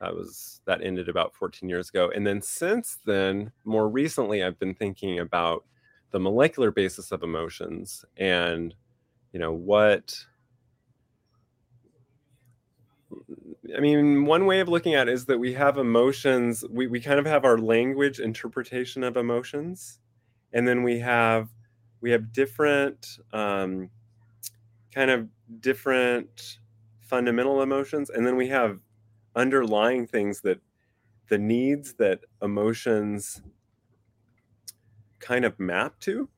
That 0.01 0.13
was 0.13 0.59
that 0.65 0.81
ended 0.83 1.07
about 1.07 1.33
14 1.33 1.69
years 1.69 1.87
ago. 1.87 2.11
And 2.13 2.27
then 2.27 2.41
since 2.41 2.99
then, 3.05 3.53
more 3.63 3.87
recently, 3.87 4.43
I've 4.43 4.59
been 4.59 4.75
thinking 4.75 5.17
about 5.19 5.63
the 6.11 6.19
molecular 6.19 6.71
basis 6.71 7.13
of 7.13 7.23
emotions 7.23 8.03
and, 8.17 8.75
you 9.31 9.39
know, 9.39 9.53
what 9.53 10.13
I 13.73 13.79
mean, 13.79 14.25
one 14.25 14.45
way 14.45 14.59
of 14.59 14.67
looking 14.67 14.93
at 14.93 15.07
it 15.07 15.13
is 15.13 15.23
that 15.27 15.39
we 15.39 15.53
have 15.53 15.77
emotions, 15.77 16.65
we, 16.69 16.87
we 16.87 16.99
kind 16.99 17.17
of 17.17 17.25
have 17.25 17.45
our 17.45 17.57
language 17.57 18.19
interpretation 18.19 19.05
of 19.05 19.15
emotions, 19.15 19.99
and 20.51 20.67
then 20.67 20.83
we 20.83 20.99
have 20.99 21.47
we 22.01 22.11
have 22.11 22.33
different 22.33 23.19
um, 23.33 23.89
kind 24.91 25.11
of 25.11 25.29
different 25.61 26.59
fundamental 26.99 27.61
emotions, 27.61 28.09
and 28.09 28.25
then 28.25 28.35
we 28.35 28.47
have 28.47 28.81
underlying 29.35 30.07
things 30.07 30.41
that 30.41 30.59
the 31.29 31.37
needs 31.37 31.95
that 31.95 32.21
emotions 32.41 33.43
kind 35.19 35.45
of 35.45 35.59
map 35.59 35.99
to, 36.01 36.29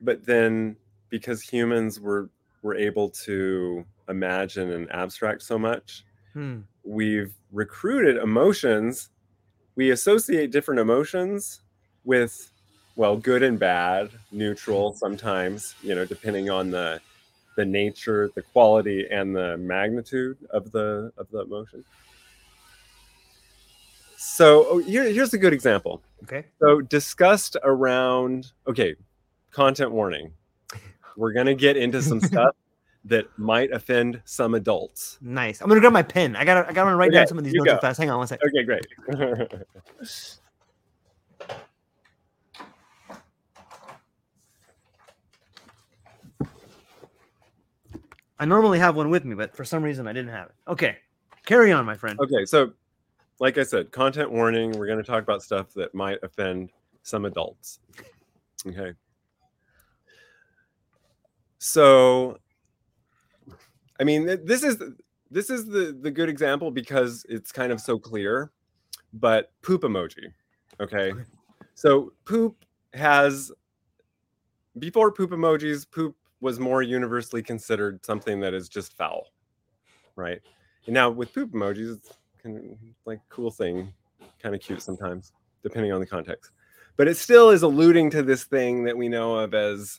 but 0.00 0.26
then 0.26 0.76
because 1.10 1.42
humans 1.42 2.00
were 2.00 2.30
were 2.62 2.76
able 2.76 3.10
to 3.10 3.86
imagine 4.08 4.72
and 4.72 4.90
abstract 4.92 5.42
so 5.42 5.58
much 5.58 6.04
Hmm. 6.32 6.68
we've 6.84 7.36
recruited 7.52 8.16
emotions 8.16 9.10
we 9.76 9.90
associate 9.90 10.52
different 10.52 10.80
emotions 10.80 11.62
with 12.04 12.52
well 12.96 13.16
good 13.16 13.42
and 13.42 13.58
bad 13.58 14.10
neutral 14.32 14.92
sometimes 14.94 15.74
you 15.82 15.94
know 15.94 16.04
depending 16.04 16.50
on 16.50 16.70
the 16.70 17.00
the 17.56 17.64
nature 17.64 18.30
the 18.34 18.42
quality 18.42 19.06
and 19.10 19.34
the 19.36 19.56
magnitude 19.58 20.36
of 20.50 20.70
the 20.72 21.12
of 21.18 21.30
the 21.30 21.40
emotion 21.40 21.84
so 24.18 24.66
oh, 24.70 24.78
here, 24.78 25.04
here's 25.04 25.34
a 25.34 25.38
good 25.38 25.52
example 25.52 26.02
Okay. 26.24 26.46
so 26.58 26.80
discussed 26.80 27.56
around 27.62 28.52
okay 28.66 28.94
content 29.50 29.90
warning 29.90 30.32
we're 31.16 31.32
going 31.32 31.46
to 31.46 31.54
get 31.54 31.76
into 31.76 32.02
some 32.02 32.20
stuff 32.32 32.54
that 33.04 33.26
might 33.38 33.70
offend 33.70 34.20
some 34.24 34.54
adults 34.54 35.18
Nice. 35.20 35.60
I'm 35.60 35.68
gonna 35.68 35.80
grab 35.80 35.92
my 35.92 36.02
pen. 36.02 36.34
I 36.34 36.44
gotta 36.44 36.68
I 36.68 36.72
gotta 36.72 36.96
write 36.96 37.12
down 37.12 37.26
some 37.28 37.38
of 37.38 37.44
these 37.44 37.54
notes 37.54 37.70
go. 37.70 37.78
fast. 37.78 37.98
Hang 38.00 38.10
on 38.10 38.18
one 38.18 38.26
second. 38.26 38.48
okay 38.48 38.64
great 38.64 38.84
I 48.38 48.44
normally 48.44 48.78
have 48.78 48.96
one 48.96 49.10
with 49.10 49.24
me, 49.24 49.34
but 49.34 49.56
for 49.56 49.64
some 49.64 49.82
reason 49.82 50.06
I 50.06 50.12
didn't 50.12 50.32
have 50.32 50.48
it. 50.48 50.54
Okay. 50.68 50.96
Carry 51.46 51.72
on, 51.72 51.84
my 51.86 51.96
friend. 51.96 52.18
Okay, 52.20 52.44
so 52.44 52.72
like 53.38 53.58
I 53.58 53.62
said, 53.62 53.92
content 53.92 54.30
warning. 54.30 54.72
We're 54.72 54.86
going 54.86 54.98
to 54.98 55.04
talk 55.04 55.22
about 55.22 55.42
stuff 55.42 55.72
that 55.74 55.94
might 55.94 56.18
offend 56.22 56.70
some 57.02 57.24
adults. 57.24 57.78
Okay. 58.66 58.92
So, 61.58 62.38
I 64.00 64.04
mean, 64.04 64.26
this 64.44 64.62
is 64.62 64.78
this 65.30 65.50
is 65.50 65.66
the 65.66 65.96
the 66.00 66.10
good 66.10 66.28
example 66.28 66.70
because 66.70 67.24
it's 67.28 67.52
kind 67.52 67.72
of 67.72 67.80
so 67.80 67.98
clear. 67.98 68.50
But 69.12 69.52
poop 69.62 69.82
emoji. 69.82 70.32
Okay. 70.80 71.12
Okay. 71.12 71.22
So 71.74 72.12
poop 72.24 72.64
has 72.92 73.52
before 74.78 75.12
poop 75.12 75.30
emojis, 75.30 75.90
poop 75.90 76.16
was 76.46 76.60
more 76.60 76.80
universally 76.80 77.42
considered 77.42 78.06
something 78.06 78.38
that 78.38 78.54
is 78.54 78.68
just 78.68 78.96
foul, 78.96 79.32
right? 80.14 80.40
And 80.86 80.94
now 80.94 81.10
with 81.10 81.34
poop 81.34 81.50
emojis, 81.50 81.96
it's 81.96 82.12
kind 82.40 82.56
of 82.56 82.62
like 83.04 83.18
cool 83.28 83.50
thing, 83.50 83.92
kind 84.40 84.54
of 84.54 84.60
cute 84.60 84.80
sometimes, 84.80 85.32
depending 85.64 85.92
on 85.92 85.98
the 85.98 86.06
context. 86.06 86.52
But 86.96 87.08
it 87.08 87.16
still 87.16 87.50
is 87.50 87.62
alluding 87.62 88.10
to 88.10 88.22
this 88.22 88.44
thing 88.44 88.84
that 88.84 88.96
we 88.96 89.08
know 89.08 89.34
of 89.34 89.54
as 89.54 89.98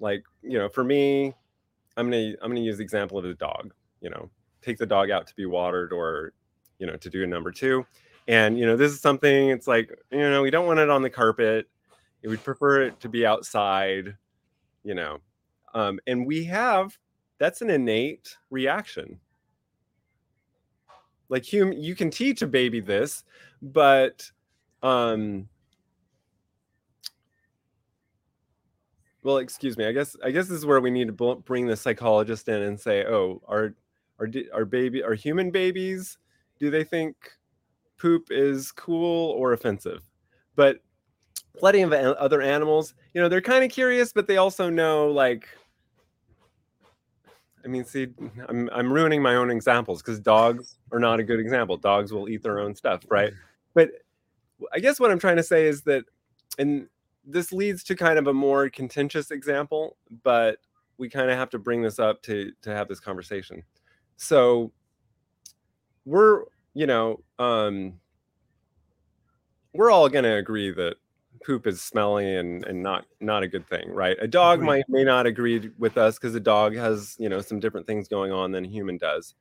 like, 0.00 0.24
you 0.42 0.58
know, 0.58 0.68
for 0.68 0.82
me, 0.82 1.32
I'm 1.96 2.10
gonna 2.10 2.32
I'm 2.42 2.50
gonna 2.50 2.60
use 2.60 2.78
the 2.78 2.82
example 2.82 3.16
of 3.16 3.22
the 3.22 3.34
dog, 3.34 3.72
you 4.00 4.10
know, 4.10 4.28
take 4.62 4.78
the 4.78 4.86
dog 4.86 5.12
out 5.12 5.28
to 5.28 5.36
be 5.36 5.46
watered 5.46 5.92
or, 5.92 6.32
you 6.80 6.86
know, 6.88 6.96
to 6.96 7.08
do 7.08 7.22
a 7.22 7.26
number 7.28 7.52
two. 7.52 7.86
And 8.26 8.58
you 8.58 8.66
know, 8.66 8.76
this 8.76 8.90
is 8.90 9.00
something 9.00 9.50
it's 9.50 9.68
like, 9.68 9.96
you 10.10 10.18
know, 10.18 10.42
we 10.42 10.50
don't 10.50 10.66
want 10.66 10.80
it 10.80 10.90
on 10.90 11.02
the 11.02 11.10
carpet. 11.10 11.68
We'd 12.24 12.42
prefer 12.42 12.82
it 12.82 12.98
to 12.98 13.08
be 13.08 13.24
outside, 13.24 14.16
you 14.82 14.96
know. 14.96 15.20
Um, 15.76 16.00
and 16.06 16.26
we 16.26 16.42
have 16.44 16.96
that's 17.38 17.60
an 17.60 17.68
innate 17.68 18.34
reaction. 18.48 19.20
Like 21.28 21.44
hum 21.50 21.72
you 21.72 21.94
can 21.94 22.10
teach 22.10 22.40
a 22.40 22.46
baby 22.46 22.80
this 22.80 23.24
but 23.60 24.30
um 24.82 25.48
well 29.22 29.38
excuse 29.38 29.76
me 29.76 29.86
i 29.86 29.92
guess 29.92 30.14
i 30.22 30.30
guess 30.30 30.46
this 30.46 30.58
is 30.58 30.66
where 30.66 30.80
we 30.80 30.90
need 30.90 31.08
to 31.08 31.34
bring 31.44 31.66
the 31.66 31.76
psychologist 31.76 32.48
in 32.48 32.62
and 32.62 32.78
say 32.78 33.04
oh 33.06 33.42
are 33.48 33.74
are 34.20 34.28
are 34.54 34.64
baby 34.64 35.02
are 35.02 35.14
human 35.14 35.50
babies 35.50 36.18
do 36.60 36.70
they 36.70 36.84
think 36.84 37.16
poop 37.98 38.28
is 38.30 38.72
cool 38.72 39.30
or 39.32 39.52
offensive? 39.52 40.02
But 40.54 40.80
plenty 41.58 41.80
of 41.80 41.92
other 41.92 42.42
animals 42.42 42.94
you 43.14 43.20
know 43.20 43.28
they're 43.28 43.40
kind 43.40 43.64
of 43.64 43.70
curious 43.70 44.12
but 44.12 44.26
they 44.28 44.36
also 44.36 44.68
know 44.68 45.08
like 45.08 45.48
I 47.66 47.68
mean, 47.68 47.84
see, 47.84 48.06
I'm 48.48 48.70
I'm 48.72 48.92
ruining 48.92 49.20
my 49.20 49.34
own 49.34 49.50
examples 49.50 50.00
because 50.00 50.20
dogs 50.20 50.76
are 50.92 51.00
not 51.00 51.18
a 51.18 51.24
good 51.24 51.40
example. 51.40 51.76
Dogs 51.76 52.12
will 52.12 52.28
eat 52.28 52.44
their 52.44 52.60
own 52.60 52.76
stuff, 52.76 53.02
right? 53.08 53.32
But 53.74 53.90
I 54.72 54.78
guess 54.78 55.00
what 55.00 55.10
I'm 55.10 55.18
trying 55.18 55.36
to 55.36 55.42
say 55.42 55.66
is 55.66 55.82
that, 55.82 56.04
and 56.58 56.88
this 57.24 57.52
leads 57.52 57.82
to 57.84 57.96
kind 57.96 58.20
of 58.20 58.28
a 58.28 58.32
more 58.32 58.70
contentious 58.70 59.32
example, 59.32 59.96
but 60.22 60.58
we 60.96 61.10
kind 61.10 61.28
of 61.28 61.36
have 61.36 61.50
to 61.50 61.58
bring 61.58 61.82
this 61.82 61.98
up 61.98 62.22
to 62.22 62.52
to 62.62 62.70
have 62.70 62.86
this 62.86 63.00
conversation. 63.00 63.64
So 64.16 64.70
we're, 66.04 66.44
you 66.72 66.86
know, 66.86 67.20
um, 67.40 67.94
we're 69.74 69.90
all 69.90 70.08
going 70.08 70.24
to 70.24 70.36
agree 70.36 70.70
that 70.70 70.96
poop 71.46 71.66
is 71.66 71.80
smelly 71.80 72.36
and 72.36 72.64
and 72.66 72.82
not 72.82 73.06
not 73.20 73.42
a 73.42 73.48
good 73.48 73.66
thing, 73.68 73.88
right? 73.90 74.16
A 74.20 74.26
dog 74.28 74.58
Agreed. 74.58 74.66
might 74.66 74.84
may 74.88 75.04
not 75.04 75.26
agree 75.26 75.70
with 75.78 75.96
us 75.96 76.18
because 76.18 76.34
a 76.34 76.40
dog 76.40 76.74
has 76.74 77.16
you 77.18 77.28
know 77.28 77.40
some 77.40 77.60
different 77.60 77.86
things 77.86 78.08
going 78.08 78.32
on 78.32 78.52
than 78.52 78.64
a 78.64 78.68
human 78.68 78.98
does. 78.98 79.34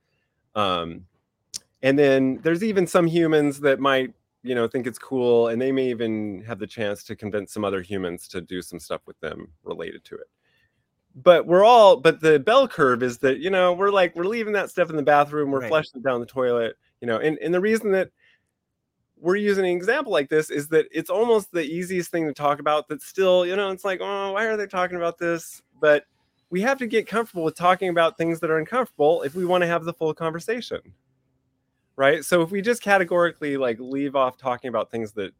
Um, 0.55 1.05
and 1.81 1.97
then 1.99 2.39
there's 2.43 2.63
even 2.63 2.87
some 2.87 3.07
humans 3.07 3.59
that 3.61 3.79
might 3.79 4.13
you 4.43 4.55
know 4.55 4.67
think 4.67 4.87
it's 4.87 4.99
cool, 4.99 5.47
and 5.49 5.61
they 5.61 5.71
may 5.71 5.89
even 5.89 6.43
have 6.47 6.59
the 6.59 6.67
chance 6.67 7.03
to 7.05 7.15
convince 7.15 7.51
some 7.53 7.65
other 7.65 7.81
humans 7.81 8.27
to 8.29 8.41
do 8.41 8.61
some 8.61 8.79
stuff 8.79 9.01
with 9.07 9.19
them 9.19 9.49
related 9.63 10.03
to 10.05 10.15
it. 10.15 10.27
But 11.15 11.47
we're 11.47 11.63
all 11.63 11.97
but 11.97 12.21
the 12.21 12.39
bell 12.39 12.67
curve 12.67 13.01
is 13.01 13.17
that 13.19 13.39
you 13.39 13.49
know 13.49 13.73
we're 13.73 13.89
like 13.91 14.15
we're 14.15 14.25
leaving 14.25 14.53
that 14.53 14.69
stuff 14.69 14.89
in 14.89 14.95
the 14.97 15.03
bathroom, 15.03 15.51
we're 15.51 15.61
Right. 15.61 15.69
flushing 15.69 15.99
it 16.01 16.03
down 16.03 16.19
the 16.19 16.25
toilet, 16.25 16.75
you 17.01 17.07
know, 17.07 17.17
and 17.19 17.37
and 17.39 17.53
the 17.53 17.61
reason 17.61 17.91
that 17.93 18.11
we're 19.25 19.35
using 19.35 19.65
an 19.65 19.71
example 19.71 20.11
like 20.11 20.29
this 20.29 20.51
is 20.51 20.67
that 20.67 20.85
it's 20.91 21.09
almost 21.09 21.51
the 21.51 21.63
easiest 21.63 22.11
thing 22.11 22.27
to 22.27 22.33
talk 22.33 22.59
about 22.59 22.87
that 22.87 23.01
still 23.01 23.43
you 23.43 23.55
know 23.55 23.71
it's 23.71 23.83
like 23.83 23.99
oh 23.99 24.31
why 24.33 24.45
are 24.45 24.55
they 24.55 24.67
talking 24.67 24.97
about 24.97 25.17
this? 25.17 25.63
But 25.81 26.05
we 26.51 26.61
have 26.61 26.77
to 26.77 26.85
get 26.85 27.07
comfortable 27.07 27.43
with 27.43 27.55
talking 27.55 27.89
about 27.89 28.19
things 28.19 28.39
that 28.39 28.51
are 28.51 28.59
uncomfortable 28.59 29.23
if 29.23 29.33
we 29.33 29.43
want 29.43 29.63
to 29.63 29.67
have 29.67 29.83
the 29.83 29.93
full 29.93 30.13
conversation 30.13 30.79
right? 31.97 32.23
So 32.23 32.41
if 32.41 32.51
we 32.51 32.61
just 32.61 32.83
categorically 32.83 33.57
like 33.57 33.79
leave 33.79 34.15
off 34.15 34.37
talking 34.37 34.67
about 34.67 34.91
things 34.91 35.13
that 35.13 35.31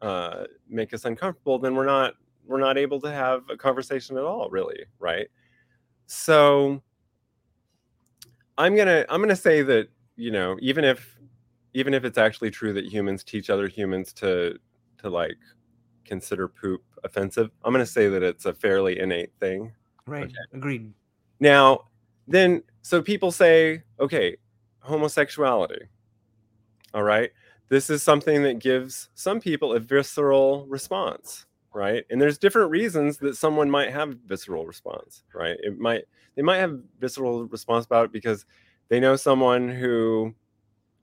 uh, 0.00 0.44
make 0.68 0.92
us 0.92 1.04
uncomfortable 1.04 1.60
then 1.60 1.76
we're 1.76 1.86
not 1.86 2.14
we're 2.44 2.58
not 2.58 2.76
able 2.76 3.00
to 3.02 3.12
have 3.12 3.44
a 3.50 3.56
conversation 3.56 4.16
at 4.16 4.24
all 4.24 4.50
really 4.50 4.84
right? 4.98 5.28
So 6.06 6.82
i'm 8.58 8.76
gonna 8.76 9.06
i'm 9.08 9.22
gonna 9.22 9.34
say 9.34 9.62
that 9.62 9.88
you 10.16 10.30
know 10.30 10.58
even 10.60 10.84
if 10.84 11.18
even 11.74 11.94
if 11.94 12.04
it's 12.04 12.18
actually 12.18 12.50
true 12.50 12.72
that 12.72 12.84
humans 12.86 13.24
teach 13.24 13.50
other 13.50 13.68
humans 13.68 14.12
to 14.12 14.58
to 14.98 15.08
like 15.08 15.38
consider 16.04 16.48
poop 16.48 16.82
offensive 17.04 17.50
i'm 17.64 17.72
going 17.72 17.84
to 17.84 17.90
say 17.90 18.08
that 18.08 18.22
it's 18.22 18.44
a 18.46 18.52
fairly 18.54 18.98
innate 18.98 19.32
thing 19.40 19.72
Right. 20.06 20.24
Okay. 20.24 20.34
Agreed. 20.52 20.92
now 21.40 21.84
then 22.26 22.62
so 22.82 23.00
people 23.00 23.30
say 23.32 23.82
okay 24.00 24.36
homosexuality 24.80 25.86
all 26.94 27.02
right 27.04 27.30
this 27.68 27.88
is 27.88 28.02
something 28.02 28.42
that 28.42 28.58
gives 28.58 29.08
some 29.14 29.40
people 29.40 29.72
a 29.74 29.80
visceral 29.80 30.66
response 30.66 31.46
right 31.72 32.04
and 32.10 32.20
there's 32.20 32.36
different 32.36 32.70
reasons 32.70 33.16
that 33.18 33.36
someone 33.36 33.70
might 33.70 33.90
have 33.92 34.18
visceral 34.26 34.66
response 34.66 35.22
right 35.34 35.56
it 35.62 35.78
might 35.78 36.04
they 36.34 36.42
might 36.42 36.58
have 36.58 36.80
visceral 36.98 37.44
response 37.46 37.86
about 37.86 38.06
it 38.06 38.12
because 38.12 38.44
they 38.88 38.98
know 39.00 39.14
someone 39.16 39.68
who 39.68 40.34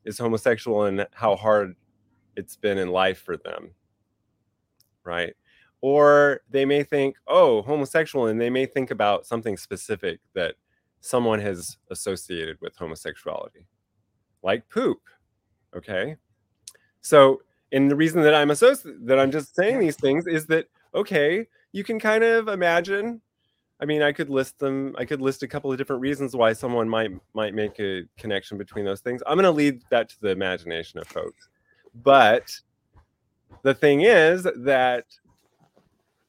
is 0.06 0.18
homosexual 0.18 0.84
and 0.86 1.08
how 1.14 1.36
hard 1.36 1.76
it's 2.36 2.56
been 2.56 2.78
in 2.78 2.90
life 2.90 3.22
for 3.22 3.38
them 3.38 3.72
right? 5.06 5.34
Or 5.82 6.42
they 6.50 6.66
may 6.66 6.84
think 6.84 7.16
oh 7.28 7.62
homosexual 7.62 8.28
and 8.28 8.40
they 8.40 8.50
may 8.50 8.66
think 8.66 8.92
about 8.92 9.26
something 9.26 9.58
specific 9.58 10.20
that 10.34 10.56
someone 11.02 11.40
has 11.40 11.78
associated 11.90 12.58
with 12.62 12.76
homosexuality 12.76 13.66
like 14.44 14.68
poop 14.70 15.00
okay? 15.76 16.16
So 17.02 17.42
and 17.72 17.90
the 17.90 17.96
reason 17.96 18.22
that 18.22 18.34
i'm 18.34 18.52
associated 18.52 19.06
that 19.08 19.20
i'm 19.20 19.32
just 19.32 19.56
saying 19.56 19.80
these 19.80 19.96
things 19.96 20.28
is 20.28 20.46
that 20.48 20.68
okay 20.96 21.46
you 21.72 21.84
can 21.84 22.00
kind 22.00 22.24
of 22.24 22.48
imagine 22.48 23.22
i 23.80 23.86
mean 23.86 24.02
i 24.02 24.12
could 24.12 24.30
list 24.30 24.60
them 24.60 24.96
i 24.98 25.06
could 25.06 25.22
list 25.22 25.44
a 25.44 25.48
couple 25.48 25.72
of 25.72 25.78
different 25.78 26.02
reasons 26.02 26.36
why 26.36 26.54
someone 26.54 26.88
might 26.88 27.12
might 27.34 27.54
make 27.54 27.80
a 27.80 28.04
connection 28.18 28.58
between 28.58 28.86
those 28.86 29.02
things. 29.02 29.22
I'm 29.26 29.36
going 29.36 29.44
to 29.44 29.52
leave 29.52 29.82
that 29.90 30.10
to 30.10 30.22
the 30.22 30.30
imagination 30.30 31.00
of 31.00 31.08
folks. 31.08 31.50
But 32.04 32.60
the 33.64 33.74
thing 33.74 34.02
is 34.02 34.48
that 34.58 35.06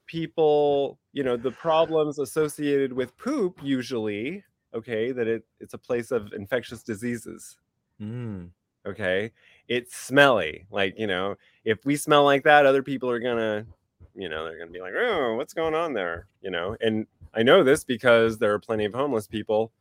people 0.07 0.99
you 1.13 1.23
know 1.23 1.37
the 1.37 1.51
problems 1.53 2.19
associated 2.19 2.93
with 2.93 3.17
poop 3.17 3.61
usually 3.63 4.43
okay 4.75 5.13
that 5.13 5.29
it, 5.29 5.45
it's 5.61 5.75
a 5.75 5.79
place 5.79 6.11
of 6.11 6.33
infectious 6.33 6.83
diseases. 6.83 7.57
Mm. 8.01 8.51
okay? 8.87 9.31
It's 9.69 9.95
smelly 9.97 10.67
like 10.71 10.95
you 10.99 11.07
know 11.07 11.37
if 11.65 11.85
we 11.85 11.97
smell 11.97 12.25
like 12.25 12.45
that 12.45 12.67
other 12.67 12.83
people 12.83 13.11
are 13.11 13.21
gonna 13.21 13.67
you 14.15 14.29
know 14.29 14.45
they're 14.45 14.59
gonna 14.59 14.71
be 14.71 14.81
like 14.81 14.95
oh 14.97 15.35
what's 15.35 15.55
going 15.55 15.75
on 15.75 15.93
there? 15.93 16.27
You 16.43 16.51
know? 16.51 16.77
And 16.81 17.07
i 17.35 17.43
know 17.43 17.63
this 17.63 17.85
because 17.85 18.39
there 18.39 18.53
are 18.53 18.59
plenty 18.59 18.85
of 18.85 18.95
homeless 18.95 19.27
people 19.27 19.73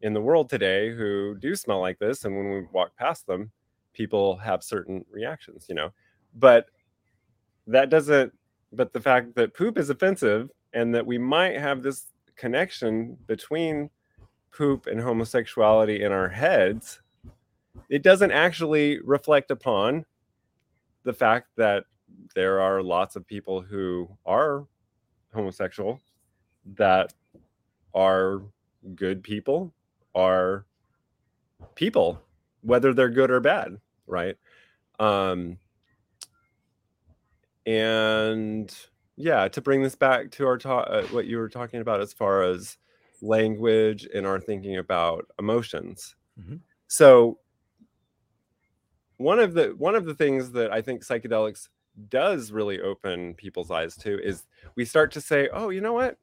in 0.00 0.12
the 0.12 0.20
world 0.20 0.50
today 0.50 0.94
who 0.94 1.34
do 1.36 1.56
smell 1.56 1.80
like 1.80 1.98
this 1.98 2.24
and 2.24 2.36
when 2.36 2.50
we 2.50 2.62
walk 2.72 2.94
past 2.96 3.26
them 3.26 3.50
people 3.92 4.36
have 4.36 4.62
certain 4.62 5.04
reactions 5.10 5.66
you 5.68 5.74
know? 5.74 5.90
But 6.36 6.66
that 7.66 7.90
doesn't 7.90 8.32
but 8.72 8.92
the 8.92 9.00
fact 9.00 9.34
that 9.36 9.54
poop 9.54 9.78
is 9.78 9.88
offensive 9.88 10.50
and 10.72 10.94
that 10.94 11.06
we 11.06 11.16
might 11.16 11.58
have 11.58 11.82
this 11.82 12.06
connection 12.36 13.16
between 13.26 13.88
poop 14.50 14.86
and 14.86 15.00
homosexuality 15.00 16.02
in 16.02 16.12
our 16.12 16.28
heads 16.28 17.00
it 17.88 18.02
doesn't 18.02 18.32
actually 18.32 19.00
reflect 19.00 19.50
upon 19.50 20.04
the 21.04 21.12
fact 21.12 21.48
that 21.56 21.84
there 22.34 22.60
are 22.60 22.82
lots 22.82 23.16
of 23.16 23.26
people 23.26 23.60
who 23.60 24.08
are 24.26 24.66
homosexual 25.32 26.00
that 26.76 27.12
are 27.94 28.42
good 28.94 29.22
people 29.22 29.72
are 30.14 30.64
people 31.74 32.20
whether 32.62 32.92
they're 32.94 33.10
good 33.10 33.30
or 33.30 33.40
bad 33.40 33.78
right? 34.06 34.36
Um 34.98 35.58
and 37.66 38.74
yeah 39.16 39.48
to 39.48 39.60
bring 39.60 39.82
this 39.82 39.94
back 39.94 40.30
to 40.30 40.46
our 40.46 40.58
talk 40.58 40.86
uh, 40.90 41.02
what 41.04 41.26
you 41.26 41.38
were 41.38 41.48
talking 41.48 41.80
about 41.80 42.00
as 42.00 42.12
far 42.12 42.42
as 42.42 42.76
language 43.22 44.06
and 44.14 44.26
our 44.26 44.38
thinking 44.40 44.76
about 44.76 45.26
emotions. 45.38 46.14
Mhm. 46.38 46.60
so 46.88 47.38
one 49.16 49.38
of 49.38 49.54
the 49.54 49.68
one 49.78 49.94
of 49.94 50.04
the 50.04 50.14
things 50.14 50.50
that 50.52 50.72
i 50.72 50.82
think 50.82 51.04
psychedelics 51.04 51.68
does 52.08 52.50
really 52.50 52.80
open 52.80 53.34
people's 53.34 53.70
eyes 53.70 53.94
to 53.96 54.20
is 54.20 54.44
we 54.74 54.84
start 54.84 55.12
to 55.12 55.20
say 55.20 55.48
oh 55.52 55.70
you 55.70 55.80
know 55.80 55.92
what 55.92 56.18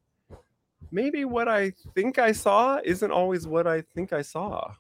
maybe 0.91 1.25
what 1.25 1.47
i 1.47 1.71
think 1.95 2.19
i 2.19 2.31
saw 2.31 2.79
isn't 2.83 3.11
always 3.11 3.47
what 3.47 3.67
i 3.67 3.81
think 3.81 4.13
i 4.13 4.21
saw. 4.21 4.73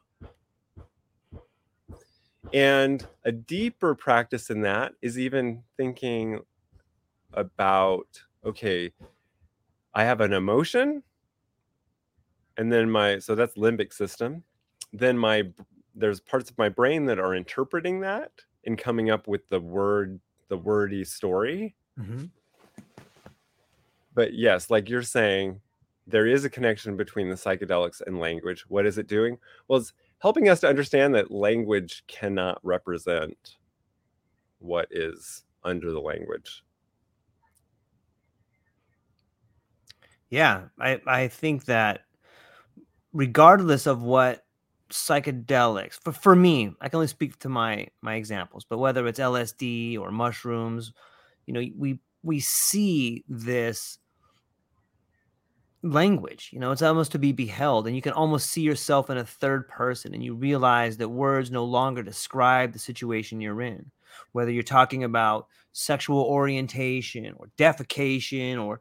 And 2.53 3.05
a 3.23 3.31
deeper 3.31 3.95
practice 3.95 4.49
in 4.49 4.61
that 4.61 4.93
is 5.01 5.17
even 5.17 5.63
thinking 5.77 6.41
about 7.33 8.07
okay 8.45 8.91
i 9.93 10.03
have 10.03 10.19
an 10.19 10.33
emotion 10.33 11.01
and 12.57 12.71
then 12.71 12.91
my 12.91 13.19
so 13.19 13.35
that's 13.35 13.55
limbic 13.55 13.93
system. 13.93 14.43
Then 14.91 15.17
my 15.17 15.47
there's 15.95 16.19
parts 16.19 16.49
of 16.49 16.57
my 16.57 16.67
brain 16.67 17.05
that 17.05 17.19
are 17.19 17.35
interpreting 17.35 18.01
that 18.01 18.31
and 18.65 18.77
coming 18.77 19.09
up 19.09 19.27
with 19.27 19.47
the 19.47 19.59
word 19.59 20.19
the 20.49 20.57
wordy 20.57 21.05
story. 21.05 21.75
Hmm 21.97 22.25
but 24.13 24.33
yes 24.33 24.69
like 24.69 24.89
you're 24.89 25.01
saying 25.01 25.59
there 26.11 26.27
is 26.27 26.45
a 26.45 26.49
connection 26.49 26.95
between 26.97 27.29
the 27.29 27.35
psychedelics 27.35 28.01
and 28.05 28.19
language. 28.19 28.65
What 28.67 28.85
is 28.85 28.97
it 28.97 29.07
doing? 29.07 29.37
Well 29.67 29.79
it's 29.79 29.93
helping 30.19 30.49
us 30.49 30.59
to 30.61 30.67
understand 30.67 31.15
that 31.15 31.31
language 31.31 32.03
cannot 32.07 32.59
represent 32.63 33.57
what 34.59 34.87
is 34.91 35.43
under 35.63 35.91
the 35.91 35.99
language. 35.99 36.63
Yeah, 40.29 40.65
I 40.79 41.01
I 41.05 41.27
think 41.27 41.65
that 41.65 42.01
regardless 43.13 43.85
of 43.85 44.01
what 44.01 44.45
psychedelics 44.89 45.99
for, 46.01 46.11
for 46.11 46.35
me, 46.35 46.73
I 46.79 46.89
can 46.89 46.97
only 46.97 47.07
speak 47.07 47.37
to 47.39 47.49
my 47.49 47.87
my 48.01 48.15
examples, 48.15 48.65
but 48.67 48.77
whether 48.77 49.07
it's 49.07 49.19
LSD 49.19 49.99
or 49.99 50.11
mushrooms, 50.11 50.93
you 51.45 51.53
know, 51.53 51.63
we 51.77 51.99
we 52.23 52.39
see 52.39 53.23
this 53.27 53.97
language 55.83 56.49
you 56.53 56.59
know 56.59 56.71
it's 56.71 56.81
almost 56.81 57.11
to 57.11 57.19
be 57.19 57.31
beheld 57.31 57.87
and 57.87 57.95
you 57.95 58.01
can 58.01 58.13
almost 58.13 58.51
see 58.51 58.61
yourself 58.61 59.09
in 59.09 59.17
a 59.17 59.25
third 59.25 59.67
person 59.67 60.13
and 60.13 60.23
you 60.23 60.35
realize 60.35 60.97
that 60.97 61.09
words 61.09 61.49
no 61.49 61.63
longer 61.63 62.03
describe 62.03 62.71
the 62.71 62.79
situation 62.79 63.41
you're 63.41 63.61
in 63.63 63.89
whether 64.31 64.51
you're 64.51 64.61
talking 64.61 65.03
about 65.03 65.47
sexual 65.71 66.21
orientation 66.23 67.33
or 67.37 67.49
defecation 67.57 68.63
or 68.63 68.79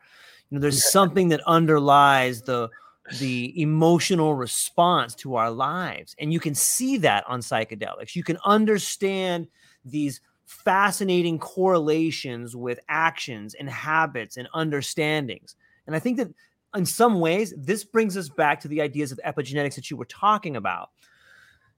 you 0.51 0.57
know 0.57 0.61
there's 0.61 0.90
something 0.90 1.28
that 1.28 1.40
underlies 1.46 2.42
the 2.42 2.68
the 3.18 3.61
emotional 3.61 4.34
response 4.34 5.14
to 5.16 5.36
our 5.36 5.51
lives. 5.51 6.14
And 6.18 6.32
you 6.32 6.40
can 6.40 6.55
see 6.55 6.96
that 6.98 7.24
on 7.26 7.40
psychedelics. 7.40 8.14
You 8.14 8.22
can 8.22 8.38
understand 8.44 9.48
these 9.84 10.20
fascinating 10.46 11.38
correlations 11.38 12.55
with 12.55 12.80
actions 12.88 13.55
and 13.55 13.68
habits 13.68 14.36
and 14.36 14.48
understandings. 14.55 15.57
And 15.86 15.96
I 15.96 15.98
think 15.98 16.18
that 16.18 16.28
in 16.74 16.86
some 16.86 17.20
ways, 17.20 17.52
this 17.56 17.84
brings 17.84 18.16
us 18.16 18.28
back 18.28 18.60
to 18.60 18.68
the 18.68 18.80
ideas 18.80 19.12
of 19.12 19.20
epigenetics 19.24 19.74
that 19.74 19.90
you 19.90 19.96
were 19.96 20.04
talking 20.04 20.56
about. 20.56 20.90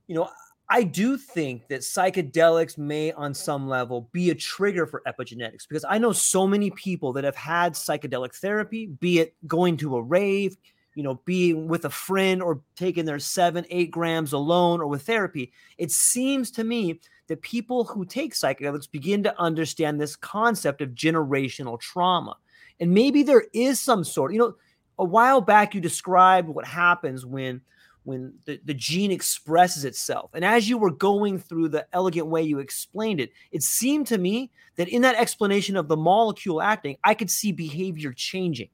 You 0.06 0.16
know, 0.16 0.30
I 0.68 0.84
do 0.84 1.16
think 1.16 1.68
that 1.68 1.80
psychedelics 1.80 2.78
may, 2.78 3.12
on 3.12 3.34
some 3.34 3.68
level, 3.68 4.08
be 4.12 4.30
a 4.30 4.34
trigger 4.34 4.86
for 4.86 5.02
epigenetics 5.06 5.68
because 5.68 5.84
I 5.88 5.98
know 5.98 6.12
so 6.12 6.46
many 6.46 6.70
people 6.70 7.12
that 7.14 7.24
have 7.24 7.36
had 7.36 7.74
psychedelic 7.74 8.34
therapy, 8.34 8.86
be 8.86 9.20
it 9.20 9.34
going 9.46 9.76
to 9.78 9.96
a 9.96 10.02
rave, 10.02 10.56
you 10.94 11.02
know, 11.02 11.20
being 11.24 11.68
with 11.68 11.84
a 11.84 11.90
friend 11.90 12.42
or 12.42 12.62
taking 12.76 13.04
their 13.04 13.18
seven, 13.18 13.64
eight 13.70 13.90
grams 13.90 14.32
alone 14.32 14.80
or 14.80 14.86
with 14.86 15.02
therapy. 15.02 15.52
It 15.78 15.90
seems 15.90 16.50
to 16.52 16.64
me 16.64 17.00
that 17.28 17.42
people 17.42 17.84
who 17.84 18.04
take 18.04 18.34
psychedelics 18.34 18.90
begin 18.90 19.22
to 19.22 19.40
understand 19.40 20.00
this 20.00 20.16
concept 20.16 20.80
of 20.80 20.90
generational 20.90 21.80
trauma. 21.80 22.36
And 22.80 22.92
maybe 22.92 23.22
there 23.22 23.44
is 23.52 23.80
some 23.80 24.04
sort, 24.04 24.32
you 24.32 24.38
know, 24.38 24.54
a 25.02 25.04
while 25.04 25.40
back 25.40 25.74
you 25.74 25.80
described 25.80 26.48
what 26.48 26.64
happens 26.64 27.26
when 27.26 27.60
when 28.04 28.34
the, 28.46 28.60
the 28.64 28.74
gene 28.74 29.12
expresses 29.12 29.84
itself. 29.84 30.30
And 30.34 30.44
as 30.44 30.68
you 30.68 30.76
were 30.76 30.90
going 30.90 31.38
through 31.38 31.68
the 31.68 31.86
elegant 31.92 32.26
way 32.26 32.42
you 32.42 32.58
explained 32.58 33.20
it, 33.20 33.30
it 33.52 33.62
seemed 33.62 34.08
to 34.08 34.18
me 34.18 34.50
that 34.76 34.88
in 34.88 35.02
that 35.02 35.14
explanation 35.16 35.76
of 35.76 35.86
the 35.86 35.96
molecule 35.96 36.60
acting, 36.60 36.96
I 37.04 37.14
could 37.14 37.30
see 37.30 37.52
behavior 37.52 38.12
changing. 38.12 38.70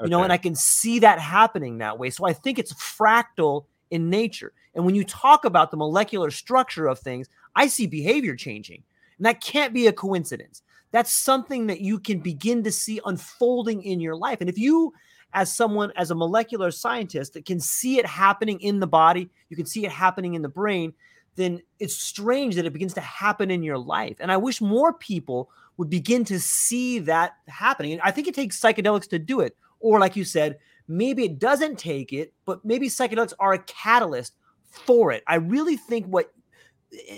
Okay. 0.00 0.06
You 0.06 0.10
know, 0.10 0.22
and 0.22 0.32
I 0.32 0.38
can 0.38 0.54
see 0.54 1.00
that 1.00 1.18
happening 1.18 1.78
that 1.78 1.98
way. 1.98 2.08
So 2.08 2.24
I 2.24 2.32
think 2.32 2.58
it's 2.58 2.72
fractal 2.72 3.66
in 3.90 4.08
nature. 4.08 4.52
And 4.74 4.86
when 4.86 4.94
you 4.94 5.04
talk 5.04 5.44
about 5.44 5.70
the 5.70 5.76
molecular 5.76 6.30
structure 6.30 6.86
of 6.86 6.98
things, 6.98 7.28
I 7.54 7.66
see 7.66 7.86
behavior 7.86 8.36
changing. 8.36 8.82
And 9.18 9.26
that 9.26 9.42
can't 9.42 9.74
be 9.74 9.86
a 9.86 9.92
coincidence. 9.92 10.62
That's 10.92 11.14
something 11.14 11.66
that 11.66 11.80
you 11.80 11.98
can 11.98 12.20
begin 12.20 12.64
to 12.64 12.72
see 12.72 13.00
unfolding 13.04 13.82
in 13.82 14.00
your 14.00 14.16
life. 14.16 14.38
And 14.40 14.48
if 14.48 14.58
you 14.58 14.94
as 15.34 15.54
someone 15.54 15.92
as 15.96 16.10
a 16.10 16.14
molecular 16.14 16.70
scientist 16.70 17.34
that 17.34 17.46
can 17.46 17.60
see 17.60 17.98
it 17.98 18.06
happening 18.06 18.60
in 18.60 18.80
the 18.80 18.86
body 18.86 19.28
you 19.48 19.56
can 19.56 19.66
see 19.66 19.84
it 19.84 19.92
happening 19.92 20.34
in 20.34 20.42
the 20.42 20.48
brain 20.48 20.92
then 21.36 21.62
it's 21.78 21.96
strange 21.96 22.56
that 22.56 22.66
it 22.66 22.72
begins 22.72 22.94
to 22.94 23.00
happen 23.00 23.50
in 23.50 23.62
your 23.62 23.78
life. 23.78 24.16
And 24.20 24.30
i 24.30 24.36
wish 24.36 24.60
more 24.60 24.92
people 24.92 25.50
would 25.76 25.88
begin 25.88 26.24
to 26.26 26.38
see 26.38 26.98
that 27.00 27.36
happening. 27.48 27.92
And 27.92 28.02
i 28.02 28.10
think 28.10 28.28
it 28.28 28.34
takes 28.34 28.60
psychedelics 28.60 29.08
to 29.10 29.18
do 29.18 29.40
it. 29.40 29.56
Or 29.80 29.98
like 29.98 30.16
you 30.16 30.24
said 30.24 30.58
maybe 30.88 31.24
it 31.24 31.38
doesn't 31.38 31.78
take 31.78 32.12
it 32.12 32.32
but 32.44 32.64
maybe 32.64 32.88
psychedelics 32.88 33.32
are 33.38 33.54
a 33.54 33.58
catalyst 33.60 34.34
for 34.64 35.12
it. 35.12 35.22
I 35.26 35.36
really 35.36 35.76
think 35.76 36.06
what 36.06 36.32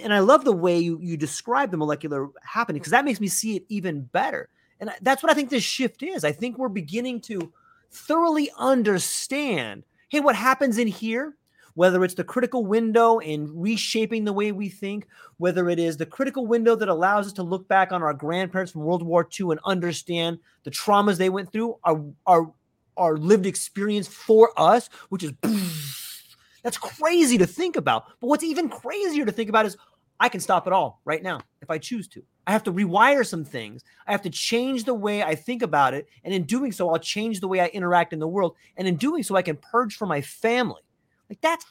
and 0.03 0.15
i 0.15 0.21
love 0.21 0.45
the 0.45 0.53
way 0.53 0.79
you, 0.79 0.99
you 1.01 1.17
describe 1.17 1.73
the 1.73 1.77
molecular 1.77 2.29
happening 2.43 2.81
because 2.81 2.93
that 2.93 3.05
makes 3.05 3.21
me 3.21 3.29
see 3.29 3.57
it 3.57 3.65
even 3.69 4.03
better. 4.03 4.49
And 4.81 4.91
that's 5.03 5.23
what 5.23 5.33
i 5.33 5.35
think 5.35 5.51
this 5.51 5.65
shift 5.65 6.03
is. 6.03 6.25
I 6.25 6.33
think 6.33 6.59
we're 6.59 6.69
beginning 6.69 7.21
to 7.23 7.53
thoroughly 7.95 8.51
understand 8.59 9.84
hey, 10.14 10.20
what 10.20 10.36
happens 10.36 10.78
in 10.78 10.86
here, 10.86 11.34
whether 11.74 12.05
it's 12.05 12.14
the 12.14 12.22
critical 12.22 12.64
window 12.64 13.18
in 13.18 13.51
reshaping 13.59 14.24
the 14.24 14.32
way 14.32 14.53
we 14.53 14.68
think, 14.68 15.09
whether 15.38 15.68
it 15.68 15.80
is 15.80 15.97
the 15.97 16.07
critical 16.07 16.47
window 16.47 16.76
that 16.76 16.88
allows 16.88 17.26
us 17.26 17.32
to 17.32 17.42
look 17.42 17.66
back 17.66 17.90
on 17.90 18.01
our 18.01 18.14
grandparents 18.14 18.70
from 18.70 18.82
World 18.82 19.03
War 19.03 19.28
II 19.40 19.51
and 19.51 19.61
understand 19.64 20.38
the 20.62 20.70
traumas 20.70 21.16
they 21.16 21.30
went 21.30 21.51
through, 21.51 21.76
our, 21.82 22.05
our, 22.26 22.53
our 22.97 23.16
lived 23.16 23.45
experience 23.45 24.07
for 24.07 24.53
us, 24.57 24.88
which 25.09 25.24
is 25.24 25.32
that's 26.62 26.78
crazy 26.78 27.38
to 27.38 27.47
think 27.47 27.74
about. 27.74 28.07
But 28.20 28.28
what's 28.28 28.45
even 28.45 28.68
crazier 28.68 29.24
to 29.24 29.32
think 29.32 29.49
about 29.49 29.66
is 29.66 29.76
I 30.21 30.29
can 30.29 30.41
stop 30.41 30.67
it 30.67 30.73
all 30.73 31.01
right 31.05 31.23
now 31.23 31.41
if 31.61 31.71
I 31.71 31.79
choose 31.79 32.09
to. 32.09 32.23
I 32.47 32.53
have 32.53 32.62
to 32.65 32.73
rewire 32.73 33.27
some 33.27 33.45
things. 33.45 33.83
I 34.07 34.12
have 34.12 34.23
to 34.23 34.31
change 34.31 34.85
the 34.85 34.95
way 34.95 35.23
I 35.23 35.35
think 35.35 35.62
about 35.62 35.95
it. 35.95 36.09
And 36.25 36.35
in 36.35 36.45
doing 36.45 36.73
so, 36.73 36.91
I'll 36.91 36.99
change 36.99 37.41
the 37.41 37.49
way 37.49 37.61
I 37.61 37.67
interact 37.67 38.12
in 38.12 38.19
the 38.19 38.29
world. 38.29 38.55
And 38.77 38.87
in 38.87 38.97
doing 38.97 39.23
so, 39.23 39.35
I 39.35 39.43
can 39.43 39.57
purge 39.57 39.97
from 39.97 40.11
my 40.11 40.21
family. 40.21 40.83
Like 41.29 41.41
that's 41.41 41.65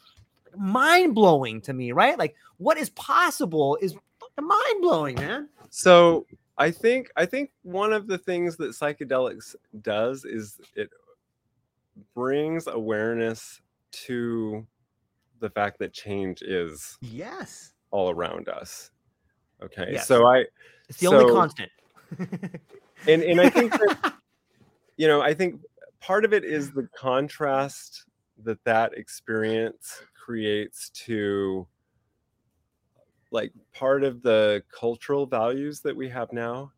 mind 0.58 1.16
blowing 1.16 1.62
to 1.62 1.74
me, 1.74 1.92
right? 1.92 2.18
Like 2.18 2.36
what 2.58 2.78
is 2.78 2.90
possible 2.92 3.78
is 3.82 3.96
mind 4.40 4.82
blowing, 4.82 5.16
man. 5.16 5.50
So 5.70 6.26
I 6.58 6.72
think 6.72 7.12
I 7.16 7.26
think 7.26 7.52
one 7.64 7.94
of 7.94 8.08
the 8.08 8.18
things 8.18 8.58
that 8.58 8.72
psychedelics 8.72 9.56
does 9.82 10.26
is 10.26 10.60
it 10.76 10.90
brings 12.16 12.68
awareness 12.68 13.62
to 13.92 14.66
the 15.40 15.50
fact 15.50 15.78
that 15.80 15.94
change 15.94 16.42
is 16.42 16.98
yes 17.02 17.73
all 17.94 18.10
around 18.10 18.50
us 18.50 18.90
Okay. 19.64 19.90
Yes. 19.94 20.08
So 20.08 20.28
I 20.28 20.46
it's 20.90 21.00
the 21.00 21.08
so, 21.08 21.20
only 21.20 21.34
constant. 21.34 21.72
and 23.08 23.24
and 23.24 23.40
I 23.40 23.50
think 23.50 23.72
that 23.72 24.14
you 24.98 25.08
know, 25.08 25.22
I 25.22 25.34
think 25.34 25.62
part 26.00 26.26
of 26.26 26.34
it 26.34 26.44
is 26.44 26.72
the 26.72 26.88
contrast 26.96 28.06
that 28.44 28.64
that 28.66 28.94
experience 28.94 30.02
creates 30.14 30.90
to 30.90 31.66
like 33.32 33.52
part 33.74 34.04
of 34.04 34.22
the 34.22 34.64
cultural 34.78 35.26
values 35.26 35.80
that 35.80 35.96
we 35.96 36.08
have 36.08 36.32
now 36.32 36.72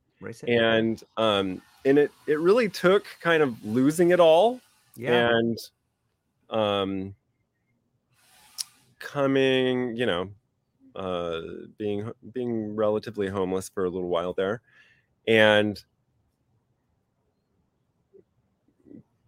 and 0.47 1.03
um 1.17 1.61
and 1.85 1.97
it 1.97 2.11
it 2.27 2.39
really 2.39 2.69
took 2.69 3.05
kind 3.21 3.43
of 3.43 3.63
losing 3.65 4.11
it 4.11 4.19
all 4.19 4.59
yeah. 4.95 5.29
and 5.29 5.57
um 6.49 7.13
coming 8.99 9.95
you 9.95 10.05
know 10.05 10.29
uh, 10.95 11.41
being 11.77 12.11
being 12.33 12.75
relatively 12.75 13.27
homeless 13.27 13.69
for 13.69 13.85
a 13.85 13.89
little 13.89 14.09
while 14.09 14.33
there, 14.33 14.61
and 15.27 15.83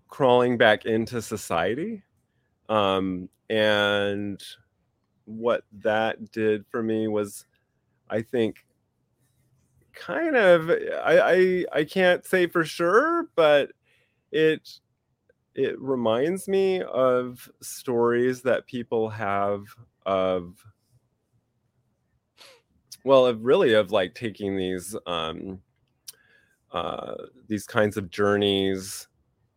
crawling 0.08 0.58
back 0.58 0.86
into 0.86 1.22
society. 1.22 2.04
Um, 2.70 3.30
and 3.50 4.42
what 5.26 5.64
that 5.72 6.32
did 6.32 6.66
for 6.70 6.82
me 6.82 7.08
was, 7.08 7.46
I 8.10 8.22
think, 8.22 8.66
kind 9.94 10.36
of 10.36 10.70
I, 10.70 11.20
I 11.20 11.66
I 11.80 11.84
can't 11.84 12.26
say 12.26 12.48
for 12.48 12.64
sure, 12.64 13.30
but 13.36 13.72
it 14.32 14.80
it 15.56 15.80
reminds 15.82 16.48
me 16.48 16.82
of 16.84 17.50
stories 17.62 18.44
that 18.44 18.68
people 18.68 19.10
have 19.10 19.66
of 20.06 20.64
well 23.08 23.26
of 23.26 23.44
really 23.44 23.74
of 23.74 23.92
like 23.92 24.14
taking 24.14 24.56
these 24.56 24.96
um 25.08 25.60
uh 26.74 27.16
these 27.48 27.66
kinds 27.66 27.96
of 27.98 28.10
journeys 28.10 29.08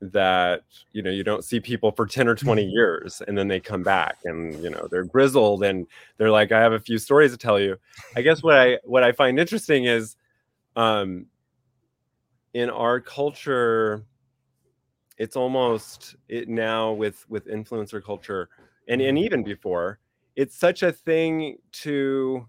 that 0.00 0.62
you 0.92 1.02
know 1.02 1.10
you 1.10 1.22
don't 1.22 1.44
see 1.44 1.60
people 1.60 1.90
for 1.90 2.06
10 2.06 2.28
or 2.28 2.34
20 2.34 2.62
mm-hmm. 2.62 2.70
years 2.74 3.20
and 3.26 3.36
then 3.36 3.48
they 3.48 3.60
come 3.60 3.82
back 3.82 4.18
and 4.24 4.54
you 4.62 4.70
know 4.70 4.86
they're 4.90 5.04
grizzled 5.04 5.62
and 5.64 5.86
they're 6.16 6.30
like 6.30 6.52
i 6.52 6.60
have 6.60 6.72
a 6.72 6.80
few 6.80 6.96
stories 6.96 7.32
to 7.32 7.36
tell 7.36 7.60
you 7.60 7.76
i 8.16 8.22
guess 8.22 8.42
what 8.42 8.56
i 8.56 8.78
what 8.84 9.02
i 9.02 9.12
find 9.12 9.38
interesting 9.38 9.84
is 9.84 10.16
um 10.76 11.26
in 12.54 12.70
our 12.70 13.00
culture 13.00 14.04
it's 15.18 15.36
almost 15.36 16.16
it 16.28 16.48
now 16.48 16.92
with 16.92 17.28
with 17.28 17.46
influencer 17.46 18.02
culture 18.02 18.48
and 18.88 19.02
and 19.02 19.18
even 19.18 19.42
before 19.42 19.98
it's 20.36 20.56
such 20.56 20.82
a 20.82 20.92
thing 20.92 21.58
to 21.72 22.46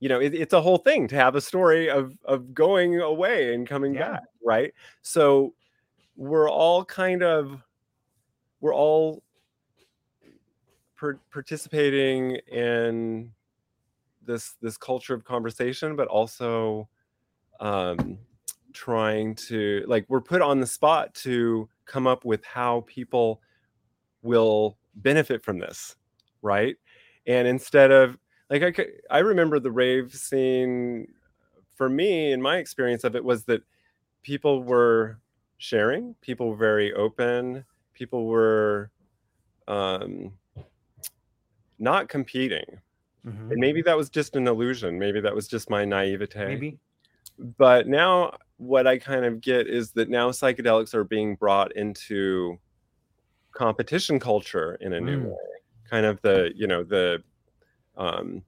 you 0.00 0.08
know 0.08 0.20
it, 0.20 0.34
it's 0.34 0.52
a 0.52 0.60
whole 0.60 0.78
thing 0.78 1.08
to 1.08 1.16
have 1.16 1.34
a 1.34 1.40
story 1.40 1.90
of 1.90 2.16
of 2.24 2.54
going 2.54 3.00
away 3.00 3.54
and 3.54 3.66
coming 3.66 3.94
yeah. 3.94 4.12
back 4.12 4.22
right 4.44 4.72
so 5.02 5.54
we're 6.16 6.50
all 6.50 6.84
kind 6.84 7.22
of 7.22 7.62
we're 8.60 8.74
all 8.74 9.22
per- 10.96 11.20
participating 11.30 12.36
in 12.50 13.30
this 14.24 14.54
this 14.60 14.76
culture 14.76 15.14
of 15.14 15.24
conversation 15.24 15.96
but 15.96 16.08
also 16.08 16.88
um 17.60 18.18
trying 18.72 19.34
to 19.34 19.82
like 19.88 20.04
we're 20.08 20.20
put 20.20 20.42
on 20.42 20.60
the 20.60 20.66
spot 20.66 21.12
to 21.14 21.68
come 21.86 22.06
up 22.06 22.24
with 22.24 22.44
how 22.44 22.84
people 22.86 23.40
will 24.22 24.76
benefit 24.96 25.42
from 25.42 25.58
this 25.58 25.96
right 26.42 26.76
and 27.26 27.48
instead 27.48 27.90
of 27.90 28.18
like 28.50 28.78
I, 28.78 29.16
I 29.16 29.18
remember 29.18 29.60
the 29.60 29.70
rave 29.70 30.14
scene 30.14 31.08
for 31.76 31.88
me 31.88 32.32
in 32.32 32.42
my 32.42 32.58
experience 32.58 33.04
of 33.04 33.14
it 33.14 33.24
was 33.24 33.44
that 33.44 33.62
people 34.22 34.62
were 34.62 35.18
sharing 35.58 36.14
people 36.20 36.50
were 36.50 36.56
very 36.56 36.92
open 36.94 37.64
people 37.94 38.26
were 38.26 38.90
um 39.66 40.32
not 41.78 42.08
competing 42.08 42.64
mm-hmm. 43.26 43.50
and 43.50 43.60
maybe 43.60 43.82
that 43.82 43.96
was 43.96 44.08
just 44.08 44.36
an 44.36 44.46
illusion 44.46 44.98
maybe 44.98 45.20
that 45.20 45.34
was 45.34 45.48
just 45.48 45.68
my 45.70 45.84
naivete 45.84 46.46
maybe 46.46 46.78
but 47.56 47.86
now 47.86 48.32
what 48.56 48.86
i 48.86 48.98
kind 48.98 49.24
of 49.24 49.40
get 49.40 49.66
is 49.66 49.90
that 49.92 50.08
now 50.08 50.30
psychedelics 50.30 50.94
are 50.94 51.04
being 51.04 51.34
brought 51.34 51.74
into 51.76 52.58
competition 53.52 54.18
culture 54.20 54.76
in 54.80 54.92
a 54.92 55.00
new 55.00 55.20
Mm. 55.20 55.30
way 55.30 55.36
kind 55.90 56.06
of 56.06 56.20
the 56.22 56.52
you 56.54 56.66
know 56.66 56.84
the 56.84 57.22
um 57.98 58.42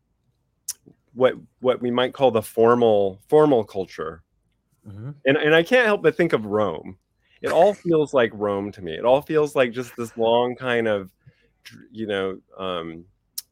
what 1.12 1.34
what 1.60 1.82
we 1.82 1.90
might 1.90 2.14
call 2.14 2.30
the 2.30 2.42
formal 2.42 3.20
formal 3.28 3.64
culture. 3.64 4.22
Mhm. 4.88 5.14
and 5.26 5.36
and 5.36 5.54
i 5.54 5.62
can't 5.62 5.84
help 5.84 6.02
but 6.02 6.16
think 6.16 6.32
of 6.32 6.46
rome. 6.46 6.96
It 7.42 7.50
all 7.52 7.74
feels 7.74 8.12
like 8.14 8.30
rome 8.34 8.70
to 8.72 8.82
me. 8.82 8.94
It 8.94 9.04
all 9.04 9.20
feels 9.22 9.54
like 9.54 9.72
just 9.72 9.94
this 9.96 10.16
long 10.16 10.54
kind 10.56 10.88
of 10.88 11.10
you 11.90 12.06
know 12.06 12.38
um 12.56 13.04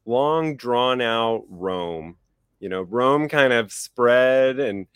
long 0.05 0.55
drawn 0.55 1.01
out 1.01 1.43
rome. 1.49 2.17
You 2.59 2.69
know 2.69 2.81
rome 2.81 3.27
kind 3.29 3.53
of 3.53 3.71
spread 3.71 4.59
and 4.59 4.87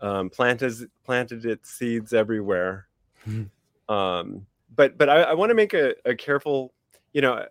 um, 0.00 0.30
planted 0.30 0.90
planted 1.04 1.44
its 1.44 1.70
seeds 1.70 2.12
everywhere. 2.12 2.88
Mhm. 3.28 3.50
um 3.88 4.46
but 4.74 4.96
but 4.96 5.08
i, 5.10 5.22
I 5.22 5.34
want 5.34 5.50
to 5.50 5.54
make 5.54 5.74
a, 5.74 5.94
a 6.06 6.14
careful 6.14 6.72
you 7.12 7.20
know 7.20 7.44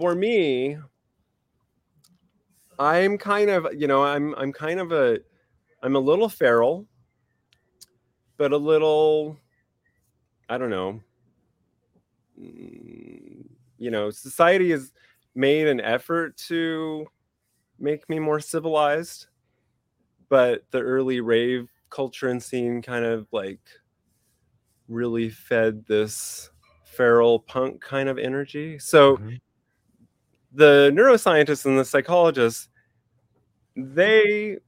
for 0.00 0.14
me 0.14 0.78
i'm 2.78 3.18
kind 3.18 3.50
of 3.50 3.66
you 3.76 3.86
know 3.86 4.02
i'm 4.02 4.34
i'm 4.36 4.50
kind 4.50 4.80
of 4.80 4.92
a 4.92 5.18
i'm 5.82 5.94
a 5.94 5.98
little 5.98 6.26
feral 6.26 6.86
but 8.38 8.50
a 8.52 8.56
little 8.56 9.36
i 10.48 10.56
don't 10.56 10.70
know 10.70 10.98
mm, 12.40 13.44
you 13.76 13.90
know 13.90 14.08
society 14.08 14.70
has 14.70 14.90
made 15.34 15.66
an 15.66 15.82
effort 15.82 16.34
to 16.38 17.06
make 17.78 18.08
me 18.08 18.18
more 18.18 18.40
civilized 18.40 19.26
but 20.30 20.64
the 20.70 20.80
early 20.80 21.20
rave 21.20 21.68
culture 21.90 22.28
and 22.30 22.42
scene 22.42 22.80
kind 22.80 23.04
of 23.04 23.26
like 23.32 23.60
really 24.88 25.28
fed 25.28 25.84
this 25.84 26.48
feral 26.84 27.38
punk 27.38 27.80
kind 27.80 28.08
of 28.08 28.18
energy 28.18 28.78
so 28.78 29.16
Mhm. 29.18 29.40
The 30.52 30.90
neuroscientists 30.94 31.64
and 31.64 31.78
the 31.78 31.84
psychologists 31.84 32.68
they 33.76 34.58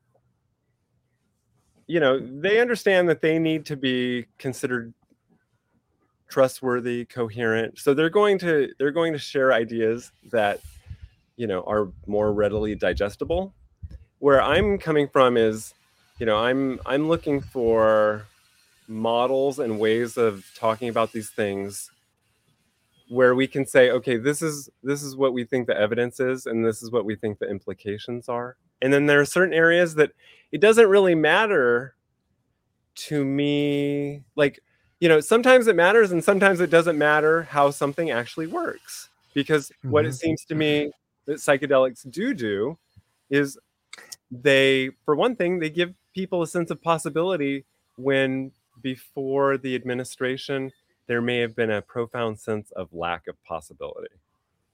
you 1.86 2.00
know 2.00 2.18
they 2.18 2.60
understand 2.60 3.08
that 3.08 3.20
they 3.20 3.38
need 3.38 3.66
to 3.66 3.76
be 3.76 4.26
considered 4.38 4.94
trustworthy 6.32 7.04
coherent. 7.04 7.78
So 7.78 7.92
they're 7.92 8.08
going 8.08 8.38
to 8.38 8.72
they're 8.78 8.90
going 8.90 9.12
to 9.12 9.18
share 9.18 9.52
ideas 9.52 10.12
that 10.30 10.60
you 11.36 11.46
know 11.46 11.62
are 11.66 11.88
more 12.06 12.32
readily 12.32 12.74
digestible. 12.74 13.52
Where 14.18 14.40
i'm 14.40 14.78
coming 14.78 15.08
from 15.08 15.36
is 15.36 15.74
you 16.18 16.26
know 16.26 16.38
i'm 16.38 16.80
i'm 16.86 17.08
looking 17.08 17.40
for 17.40 18.24
models 18.88 19.58
and 19.58 19.78
ways 19.78 20.16
of 20.16 20.44
talking 20.54 20.88
about 20.88 21.12
these 21.12 21.30
things 21.30 21.90
where 23.12 23.34
we 23.34 23.46
can 23.46 23.66
say 23.66 23.90
okay 23.90 24.16
this 24.16 24.40
is 24.42 24.70
this 24.82 25.02
is 25.02 25.16
what 25.16 25.32
we 25.32 25.44
think 25.44 25.66
the 25.66 25.76
evidence 25.78 26.18
is 26.18 26.46
and 26.46 26.64
this 26.64 26.82
is 26.82 26.90
what 26.90 27.04
we 27.04 27.14
think 27.14 27.38
the 27.38 27.48
implications 27.48 28.28
are 28.28 28.56
and 28.80 28.92
then 28.92 29.06
there 29.06 29.20
are 29.20 29.24
certain 29.24 29.52
areas 29.54 29.94
that 29.94 30.12
it 30.50 30.60
doesn't 30.60 30.88
really 30.88 31.14
matter 31.14 31.94
to 32.94 33.24
me 33.24 34.22
like 34.36 34.60
you 35.00 35.08
know 35.08 35.20
sometimes 35.20 35.66
it 35.66 35.76
matters 35.76 36.12
and 36.12 36.22
sometimes 36.24 36.60
it 36.60 36.70
doesn't 36.70 36.98
matter 36.98 37.42
how 37.44 37.70
something 37.70 38.10
actually 38.10 38.46
works 38.46 39.08
because 39.34 39.70
what 39.82 40.04
it 40.04 40.10
Mhm. 40.12 40.18
seems 40.18 40.44
to 40.46 40.54
me 40.54 40.90
that 41.26 41.36
psychedelics 41.36 42.10
do 42.10 42.34
do 42.34 42.78
is 43.30 43.58
they 44.30 44.90
for 45.04 45.14
one 45.16 45.36
thing 45.36 45.58
they 45.58 45.70
give 45.70 45.94
people 46.14 46.42
a 46.42 46.46
sense 46.46 46.70
of 46.70 46.80
possibility 46.82 47.64
when 47.96 48.52
before 48.82 49.58
the 49.58 49.74
administration 49.74 50.70
there 51.06 51.22
may 51.22 51.38
have 51.38 51.54
been 51.54 51.70
a 51.70 51.82
profound 51.82 52.38
sense 52.38 52.70
of 52.72 52.88
lack 52.92 53.26
of 53.26 53.42
possibility 53.44 54.14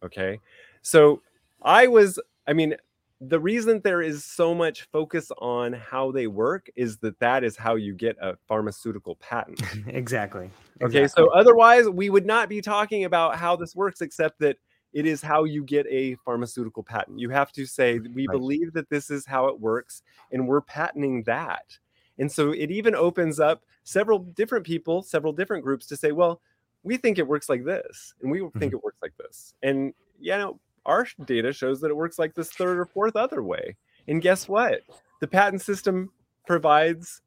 okay 0.02 0.38
so 0.82 1.20
i 1.62 1.86
was 1.86 2.18
i 2.46 2.52
mean 2.52 2.74
the 3.20 3.40
reason 3.40 3.80
there 3.82 4.00
is 4.00 4.24
so 4.24 4.54
much 4.54 4.86
focus 4.92 5.32
on 5.38 5.72
how 5.72 6.12
they 6.12 6.28
work 6.28 6.70
is 6.76 6.98
that 6.98 7.18
that 7.18 7.42
is 7.42 7.56
how 7.56 7.74
you 7.74 7.92
get 7.94 8.16
a 8.22 8.36
pharmaceutical 8.46 9.16
patent 9.16 9.60
exactly. 9.88 10.50
Okay, 10.80 11.08
so 11.08 11.28
otherwise 11.30 11.88
we 11.88 12.08
would 12.08 12.26
not 12.26 12.48
be 12.48 12.60
talking 12.60 13.04
about 13.04 13.36
how 13.36 13.56
this 13.56 13.74
works, 13.74 14.00
except 14.00 14.38
that 14.38 14.58
it 14.92 15.06
is 15.06 15.20
how 15.20 15.44
you 15.44 15.64
get 15.64 15.86
a 15.88 16.14
pharmaceutical 16.24 16.82
patent. 16.82 17.18
You 17.18 17.30
have 17.30 17.52
to 17.52 17.66
say, 17.66 17.98
we 17.98 18.26
Right. 18.26 18.32
believe 18.32 18.72
that 18.74 18.88
this 18.88 19.10
is 19.10 19.26
how 19.26 19.48
it 19.48 19.58
works, 19.58 20.02
and 20.30 20.46
we're 20.46 20.60
patenting 20.60 21.24
that. 21.24 21.76
And 22.18 22.30
so 22.30 22.52
it 22.52 22.70
even 22.70 22.94
opens 22.94 23.38
up 23.38 23.62
several 23.84 24.18
different 24.18 24.66
people, 24.66 25.02
several 25.02 25.32
different 25.32 25.64
groups 25.64 25.86
to 25.86 25.96
say, 25.96 26.12
well, 26.12 26.40
we 26.82 26.96
think 26.96 27.18
it 27.18 27.26
works 27.26 27.48
like 27.48 27.64
this, 27.64 28.14
and 28.22 28.30
we 28.30 28.38
think 28.38 28.54
mm-hmm. 28.54 28.76
it 28.76 28.84
works 28.84 28.98
like 29.02 29.16
this. 29.18 29.54
And 29.62 29.92
you 30.20 30.32
know, 30.32 30.58
our 30.86 31.06
data 31.24 31.52
shows 31.52 31.80
that 31.80 31.90
it 31.90 31.96
works 31.96 32.18
like 32.18 32.34
this 32.34 32.50
third 32.50 32.78
or 32.78 32.86
fourth 32.86 33.16
other 33.16 33.42
way. 33.42 33.76
And 34.06 34.22
guess 34.22 34.48
what? 34.48 34.82
The 35.20 35.26
patent 35.26 35.62
system 35.62 36.10
provides 36.46 37.20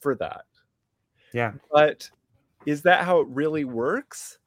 for 0.00 0.14
that 0.16 0.44
yeah. 1.34 1.52
but 1.70 2.08
is 2.64 2.82
that 2.82 3.04
how 3.04 3.20
it 3.20 3.28
really 3.28 3.64
works 3.64 4.38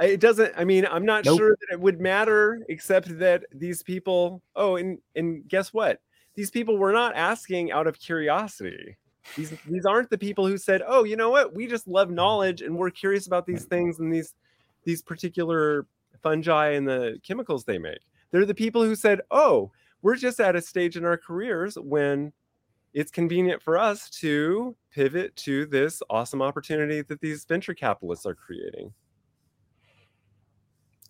it 0.00 0.20
doesn't 0.20 0.52
i 0.56 0.64
mean 0.64 0.86
i'm 0.90 1.04
not 1.04 1.24
Nope. 1.24 1.38
sure 1.38 1.56
that 1.60 1.74
it 1.74 1.80
would 1.80 2.00
matter 2.00 2.64
except 2.68 3.18
that 3.18 3.44
these 3.52 3.82
people 3.82 4.42
oh 4.56 4.76
and 4.76 4.98
and 5.14 5.46
guess 5.48 5.72
what 5.72 6.00
these 6.38 6.52
people 6.52 6.78
were 6.78 6.92
not 6.92 7.16
asking 7.16 7.72
out 7.72 7.88
of 7.88 7.98
curiosity. 7.98 8.96
These 9.34 9.54
these 9.66 9.84
aren't 9.84 10.08
the 10.08 10.16
people 10.16 10.46
who 10.46 10.56
said 10.56 10.82
oh 10.86 11.02
you 11.02 11.16
know 11.16 11.30
what? 11.30 11.52
We 11.52 11.66
just 11.66 11.88
love 11.88 12.10
knowledge 12.10 12.62
and 12.62 12.76
we're 12.76 12.90
curious 12.90 13.26
about 13.26 13.44
these 13.44 13.64
things 13.64 13.98
and 13.98 14.14
these 14.14 14.36
these 14.84 15.02
particular 15.02 15.84
fungi 16.22 16.68
and 16.68 16.86
the 16.86 17.18
chemicals 17.26 17.64
they 17.64 17.76
make. 17.76 17.98
They're 18.30 18.46
the 18.46 18.54
people 18.54 18.84
who 18.84 18.94
said 18.94 19.20
oh 19.32 19.72
we're 20.02 20.14
just 20.14 20.38
at 20.38 20.54
a 20.54 20.62
stage 20.62 20.96
in 20.96 21.04
our 21.04 21.16
careers 21.16 21.74
when 21.74 22.32
it's 22.94 23.10
convenient 23.10 23.60
for 23.60 23.76
us 23.76 24.08
to 24.20 24.76
pivot 24.92 25.34
to 25.38 25.66
this 25.66 26.04
awesome 26.08 26.40
opportunity 26.40 27.02
that 27.02 27.20
these 27.20 27.46
venture 27.46 27.74
capitalists 27.74 28.26
are 28.26 28.36
creating. 28.36 28.92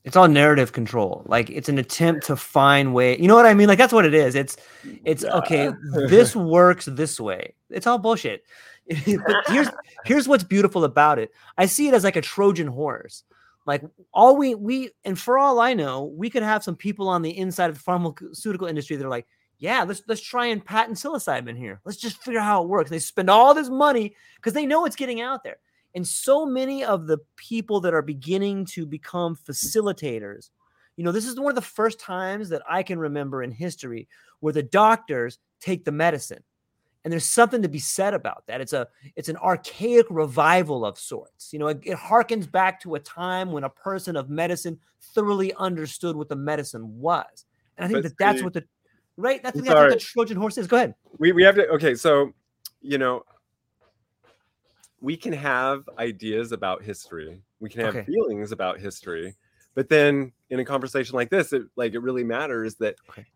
It's 0.05 0.17
all 0.17 0.29
narrative 0.29 0.73
control. 0.73 1.23
Like 1.27 1.51
it's 1.51 1.69
an 1.69 1.79
attempt 1.79 2.27
to 2.27 2.37
find 2.37 2.95
way. 2.95 3.19
You 3.19 3.29
know 3.29 3.35
what 3.35 3.47
I 3.47 3.55
mean? 3.55 3.69
Like 3.69 3.79
that's 3.79 3.93
what 3.93 4.07
it 4.07 4.15
is. 4.15 4.35
It's 4.35 4.57
it's 5.05 5.25
okay. 5.25 5.71
This 6.09 6.35
works 6.35 6.87
this 6.87 7.21
way. 7.21 7.55
It's 7.71 7.87
all 7.87 7.99
bullshit. 7.99 8.45
but 8.89 9.45
here's 9.49 9.69
here's 10.05 10.29
what's 10.29 10.45
beautiful 10.45 10.85
about 10.85 11.19
it. 11.19 11.31
I 11.59 11.67
see 11.67 11.89
it 11.89 11.95
as 11.95 12.05
like 12.05 12.17
a 12.17 12.23
Trojan 12.23 12.69
horse. 12.69 13.25
Like 13.67 13.83
all 14.15 14.37
we 14.37 14.55
we 14.55 14.91
and 15.05 15.19
for 15.19 15.37
all 15.37 15.61
I 15.61 15.75
know, 15.75 16.05
we 16.05 16.31
could 16.31 16.43
have 16.43 16.65
some 16.65 16.77
people 16.77 17.09
on 17.09 17.21
the 17.21 17.37
inside 17.37 17.69
of 17.69 17.77
the 17.77 17.83
pharmaceutical 17.83 18.67
industry 18.67 18.97
that 18.97 19.05
are 19.05 19.11
like, 19.11 19.27
yeah, 19.59 19.83
let's 19.83 20.03
let's 20.09 20.23
try 20.23 20.47
and 20.47 20.65
patent 20.65 20.97
psilocybin 20.97 21.59
here. 21.59 21.81
Let's 21.85 21.99
just 21.99 22.23
figure 22.23 22.41
out 22.41 22.47
how 22.47 22.63
it 22.63 22.69
works. 22.69 22.89
They 22.89 22.99
spend 22.99 23.29
all 23.29 23.53
this 23.53 23.69
money 23.69 24.15
because 24.37 24.55
they 24.55 24.65
know 24.65 24.87
it's 24.87 24.97
getting 24.97 25.21
out 25.21 25.45
there. 25.45 25.59
And 25.95 26.07
so 26.07 26.45
many 26.47 26.85
of 26.85 27.07
the 27.07 27.19
people 27.37 27.81
that 27.81 27.95
are 27.95 28.03
beginning 28.03 28.67
to 28.67 28.87
become 28.87 29.37
facilitators, 29.37 30.51
you 30.97 31.05
know, 31.05 31.13
this 31.13 31.27
is 31.27 31.39
one 31.39 31.51
of 31.51 31.55
the 31.55 31.63
first 31.63 31.99
times 32.01 32.49
that 32.51 32.63
I 32.69 32.83
can 32.83 32.99
remember 32.99 33.43
in 33.43 33.51
history 33.51 34.09
where 34.41 34.53
the 34.53 34.63
doctors 34.63 35.39
take 35.61 35.85
the 35.85 35.93
medicine. 35.93 36.43
And 37.05 37.13
there's 37.13 37.25
something 37.25 37.63
to 37.63 37.69
be 37.69 37.79
said 37.79 38.13
about 38.13 38.45
that. 38.49 38.61
It's 38.61 38.73
a 38.73 38.87
it's 39.17 39.29
an 39.29 39.37
archaic 39.39 40.07
revival 40.11 40.85
of 40.85 40.99
sorts. 40.99 41.53
You 41.53 41.59
know, 41.61 41.69
it, 41.69 41.81
it 41.85 41.97
harkens 41.97 42.51
back 42.51 42.81
to 42.83 42.97
a 42.97 43.01
time 43.01 43.53
when 43.53 43.65
a 43.65 43.71
person 43.71 44.17
of 44.17 44.29
medicine 44.29 44.79
thoroughly 45.15 45.55
understood 45.55 46.17
what 46.17 46.29
the 46.29 46.37
medicine 46.37 47.01
was. 47.01 47.47
And 47.79 47.85
I 47.85 47.89
think 47.89 48.03
But 48.03 48.11
that 48.11 48.19
that's 48.19 48.43
what 48.43 48.53
the 48.53 48.65
right. 49.17 49.43
That's, 49.43 49.57
that's 49.57 49.69
what 49.69 49.91
the. 49.91 49.97
Trojan 49.97 50.37
horse 50.37 50.59
is. 50.59 50.67
Go 50.67 50.77
ahead. 50.77 50.95
We 51.19 51.33
we 51.33 51.45
have 51.45 51.55
to 51.55 51.69
okay, 51.69 51.95
so 51.95 52.33
you 52.83 52.99
know 52.99 53.23
we 55.01 55.17
can 55.17 55.33
have 55.33 55.89
ideas 55.99 56.53
about 56.53 56.83
history. 56.83 57.43
We 57.61 57.71
can 57.71 57.81
have 57.83 57.99
Okay. 57.99 58.07
feelings 58.07 58.53
about 58.53 58.81
history. 58.81 59.37
But 59.75 59.89
then 59.89 60.33
in 60.51 60.61
a 60.61 60.65
conversation 60.65 61.15
like 61.17 61.31
this, 61.31 61.53
it 61.53 61.65
like 61.77 61.95
it 61.95 62.01
really 62.01 62.25
matters 62.25 62.77
that 62.77 62.97
Okay. 63.09 63.27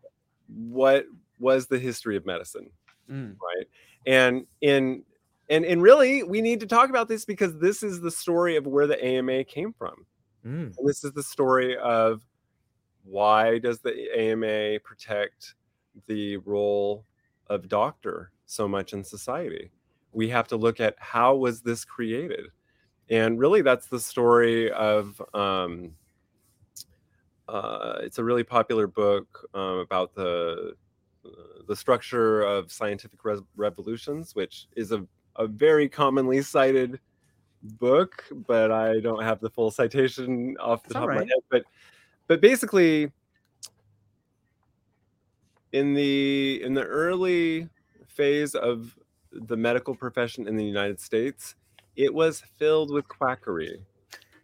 what 0.47 1.05
was 1.39 1.67
the 1.67 1.79
history 1.79 2.17
of 2.17 2.25
medicine? 2.25 2.71
Mm, 3.09 3.41
right 3.41 3.67
and 4.05 4.45
in 4.61 5.03
and 5.49 5.65
and 5.65 5.81
really 5.81 6.23
we 6.23 6.41
need 6.41 6.59
to 6.59 6.67
talk 6.67 6.89
about 6.89 7.07
this 7.07 7.25
because 7.25 7.57
this 7.59 7.83
is 7.83 8.01
the 8.01 8.11
story 8.11 8.55
of 8.55 8.65
where 8.67 8.87
the 8.87 9.03
ama 9.05 9.43
came 9.43 9.73
from 9.73 10.05
mm, 10.43 10.77
and 10.77 10.87
this 10.87 11.03
is 11.03 11.13
the 11.13 11.23
story 11.23 11.77
of 11.77 12.23
why 13.03 13.59
does 13.59 13.79
the 13.81 13.93
ama 14.17 14.79
protect 14.81 15.55
the 16.07 16.37
role 16.37 17.05
of 17.47 17.67
doctor 17.69 18.31
so 18.45 18.67
much 18.67 18.93
in 18.93 19.03
society 19.03 19.71
we 20.13 20.29
have 20.29 20.47
to 20.47 20.55
look 20.55 20.79
at 20.79 20.95
how 20.99 21.35
was 21.35 21.61
this 21.61 21.83
created 21.83 22.45
and 23.09 23.39
really 23.39 23.61
that's 23.61 23.87
the 23.87 23.99
story 23.99 24.71
of 24.71 25.21
um 25.33 25.93
uh, 27.47 27.99
it's 28.01 28.19
a 28.19 28.23
really 28.23 28.43
popular 28.43 28.87
book 28.87 29.49
um, 29.53 29.79
about 29.79 30.15
the 30.15 30.75
uh, 31.25 31.29
the 31.67 31.75
structure 31.75 32.41
of 32.41 32.71
scientific 32.71 33.23
res- 33.23 33.41
revolutions, 33.55 34.35
which 34.35 34.67
is 34.75 34.91
a, 34.91 35.05
a 35.35 35.47
very 35.47 35.87
commonly 35.89 36.41
cited 36.41 36.99
book, 37.61 38.25
but 38.47 38.71
I 38.71 38.99
don't 38.99 39.23
have 39.23 39.39
the 39.39 39.49
full 39.49 39.71
citation 39.71 40.57
off 40.59 40.83
the 40.83 40.87
It's 40.87 40.93
top 40.93 41.09
of 41.09 41.15
my 41.15 41.21
head. 41.21 41.29
But 41.49 41.63
but 42.27 42.41
basically, 42.41 43.11
in 45.71 45.93
the 45.93 46.61
in 46.63 46.73
the 46.73 46.83
early 46.83 47.69
phase 48.07 48.55
of 48.55 48.97
the 49.33 49.57
medical 49.57 49.95
profession 49.95 50.47
in 50.47 50.55
the 50.55 50.65
United 50.65 50.99
States, 50.99 51.55
it 51.95 52.13
was 52.13 52.41
filled 52.57 52.91
with 52.91 53.07
quackery. 53.07 53.81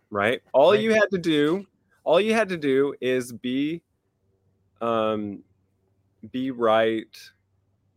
Right? 0.09 0.41
All 0.53 0.71
Right. 0.71 0.81
you 0.81 0.93
had 0.93 1.09
to 1.11 1.17
do, 1.17 1.65
all 2.03 2.19
you 2.19 2.33
had 2.33 2.49
to 2.49 2.57
do 2.57 2.95
is 3.01 3.31
be 3.31 3.83
um 4.81 5.43
be 6.31 6.51
right 6.51 7.17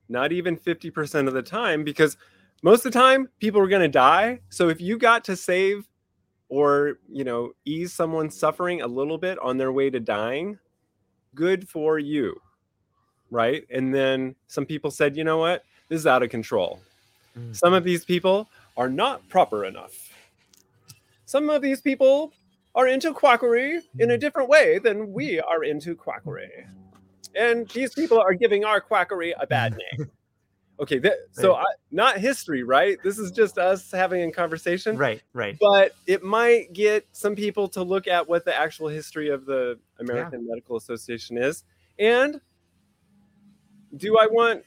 not 0.08 0.32
even 0.32 0.56
50% 0.56 1.26
of 1.26 1.32
the 1.32 1.42
time 1.42 1.84
because 1.84 2.16
most 2.62 2.84
of 2.84 2.92
the 2.92 2.98
time 2.98 3.28
people 3.40 3.60
were 3.60 3.68
going 3.68 3.82
to 3.82 3.88
die 3.88 4.40
so 4.50 4.68
if 4.68 4.80
you 4.80 4.98
got 4.98 5.24
to 5.24 5.36
save 5.36 5.88
or 6.48 6.98
you 7.10 7.24
know 7.24 7.52
ease 7.64 7.92
someone's 7.92 8.38
suffering 8.38 8.82
a 8.82 8.86
little 8.86 9.18
bit 9.18 9.38
on 9.38 9.56
their 9.56 9.72
way 9.72 9.90
to 9.90 10.00
dying 10.00 10.58
good 11.34 11.68
for 11.68 11.98
you 11.98 12.34
right 13.30 13.64
and 13.70 13.94
then 13.94 14.34
some 14.46 14.66
people 14.66 14.90
said 14.90 15.16
you 15.16 15.24
know 15.24 15.38
what 15.38 15.64
this 15.92 16.00
is 16.00 16.06
out 16.06 16.22
of 16.22 16.30
control. 16.30 16.80
Mm. 17.38 17.54
some 17.54 17.74
of 17.74 17.84
these 17.84 18.02
people 18.02 18.48
are 18.78 18.88
not 18.88 19.28
proper 19.28 19.66
enough. 19.66 20.08
Some 21.26 21.50
of 21.50 21.60
these 21.60 21.82
people 21.82 22.32
are 22.74 22.88
into 22.88 23.12
quackery 23.12 23.80
in 23.98 24.12
a 24.12 24.16
different 24.16 24.48
way 24.48 24.78
than 24.78 25.12
we 25.12 25.38
are 25.38 25.64
into 25.64 25.94
quackery. 25.94 26.66
And 27.36 27.68
these 27.68 27.92
people 27.92 28.18
are 28.18 28.32
giving 28.32 28.64
our 28.64 28.80
quackery 28.80 29.34
a 29.38 29.46
bad 29.46 29.76
name. 29.98 30.10
Okay 30.80 30.98
that, 31.00 31.18
so 31.32 31.56
I, 31.56 31.64
not 31.90 32.16
history 32.16 32.62
right? 32.62 32.96
This 33.04 33.18
is 33.18 33.30
just 33.30 33.58
us 33.58 33.90
having 33.90 34.22
a 34.22 34.32
conversation. 34.32 34.96
Right, 34.96 35.22
right. 35.34 35.58
but 35.60 35.92
it 36.06 36.22
might 36.22 36.72
get 36.72 37.06
some 37.12 37.36
people 37.36 37.68
to 37.68 37.82
look 37.82 38.08
at 38.08 38.26
what 38.26 38.46
the 38.46 38.58
actual 38.58 38.88
history 38.88 39.28
of 39.28 39.44
the 39.44 39.78
American 40.00 40.48
Medical 40.48 40.78
Association 40.78 41.36
is. 41.36 41.64
And 41.98 42.40
do 43.98 44.16
I 44.18 44.26
want, 44.26 44.64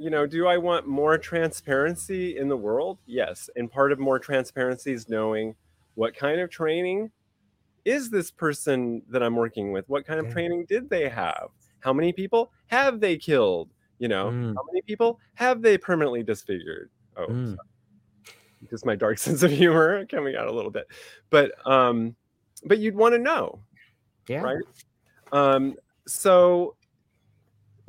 you 0.00 0.08
know, 0.08 0.26
do 0.26 0.46
I 0.46 0.56
want 0.56 0.86
more 0.86 1.18
transparency 1.18 2.38
in 2.38 2.48
the 2.48 2.56
world? 2.56 2.98
Yes. 3.04 3.50
And 3.56 3.70
part 3.70 3.92
of 3.92 3.98
more 3.98 4.18
transparency 4.18 4.92
is 4.92 5.10
knowing 5.10 5.54
what 5.94 6.16
kind 6.16 6.40
of 6.40 6.48
training 6.48 7.10
is 7.84 8.08
this 8.08 8.30
person 8.30 9.02
that 9.10 9.22
I'm 9.22 9.36
working 9.36 9.72
with? 9.72 9.86
What 9.90 10.06
kind 10.06 10.18
of 10.18 10.32
training 10.32 10.64
did 10.68 10.88
they 10.88 11.08
have? 11.08 11.48
How 11.80 11.92
many 11.92 12.12
people 12.14 12.50
have 12.68 12.98
they 13.00 13.16
killed? 13.18 13.70
You 13.98 14.08
know, 14.08 14.30
Mm. 14.30 14.54
how 14.54 14.62
many 14.72 14.80
people 14.82 15.20
have 15.34 15.60
they 15.60 15.76
permanently 15.76 16.22
disfigured? 16.22 16.90
Oh, 17.16 17.26
Mm. 17.26 17.56
just 18.70 18.86
my 18.86 18.94
dark 18.94 19.18
sense 19.26 19.42
of 19.42 19.50
humor 19.50 20.06
coming 20.06 20.36
out 20.36 20.46
a 20.46 20.52
little 20.52 20.70
bit 20.70 20.86
but 21.30 21.50
um 21.66 22.14
but 22.66 22.78
you'd 22.78 22.94
want 22.94 23.14
to 23.14 23.18
know 23.18 23.58
Yeah. 24.28 24.42
right 24.42 24.64
um 25.32 25.74
so 26.06 26.76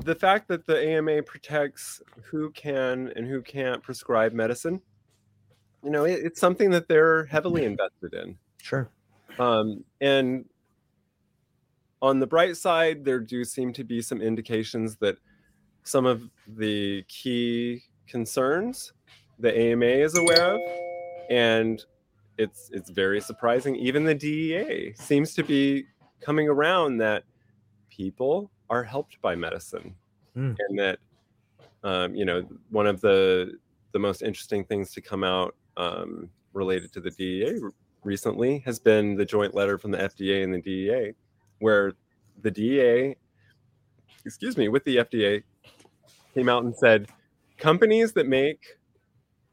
the 0.04 0.16
fact 0.16 0.48
that 0.48 0.66
the 0.66 0.84
ama 0.88 1.22
protects 1.22 2.02
who 2.24 2.50
can 2.52 3.12
and 3.16 3.28
who 3.28 3.42
can't 3.42 3.82
prescribe 3.84 4.34
medicine 4.34 4.82
you 5.84 5.90
know 5.90 6.06
it, 6.06 6.20
it's 6.24 6.40
something 6.40 6.70
that 6.72 6.88
they're 6.88 7.26
heavily 7.26 7.66
invested 7.66 8.14
in 8.14 8.38
Sure. 8.62 8.90
um, 9.40 9.84
and 10.00 10.46
on 12.02 12.20
the 12.20 12.28
bright 12.28 12.58
side, 12.58 13.06
there 13.06 13.20
do 13.20 13.44
seem 13.44 13.74
to 13.74 13.84
be 13.84 14.02
some 14.02 14.22
indications 14.22 14.98
that 14.98 15.18
some 15.84 16.06
of 16.06 16.30
the 16.48 17.04
key 17.08 17.84
concerns 18.08 18.94
the 19.40 19.56
AMA 19.56 19.86
is 19.86 20.18
aware 20.18 20.56
of, 20.56 20.62
and 21.30 21.84
it's 22.38 22.70
it's 22.74 22.90
very 22.90 23.22
surprising. 23.22 23.76
Even 23.76 24.04
the 24.04 24.16
DEA 24.16 24.94
seems 24.96 25.34
to 25.36 25.44
be 25.44 25.86
coming 26.20 26.48
around 26.48 26.98
that 26.98 27.24
people 27.90 28.52
are 28.72 28.84
helped 28.84 29.22
by 29.22 29.36
medicine, 29.36 29.94
Mm. 30.36 30.56
and 30.70 30.80
that 30.80 30.98
um, 31.84 32.16
you 32.16 32.24
know 32.26 32.42
one 32.70 32.88
of 32.88 33.02
the 33.02 33.58
the 33.92 34.00
most 34.00 34.22
interesting 34.22 34.64
things 34.64 34.92
to 34.94 35.02
come 35.02 35.24
out 35.26 35.54
um, 35.76 36.30
related 36.54 36.94
to 36.94 37.02
the 37.02 37.12
DEA 37.12 37.60
recently 38.04 38.60
has 38.60 38.80
been 38.80 39.16
the 39.16 39.26
joint 39.26 39.54
letter 39.54 39.78
from 39.78 39.92
the 39.92 39.98
FDA 39.98 40.44
and 40.44 40.54
the 40.54 40.62
DEA, 40.62 41.12
where 41.60 41.92
the 42.42 42.50
DEA, 42.50 43.16
excuse 44.26 44.56
me, 44.56 44.70
with 44.70 44.86
the 44.86 44.98
FDA, 44.98 45.44
came 46.34 46.48
out 46.48 46.64
and 46.64 46.74
said, 46.76 47.10
companies 47.58 48.14
that 48.14 48.28
make 48.28 48.78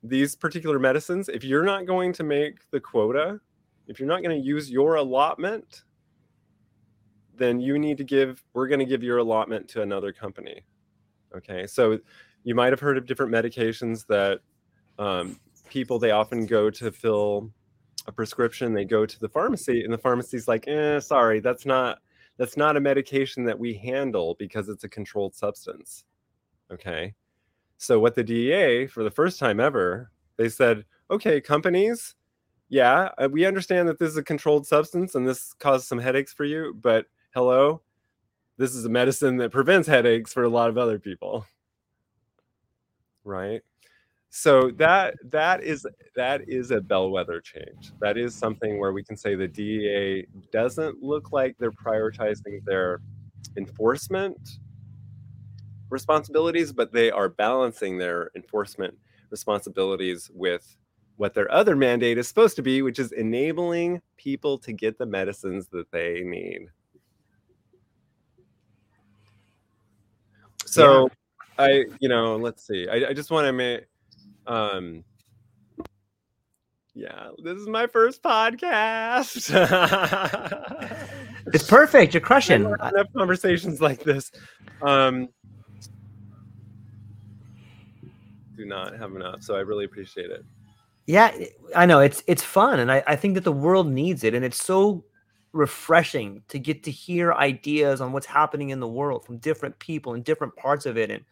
these 0.04 0.36
particular 0.36 0.78
medicines, 0.78 1.28
if 1.28 1.42
you're 1.42 1.64
not 1.64 1.84
going 1.84 2.12
to 2.12 2.22
make 2.22 2.58
the 2.70 2.78
quota, 2.80 3.40
if 3.88 3.98
you're 3.98 4.08
not 4.08 4.22
going 4.22 4.40
to 4.40 4.46
use 4.46 4.70
your 4.70 4.94
allotment, 4.94 5.82
then 7.38 7.60
you 7.60 7.78
need 7.78 7.96
to 7.98 8.04
give, 8.04 8.44
we're 8.52 8.68
going 8.68 8.80
to 8.80 8.84
give 8.84 9.02
your 9.02 9.18
allotment 9.18 9.68
to 9.68 9.82
another 9.82 10.12
company. 10.12 10.64
Okay. 11.36 11.66
So 11.66 11.98
you 12.44 12.54
might 12.54 12.72
have 12.72 12.80
heard 12.80 12.98
of 12.98 13.06
different 13.06 13.32
medications 13.32 14.06
that 14.06 14.40
um, 14.98 15.38
people, 15.68 15.98
they 15.98 16.10
often 16.10 16.46
go 16.46 16.70
to 16.70 16.90
fill 16.90 17.50
a 18.06 18.12
prescription, 18.12 18.72
they 18.72 18.84
go 18.84 19.06
to 19.06 19.20
the 19.20 19.28
pharmacy, 19.28 19.84
and 19.84 19.92
the 19.92 19.98
pharmacy's 19.98 20.48
like, 20.48 20.66
eh, 20.66 20.98
sorry, 21.00 21.40
that's 21.40 21.66
not. 21.66 21.98
That's 22.38 22.56
not 22.56 22.76
a 22.76 22.80
medication 22.80 23.42
that 23.46 23.58
we 23.58 23.74
handle 23.74 24.36
because 24.38 24.68
it's 24.68 24.84
a 24.84 24.88
controlled 24.88 25.34
substance. 25.34 26.04
Okay. 26.72 27.14
So 27.78 27.98
what 27.98 28.14
the 28.14 28.22
DEA 28.22 28.86
for 28.86 29.02
the 29.02 29.10
first 29.10 29.40
time 29.40 29.58
ever, 29.58 30.12
they 30.36 30.48
said, 30.48 30.84
okay, 31.10 31.40
companies, 31.40 32.14
yeah, 32.68 33.10
uh, 33.18 33.28
we 33.30 33.44
understand 33.44 33.88
that 33.88 33.98
this 33.98 34.10
is 34.10 34.16
a 34.16 34.22
controlled 34.22 34.66
substance 34.68 35.16
and 35.16 35.26
this 35.26 35.52
causes 35.54 35.88
some 35.88 35.98
headaches 35.98 36.32
for 36.32 36.44
you, 36.44 36.76
but 36.80 37.06
hello, 37.38 37.80
this 38.56 38.74
is 38.74 38.84
a 38.84 38.88
medicine 38.88 39.36
that 39.36 39.52
prevents 39.52 39.86
headaches 39.86 40.32
for 40.32 40.42
a 40.42 40.48
lot 40.48 40.68
of 40.68 40.76
other 40.76 40.98
people. 40.98 41.46
Right? 43.22 43.62
So 44.30 44.72
that 44.72 45.14
that 45.30 45.62
is 45.62 45.86
that 46.16 46.48
is 46.48 46.72
a 46.72 46.80
bellwether 46.80 47.40
change. 47.40 47.92
That 48.00 48.18
is 48.18 48.34
something 48.34 48.80
where 48.80 48.92
we 48.92 49.04
can 49.04 49.16
say 49.16 49.36
the 49.36 49.46
DEA 49.46 50.26
doesn't 50.50 51.00
look 51.00 51.30
like 51.30 51.54
they're 51.60 51.70
prioritizing 51.70 52.64
their 52.64 53.02
enforcement 53.56 54.58
responsibilities, 55.90 56.72
but 56.72 56.92
they 56.92 57.08
are 57.08 57.28
balancing 57.28 57.98
their 57.98 58.32
enforcement 58.34 58.98
responsibilities 59.30 60.28
with 60.34 60.76
what 61.18 61.34
their 61.34 61.50
other 61.52 61.76
mandate 61.76 62.18
is 62.18 62.26
supposed 62.26 62.56
to 62.56 62.62
be, 62.62 62.82
which 62.82 62.98
is 62.98 63.12
enabling 63.12 64.02
people 64.16 64.58
to 64.58 64.72
get 64.72 64.98
the 64.98 65.06
medicines 65.06 65.68
that 65.68 65.88
they 65.92 66.22
need. 66.24 66.66
So 70.70 71.10
I, 71.58 71.84
you 72.00 72.08
know, 72.08 72.36
let's 72.36 72.66
see. 72.66 72.88
I, 72.88 73.08
I 73.08 73.12
just 73.12 73.30
want 73.30 73.46
to 73.46 73.52
make 73.52 73.86
um 74.46 75.04
yeah, 76.94 77.28
this 77.42 77.56
is 77.56 77.68
my 77.68 77.86
first 77.86 78.22
podcast. 78.22 79.50
It's 81.54 81.66
perfect. 81.66 82.12
You're 82.12 82.20
crushing. 82.32 82.62
enough 82.62 83.12
conversations 83.16 83.80
like 83.80 84.02
this. 84.02 84.30
Um, 84.82 85.28
do 88.56 88.64
not 88.64 88.98
have 88.98 89.14
enough, 89.14 89.42
so 89.42 89.54
I 89.54 89.60
really 89.60 89.84
appreciate 89.84 90.30
it. 90.30 90.44
Yeah, 91.06 91.32
I 91.74 91.86
know 91.86 92.00
it's 92.00 92.22
it's 92.26 92.42
fun, 92.42 92.80
and 92.80 92.92
I, 92.92 93.02
I 93.06 93.16
think 93.16 93.34
that 93.34 93.44
the 93.44 93.52
world 93.52 93.90
needs 93.90 94.24
it, 94.24 94.34
and 94.34 94.44
it's 94.44 94.62
so 94.62 95.04
refreshing 95.52 96.42
to 96.48 96.58
get 96.58 96.82
to 96.84 96.90
hear 96.90 97.32
ideas 97.32 98.00
on 98.00 98.12
what's 98.12 98.26
happening 98.26 98.70
in 98.70 98.80
the 98.80 98.88
world 98.88 99.24
from 99.24 99.38
different 99.38 99.78
people 99.78 100.14
in 100.14 100.22
different 100.22 100.54
parts 100.56 100.86
of 100.86 100.96
it, 100.96 101.10
and 101.10 101.24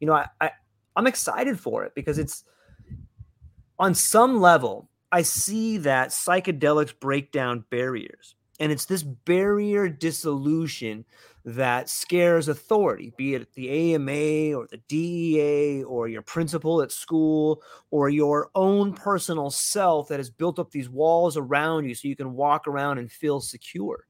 you 0.00 0.06
know, 0.06 0.14
I, 0.14 0.26
I 0.40 0.50
I'm 0.96 1.06
excited 1.06 1.58
for 1.58 1.84
it 1.84 1.94
because 1.94 2.18
it's 2.18 2.44
on 3.78 3.94
some 3.94 4.40
level 4.40 4.88
I 5.14 5.22
see 5.22 5.76
that 5.78 6.08
psychedelics 6.08 6.98
break 6.98 7.30
down 7.30 7.64
barriers, 7.70 8.34
and 8.60 8.70
it's 8.70 8.84
this 8.84 9.02
barrier 9.02 9.88
dissolution 9.88 11.04
that 11.44 11.90
scares 11.90 12.48
authority, 12.48 13.12
be 13.16 13.34
it 13.34 13.52
the 13.54 13.94
AMA 13.94 14.56
or 14.56 14.66
the 14.66 14.80
DEA 14.88 15.82
or 15.82 16.08
your 16.08 16.22
principal 16.22 16.80
at 16.80 16.90
school 16.90 17.62
or 17.90 18.08
your 18.08 18.50
own 18.54 18.94
personal 18.94 19.50
self 19.50 20.08
that 20.08 20.20
has 20.20 20.30
built 20.30 20.58
up 20.58 20.70
these 20.70 20.88
walls 20.88 21.36
around 21.36 21.84
you 21.84 21.94
so 21.94 22.08
you 22.08 22.16
can 22.16 22.34
walk 22.34 22.66
around 22.66 22.98
and 22.98 23.12
feel 23.12 23.40
secure. 23.40 24.06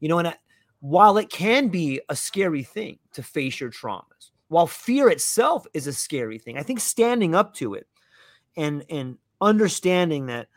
You 0.00 0.08
know, 0.08 0.18
and 0.18 0.28
I, 0.28 0.34
while 0.80 1.16
it 1.16 1.30
can 1.30 1.68
be 1.68 2.00
a 2.08 2.16
scary 2.16 2.62
thing 2.62 2.98
to 3.14 3.22
face 3.22 3.60
your 3.60 3.70
traumas, 3.70 4.30
while 4.48 4.66
fear 4.66 5.08
itself 5.08 5.66
is 5.72 5.86
a 5.86 5.92
scary 5.92 6.38
thing, 6.38 6.58
I 6.58 6.62
think 6.62 6.80
standing 6.80 7.34
up 7.34 7.54
to 7.54 7.74
it 7.74 7.86
and 8.56 8.84
and 8.90 9.16
understanding 9.40 10.26
that 10.26 10.48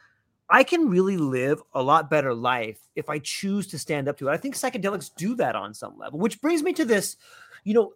I 0.52 0.64
can 0.64 0.89
really 0.89 1.16
live 1.16 1.64
a 1.74 1.82
lot 1.82 2.10
better 2.10 2.34
life 2.34 2.78
if 2.95 3.10
I 3.10 3.20
choose 3.20 3.68
to 3.68 3.80
stand 3.80 4.10
up 4.10 4.18
to 4.18 4.28
it. 4.28 4.32
I 4.32 4.38
think 4.38 4.56
psychedelics 4.56 5.10
do 5.16 5.34
that 5.36 5.56
on 5.56 5.74
some 5.74 5.97
level, 5.97 6.20
which 6.20 6.41
brings 6.41 6.62
me 6.62 6.74
to 6.74 6.84
this, 6.84 7.16
you 7.64 7.74
know, 7.74 7.93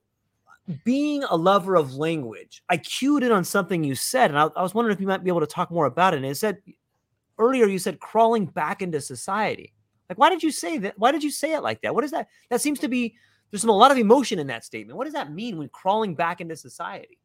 being 0.85 1.23
a 1.25 1.35
lover 1.35 1.75
of 1.75 1.95
language. 1.95 2.63
I 2.69 2.77
cued 2.77 3.23
in 3.23 3.31
on 3.31 3.43
something 3.43 3.83
you 3.83 3.93
said, 3.93 4.31
and 4.31 4.39
I, 4.39 4.45
I 4.55 4.63
was 4.63 4.73
wondering 4.73 4.95
if 4.95 5.01
you 5.01 5.07
might 5.07 5.23
be 5.23 5.29
able 5.29 5.41
to 5.41 5.47
talk 5.47 5.69
more 5.69 5.85
about 5.85 6.13
it. 6.13 6.17
And 6.17 6.25
it 6.25 6.37
said 6.37 6.59
earlier 7.37 7.65
you 7.65 7.77
said 7.77 7.99
crawling 7.99 8.45
back 8.45 8.81
into 8.81 9.01
society. 9.01 9.73
Like, 10.09 10.17
why 10.17 10.29
did 10.29 10.41
you 10.41 10.51
say 10.51 10.77
that? 10.79 10.97
Why 10.97 11.11
did 11.11 11.23
you 11.23 11.31
say 11.31 11.53
it 11.53 11.61
like 11.61 11.81
that? 11.81 11.93
What 11.93 12.03
is 12.03 12.11
that? 12.11 12.29
That 12.49 12.61
seems 12.61 12.79
to 12.79 12.87
be 12.87 13.15
there's 13.51 13.61
some, 13.61 13.69
a 13.69 13.73
lot 13.73 13.91
of 13.91 13.97
emotion 13.97 14.39
in 14.39 14.47
that 14.47 14.63
statement. 14.63 14.97
What 14.97 15.05
does 15.05 15.13
that 15.13 15.31
mean 15.31 15.57
when 15.57 15.69
crawling 15.69 16.15
back 16.15 16.41
into 16.41 16.55
society? 16.55 17.17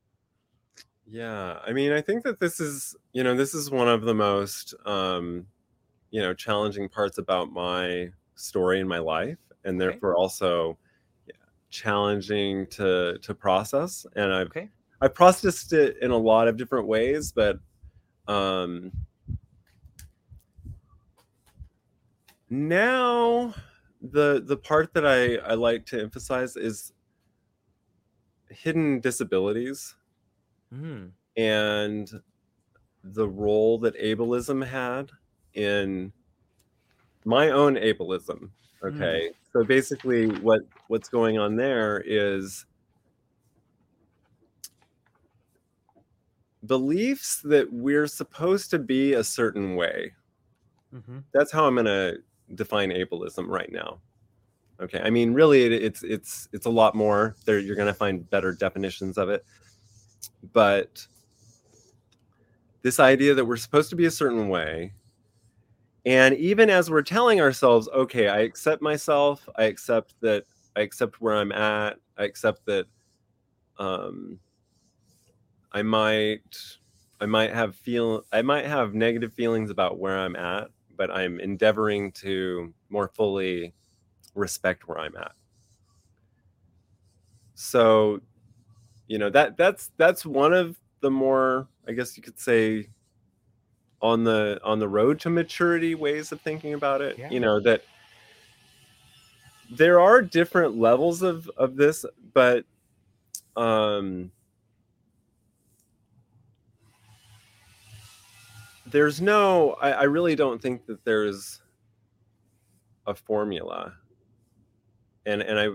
Yeah, 1.10 1.58
I 1.66 1.72
mean, 1.72 1.92
I 1.92 2.00
think 2.00 2.22
that 2.24 2.38
this 2.38 2.60
is, 2.60 2.94
you 3.12 3.24
know, 3.24 3.34
this 3.34 3.52
is 3.54 3.70
one 3.70 3.88
of 3.88 4.02
the 4.02 4.14
most, 4.14 4.74
um, 4.86 5.46
you 6.10 6.22
know, 6.22 6.34
challenging 6.34 6.88
parts 6.88 7.18
about 7.18 7.52
my 7.52 8.10
story 8.36 8.80
in 8.80 8.88
my 8.88 8.98
life, 8.98 9.38
and 9.64 9.80
Okay. 9.80 9.80
therefore 9.80 10.16
also 10.16 10.78
yeah, 11.26 11.34
challenging 11.70 12.66
to 12.68 13.18
to 13.20 13.34
process. 13.34 14.06
And 14.16 14.32
I've 14.32 14.50
Okay. 14.50 14.70
I've 15.00 15.14
processed 15.14 15.72
it 15.72 15.98
in 16.02 16.10
a 16.12 16.18
lot 16.18 16.48
of 16.48 16.56
different 16.56 16.86
ways, 16.88 17.32
but 17.32 17.58
um, 18.28 18.92
now 22.48 23.54
the 24.00 24.42
the 24.44 24.56
part 24.56 24.92
that 24.94 25.06
I 25.06 25.36
I 25.36 25.54
like 25.54 25.86
to 25.86 26.00
emphasize 26.00 26.56
is 26.56 26.92
hidden 28.50 29.00
disabilities 29.00 29.96
Mm. 30.72 31.10
and 31.36 32.08
the 33.02 33.28
role 33.28 33.78
that 33.80 34.00
ableism 34.00 34.64
had 34.64 35.10
in 35.54 36.12
my 37.24 37.50
own 37.50 37.74
ableism 37.74 38.50
okay? 38.84 39.30
So 39.52 39.64
basically 39.64 40.26
what 40.26 40.60
what's 40.86 41.08
going 41.08 41.38
on 41.38 41.56
there 41.56 42.02
is 42.06 42.66
beliefs 46.66 47.40
that 47.42 47.72
we're 47.72 48.06
supposed 48.06 48.70
to 48.70 48.78
be 48.78 49.14
a 49.14 49.24
certain 49.24 49.74
way. 49.74 50.12
Hmm 50.92 51.18
that's 51.34 51.50
how 51.50 51.66
i'm 51.66 51.74
going 51.74 51.86
to 51.86 52.18
define 52.54 52.90
ableism 52.90 53.48
right 53.48 53.72
now 53.72 54.00
okay? 54.80 55.00
I 55.00 55.10
mean 55.10 55.32
really 55.32 55.64
it, 55.64 55.72
it's 55.72 56.02
it's 56.02 56.48
it's 56.52 56.66
a 56.66 56.70
lot 56.70 56.94
more. 56.94 57.36
There 57.44 57.58
you're 57.58 57.76
going 57.76 57.88
to 57.88 57.94
find 57.94 58.28
better 58.28 58.52
definitions 58.52 59.18
of 59.18 59.28
it 59.28 59.44
but 60.52 61.06
this 62.82 62.98
idea 62.98 63.34
that 63.34 63.44
we're 63.44 63.56
supposed 63.56 63.90
to 63.90 63.96
be 63.96 64.06
a 64.06 64.10
certain 64.10 64.48
way. 64.48 64.92
And 66.06 66.34
even 66.36 66.70
as 66.70 66.90
we're 66.90 67.02
telling 67.02 67.42
ourselves 67.42 67.86
okay 67.94 68.28
i 68.28 68.38
accept 68.38 68.80
myself 68.80 69.46
i 69.56 69.64
accept 69.64 70.14
that 70.22 70.44
i 70.74 70.80
accept 70.80 71.20
where 71.20 71.36
i'm 71.36 71.52
at 71.52 71.98
i 72.16 72.24
accept 72.24 72.64
that 72.64 72.86
um 73.76 74.38
i 75.72 75.82
might 75.82 76.56
i 77.20 77.26
might 77.26 77.52
have 77.52 77.76
feel 77.76 78.24
i 78.32 78.40
might 78.40 78.64
have 78.64 78.94
negative 78.94 79.34
feelings 79.34 79.68
about 79.68 79.98
where 79.98 80.18
i'm 80.18 80.36
at 80.36 80.68
but 80.96 81.10
i'm 81.10 81.38
endeavoring 81.38 82.10
to 82.12 82.72
more 82.88 83.08
fully 83.08 83.74
respect 84.34 84.88
where 84.88 84.98
i'm 84.98 85.16
at. 85.16 85.32
So 87.54 88.20
you 89.10 89.18
know 89.18 89.28
that 89.28 89.56
that's 89.56 89.90
that's 89.96 90.24
one 90.24 90.54
of 90.54 90.76
the 91.00 91.10
more 91.10 91.66
i 91.88 91.92
guess 91.92 92.16
you 92.16 92.22
could 92.22 92.38
say 92.38 92.86
on 94.00 94.22
the 94.22 94.60
on 94.62 94.78
the 94.78 94.88
road 94.88 95.18
to 95.18 95.28
maturity 95.28 95.96
ways 95.96 96.30
of 96.30 96.40
thinking 96.40 96.74
about 96.74 97.00
it 97.00 97.18
Yeah. 97.18 97.28
you 97.28 97.40
know 97.40 97.58
that 97.58 97.82
there 99.72 99.98
are 99.98 100.22
different 100.22 100.78
levels 100.78 101.22
of 101.22 101.50
of 101.56 101.74
this 101.74 102.04
but 102.32 102.64
um 103.56 104.30
there's 108.86 109.20
no 109.20 109.72
I, 109.82 109.90
I 109.90 110.02
really 110.04 110.36
don't 110.36 110.62
think 110.62 110.86
that 110.86 111.04
there's 111.04 111.60
a 113.08 113.14
formula 113.14 113.92
and 115.26 115.42
and 115.42 115.58
i 115.58 115.68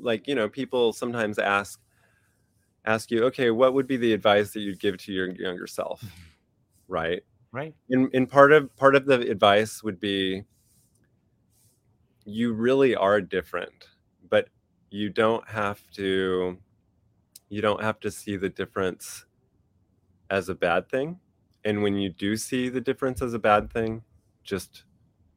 like 0.00 0.26
you 0.26 0.34
know 0.34 0.48
people 0.48 0.94
sometimes 0.94 1.38
ask 1.38 1.78
ask 2.88 3.10
you 3.10 3.24
okay 3.24 3.50
what 3.50 3.74
would 3.74 3.86
be 3.86 3.96
the 3.96 4.12
advice 4.12 4.52
that 4.52 4.60
you'd 4.60 4.80
give 4.80 4.96
to 4.98 5.12
your 5.12 5.30
younger 5.30 5.66
self? 5.66 6.00
Mm-hmm. 6.00 6.22
Right? 6.88 7.22
Right. 7.50 7.74
and, 7.88 8.10
and 8.14 8.28
part 8.28 8.52
of 8.52 8.74
part 8.76 8.94
of 8.94 9.06
the 9.06 9.20
advice 9.30 9.82
would 9.82 9.98
be 9.98 10.42
you 12.24 12.52
really 12.52 12.94
are 12.94 13.22
different 13.22 13.88
but 14.28 14.48
you 14.90 15.08
don't 15.08 15.48
have 15.48 15.80
to 15.92 16.58
you 17.48 17.62
don't 17.62 17.82
have 17.82 18.00
to 18.00 18.10
see 18.10 18.36
the 18.36 18.48
difference 18.48 19.24
as 20.30 20.48
a 20.48 20.54
bad 20.54 20.88
thing. 20.88 21.18
And 21.64 21.82
when 21.82 21.96
you 21.96 22.10
do 22.10 22.36
see 22.36 22.68
the 22.68 22.80
difference 22.80 23.22
as 23.22 23.34
a 23.34 23.38
bad 23.38 23.72
thing 23.72 24.02
just 24.44 24.84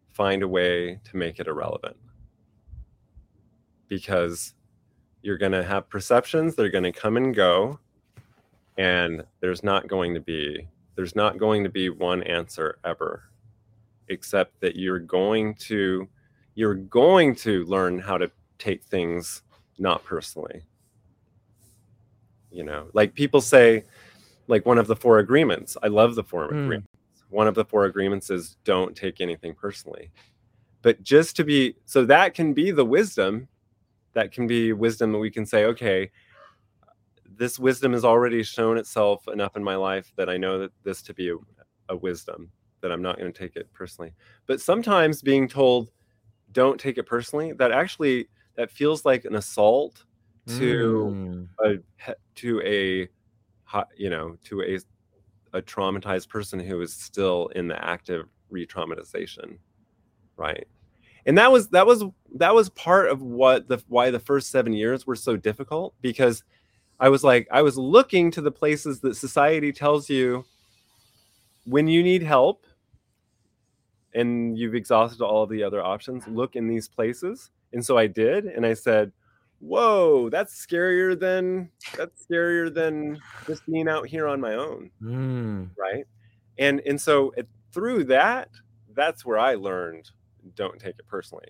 find 0.10 0.44
a 0.44 0.48
way 0.48 1.00
to 1.04 1.18
make 1.18 1.40
it 1.40 1.48
irrelevant. 1.48 1.98
Because 3.88 4.54
you're 5.24 5.38
going 5.38 5.52
to 5.52 5.64
have 5.64 5.90
perceptions 5.90 6.56
they're 6.56 6.70
going 6.70 6.84
to 6.84 6.92
come 6.92 7.18
and 7.18 7.36
go 7.36 7.80
and 8.78 9.24
there's 9.40 9.64
not 9.64 9.88
going 9.88 10.14
to 10.14 10.20
be 10.20 10.68
there's 10.96 11.16
not 11.16 11.38
going 11.38 11.64
to 11.64 11.70
be 11.70 11.90
one 11.90 12.24
answer 12.24 12.80
ever 12.86 13.24
except 14.10 14.60
that 14.62 14.76
you're 14.76 15.00
going 15.00 15.54
to 15.56 16.08
you're 16.56 16.76
going 16.76 17.34
to 17.36 17.64
learn 17.66 17.98
how 18.00 18.18
to 18.18 18.30
take 18.60 18.84
things 18.84 19.42
not 19.80 20.04
personally. 20.04 20.62
You 22.52 22.64
know 22.64 22.88
like 22.94 23.14
people 23.14 23.40
say 23.42 23.86
like 24.48 24.66
one 24.66 24.78
of 24.78 24.88
the 24.88 24.96
four 24.96 25.20
agreements 25.20 25.78
i 25.82 25.88
love 25.88 26.16
the 26.16 26.24
four 26.24 26.50
Mm. 26.50 26.64
agreements. 26.66 26.88
One 27.30 27.48
of 27.48 27.56
the 27.56 27.64
four 27.64 27.86
agreements 27.86 28.30
is 28.30 28.58
don't 28.66 28.94
take 28.94 29.22
anything 29.22 29.54
personally. 29.56 30.12
But 30.82 31.02
just 31.02 31.38
to 31.38 31.46
be 31.46 31.76
so 31.86 32.04
that 32.06 32.34
can 32.34 32.52
be 32.54 32.72
the 32.72 32.84
wisdom 32.84 33.48
that 34.14 34.32
can 34.32 34.48
be 34.48 34.74
wisdom 34.74 35.12
that 35.12 35.20
we 35.20 35.32
can 35.32 35.46
say 35.46 35.66
okay 35.66 36.10
this 37.38 37.58
wisdom 37.58 37.94
has 37.94 38.04
already 38.04 38.44
shown 38.44 38.78
itself 38.78 39.28
enough 39.30 39.56
in 39.56 39.64
my 39.64 39.76
life 39.76 40.12
that 40.16 40.30
i 40.30 40.38
know 40.38 40.60
that 40.60 40.72
this 40.84 41.02
to 41.02 41.14
be 41.14 41.30
a, 41.30 41.36
a 41.90 41.96
wisdom 41.96 42.52
that 42.82 42.92
i'm 42.92 43.02
not 43.02 43.18
going 43.18 43.32
to 43.32 43.38
take 43.40 43.56
it 43.56 43.72
personally 43.74 44.14
but 44.48 44.60
sometimes 44.62 45.22
being 45.22 45.48
told 45.48 45.92
don't 46.52 46.80
take 46.80 46.98
it 46.98 47.06
personally 47.06 47.54
that 47.54 47.72
actually 47.72 48.28
that 48.56 48.70
feels 48.70 49.06
like 49.06 49.26
an 49.26 49.36
assault 49.36 50.04
to 50.48 51.16
Mm. 51.62 51.80
a 52.08 52.16
to 52.36 52.62
a 52.62 53.08
you 53.96 54.10
know 54.10 54.38
to 54.44 54.62
a 54.64 54.80
a 55.54 55.62
traumatized 55.62 56.30
person 56.30 56.60
who 56.60 56.82
is 56.82 56.94
still 56.94 57.48
in 57.56 57.68
the 57.68 57.86
active 57.86 58.28
re-traumatization 58.50 59.58
right 60.38 60.68
and 61.26 61.38
that 61.38 61.52
was 61.52 61.70
that 61.70 61.86
was 61.86 62.04
that 62.36 62.54
was 62.54 62.70
part 62.70 63.10
of 63.10 63.22
what 63.22 63.68
the 63.68 63.82
why 63.88 64.10
the 64.10 64.20
first 64.20 64.50
seven 64.50 64.74
years 64.74 65.06
were 65.06 65.16
so 65.16 65.36
difficult 65.38 65.94
because 66.02 66.44
i 67.00 67.10
was 67.10 67.24
like 67.24 67.48
i 67.52 67.62
was 67.62 67.78
looking 67.78 68.32
to 68.32 68.42
the 68.42 68.52
places 68.52 69.00
that 69.02 69.16
society 69.16 69.72
tells 69.72 70.10
you 70.10 70.44
when 71.66 71.88
you 71.88 72.04
need 72.04 72.24
help 72.24 72.66
and 74.14 74.58
you've 74.58 74.76
exhausted 74.76 75.22
all 75.22 75.44
of 75.44 75.50
the 75.50 75.64
other 75.64 75.82
options 75.84 76.28
look 76.28 76.56
in 76.56 76.68
these 76.68 76.88
places. 76.88 77.52
And 77.74 77.86
so 77.86 77.98
i 77.98 78.08
did 78.08 78.46
and 78.46 78.66
i 78.66 78.74
said 78.74 79.12
whoa 79.60 80.30
that's 80.30 80.66
scarier 80.66 81.18
than 81.18 81.70
that's 81.96 82.26
scarier 82.26 82.74
than 82.74 83.20
just 83.48 83.66
being 83.68 83.88
out 83.88 84.08
here 84.08 84.28
on 84.28 84.42
my 84.42 84.56
own. 84.56 84.92
Mm. 85.02 85.70
right? 85.78 86.06
And 86.58 86.82
and 86.86 87.00
so 87.00 87.32
it, 87.38 87.48
through 87.72 88.06
that 88.06 88.50
that's 88.94 89.26
where 89.26 89.40
i 89.40 89.56
learned 89.56 90.10
don't 90.56 90.80
take 90.80 90.96
it 91.00 91.08
personally 91.08 91.50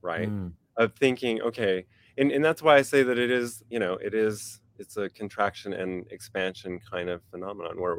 right? 0.00 0.28
Mm. 0.28 0.52
of 0.76 0.94
thinking 0.94 1.40
okay 1.42 1.84
and 2.18 2.32
and 2.32 2.44
that's 2.44 2.62
why 2.62 2.76
i 2.76 2.82
say 2.82 3.02
that 3.02 3.18
it 3.18 3.30
is 3.30 3.62
you 3.70 3.78
know 3.78 3.94
it 3.94 4.14
is 4.14 4.60
it's 4.78 4.96
a 4.96 5.08
contraction 5.10 5.72
and 5.72 6.06
expansion 6.10 6.80
kind 6.90 7.08
of 7.08 7.22
phenomenon 7.30 7.80
where 7.80 7.98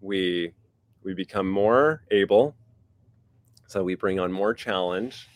we 0.00 0.52
we 1.02 1.14
become 1.14 1.48
more 1.48 2.02
able 2.10 2.54
so 3.66 3.82
we 3.82 3.94
bring 3.94 4.20
on 4.20 4.30
more 4.30 4.54
challenge. 4.54 5.28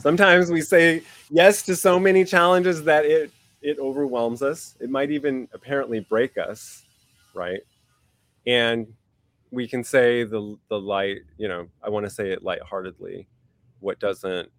Sometimes 0.00 0.50
we 0.50 0.60
say 0.60 1.02
yes 1.30 1.62
to 1.62 1.76
so 1.76 1.98
many 1.98 2.24
challenges 2.24 2.84
that 2.84 3.04
it 3.04 3.30
it 3.62 3.78
overwhelms 3.78 4.42
us. 4.42 4.76
It 4.80 4.90
might 4.90 5.10
even 5.10 5.48
apparently 5.52 6.00
break 6.00 6.36
us 6.36 6.84
right? 7.34 7.60
And 8.46 8.86
we 9.50 9.66
can 9.66 9.82
say 9.82 10.24
the 10.24 10.56
the 10.68 10.78
light 10.78 11.18
you 11.36 11.48
know 11.48 11.66
i 11.82 11.88
want 11.88 12.04
to 12.04 12.10
say 12.10 12.30
it 12.30 12.42
lightheartedly 12.42 13.26
what 13.80 13.98
doesn't 13.98 14.50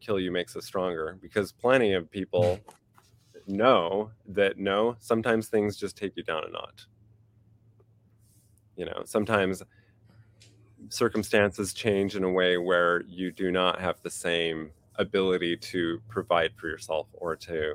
kill 0.00 0.18
you 0.18 0.30
makes 0.30 0.56
us 0.56 0.64
stronger 0.66 1.18
because 1.22 1.52
plenty 1.52 1.94
of 1.94 2.10
people 2.10 2.58
know 3.46 4.10
that 4.26 4.58
no 4.58 4.96
sometimes 4.98 5.48
things 5.48 5.76
just 5.76 5.96
take 5.96 6.16
you 6.16 6.22
down 6.22 6.44
a 6.46 6.50
notch. 6.50 6.86
You 8.76 8.86
know 8.86 9.02
sometimes 9.04 9.62
circumstances 10.88 11.72
change 11.72 12.16
in 12.16 12.24
a 12.24 12.30
way 12.30 12.58
where 12.58 13.02
you 13.06 13.30
do 13.30 13.50
not 13.50 13.80
have 13.80 13.96
the 14.02 14.10
same 14.10 14.70
ability 14.96 15.56
to 15.56 16.00
provide 16.08 16.52
for 16.56 16.68
yourself 16.68 17.06
or 17.12 17.36
to 17.36 17.74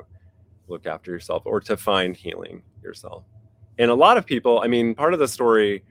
look 0.68 0.86
after 0.86 1.12
yourself 1.12 1.42
or 1.46 1.60
to 1.62 1.78
find 1.78 2.16
healing 2.16 2.62
yourself. 2.84 3.24
And 3.80 3.90
a 3.90 3.96
lot 3.96 4.18
of 4.18 4.26
people 4.26 4.60
i 4.64 4.68
mean 4.68 4.96
part 4.96 5.14
of 5.14 5.20
the 5.20 5.28
story 5.28 5.84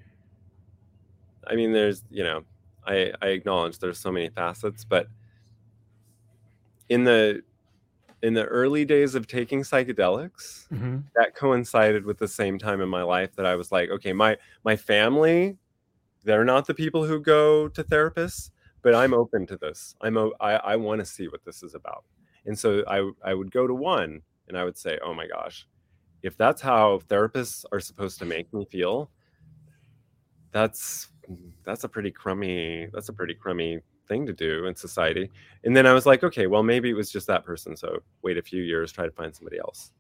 i 1.47 1.55
mean 1.55 1.73
there's 1.73 2.03
you 2.11 2.25
know 2.25 2.45
I, 2.87 3.13
I 3.21 3.29
acknowledge 3.29 3.81
there's 3.81 3.99
so 3.99 4.13
many 4.13 4.29
facets, 4.29 4.85
but 4.85 5.09
in 6.89 7.05
the 7.05 7.43
in 8.23 8.35
the 8.35 8.45
early 8.47 8.85
days 8.85 9.15
of 9.15 9.27
taking 9.27 9.63
psychedelics, 9.63 10.69
Mhm. 10.73 11.05
that 11.17 11.35
coincided 11.35 12.05
with 12.07 12.19
the 12.19 12.29
same 12.29 12.59
time 12.59 12.81
in 12.81 12.89
my 12.89 13.03
life 13.03 13.35
that 13.37 13.47
I 13.47 13.57
was 13.57 13.73
like, 13.73 13.91
okay, 13.91 14.13
my 14.13 14.39
my 14.65 14.77
family, 14.77 15.59
they're 16.25 16.45
not 16.45 16.67
the 16.67 16.75
people 16.75 17.05
who 17.07 17.21
go 17.21 17.69
to 17.69 17.85
therapists, 17.85 18.51
but 18.83 18.95
I'm 18.95 19.15
open 19.15 19.47
to 19.49 19.57
this. 19.59 19.97
I'm 20.03 20.17
o- 20.19 20.35
I, 20.41 20.55
I 20.57 20.77
want 20.77 21.01
to 21.01 21.07
see 21.07 21.29
what 21.29 21.45
this 21.45 21.63
is 21.63 21.75
about. 21.75 22.05
And 22.47 22.59
so 22.59 22.85
I 22.89 23.11
I 23.31 23.35
would 23.35 23.53
go 23.53 23.67
to 23.67 23.75
one 23.75 24.23
and 24.49 24.59
I 24.59 24.65
would 24.65 24.79
say, 24.79 24.99
oh 25.05 25.15
my 25.15 25.27
gosh, 25.29 25.69
if 26.23 26.37
that's 26.37 26.63
how 26.63 27.01
therapists 27.09 27.65
are 27.73 27.81
supposed 27.81 28.19
to 28.21 28.27
make 28.27 28.53
me 28.55 28.67
feel, 28.67 29.11
that's 30.53 31.09
that's 31.65 31.85
a 31.85 31.89
pretty 31.89 32.11
crummy 32.11 32.89
that's 32.93 33.09
a 33.09 33.13
pretty 33.13 33.35
crummy 33.35 33.81
thing 34.07 34.25
to 34.27 34.33
do 34.33 34.67
in 34.67 34.75
society. 34.77 35.31
And 35.65 35.77
then 35.77 35.87
I 35.87 35.93
was 35.93 36.07
like, 36.07 36.23
okay, 36.23 36.47
well 36.47 36.63
maybe 36.63 36.91
it 36.91 36.95
was 36.95 37.11
just 37.11 37.27
that 37.27 37.45
person. 37.45 37.77
So 37.77 37.99
wait 38.23 38.39
a 38.39 38.43
few 38.43 38.63
years, 38.63 38.93
try 38.93 39.05
to 39.05 39.11
find 39.11 39.35
somebody 39.35 39.59
else. 39.59 39.93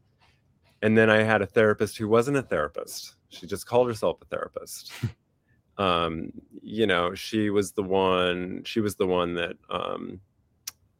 And 0.82 0.96
then 0.96 1.10
I 1.10 1.22
had 1.22 1.42
a 1.42 1.46
therapist 1.46 1.96
who 1.98 2.08
wasn't 2.08 2.36
a 2.36 2.42
therapist. 2.42 3.16
She 3.28 3.46
just 3.46 3.66
called 3.66 3.88
herself 3.88 4.18
a 4.22 4.26
therapist. 4.26 4.92
um, 5.78 6.32
you 6.62 6.86
know, 6.86 7.14
she 7.14 7.50
was 7.50 7.72
the 7.72 7.82
one. 7.82 8.62
She 8.64 8.80
was 8.80 8.96
the 8.96 9.06
one 9.06 9.34
that 9.34 9.56
um, 9.70 10.20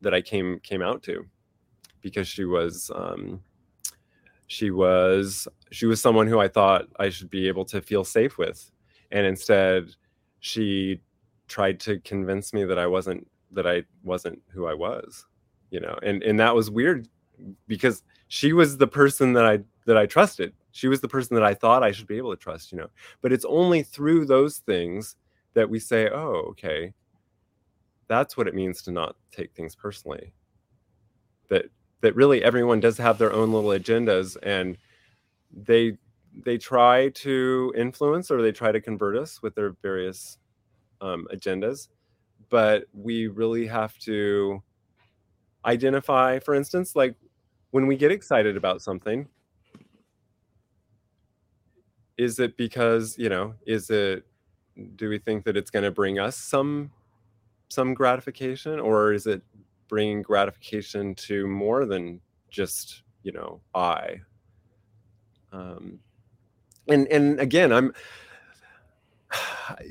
that 0.01 0.15
I 0.15 0.23
came 0.23 0.59
came 0.61 0.83
out 0.83 1.03
to 1.05 1.27
because 2.01 2.27
she 2.27 2.45
was 2.45 2.91
um, 2.95 3.41
she 4.47 4.71
was 4.71 5.47
she 5.71 5.87
was 5.87 6.01
someone 6.01 6.27
who 6.27 6.41
I 6.41 6.49
thought 6.49 6.87
I 6.99 7.11
should 7.11 7.31
be 7.31 7.49
able 7.49 7.65
to 7.67 7.81
feel 7.81 8.05
safe 8.05 8.39
with, 8.39 8.71
and 9.11 9.27
instead 9.27 9.95
she 10.41 11.01
tried 11.49 11.81
to 11.81 12.01
convince 12.01 12.53
me 12.53 12.65
that 12.65 12.79
I 12.79 12.87
wasn't 12.87 13.27
that 13.53 13.67
I 13.67 13.85
wasn't 14.03 14.41
who 14.49 14.67
I 14.67 14.75
was, 14.75 15.27
you 15.71 15.81
know, 15.81 15.99
and 16.03 16.23
and 16.23 16.39
that 16.41 16.55
was 16.55 16.71
weird 16.71 17.09
because 17.69 18.03
she 18.29 18.53
was 18.53 18.77
the 18.77 18.87
person 18.87 19.33
that 19.35 19.47
I 19.47 19.61
that 19.87 19.97
I 19.97 20.07
trusted. 20.07 20.53
She 20.73 20.89
was 20.89 21.01
the 21.01 21.09
person 21.09 21.35
that 21.37 21.45
I 21.45 21.55
thought 21.55 21.83
I 21.83 21.93
should 21.93 22.07
be 22.07 22.19
able 22.19 22.33
to 22.33 22.37
trust, 22.37 22.73
you 22.73 22.79
know. 22.79 22.89
But 23.23 23.33
it's 23.33 23.45
only 23.47 23.83
through 23.83 24.27
those 24.27 24.59
things 24.59 25.17
that 25.55 25.69
we 25.71 25.79
say, 25.79 26.09
"Oh, 26.11 26.45
okay. 26.51 26.93
That's 28.09 28.37
what 28.37 28.47
it 28.47 28.55
means 28.55 28.83
to 28.83 28.93
not 28.93 29.17
take 29.33 29.55
things 29.55 29.75
personally." 29.75 30.33
That 31.49 31.67
that 32.01 32.15
really 32.15 32.43
everyone 32.43 32.81
does 32.81 32.99
have 32.99 33.19
their 33.19 33.33
own 33.33 33.53
little 33.53 33.71
agendas 33.71 34.37
and 34.43 34.77
they 35.53 35.97
they 36.45 36.59
try 36.59 37.09
to 37.11 37.73
influence 37.77 38.31
or 38.31 38.43
they 38.43 38.53
try 38.53 38.71
to 38.71 38.81
convert 38.81 39.17
us 39.17 39.43
with 39.43 39.55
their 39.55 39.75
various 39.83 40.39
um, 41.01 41.27
agendas 41.33 41.89
but 42.49 42.85
we 42.93 43.27
really 43.27 43.67
have 43.67 43.97
to 43.99 44.63
identify 45.65 46.39
for 46.39 46.55
instance 46.55 46.95
like 46.95 47.15
when 47.71 47.87
we 47.87 47.97
get 47.97 48.11
excited 48.11 48.57
about 48.57 48.81
something 48.81 49.27
is 52.17 52.39
it 52.39 52.57
because 52.57 53.17
you 53.19 53.29
know 53.29 53.55
is 53.67 53.91
it 53.91 54.25
do 54.97 55.09
we 55.09 55.19
think 55.19 55.45
that 55.45 55.57
it's 55.57 55.71
going 55.71 55.83
to 55.83 55.91
bring 55.91 56.19
us 56.19 56.37
some 56.37 56.91
some 57.69 57.95
gratification 57.95 58.79
or 58.79 59.13
is 59.13 59.27
it 59.27 59.43
bringing 59.89 60.23
gratification 60.23 61.15
to 61.15 61.47
more 61.47 61.85
than 61.85 62.21
just 62.51 63.03
you 63.23 63.33
know 63.33 63.61
i? 63.75 64.21
Um 65.53 65.99
and 66.89 67.07
and 67.09 67.41
again 67.41 67.73
i'm 67.73 67.93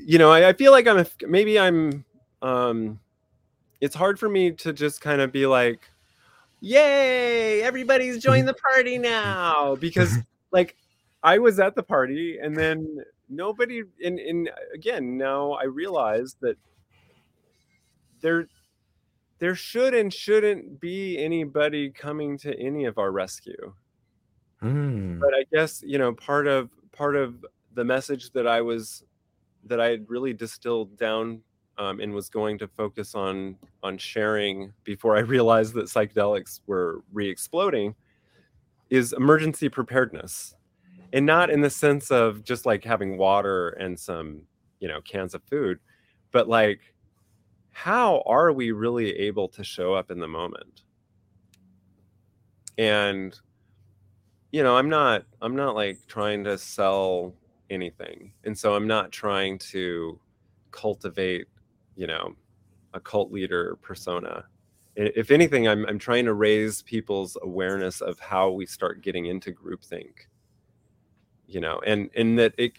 you 0.04 0.18
know 0.18 0.30
i, 0.30 0.48
I 0.48 0.52
feel 0.52 0.72
like 0.72 0.86
i'm 0.86 0.98
a, 0.98 1.06
maybe 1.26 1.58
i'm 1.58 2.04
um 2.42 2.98
it's 3.80 3.94
hard 3.94 4.18
for 4.18 4.28
me 4.28 4.52
to 4.52 4.72
just 4.72 5.00
kind 5.00 5.20
of 5.20 5.32
be 5.32 5.46
like 5.46 5.88
yay 6.60 7.62
everybody's 7.62 8.22
joined 8.22 8.48
the 8.48 8.54
party 8.54 8.98
now 8.98 9.76
because 9.76 10.16
like 10.52 10.76
i 11.22 11.38
was 11.38 11.60
at 11.60 11.74
the 11.74 11.82
party 11.82 12.38
and 12.42 12.56
then 12.56 13.04
nobody 13.28 13.82
and, 14.04 14.18
and 14.18 14.50
again 14.74 15.18
now 15.18 15.52
i 15.52 15.64
realize 15.64 16.36
that 16.40 16.56
there 18.20 18.48
there 19.38 19.54
should 19.54 19.92
and 19.94 20.12
shouldn't 20.14 20.80
be 20.80 21.18
anybody 21.18 21.90
coming 21.90 22.38
to 22.38 22.58
any 22.58 22.84
of 22.84 22.98
our 22.98 23.12
rescue 23.12 23.72
Mm. 24.62 25.20
but 25.20 25.34
i 25.34 25.44
guess 25.52 25.82
you 25.86 25.98
know 25.98 26.14
part 26.14 26.46
of 26.46 26.70
part 26.96 27.16
of 27.16 27.44
the 27.74 27.84
message 27.84 28.30
that 28.32 28.46
i 28.46 28.60
was 28.60 29.04
that 29.64 29.80
i 29.80 29.86
had 29.86 30.08
really 30.08 30.32
distilled 30.32 30.96
down 30.96 31.40
um, 31.78 32.00
and 32.00 32.14
was 32.14 32.30
going 32.30 32.56
to 32.58 32.68
focus 32.68 33.14
on 33.14 33.56
on 33.82 33.98
sharing 33.98 34.72
before 34.84 35.16
i 35.16 35.20
realized 35.34 35.74
that 35.74 35.86
psychedelics 35.86 36.60
were 36.66 37.02
re-exploding 37.12 37.94
is 38.88 39.12
emergency 39.12 39.68
preparedness. 39.68 40.54
And 41.12 41.26
not 41.26 41.50
in 41.50 41.60
the 41.60 41.70
sense 41.70 42.12
of 42.12 42.44
just 42.44 42.66
like 42.66 42.84
having 42.84 43.16
water 43.16 43.70
and 43.70 43.98
some 43.98 44.42
you 44.80 44.88
know 44.88 45.00
cans 45.00 45.34
of 45.34 45.42
food 45.48 45.78
but 46.30 46.48
like 46.48 46.80
how 47.76 48.22
are 48.24 48.52
we 48.52 48.72
really 48.72 49.10
able 49.18 49.48
to 49.48 49.62
show 49.62 49.92
up 49.92 50.10
in 50.10 50.18
the 50.18 50.26
moment? 50.26 50.82
And 52.78 53.38
you 54.56 54.62
know 54.62 54.74
i'm 54.74 54.88
not 54.88 55.22
i'm 55.42 55.54
not 55.54 55.74
like 55.74 55.98
trying 56.06 56.42
to 56.42 56.56
sell 56.56 57.34
anything 57.68 58.32
and 58.44 58.56
so 58.56 58.74
i'm 58.74 58.86
not 58.86 59.12
trying 59.12 59.58
to 59.58 60.18
cultivate 60.70 61.46
you 61.94 62.06
know 62.06 62.34
a 62.94 63.00
cult 63.00 63.30
leader 63.30 63.76
persona. 63.82 64.46
If 64.94 65.30
anything 65.30 65.68
i'm, 65.68 65.84
I'm 65.84 65.98
trying 65.98 66.24
to 66.24 66.32
raise 66.32 66.80
people's 66.80 67.36
awareness 67.42 68.00
of 68.00 68.18
how 68.18 68.48
we 68.48 68.64
start 68.64 69.02
getting 69.02 69.26
into 69.26 69.52
groupthink 69.52 70.24
you 71.46 71.60
know 71.60 71.78
and 71.86 72.08
and 72.16 72.38
that 72.38 72.54
it 72.56 72.72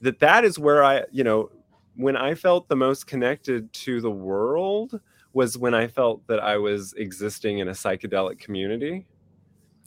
that 0.00 0.18
that 0.20 0.42
is 0.42 0.58
where 0.58 0.82
i 0.82 1.04
you 1.12 1.22
know 1.22 1.50
when 1.96 2.16
i 2.16 2.34
felt 2.34 2.66
the 2.66 2.76
most 2.76 3.06
connected 3.06 3.70
to 3.74 4.00
the 4.00 4.10
world 4.10 4.98
was 5.34 5.58
when 5.58 5.74
i 5.74 5.86
felt 5.86 6.26
that 6.28 6.40
i 6.40 6.56
was 6.56 6.94
existing 6.94 7.58
in 7.58 7.68
a 7.68 7.72
psychedelic 7.72 8.38
community 8.38 9.06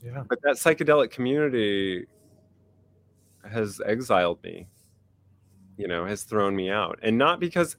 Yeah. 0.03 0.23
but 0.27 0.41
that 0.41 0.55
psychedelic 0.55 1.11
community 1.11 2.05
has 3.49 3.81
exiled 3.85 4.43
me 4.43 4.67
you 5.77 5.87
know 5.87 6.05
has 6.05 6.23
thrown 6.23 6.55
me 6.55 6.69
out 6.69 6.99
and 7.01 7.17
not 7.17 7.39
because 7.39 7.75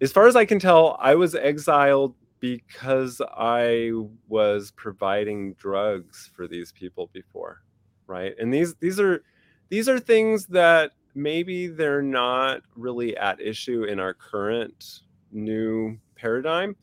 as 0.00 0.12
far 0.12 0.26
as 0.26 0.36
i 0.36 0.44
can 0.44 0.58
tell 0.58 0.96
i 1.00 1.14
was 1.14 1.34
exiled 1.34 2.14
because 2.40 3.20
i 3.36 3.90
was 4.28 4.70
providing 4.72 5.54
drugs 5.54 6.30
for 6.34 6.46
these 6.46 6.72
people 6.72 7.10
before 7.12 7.62
right 8.06 8.34
and 8.38 8.52
these 8.52 8.74
these 8.76 9.00
are 9.00 9.22
these 9.68 9.88
are 9.88 9.98
things 9.98 10.46
that 10.46 10.92
maybe 11.14 11.66
they're 11.66 12.02
not 12.02 12.60
really 12.76 13.16
at 13.16 13.40
issue 13.40 13.84
in 13.84 13.98
our 13.98 14.14
current 14.14 15.00
new 15.32 15.98
paradigm 16.14 16.76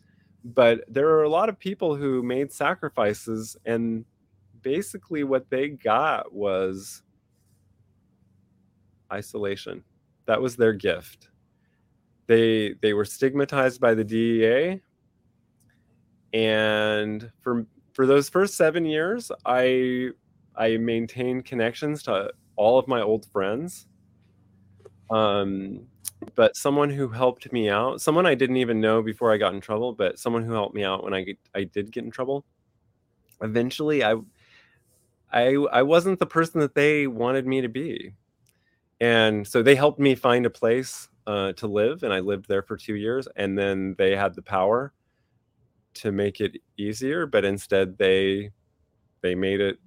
but 0.44 0.84
there 0.90 1.08
are 1.10 1.24
a 1.24 1.30
lot 1.30 1.48
of 1.48 1.58
people 1.58 1.96
who 1.96 2.22
made 2.22 2.52
sacrifices 2.52 3.56
and 3.66 4.04
basically 4.64 5.24
what 5.24 5.50
they 5.50 5.70
got 5.70 6.34
was 6.34 7.04
isolation. 9.12 9.84
That 10.26 10.42
was 10.42 10.56
their 10.56 10.74
gift. 10.74 11.30
They 12.28 12.76
they 12.82 12.94
were 12.94 13.06
stigmatized 13.06 13.80
by 13.82 13.94
the 13.94 14.04
DEA 14.04 14.82
and 16.34 17.32
for 17.42 17.66
for 17.94 18.08
those 18.08 18.30
first 18.30 18.56
7 18.56 18.86
years 18.86 19.32
I 19.46 20.10
I 20.56 20.78
maintained 20.78 21.46
connections 21.46 22.04
to 22.04 22.32
all 22.56 22.80
of 22.80 22.88
my 22.88 23.02
old 23.02 23.26
friends. 23.32 23.88
Um 25.10 25.88
but 26.36 26.56
someone 26.56 26.90
who 26.90 27.10
helped 27.10 27.52
me 27.52 27.70
out 27.70 28.00
someone 28.02 28.26
I 28.26 28.36
didn't 28.36 28.58
even 28.58 28.80
know 28.80 29.02
before 29.02 29.34
I 29.34 29.38
got 29.38 29.54
in 29.54 29.60
trouble 29.62 29.94
but 29.94 30.18
someone 30.18 30.44
who 30.44 30.54
helped 30.54 30.74
me 30.74 30.84
out 30.86 31.04
when 31.04 31.14
I 31.14 31.36
I 31.54 31.66
did 31.66 31.92
get 31.92 32.06
in 32.06 32.12
trouble 32.12 32.46
eventually 33.42 34.04
I 34.04 34.16
I 35.34 35.56
I 35.72 35.82
wasn't 35.82 36.20
the 36.20 36.26
person 36.26 36.60
that 36.62 36.76
they 36.76 37.08
wanted 37.08 37.48
me 37.48 37.62
to 37.62 37.70
be. 37.70 38.16
And 39.02 39.46
so 39.48 39.64
they 39.64 39.76
helped 39.76 40.00
me 40.00 40.16
find 40.16 40.46
a 40.46 40.50
place 40.50 41.10
uh, 41.28 41.54
to 41.54 41.68
live, 41.68 42.04
and 42.04 42.14
I 42.14 42.20
lived 42.20 42.48
there 42.48 42.62
for 42.64 42.78
two 42.78 42.96
years. 42.96 43.28
And 43.36 43.58
then 43.58 43.96
they 43.98 44.16
had 44.16 44.36
the 44.36 44.42
power 44.42 44.94
to 45.96 46.12
make 46.12 46.40
it 46.42 46.58
easier, 46.78 47.26
but 47.26 47.46
instead 47.46 47.98
they 47.98 48.52
they 49.22 49.36
made 49.36 49.62
it 49.62 49.80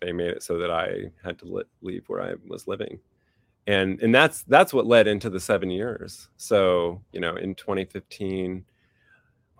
they 0.00 0.12
made 0.12 0.30
it 0.30 0.42
so 0.42 0.58
that 0.58 0.70
I 0.70 1.10
had 1.24 1.38
to 1.40 1.46
li- 1.46 1.64
leave 1.80 2.04
where 2.08 2.22
I 2.22 2.34
was 2.46 2.68
living. 2.68 3.00
And 3.66 4.00
and 4.02 4.14
that's 4.14 4.42
that's 4.44 4.74
what 4.74 4.86
led 4.86 5.06
into 5.06 5.30
the 5.30 5.40
seven 5.40 5.70
years. 5.70 6.28
So 6.36 7.02
you 7.12 7.20
know, 7.20 7.36
in 7.36 7.54
2015, 7.54 8.64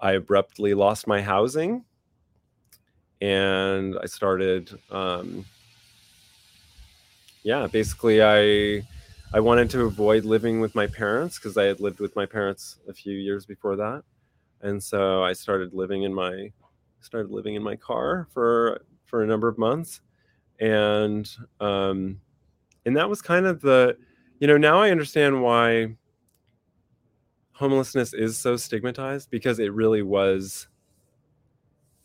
I 0.00 0.12
abruptly 0.12 0.74
lost 0.74 1.06
my 1.06 1.22
housing 1.22 1.84
and 3.24 3.96
I 4.02 4.06
started 4.06 4.78
um 4.90 5.44
yeah, 7.42 7.66
basically 7.66 8.22
I 8.22 8.86
I 9.32 9.40
wanted 9.40 9.70
to 9.70 9.82
avoid 9.82 10.24
living 10.24 10.60
with 10.60 10.74
my 10.74 10.86
parents 10.86 11.38
because 11.38 11.56
I 11.56 11.64
had 11.64 11.80
lived 11.80 12.00
with 12.00 12.14
my 12.16 12.26
parents 12.26 12.78
a 12.88 12.92
few 12.94 13.16
years 13.16 13.46
before 13.46 13.76
that, 13.76 14.02
and 14.60 14.82
so 14.82 15.22
I 15.22 15.32
started 15.32 15.72
living 15.72 16.02
in 16.02 16.12
my 16.14 16.52
started 17.00 17.30
living 17.30 17.54
in 17.54 17.62
my 17.62 17.76
car 17.76 18.28
for 18.32 18.82
for 19.04 19.22
a 19.22 19.26
number 19.26 19.48
of 19.48 19.58
months, 19.58 20.00
and 20.60 21.28
um, 21.60 22.20
and 22.86 22.96
that 22.96 23.08
was 23.08 23.22
kind 23.22 23.46
of 23.46 23.60
the, 23.60 23.96
you 24.40 24.46
know, 24.46 24.58
now 24.58 24.80
I 24.80 24.90
understand 24.90 25.42
why 25.42 25.96
homelessness 27.52 28.12
is 28.12 28.36
so 28.36 28.56
stigmatized 28.56 29.30
because 29.30 29.58
it 29.58 29.72
really 29.72 30.02
was. 30.02 30.68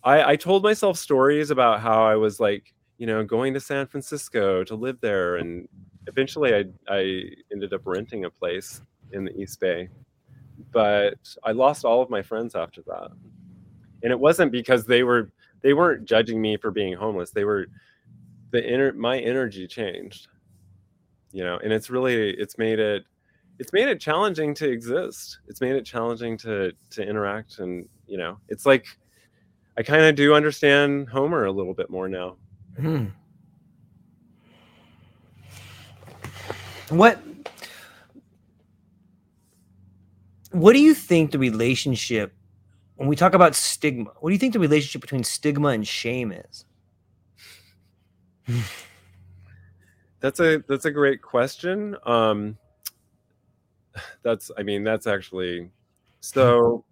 I 0.10 0.32
I 0.32 0.36
told 0.36 0.64
myself 0.64 0.98
stories 0.98 1.52
about 1.52 1.82
how 1.82 2.04
I 2.04 2.16
was 2.16 2.40
like, 2.40 2.74
you 2.98 3.08
know, 3.08 3.24
going 3.24 3.54
to 3.54 3.60
San 3.60 3.86
Francisco 3.88 4.64
to 4.64 4.76
live 4.76 5.00
there, 5.02 5.38
and 5.38 5.68
eventually 6.08 6.54
I 6.56 6.66
I 6.88 7.24
ended 7.52 7.74
up 7.74 7.82
renting 7.86 8.26
a 8.26 8.30
place 8.30 8.82
in 9.12 9.26
the 9.26 9.36
East 9.40 9.60
Bay, 9.60 9.90
but 10.72 11.20
I 11.44 11.52
lost 11.52 11.86
all 11.86 12.02
of 12.02 12.10
my 12.10 12.22
friends 12.22 12.56
after 12.56 12.82
that. 12.88 13.10
And 14.02 14.12
it 14.12 14.20
wasn't 14.20 14.52
because 14.52 14.86
they 14.86 15.04
were 15.04 15.32
they 15.62 15.74
weren't 15.74 16.06
judging 16.06 16.42
me 16.42 16.58
for 16.58 16.72
being 16.72 16.94
homeless 16.94 17.32
they 17.32 17.44
were 17.44 17.68
the 18.52 18.66
inner 18.66 18.94
my 18.94 19.20
energy 19.20 19.68
changed 19.68 20.28
you 21.32 21.44
know 21.44 21.60
and 21.64 21.72
it's 21.72 21.90
really 21.90 22.32
it's 22.32 22.58
made 22.58 22.80
it 22.80 23.04
it's 23.60 23.74
made 23.74 23.88
it 23.88 24.00
challenging 24.00 24.54
to 24.54 24.70
exist 24.70 25.40
it's 25.48 25.62
made 25.62 25.76
it 25.76 25.86
challenging 25.86 26.38
to 26.38 26.72
to 26.90 27.04
interact 27.04 27.60
and 27.60 27.88
you 28.08 28.18
know 28.18 28.38
it's 28.48 28.66
like 28.66 28.86
i 29.78 29.84
kind 29.84 30.04
of 30.04 30.16
do 30.16 30.34
understand 30.34 31.10
homer 31.10 31.46
a 31.46 31.52
little 31.52 31.74
bit 31.74 31.90
more 31.90 32.08
now 32.10 32.36
Hmm. 32.80 33.08
What 36.90 37.20
what 40.52 40.74
do 40.74 40.80
you 40.80 40.94
think 40.94 41.32
the 41.32 41.40
relationship 41.40 42.34
when 42.96 43.08
we 43.08 43.16
talk 43.16 43.34
about 43.34 43.56
stigma, 43.56 44.12
what 44.20 44.30
do 44.30 44.34
you 44.34 44.40
think 44.40 44.54
the 44.54 44.60
relationship 44.60 45.02
between 45.02 45.24
stigma 45.24 45.70
and 45.70 45.88
shame 45.88 46.32
is? 46.32 46.66
that's 50.22 50.40
a 50.40 50.64
that's 50.68 50.86
a 50.86 50.92
great 50.92 51.22
question 51.22 51.96
um 52.06 52.58
that's 54.24 54.50
i 54.58 54.64
mean 54.64 54.84
that's 54.84 55.06
actually 55.06 55.70
so 56.22 56.84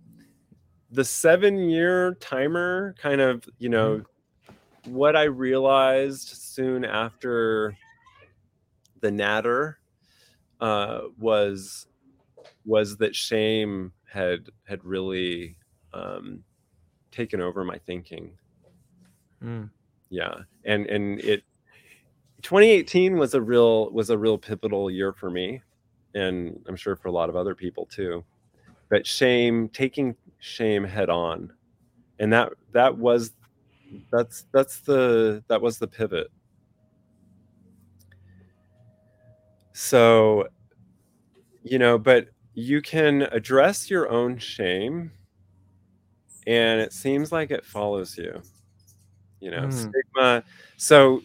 the 0.91 1.03
seven 1.03 1.69
year 1.69 2.15
timer 2.15 2.95
kind 3.01 3.21
of 3.21 3.47
you 3.57 3.69
know 3.69 4.01
what 4.85 5.15
i 5.15 5.23
realized 5.23 6.29
soon 6.29 6.85
after 6.85 7.75
the 9.01 9.11
natter 9.11 9.79
uh 10.61 11.01
was 11.19 11.87
was 12.65 12.97
that 12.97 13.15
shame 13.15 13.91
had 14.09 14.47
had 14.65 14.83
really 14.83 15.57
um 15.93 16.43
taken 17.11 17.41
over 17.41 17.63
my 17.63 17.77
thinking. 17.79 18.37
Mm. 19.43 19.69
yeah 20.09 20.33
and 20.65 20.87
and 20.87 21.19
it 21.19 21.43
2018 22.41 23.17
was 23.17 23.35
a 23.35 23.41
real 23.41 23.91
was 23.91 24.09
a 24.09 24.17
real 24.17 24.35
pivotal 24.35 24.89
year 24.89 25.13
for 25.13 25.29
me 25.29 25.61
and 26.15 26.59
i'm 26.67 26.75
sure 26.75 26.95
for 26.95 27.07
a 27.07 27.11
lot 27.11 27.29
of 27.29 27.35
other 27.35 27.53
people 27.53 27.85
too 27.85 28.23
but 28.89 29.05
shame 29.05 29.69
taking 29.69 30.15
shame 30.39 30.83
head 30.83 31.09
on. 31.09 31.51
And 32.19 32.31
that 32.33 32.53
that 32.73 32.97
was 32.97 33.31
that's 34.11 34.45
that's 34.53 34.79
the 34.81 35.43
that 35.49 35.61
was 35.61 35.77
the 35.79 35.87
pivot. 35.87 36.27
So 39.73 40.47
you 41.63 41.79
know 41.79 41.97
but 41.97 42.27
you 42.53 42.81
can 42.81 43.23
address 43.23 43.89
your 43.89 44.09
own 44.09 44.37
shame 44.37 45.11
and 46.45 46.79
it 46.81 46.93
seems 46.93 47.31
like 47.31 47.51
it 47.51 47.65
follows 47.65 48.17
you 48.17 48.41
you 49.39 49.51
know 49.51 49.67
Mm. 49.67 49.71
stigma. 49.71 50.43
So 50.77 51.23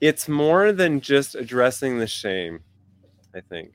it's 0.00 0.28
more 0.28 0.72
than 0.72 1.00
just 1.00 1.34
addressing 1.34 1.98
the 1.98 2.06
shame 2.06 2.60
i 3.34 3.40
think 3.40 3.72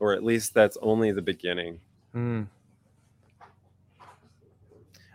or 0.00 0.12
at 0.12 0.24
least 0.24 0.54
that's 0.54 0.76
only 0.82 1.12
the 1.12 1.22
beginning 1.22 1.78
Mm. 2.14 2.48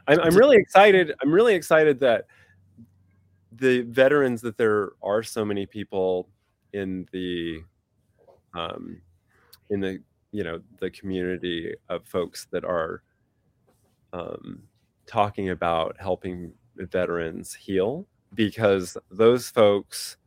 I'm, 0.07 0.19
I'm 0.21 0.35
really 0.35 0.55
excited 0.57 1.13
i'm 1.21 1.31
really 1.31 1.55
excited 1.55 1.99
that 1.99 2.27
the 3.51 3.81
veterans 3.81 4.41
that 4.41 4.57
there 4.57 4.91
are 5.01 5.23
so 5.23 5.43
many 5.43 5.65
people 5.65 6.29
in 6.73 7.07
the 7.11 7.63
um 8.53 9.01
in 9.69 9.79
the 9.79 9.99
you 10.31 10.43
know 10.43 10.61
the 10.79 10.89
community 10.91 11.73
of 11.89 12.05
folks 12.05 12.47
that 12.51 12.63
are 12.63 13.01
um 14.13 14.61
talking 15.05 15.49
about 15.49 15.95
helping 15.99 16.51
veterans 16.77 17.53
heal 17.53 18.05
because 18.33 18.97
those 19.09 19.49
folks 19.49 20.17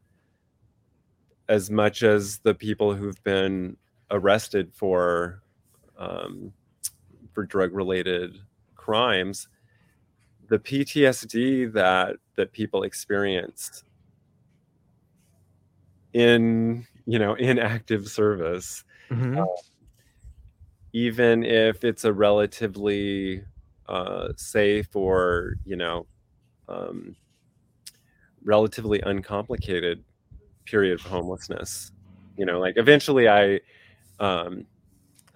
as 1.48 1.70
much 1.70 2.02
as 2.02 2.38
the 2.38 2.54
people 2.54 2.94
who've 2.94 3.22
been 3.24 3.76
arrested 4.10 4.72
for 4.74 5.42
um, 5.96 6.52
for 7.32 7.44
drug 7.44 7.72
related 7.72 8.38
crimes 8.74 9.48
the 10.48 10.58
ptsd 10.58 11.70
that 11.72 12.16
that 12.36 12.52
people 12.52 12.82
experience 12.84 13.84
in 16.14 16.86
you 17.06 17.18
know 17.18 17.34
in 17.34 17.58
active 17.58 18.08
service 18.08 18.84
Mhm. 19.10 19.46
even 20.92 21.44
if 21.44 21.84
it's 21.84 22.04
a 22.04 22.12
relatively 22.12 23.44
uh, 23.88 24.28
safe 24.36 24.94
or 24.96 25.54
you 25.64 25.76
know 25.76 26.06
um, 26.68 27.14
relatively 28.44 29.00
uncomplicated 29.02 30.02
period 30.64 30.98
of 30.98 31.04
homelessness 31.06 31.92
you 32.36 32.44
know 32.46 32.58
like 32.60 32.74
eventually 32.76 33.28
i 33.28 33.58
um, 34.20 34.64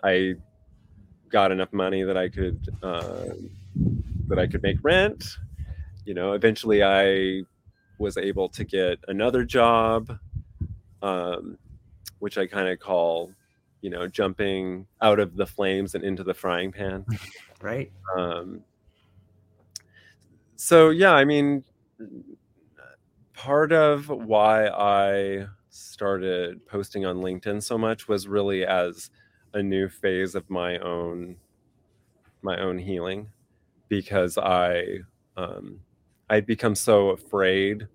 i 0.04 0.34
got 1.28 1.50
enough 1.52 1.72
money 1.72 2.02
that 2.02 2.16
i 2.16 2.28
could 2.28 2.58
uh, 2.82 3.24
that 4.28 4.38
i 4.38 4.46
could 4.46 4.62
make 4.62 4.78
rent 4.82 5.24
you 6.04 6.14
know 6.14 6.32
eventually 6.32 6.82
i 6.82 7.42
was 7.98 8.16
able 8.16 8.48
to 8.48 8.64
get 8.64 8.98
another 9.08 9.44
job 9.44 10.18
um, 11.02 11.56
which 12.18 12.38
i 12.38 12.46
kind 12.46 12.68
of 12.68 12.78
call 12.78 13.32
you 13.80 13.90
know 13.90 14.06
jumping 14.06 14.86
out 15.00 15.18
of 15.18 15.36
the 15.36 15.46
flames 15.46 15.94
and 15.94 16.04
into 16.04 16.22
the 16.24 16.34
frying 16.34 16.70
pan 16.72 17.04
Right. 17.60 17.92
um, 18.16 18.62
so 20.56 20.90
yeah 20.90 21.12
i 21.12 21.24
mean 21.24 21.62
part 23.34 23.72
of 23.72 24.08
why 24.08 24.66
i 24.68 25.46
started 25.72 26.64
posting 26.66 27.04
on 27.04 27.16
linkedin 27.16 27.62
so 27.62 27.76
much 27.76 28.06
was 28.08 28.28
really 28.28 28.64
as 28.64 29.10
a 29.54 29.62
new 29.62 29.88
phase 29.88 30.34
of 30.34 30.48
my 30.48 30.78
own 30.78 31.34
my 32.42 32.58
own 32.60 32.78
healing 32.78 33.28
because 33.88 34.38
i 34.38 34.84
um, 35.36 35.80
i'd 36.30 36.46
become 36.46 36.74
so 36.74 37.10
afraid 37.10 37.86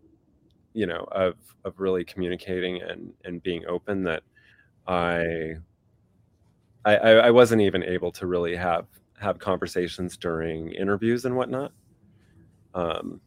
you 0.73 0.85
know 0.85 1.07
of 1.11 1.35
of 1.65 1.79
really 1.79 2.03
communicating 2.03 2.81
and 2.81 3.13
and 3.25 3.41
being 3.43 3.63
open 3.67 4.03
that 4.03 4.23
i 4.87 5.53
i 6.85 6.95
i 6.95 7.31
wasn't 7.31 7.61
even 7.61 7.83
able 7.83 8.11
to 8.11 8.25
really 8.25 8.55
have 8.55 8.85
have 9.17 9.39
conversations 9.39 10.15
during 10.15 10.71
interviews 10.71 11.25
and 11.25 11.35
whatnot. 11.35 11.71
Um 12.73 13.19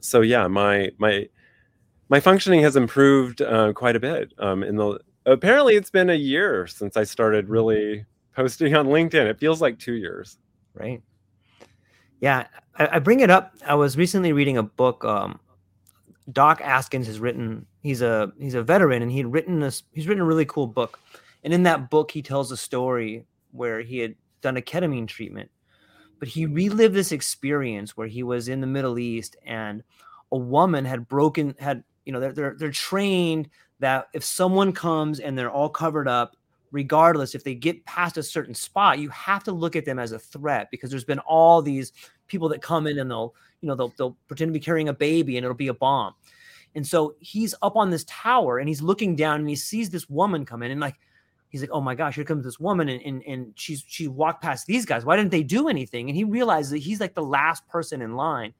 so 0.00 0.20
yeah 0.20 0.46
my 0.46 0.90
my 0.98 1.28
my 2.12 2.20
functioning 2.20 2.62
has 2.62 2.76
improved 2.76 3.42
uh, 3.42 3.72
quite 3.72 3.96
a 3.96 4.00
bit 4.00 4.32
um 4.38 4.62
in 4.62 4.76
the 4.76 5.00
apparently 5.26 5.74
it's 5.74 5.90
been 5.90 6.10
a 6.10 6.14
year 6.14 6.66
since 6.66 6.96
i 6.96 7.02
started 7.02 7.48
really 7.48 8.04
posting 8.36 8.74
on 8.76 8.86
linkedin 8.86 9.26
it 9.26 9.40
feels 9.40 9.60
like 9.60 9.78
two 9.78 9.94
years 9.94 10.38
Right. 10.74 11.02
Yeah, 12.20 12.46
I, 12.76 12.96
I 12.96 12.98
bring 12.98 13.20
it 13.20 13.30
up. 13.30 13.54
I 13.66 13.74
was 13.74 13.96
recently 13.96 14.32
reading 14.32 14.56
a 14.56 14.62
book. 14.62 15.04
Um, 15.04 15.40
Doc 16.30 16.60
Askins 16.60 17.06
has 17.06 17.18
written. 17.18 17.66
He's 17.82 18.00
a 18.00 18.32
he's 18.38 18.54
a 18.54 18.62
veteran, 18.62 19.02
and 19.02 19.10
he'd 19.10 19.26
written 19.26 19.60
this. 19.60 19.82
He's 19.92 20.06
written 20.06 20.22
a 20.22 20.26
really 20.26 20.46
cool 20.46 20.66
book, 20.66 20.98
and 21.44 21.52
in 21.52 21.64
that 21.64 21.90
book, 21.90 22.10
he 22.10 22.22
tells 22.22 22.52
a 22.52 22.56
story 22.56 23.26
where 23.50 23.80
he 23.82 23.98
had 23.98 24.14
done 24.40 24.56
a 24.56 24.62
ketamine 24.62 25.08
treatment, 25.08 25.50
but 26.18 26.28
he 26.28 26.46
relived 26.46 26.94
this 26.94 27.12
experience 27.12 27.96
where 27.96 28.06
he 28.06 28.22
was 28.22 28.48
in 28.48 28.60
the 28.60 28.66
Middle 28.66 28.98
East, 28.98 29.36
and 29.44 29.82
a 30.30 30.38
woman 30.38 30.84
had 30.84 31.08
broken 31.08 31.54
had 31.58 31.84
you 32.04 32.12
know 32.12 32.20
they're 32.20 32.32
they're, 32.32 32.54
they're 32.58 32.70
trained 32.70 33.48
that 33.80 34.08
if 34.12 34.24
someone 34.24 34.72
comes 34.72 35.20
and 35.20 35.36
they're 35.38 35.50
all 35.50 35.68
covered 35.68 36.08
up 36.08 36.36
regardless 36.70 37.34
if 37.34 37.44
they 37.44 37.54
get 37.54 37.84
past 37.84 38.16
a 38.16 38.22
certain 38.22 38.54
spot 38.54 38.98
you 38.98 39.08
have 39.10 39.44
to 39.44 39.52
look 39.52 39.76
at 39.76 39.84
them 39.84 39.98
as 39.98 40.12
a 40.12 40.18
threat 40.18 40.68
because 40.70 40.90
there's 40.90 41.04
been 41.04 41.18
all 41.20 41.62
these 41.62 41.92
people 42.28 42.48
that 42.48 42.62
come 42.62 42.86
in 42.86 42.98
and 42.98 43.10
they'll 43.10 43.34
you 43.60 43.68
know 43.68 43.74
they'll, 43.74 43.92
they'll 43.98 44.16
pretend 44.28 44.48
to 44.48 44.52
be 44.52 44.60
carrying 44.64 44.88
a 44.88 44.94
baby 44.94 45.36
and 45.36 45.44
it'll 45.44 45.54
be 45.54 45.68
a 45.68 45.74
bomb 45.74 46.14
And 46.74 46.86
so 46.86 47.14
he's 47.20 47.54
up 47.62 47.76
on 47.76 47.90
this 47.90 48.04
tower 48.08 48.58
and 48.58 48.68
he's 48.68 48.82
looking 48.82 49.16
down 49.16 49.40
and 49.40 49.48
he 49.48 49.56
sees 49.56 49.90
this 49.90 50.08
woman 50.08 50.44
come 50.46 50.62
in 50.62 50.70
and 50.70 50.80
like 50.80 50.96
he's 51.48 51.60
like, 51.60 51.70
oh 51.72 51.80
my 51.82 51.94
gosh, 51.94 52.14
here 52.14 52.24
comes 52.24 52.44
this 52.44 52.58
woman 52.58 52.88
and 52.88 53.02
and, 53.02 53.22
and 53.26 53.52
she's 53.56 53.84
she 53.86 54.08
walked 54.08 54.42
past 54.42 54.66
these 54.66 54.86
guys. 54.86 55.04
Why 55.04 55.16
didn't 55.16 55.30
they 55.30 55.42
do 55.42 55.68
anything? 55.68 56.08
And 56.08 56.16
he 56.16 56.24
realizes 56.24 56.70
that 56.72 56.78
he's 56.78 57.00
like 57.00 57.14
the 57.14 57.22
last 57.22 57.66
person 57.68 58.02
in 58.02 58.16
line. 58.16 58.54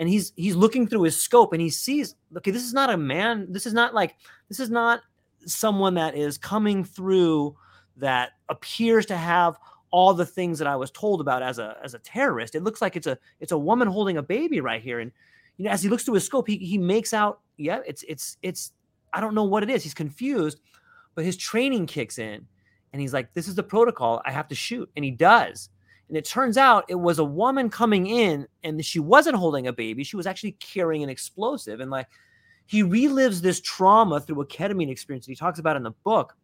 And 0.00 0.08
he's 0.08 0.32
he's 0.34 0.56
looking 0.56 0.88
through 0.88 1.02
his 1.02 1.20
scope 1.20 1.52
and 1.52 1.62
he 1.62 1.70
sees, 1.70 2.16
okay, 2.36 2.50
this 2.50 2.64
is 2.64 2.72
not 2.72 2.90
a 2.90 2.96
man. 2.96 3.46
This 3.52 3.66
is 3.66 3.72
not 3.72 3.94
like 3.94 4.16
this 4.48 4.58
is 4.58 4.70
not 4.70 5.02
someone 5.46 5.94
that 5.94 6.16
is 6.16 6.36
coming 6.38 6.82
through 6.82 7.54
that 7.98 8.32
appears 8.48 9.06
to 9.06 9.16
have 9.16 9.56
all 9.90 10.14
the 10.14 10.26
things 10.26 10.58
that 10.58 10.66
I 10.66 10.76
was 10.76 10.90
told 10.90 11.20
about 11.20 11.42
as 11.42 11.58
a 11.58 11.76
as 11.84 11.94
a 11.94 11.98
terrorist. 11.98 12.54
It 12.54 12.62
looks 12.62 12.80
like 12.80 12.96
it's 12.96 13.06
a 13.06 13.18
it's 13.40 13.52
a 13.52 13.58
woman 13.58 13.86
holding 13.86 14.16
a 14.16 14.22
baby 14.22 14.60
right 14.60 14.82
here. 14.82 15.00
And 15.00 15.12
you 15.58 15.66
know, 15.66 15.70
as 15.70 15.82
he 15.82 15.88
looks 15.88 16.04
through 16.04 16.14
his 16.14 16.24
scope, 16.24 16.48
he 16.48 16.56
he 16.56 16.78
makes 16.78 17.12
out, 17.12 17.40
yeah, 17.58 17.80
it's 17.86 18.02
it's 18.08 18.38
it's 18.42 18.72
I 19.12 19.20
don't 19.20 19.34
know 19.34 19.44
what 19.44 19.62
it 19.62 19.70
is. 19.70 19.82
He's 19.82 19.94
confused, 19.94 20.60
but 21.14 21.24
his 21.24 21.36
training 21.36 21.86
kicks 21.86 22.18
in 22.18 22.46
and 22.92 23.00
he's 23.00 23.12
like, 23.12 23.32
This 23.34 23.48
is 23.48 23.54
the 23.54 23.62
protocol. 23.62 24.22
I 24.24 24.32
have 24.32 24.48
to 24.48 24.54
shoot. 24.54 24.90
And 24.96 25.04
he 25.04 25.10
does. 25.10 25.68
And 26.10 26.16
it 26.16 26.24
turns 26.24 26.56
out 26.56 26.86
it 26.88 26.96
was 26.96 27.20
a 27.20 27.24
woman 27.24 27.70
coming 27.70 28.08
in 28.08 28.48
and 28.64 28.84
she 28.84 28.98
wasn't 28.98 29.36
holding 29.36 29.68
a 29.68 29.72
baby. 29.72 30.02
She 30.02 30.16
was 30.16 30.26
actually 30.26 30.52
carrying 30.58 31.04
an 31.04 31.08
explosive. 31.08 31.78
And 31.78 31.88
like 31.88 32.08
he 32.66 32.82
relives 32.82 33.40
this 33.40 33.60
trauma 33.60 34.18
through 34.18 34.40
a 34.40 34.46
ketamine 34.46 34.90
experience 34.90 35.26
that 35.26 35.30
he 35.30 35.36
talks 35.36 35.60
about 35.60 35.76
in 35.76 35.84
the 35.84 35.92
book. 36.02 36.36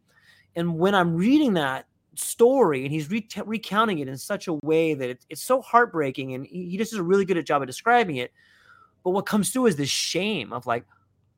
And 0.55 0.79
when 0.79 0.95
I'm 0.95 1.17
reading 1.17 1.55
that 1.55 1.85
story 2.15 2.85
and 2.85 2.93
he's 2.93 3.11
re- 3.11 3.27
recounting 3.45 3.99
it 3.99 4.07
in 4.07 4.17
such 4.17 4.47
a 4.47 4.53
way 4.63 4.93
that 4.93 5.09
it, 5.09 5.25
it's 5.29 5.43
so 5.43 5.61
heartbreaking 5.61 6.33
and 6.33 6.45
he, 6.47 6.69
he 6.69 6.77
just 6.77 6.91
does 6.91 6.99
a 7.01 7.03
really 7.03 7.25
good 7.25 7.45
job 7.45 7.61
of 7.61 7.67
describing 7.67 8.15
it. 8.15 8.31
But 9.03 9.09
what 9.09 9.25
comes 9.25 9.49
through 9.49 9.65
is 9.65 9.75
this 9.75 9.89
shame 9.89 10.53
of 10.53 10.65
like, 10.65 10.85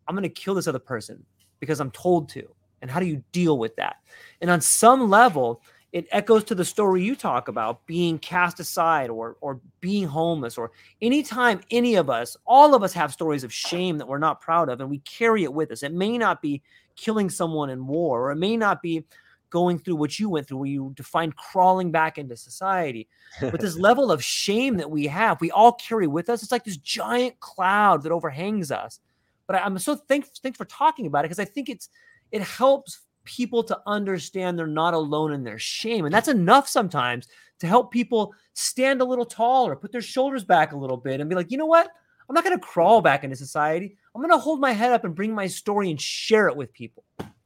I'm 0.08 0.14
going 0.14 0.22
to 0.22 0.30
kill 0.30 0.54
this 0.54 0.68
other 0.68 0.78
person 0.78 1.26
because 1.60 1.80
I'm 1.80 1.90
told 1.90 2.30
to. 2.30 2.48
And 2.84 2.92
how 2.92 3.00
do 3.00 3.08
you 3.08 3.24
deal 3.32 3.58
with 3.58 3.76
that? 3.78 3.96
And 4.40 4.52
on 4.52 4.62
some 4.62 5.10
level, 5.10 5.64
it 5.92 6.08
echoes 6.12 6.44
to 6.44 6.56
the 6.56 6.66
story 6.66 7.04
you 7.04 7.16
talk 7.16 7.48
about 7.48 7.86
being 7.86 8.20
cast 8.20 8.60
aside 8.60 9.10
or 9.10 9.38
or 9.42 9.60
being 9.82 10.06
homeless 10.08 10.58
or 10.58 10.72
anytime 11.02 11.62
any 11.72 11.96
of 11.96 12.10
us 12.10 12.38
all 12.46 12.76
of 12.76 12.84
us 12.84 12.94
have 12.94 13.12
stories 13.12 13.44
of 13.44 13.52
shame 13.52 13.98
that 13.98 14.08
we're 14.08 14.18
not 14.20 14.42
proud 14.42 14.70
of 14.70 14.82
and 14.82 14.90
we 14.90 15.00
carry 15.00 15.44
it 15.44 15.54
with 15.54 15.72
us. 15.72 15.84
It 15.84 15.94
may 15.94 16.18
not 16.18 16.42
be 16.42 16.62
killing 16.96 17.30
someone 17.30 17.70
in 17.70 17.88
war 17.88 18.28
or 18.28 18.32
it 18.32 18.38
may 18.38 18.58
not 18.58 18.82
be 18.82 19.06
going 19.50 19.80
through 19.80 19.96
what 19.96 20.20
you 20.20 20.30
went 20.30 20.48
through 20.48 20.58
where 20.58 20.70
you 20.70 20.94
define 20.96 21.32
crawling 21.32 21.92
back 21.92 22.20
into 22.20 22.38
society 22.38 23.08
but 23.42 23.60
this 23.60 23.76
level 23.80 24.12
of 24.12 24.24
shame 24.24 24.78
that 24.78 24.92
we 24.92 25.08
have 25.08 25.42
we 25.42 25.50
all 25.52 25.74
carry 25.74 26.08
with 26.08 26.30
us. 26.30 26.44
It's 26.44 26.52
like 26.52 26.66
this 26.66 26.78
giant 26.78 27.40
cloud 27.40 28.04
that 28.04 28.12
overhangs 28.12 28.72
us. 28.72 29.00
But 29.48 29.56
I, 29.56 29.66
am 29.66 29.80
so 29.80 29.96
thankful 29.96 30.34
thanks 30.44 30.58
for 30.58 30.66
talking 30.66 31.08
about 31.08 31.26
it 31.26 31.30
because 31.30 31.40
i 31.40 31.46
think 31.46 31.70
it's 31.70 31.90
it 32.32 32.44
helps 32.44 33.00
people 33.24 33.64
to 33.64 33.80
understand 33.86 34.58
they're 34.58 34.68
not 34.68 34.94
alone 34.94 35.32
in 35.34 35.44
their 35.44 35.60
shame. 35.60 36.06
And 36.06 36.14
that's 36.14 36.28
enough 36.28 36.68
sometimes 36.68 37.28
to 37.60 37.68
help 37.68 37.92
people 37.92 38.34
stand 38.54 39.02
a 39.02 39.06
little 39.06 39.26
taller, 39.26 39.76
put 39.76 39.92
their 39.92 40.02
shoulders 40.02 40.44
back 40.44 40.72
a 40.72 40.78
little 40.78 40.98
bit, 40.98 41.20
and 41.20 41.30
be 41.30 41.36
like, 41.36 41.52
you 41.52 41.58
know 41.58 41.66
what? 41.66 41.90
I'm 42.28 42.36
not 42.36 42.44
going 42.44 42.58
to 42.58 42.66
crawl 42.66 43.02
back 43.02 43.24
into 43.24 43.36
society. 43.36 43.98
I'm 44.14 44.22
going 44.22 44.32
to 44.32 44.38
hold 44.38 44.60
my 44.60 44.72
head 44.72 44.92
up 44.92 45.04
and 45.04 45.16
bring 45.16 45.34
my 45.34 45.48
story 45.48 45.90
and 45.90 46.00
share 46.00 46.48
it 46.48 46.56
with 46.56 46.72
people. 46.74 47.04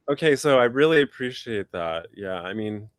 Okay, 0.09 0.35
so 0.35 0.59
I 0.59 0.65
really 0.65 1.01
appreciate 1.01 1.71
that. 1.71 2.07
Yeah, 2.13 2.41
I 2.41 2.53
mean, 2.53 2.89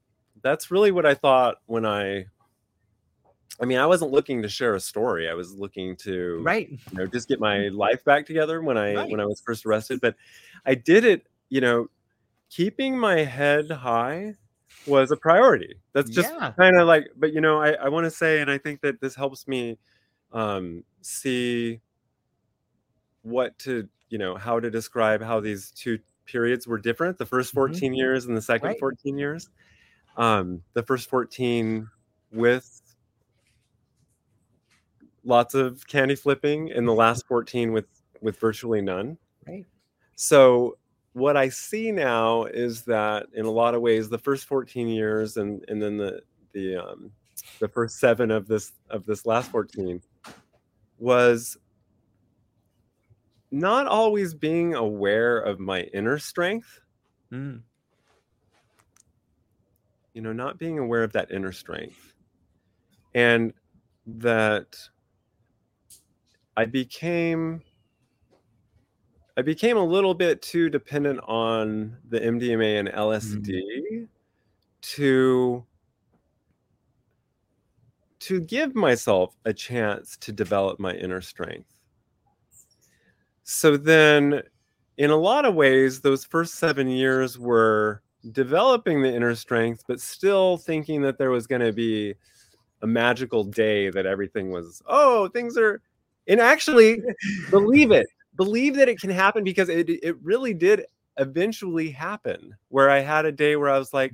that's 0.42 0.70
really 0.70 0.92
what 0.92 1.04
I 1.04 1.14
thought 1.14 1.56
when 1.66 1.84
I 1.84 2.26
I 3.60 3.66
mean, 3.66 3.78
I 3.78 3.86
wasn't 3.86 4.10
looking 4.10 4.42
to 4.42 4.48
share 4.48 4.74
a 4.74 4.80
story. 4.80 5.28
I 5.28 5.34
was 5.34 5.54
looking 5.54 5.94
to 5.98 6.42
right, 6.42 6.70
you 6.70 6.78
know, 6.92 7.06
just 7.06 7.28
get 7.28 7.38
my 7.38 7.68
life 7.68 8.04
back 8.04 8.26
together 8.26 8.62
when 8.62 8.76
I 8.76 8.94
Right. 8.94 9.10
when 9.10 9.20
I 9.20 9.26
was 9.26 9.40
first 9.40 9.64
arrested. 9.64 10.00
But 10.00 10.16
I 10.66 10.74
did 10.74 11.04
it, 11.04 11.26
you 11.50 11.60
know, 11.60 11.88
keeping 12.50 12.98
my 12.98 13.24
head 13.24 13.70
high 13.70 14.34
was 14.86 15.10
a 15.10 15.16
priority. 15.16 15.76
That's 15.92 16.10
just 16.10 16.34
Yeah. 16.34 16.54
kind 16.58 16.76
of 16.78 16.86
like, 16.86 17.08
but 17.16 17.32
you 17.32 17.40
know, 17.40 17.60
I, 17.60 17.72
I 17.72 17.88
want 17.88 18.04
to 18.04 18.10
say, 18.10 18.40
and 18.40 18.50
I 18.50 18.58
think 18.58 18.80
that 18.82 19.00
this 19.00 19.14
helps 19.14 19.48
me 19.48 19.78
um, 20.32 20.84
see 21.02 21.80
what 23.22 23.58
to, 23.60 23.88
you 24.08 24.18
know, 24.18 24.36
how 24.36 24.60
to 24.60 24.70
describe 24.70 25.22
how 25.22 25.40
these 25.40 25.70
two 25.70 25.98
periods 26.26 26.66
were 26.66 26.78
different 26.78 27.18
the 27.18 27.26
1st 27.26 27.52
Mhm. 27.52 27.52
14 27.52 27.94
years 27.94 28.26
and 28.26 28.36
the 28.36 28.42
second 28.42 28.74
Right. 28.74 28.78
14 28.78 29.18
years. 29.18 29.48
Um, 30.16 30.62
the 30.74 30.82
first 30.82 31.10
14 31.10 31.88
with 32.32 32.82
lots 35.24 35.54
of 35.54 35.86
candy 35.86 36.14
flipping, 36.14 36.70
and 36.70 36.86
the 36.86 36.92
last 36.92 37.26
14 37.26 37.72
with 37.72 37.86
with 38.20 38.38
virtually 38.38 38.80
none. 38.80 39.18
right, 39.46 39.66
So 40.16 40.78
what 41.14 41.36
I 41.36 41.48
see 41.48 41.92
now 41.92 42.44
is 42.44 42.82
that 42.82 43.26
in 43.32 43.46
a 43.46 43.50
lot 43.50 43.74
of 43.74 43.80
ways, 43.80 44.08
the 44.08 44.18
first 44.18 44.44
14 44.46 44.88
years 44.88 45.36
and 45.36 45.64
and 45.68 45.80
then 45.80 45.96
the 45.96 46.20
the 46.52 46.76
um, 46.76 47.10
the 47.60 47.68
first 47.68 47.98
seven 47.98 48.30
of 48.30 48.46
this 48.46 48.72
of 48.90 49.06
this 49.06 49.24
last 49.24 49.50
14 49.50 50.02
was 50.98 51.56
not 53.50 53.86
always 53.86 54.34
being 54.34 54.74
aware 54.74 55.38
of 55.38 55.60
my 55.60 55.82
inner 55.94 56.18
strength. 56.18 56.80
Mm. 57.32 57.62
You 60.14 60.22
know, 60.22 60.32
not 60.32 60.58
being 60.58 60.78
aware 60.80 61.04
of 61.04 61.12
that 61.12 61.30
inner 61.30 61.52
strength, 61.52 62.12
and 63.14 63.52
that 64.06 64.76
I 66.56 66.64
became 66.64 67.62
I 69.36 69.42
became 69.42 69.76
a 69.76 69.84
little 69.84 70.14
bit 70.14 70.42
too 70.42 70.70
dependent 70.70 71.20
on 71.24 71.96
the 72.08 72.20
MDMA 72.20 72.78
and 72.78 72.88
LSD 72.88 73.48
mm. 73.50 74.08
to 74.82 75.64
to 78.20 78.40
give 78.40 78.74
myself 78.74 79.36
a 79.44 79.52
chance 79.52 80.16
to 80.16 80.32
develop 80.32 80.80
my 80.80 80.92
inner 80.92 81.20
strength. 81.20 81.68
So 83.42 83.76
then 83.76 84.42
in 84.96 85.10
a 85.10 85.16
lot 85.16 85.44
of 85.44 85.54
ways 85.54 86.00
those 86.00 86.24
first 86.24 86.54
7 86.54 86.88
years 86.88 87.38
were 87.38 88.02
developing 88.32 89.02
the 89.02 89.12
inner 89.12 89.34
strength 89.34 89.82
but 89.86 90.00
still 90.00 90.56
thinking 90.56 91.02
that 91.02 91.18
there 91.18 91.30
was 91.30 91.46
going 91.46 91.60
to 91.60 91.72
be 91.72 92.14
a 92.80 92.86
magical 92.86 93.44
day 93.44 93.90
that 93.90 94.06
everything 94.06 94.50
was 94.50 94.80
oh 94.86 95.28
things 95.28 95.58
are 95.58 95.82
and 96.26 96.40
actually 96.40 97.02
believe 97.50 97.90
it 97.90 98.06
believe 98.36 98.74
that 98.76 98.88
it 98.88 99.00
can 99.00 99.10
happen 99.10 99.44
because 99.44 99.68
it 99.68 99.88
it 99.88 100.16
really 100.22 100.54
did 100.54 100.84
eventually 101.18 101.90
happen 101.90 102.54
where 102.68 102.90
i 102.90 102.98
had 102.98 103.24
a 103.24 103.32
day 103.32 103.56
where 103.56 103.70
i 103.70 103.78
was 103.78 103.92
like 103.92 104.12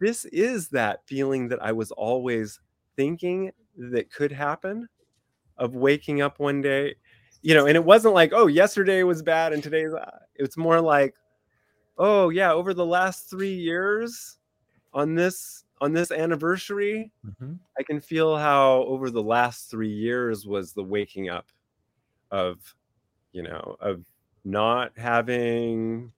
this 0.00 0.24
is 0.26 0.68
that 0.68 1.00
feeling 1.06 1.48
that 1.48 1.62
i 1.62 1.72
was 1.72 1.90
always 1.92 2.60
thinking 2.96 3.50
that 3.76 4.10
could 4.12 4.30
happen 4.32 4.88
of 5.58 5.74
waking 5.74 6.20
up 6.22 6.38
one 6.38 6.60
day 6.60 6.94
you 7.42 7.54
know 7.54 7.66
and 7.66 7.76
it 7.76 7.84
wasn't 7.84 8.14
like 8.14 8.32
oh 8.32 8.46
yesterday 8.46 9.02
was 9.02 9.22
bad 9.22 9.52
and 9.52 9.62
today's 9.62 9.92
uh, 9.92 10.18
it's 10.36 10.56
more 10.56 10.80
like 10.80 11.14
oh 11.98 12.28
yeah 12.30 12.52
over 12.52 12.72
the 12.74 12.86
last 12.86 13.28
3 13.30 13.52
years 13.52 14.38
on 14.94 15.14
this 15.14 15.64
on 15.80 15.92
this 15.92 16.10
anniversary 16.12 17.10
Mhm. 17.26 17.58
I 17.78 17.82
can 17.82 18.00
feel 18.00 18.36
how 18.36 18.82
over 18.84 19.10
the 19.10 19.22
last 19.22 19.70
three 19.70 19.88
years 19.92 20.46
was 20.46 20.72
the 20.72 20.84
waking 20.84 21.28
up 21.30 21.46
of, 22.30 22.58
you 23.32 23.42
know, 23.42 23.76
of 23.80 24.02
not 24.44 24.92
having 24.96 26.12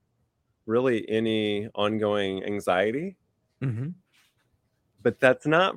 really 0.67 1.09
any 1.11 1.69
ongoing 1.75 2.43
anxiety. 2.45 3.17
Mhm. 3.61 3.95
But 5.03 5.21
that's 5.21 5.47
not, 5.47 5.77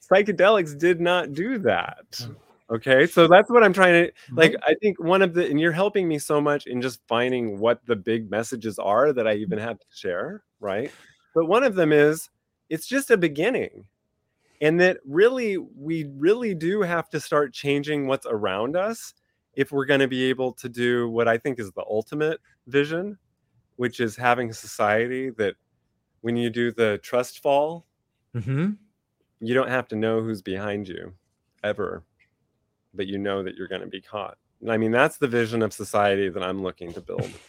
psychedelics 0.00 0.78
did 0.78 1.00
not 1.00 1.32
do 1.32 1.58
that. 1.58 2.10
Mm. 2.12 2.36
Okay. 2.70 3.06
So 3.06 3.26
that's 3.26 3.50
what 3.50 3.62
I'm 3.62 3.72
trying 3.72 4.06
to, 4.06 4.12
like, 4.30 4.54
I 4.66 4.74
think 4.80 4.98
one 5.00 5.20
of 5.20 5.34
the, 5.34 5.46
and 5.46 5.60
you're 5.60 5.72
helping 5.72 6.08
me 6.08 6.18
so 6.18 6.40
much 6.40 6.66
in 6.66 6.80
just 6.80 7.00
finding 7.06 7.58
what 7.58 7.84
the 7.86 7.96
big 7.96 8.30
messages 8.30 8.78
are 8.78 9.12
that 9.12 9.26
I 9.26 9.34
even 9.34 9.58
have 9.58 9.78
to 9.78 9.86
share. 9.92 10.44
Right. 10.60 10.90
But 11.34 11.46
one 11.46 11.64
of 11.64 11.74
them 11.74 11.92
is, 11.92 12.30
it's 12.70 12.86
just 12.86 13.10
a 13.10 13.16
beginning 13.16 13.84
and 14.62 14.80
that 14.80 14.98
really 15.04 15.58
we 15.58 16.08
really 16.16 16.54
do 16.54 16.80
have 16.80 17.10
to 17.10 17.20
start 17.20 17.52
changing 17.52 18.06
what's 18.06 18.26
around 18.26 18.76
us 18.76 19.12
if 19.54 19.70
we're 19.72 19.84
going 19.84 20.00
to 20.00 20.08
be 20.08 20.24
able 20.24 20.52
to 20.52 20.68
do 20.68 21.08
what 21.08 21.28
i 21.28 21.36
think 21.38 21.58
is 21.58 21.70
the 21.72 21.84
ultimate 21.88 22.40
vision 22.66 23.18
which 23.76 24.00
is 24.00 24.16
having 24.16 24.50
a 24.50 24.54
society 24.54 25.30
that 25.30 25.54
when 26.20 26.36
you 26.36 26.50
do 26.50 26.72
the 26.72 26.98
trust 27.02 27.40
fall 27.42 27.84
Mhm. 28.34 28.76
you 29.40 29.54
don't 29.54 29.68
have 29.68 29.88
to 29.88 29.96
know 29.96 30.22
who's 30.22 30.40
behind 30.42 30.88
you 30.88 31.12
ever 31.62 32.02
but 32.94 33.06
you 33.06 33.18
know 33.18 33.42
that 33.42 33.54
you're 33.56 33.68
going 33.68 33.80
to 33.82 33.86
be 33.86 34.00
caught 34.00 34.38
and 34.60 34.70
i 34.72 34.76
mean 34.76 34.90
that's 34.90 35.18
the 35.18 35.28
vision 35.28 35.62
of 35.62 35.72
society 35.72 36.28
that 36.28 36.42
i'm 36.42 36.62
looking 36.62 36.92
to 36.94 37.00
build 37.00 37.30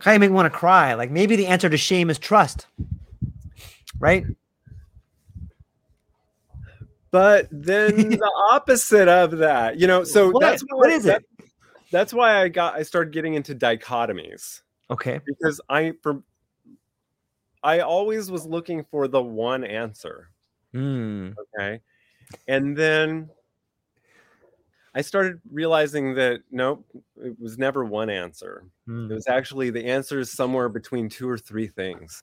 Kind 0.00 0.16
of 0.16 0.20
make 0.20 0.30
me 0.30 0.34
want 0.34 0.52
to 0.52 0.58
cry. 0.58 0.94
Like 0.94 1.12
maybe 1.12 1.36
the 1.36 1.46
answer 1.46 1.68
to 1.70 1.76
shame 1.76 2.10
is 2.10 2.18
trust, 2.18 2.66
right? 4.00 4.26
But 7.12 7.46
then 7.52 8.10
the 8.18 8.32
opposite 8.50 9.06
of 9.06 9.38
that 9.38 9.78
you 9.78 9.86
know 9.86 10.02
so 10.02 10.30
What? 10.32 10.40
that's 10.40 10.64
What 10.72 10.90
is 10.90 11.06
it? 11.06 11.24
that's 11.92 12.12
why 12.12 12.42
I 12.42 12.48
got 12.48 12.74
I 12.74 12.82
started 12.82 13.12
getting 13.12 13.34
into 13.34 13.54
dichotomies 13.54 14.62
Okay. 14.90 15.20
because 15.24 15.60
I 15.68 15.92
for 16.02 16.22
I 17.62 17.80
always 17.80 18.28
was 18.30 18.44
looking 18.44 18.84
for 18.90 19.06
the 19.06 19.22
one 19.22 19.62
answer. 19.62 20.30
Mm. 20.74 21.34
Okay. 21.56 21.80
And 22.48 22.76
then 22.76 23.30
I 24.94 25.02
started 25.02 25.40
realizing 25.50 26.14
that 26.14 26.40
nope, 26.50 26.84
it 27.16 27.38
was 27.38 27.58
never 27.58 27.84
one 27.84 28.10
answer. 28.10 28.64
It 28.86 28.90
Mm. 28.90 29.14
was 29.14 29.26
actually 29.28 29.70
the 29.70 29.86
answer 29.86 30.18
is 30.18 30.32
somewhere 30.32 30.68
between 30.68 31.08
two 31.08 31.28
or 31.28 31.38
three 31.38 31.68
things. 31.68 32.22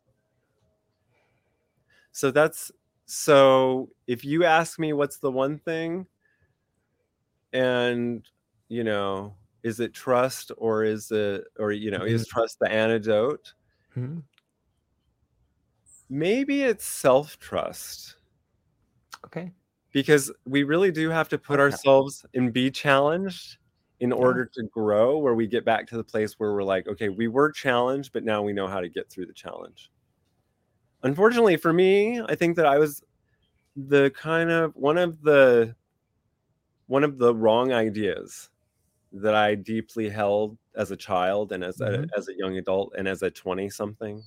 So 2.11 2.31
that's 2.31 2.71
so 3.09 3.89
if 4.07 4.23
you 4.23 4.43
ask 4.45 4.79
me 4.79 4.93
what's 4.93 5.17
the 5.17 5.31
one 5.31 5.57
thing, 5.59 6.07
and 7.53 8.27
you 8.67 8.83
know, 8.83 9.35
is 9.63 9.79
it 9.79 9.93
trust 9.93 10.51
or 10.57 10.83
is 10.83 11.11
it 11.11 11.45
or 11.57 11.71
you 11.71 11.91
know, 11.91 12.03
is 12.03 12.27
trust 12.27 12.59
the 12.59 12.71
antidote? 12.71 13.53
Mhm. 13.95 14.23
Maybe 16.09 16.63
it's 16.63 16.85
self-trust. 16.85 18.15
Okay. 19.25 19.53
because 19.91 20.31
we 20.45 20.63
really 20.63 20.91
do 20.91 21.09
have 21.09 21.29
to 21.29 21.37
put 21.37 21.59
Okay. 21.59 21.63
ourselves 21.63 22.25
and 22.33 22.53
be 22.53 22.69
challenged 22.71 23.57
in 23.99 24.11
order 24.11 24.45
to 24.45 24.63
grow 24.71 25.17
where 25.17 25.33
we 25.35 25.47
get 25.47 25.65
back 25.65 25.87
to 25.87 25.97
the 25.97 26.03
place 26.03 26.33
where 26.39 26.53
we're 26.53 26.63
like 26.63 26.87
okay 26.87 27.09
we 27.09 27.27
were 27.27 27.51
challenged 27.51 28.13
but 28.13 28.23
now 28.23 28.41
we 28.41 28.53
know 28.53 28.67
how 28.67 28.79
to 28.79 28.87
get 28.89 29.09
through 29.09 29.25
the 29.25 29.33
challenge 29.33 29.91
unfortunately 31.03 31.57
for 31.57 31.73
me 31.73 32.21
i 32.27 32.35
think 32.35 32.55
that 32.55 32.65
i 32.65 32.77
was 32.77 33.01
the 33.75 34.09
kind 34.11 34.51
of 34.51 34.75
one 34.75 34.97
of 34.97 35.21
the 35.21 35.75
one 36.87 37.03
of 37.03 37.17
the 37.17 37.33
wrong 37.33 37.71
ideas 37.71 38.49
that 39.11 39.35
i 39.35 39.55
deeply 39.55 40.09
held 40.09 40.57
as 40.75 40.91
a 40.91 40.97
child 40.97 41.51
and 41.51 41.63
as 41.63 41.81
a 41.81 41.99
Mhm. 41.99 42.09
as 42.17 42.27
a 42.29 42.37
young 42.37 42.57
adult 42.57 42.93
and 42.97 43.07
as 43.07 43.23
a 43.23 43.31
20 43.31 43.69
something 43.69 44.23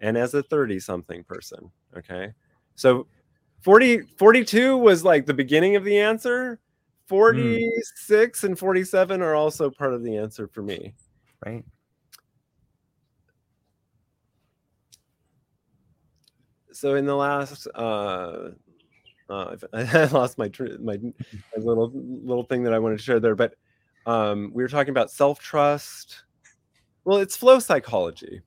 and 0.00 0.16
as 0.18 0.34
a 0.34 0.42
30 0.44 0.80
something 0.80 1.24
person 1.24 1.70
okay 1.96 2.32
so 2.76 3.06
40 3.62 4.02
42 4.18 4.76
was 4.76 5.04
like 5.04 5.26
the 5.26 5.34
beginning 5.34 5.76
of 5.76 5.84
the 5.84 5.98
answer 5.98 6.60
46 7.08 8.44
and 8.44 8.58
47 8.58 9.22
are 9.22 9.34
also 9.34 9.70
part 9.70 9.94
of 9.94 10.02
the 10.04 10.16
answer 10.16 10.48
for 10.48 10.62
me 10.62 10.94
Right. 11.44 11.64
So 16.76 16.94
in 16.96 17.06
the 17.06 17.16
last 17.16 17.66
uh 17.74 18.50
uh, 19.28 19.56
I 19.72 20.06
lost 20.06 20.38
my 20.38 20.50
my, 20.80 20.98
my 20.98 21.12
little 21.58 21.90
little 21.94 22.44
thing 22.44 22.62
that 22.64 22.74
I 22.74 22.78
wanted 22.78 22.98
to 22.98 23.02
share 23.04 23.20
there, 23.20 23.34
but 23.36 23.54
um, 24.06 24.50
we 24.54 24.62
were 24.62 24.68
talking 24.68 24.90
about 24.90 25.10
self 25.10 25.40
trust. 25.40 26.24
Well, 27.04 27.18
it's 27.18 27.36
flow 27.36 27.58
psychology, 27.60 28.42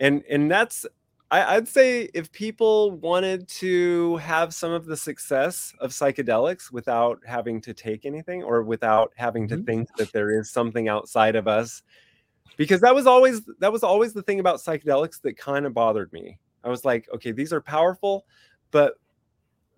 and 0.00 0.22
and 0.30 0.50
that's 0.50 0.86
I, 1.30 1.56
I'd 1.56 1.68
say 1.68 2.08
if 2.14 2.32
people 2.32 2.92
wanted 2.92 3.48
to 3.48 4.16
have 4.16 4.54
some 4.54 4.72
of 4.72 4.86
the 4.86 4.96
success 4.96 5.74
of 5.80 5.90
psychedelics 5.90 6.72
without 6.72 7.20
having 7.26 7.60
to 7.62 7.74
take 7.74 8.06
anything 8.06 8.42
or 8.42 8.62
without 8.62 9.12
having 9.16 9.46
to 9.48 9.58
Mhm. 9.58 9.66
think 9.66 9.88
that 9.96 10.12
there 10.12 10.30
is 10.38 10.50
something 10.50 10.88
outside 10.88 11.36
of 11.36 11.46
us, 11.46 11.82
because 12.58 12.82
that 12.82 12.94
was 12.94 13.06
always 13.06 13.40
that 13.60 13.72
was 13.72 13.82
always 13.82 14.12
the 14.12 14.22
thing 14.22 14.40
about 14.40 14.58
psychedelics 14.58 15.22
that 15.22 15.38
kind 15.38 15.64
of 15.64 15.72
bothered 15.72 16.12
me. 16.12 16.38
I 16.62 16.68
was 16.68 16.84
like, 16.84 17.08
okay, 17.14 17.32
these 17.32 17.54
are 17.54 17.62
powerful, 17.62 18.26
but 18.70 18.96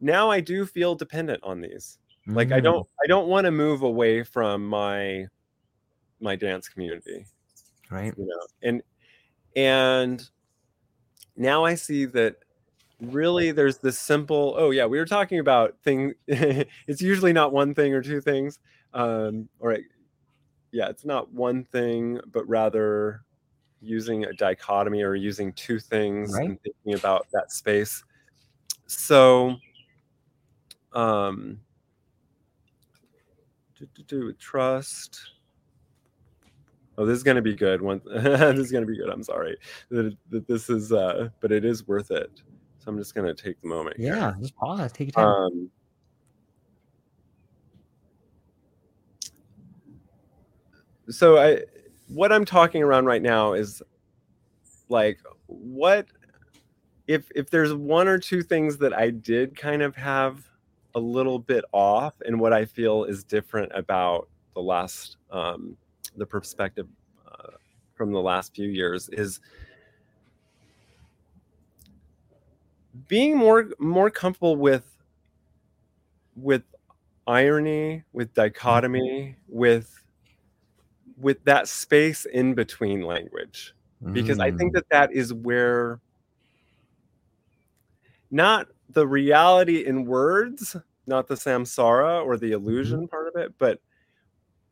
now 0.01 0.29
I 0.31 0.41
do 0.41 0.67
feel 0.67 0.97
dependent 0.97 1.45
on 1.45 1.61
these. 1.61 1.99
Like 2.27 2.51
I 2.51 2.59
Mm. 2.59 2.65
don't 2.65 2.89
I 3.05 3.07
don't 3.07 3.29
want 3.29 3.45
to 3.45 3.53
move 3.53 3.83
away 3.83 4.25
from 4.25 4.67
my 4.67 5.27
my 6.21 6.37
dance 6.37 6.69
community 6.69 7.27
Right. 7.91 8.15
you 8.17 8.27
know 8.27 8.41
and 8.63 8.83
and 9.57 10.29
now 11.37 11.65
i 11.65 11.75
see 11.75 12.05
that 12.05 12.37
really 13.01 13.53
there's 13.53 13.79
this 13.79 13.99
simple 13.99 14.55
oh 14.59 14.71
yeah 14.71 14.85
we 14.85 14.99
were 14.99 15.07
talking 15.07 15.39
about 15.39 15.77
thing 15.83 16.13
it's 16.27 17.01
usually 17.01 17.33
not 17.33 17.53
one 17.53 17.75
thing 17.75 17.95
or 17.95 18.03
two 18.03 18.21
things 18.21 18.59
um 18.93 19.49
or 19.59 19.79
yeah 20.73 20.89
it's 20.89 21.05
not 21.05 21.33
one 21.33 21.65
thing 21.65 22.21
but 22.33 22.49
rather 22.49 23.23
using 23.81 24.25
a 24.25 24.33
dichotomy 24.35 25.03
or 25.03 25.15
using 25.15 25.53
two 25.55 25.79
things 25.79 26.35
Right. 26.35 26.49
and 26.49 26.59
thinking 26.63 26.95
about 26.95 27.27
that 27.33 27.51
space 27.51 28.05
so 28.87 29.57
um 30.93 31.61
do, 33.79 33.87
do, 34.07 34.27
with 34.27 34.39
trust 34.39 35.21
Oh, 36.99 37.07
this 37.07 37.17
is 37.17 37.23
gonna 37.23 37.41
be 37.41 37.55
good. 37.55 37.81
One, 37.81 38.03
this 38.13 38.59
is 38.59 38.71
gonna 38.71 38.85
be 38.85 38.99
good. 38.99 39.09
I'm 39.09 39.23
sorry 39.23 39.57
that, 39.89 40.15
that 40.29 40.47
this 40.47 40.69
is, 40.69 40.93
uh, 40.93 41.31
but 41.41 41.51
it 41.51 41.65
is 41.65 41.89
worth 41.89 42.11
it. 42.11 42.43
So 42.79 42.91
I'm 42.91 42.99
just 42.99 43.15
gonna 43.15 43.33
take 43.33 43.59
the 43.63 43.69
moment. 43.69 43.97
here. 43.97 44.15
Yeah. 44.17 44.35
Just 44.39 44.55
pause. 44.55 44.93
Take 44.93 45.17
your 45.17 45.25
time. 45.25 45.35
Um, 45.35 45.71
so 51.11 51.39
I, 51.39 51.63
what 52.09 52.33
I'm 52.33 52.45
talking 52.45 52.83
around 52.83 53.07
right 53.07 53.23
now 53.23 53.53
is 53.53 53.83
like 54.89 55.19
what 55.47 56.07
if 57.07 57.31
if 57.35 57.51
there's 57.51 57.75
one 57.75 58.09
or 58.09 58.19
two 58.19 58.43
things 58.43 58.79
that 58.79 58.93
I 58.93 59.11
did 59.11 59.57
kind 59.57 59.83
of 59.83 59.97
have 59.97 60.45
a 60.95 61.01
little 61.01 61.39
bit 61.39 61.65
off 61.73 62.15
and 62.25 62.41
what 62.41 62.53
I 62.53 62.65
feel 62.65 63.05
is 63.05 63.25
different 63.25 63.71
about 63.75 64.29
the 64.55 64.61
last 64.61 65.17
um, 65.31 65.77
the 66.17 66.27
perspective 66.27 66.89
uh, 67.27 67.53
from 67.95 68.13
the 68.13 68.21
last 68.21 68.55
few 68.55 68.69
years 68.69 69.09
is 69.11 69.41
being 73.09 73.37
more 73.37 73.69
more 73.79 74.11
comfortable 74.11 74.57
with 74.57 74.85
with 76.35 76.63
irony 77.27 78.03
with 78.13 78.35
dichotomy 78.35 79.37
with 79.49 80.00
with 81.21 81.43
that 81.45 81.69
space 81.69 82.25
in 82.25 82.55
between 82.55 83.03
language 83.03 83.75
because 84.13 84.39
i 84.39 84.51
think 84.51 84.73
Mm. 84.73 84.75
that 84.75 84.89
that 84.91 85.13
is 85.13 85.35
where 85.35 86.01
not 88.31 88.69
the 88.89 89.07
reality 89.07 89.85
in 89.85 90.05
words 90.07 90.75
not 91.07 91.27
the 91.27 91.35
samsara 91.35 92.25
or 92.25 92.37
the 92.39 92.53
illusion 92.53 93.07
part 93.07 93.29
of 93.29 93.37
it 93.41 93.53
but 93.59 93.79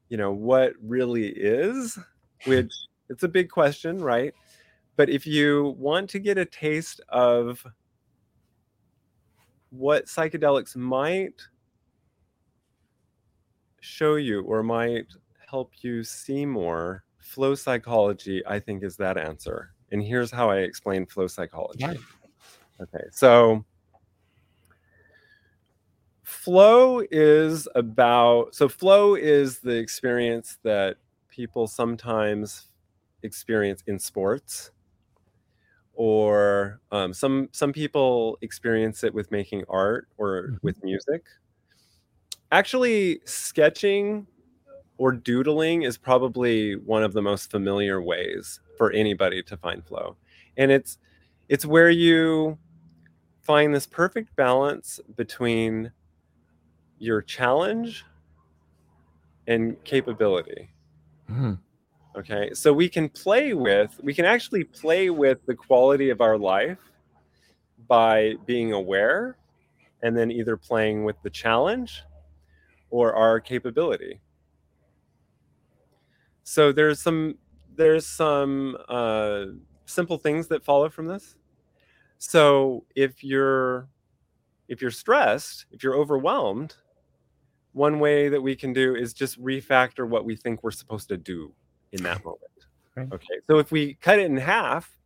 you 0.09 0.17
know 0.17 0.33
what 0.33 0.73
really 0.81 1.29
is 1.29 1.99
which 2.47 2.73
it's 3.11 3.23
a 3.23 3.29
big 3.29 3.51
question 3.51 3.99
right 3.99 4.33
but 4.97 5.11
if 5.11 5.27
you 5.27 5.77
want 5.79 6.09
to 6.11 6.19
get 6.19 6.39
a 6.39 6.45
taste 6.47 7.01
of 7.11 7.63
what 9.71 10.07
psychedelics 10.07 10.75
might 10.77 11.43
show 13.81 14.15
you 14.17 14.43
or 14.43 14.63
might 14.63 15.07
help 15.49 15.73
you 15.83 16.05
see 16.05 16.45
more 16.45 17.05
flow 17.19 17.55
psychology 17.55 18.43
i 18.47 18.59
think 18.59 18.83
is 18.83 18.97
that 18.97 19.17
answer 19.17 19.73
and 19.93 20.03
here's 20.03 20.31
how 20.31 20.51
i 20.51 20.59
explain 20.59 21.07
flow 21.07 21.27
psychology 21.27 21.81
Yeah. 21.81 21.95
okay 22.81 23.05
so 23.11 23.65
flow 26.23 27.03
is 27.11 27.67
about 27.75 28.55
so 28.55 28.69
flow 28.69 29.15
is 29.15 29.61
the 29.61 29.75
experience 29.75 30.59
that 30.63 30.97
people 31.29 31.67
sometimes 31.67 32.69
experience 33.23 33.83
in 33.87 33.99
sports 33.99 34.71
or 35.95 36.81
um, 36.93 37.13
some 37.13 37.49
some 37.53 37.73
people 37.73 38.39
experience 38.43 39.03
it 39.03 39.13
with 39.13 39.31
making 39.31 39.65
art 39.69 40.09
or 40.19 40.49
Mhm. 40.51 40.59
with 40.63 40.85
music 40.85 41.25
actually 42.53 43.21
sketching 43.25 44.27
or 44.99 45.13
doodling 45.13 45.83
is 45.83 45.97
probably 45.97 46.75
one 46.75 47.05
of 47.05 47.13
the 47.13 47.23
most 47.23 47.51
familiar 47.51 48.03
ways 48.03 48.61
for 48.77 48.93
anybody 48.93 49.43
to 49.45 49.57
find 49.57 49.85
flow. 49.87 50.17
And 50.57 50.71
it's 50.71 50.99
it's 51.49 51.65
where 51.65 51.89
you 51.89 52.59
find 53.41 53.75
this 53.75 53.87
perfect 53.87 54.37
balance 54.37 55.01
between 55.17 55.93
your 56.99 57.23
challenge 57.23 58.05
and 59.47 59.83
capability. 59.85 60.71
Mm. 61.31 61.59
okay 62.17 62.55
so 62.55 62.73
we 62.73 62.89
can 62.89 63.07
play 63.11 63.53
with 63.53 64.01
we 64.03 64.15
can 64.15 64.25
actually 64.25 64.65
play 64.65 65.11
with 65.11 65.45
the 65.45 65.55
quality 65.55 66.09
of 66.09 66.23
our 66.23 66.39
life 66.39 66.79
by 67.87 68.35
being 68.47 68.73
aware 68.73 69.37
and 70.03 70.17
then 70.17 70.31
either 70.31 70.57
playing 70.57 71.05
with 71.05 71.17
the 71.23 71.29
challenge 71.29 72.03
or 72.89 73.15
our 73.15 73.39
capability 73.41 74.23
so 76.49 76.73
there's 76.73 77.01
some 77.01 77.37
there's 77.77 78.07
some 78.07 78.77
uh, 78.89 79.45
simple 79.87 80.19
things 80.19 80.49
that 80.49 80.65
follow 80.65 80.89
from 80.89 81.07
this 81.07 81.37
so 82.19 82.85
if 82.97 83.23
you're 83.23 83.89
if 84.69 84.81
you're 84.83 84.91
stressed 84.91 85.67
if 85.73 85.83
you're 85.83 85.97
overwhelmed 85.97 86.75
one 87.73 88.01
way 88.01 88.29
that 88.29 88.41
we 88.41 88.57
can 88.57 88.73
do 88.73 88.97
is 88.97 89.13
just 89.13 89.41
refactor 89.41 90.07
what 90.07 90.25
we 90.25 90.35
think 90.37 90.63
we're 90.63 90.71
supposed 90.71 91.09
to 91.09 91.17
do 91.17 91.53
in 91.93 92.03
that 92.03 92.25
moment. 92.25 92.43
Right. 92.97 93.13
Okay. 93.13 93.37
So 93.49 93.59
if 93.59 93.71
we 93.71 93.95
cut 93.95 94.19
it 94.19 94.25
in 94.27 94.37
half 94.37 94.99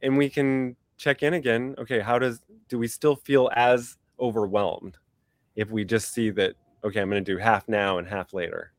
and 0.00 0.16
we 0.16 0.30
can 0.30 0.76
check 0.96 1.22
in 1.22 1.34
again, 1.34 1.74
okay, 1.76 2.00
how 2.00 2.18
does 2.18 2.40
do 2.70 2.78
we 2.78 2.88
still 2.88 3.16
feel 3.16 3.50
as 3.54 3.98
overwhelmed 4.18 4.96
if 5.56 5.70
we 5.70 5.84
just 5.84 6.14
see 6.14 6.30
that 6.30 6.54
okay, 6.84 7.00
I'm 7.00 7.10
going 7.10 7.22
to 7.22 7.32
do 7.32 7.36
half 7.36 7.68
now 7.68 7.98
and 7.98 8.08
half 8.08 8.32
later. 8.32 8.72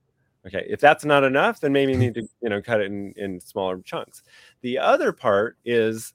Okay, 0.47 0.65
if 0.69 0.79
that's 0.79 1.03
not 1.03 1.25
enough, 1.25 1.59
then 1.59 1.73
maybe 1.73 1.91
you 1.91 1.97
need 1.97 2.13
to 2.13 2.27
you 2.41 2.49
know 2.49 2.61
cut 2.61 2.79
it 2.79 2.85
in, 2.85 3.13
in 3.17 3.39
smaller 3.39 3.79
chunks. 3.81 4.23
The 4.61 4.77
other 4.77 5.11
part 5.11 5.57
is 5.65 6.13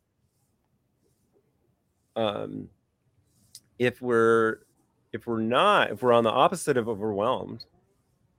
um, 2.16 2.68
if 3.78 4.00
we're 4.00 4.60
if 5.12 5.26
we're 5.26 5.40
not 5.40 5.90
if 5.90 6.02
we're 6.02 6.14
on 6.14 6.24
the 6.24 6.30
opposite 6.30 6.78
of 6.78 6.88
overwhelmed, 6.88 7.66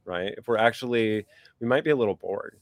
right? 0.03 0.33
If 0.35 0.47
we're 0.47 0.57
actually 0.57 1.27
we 1.59 1.67
might 1.67 1.83
be 1.83 1.91
a 1.91 1.95
little 1.95 2.15
bored. 2.15 2.57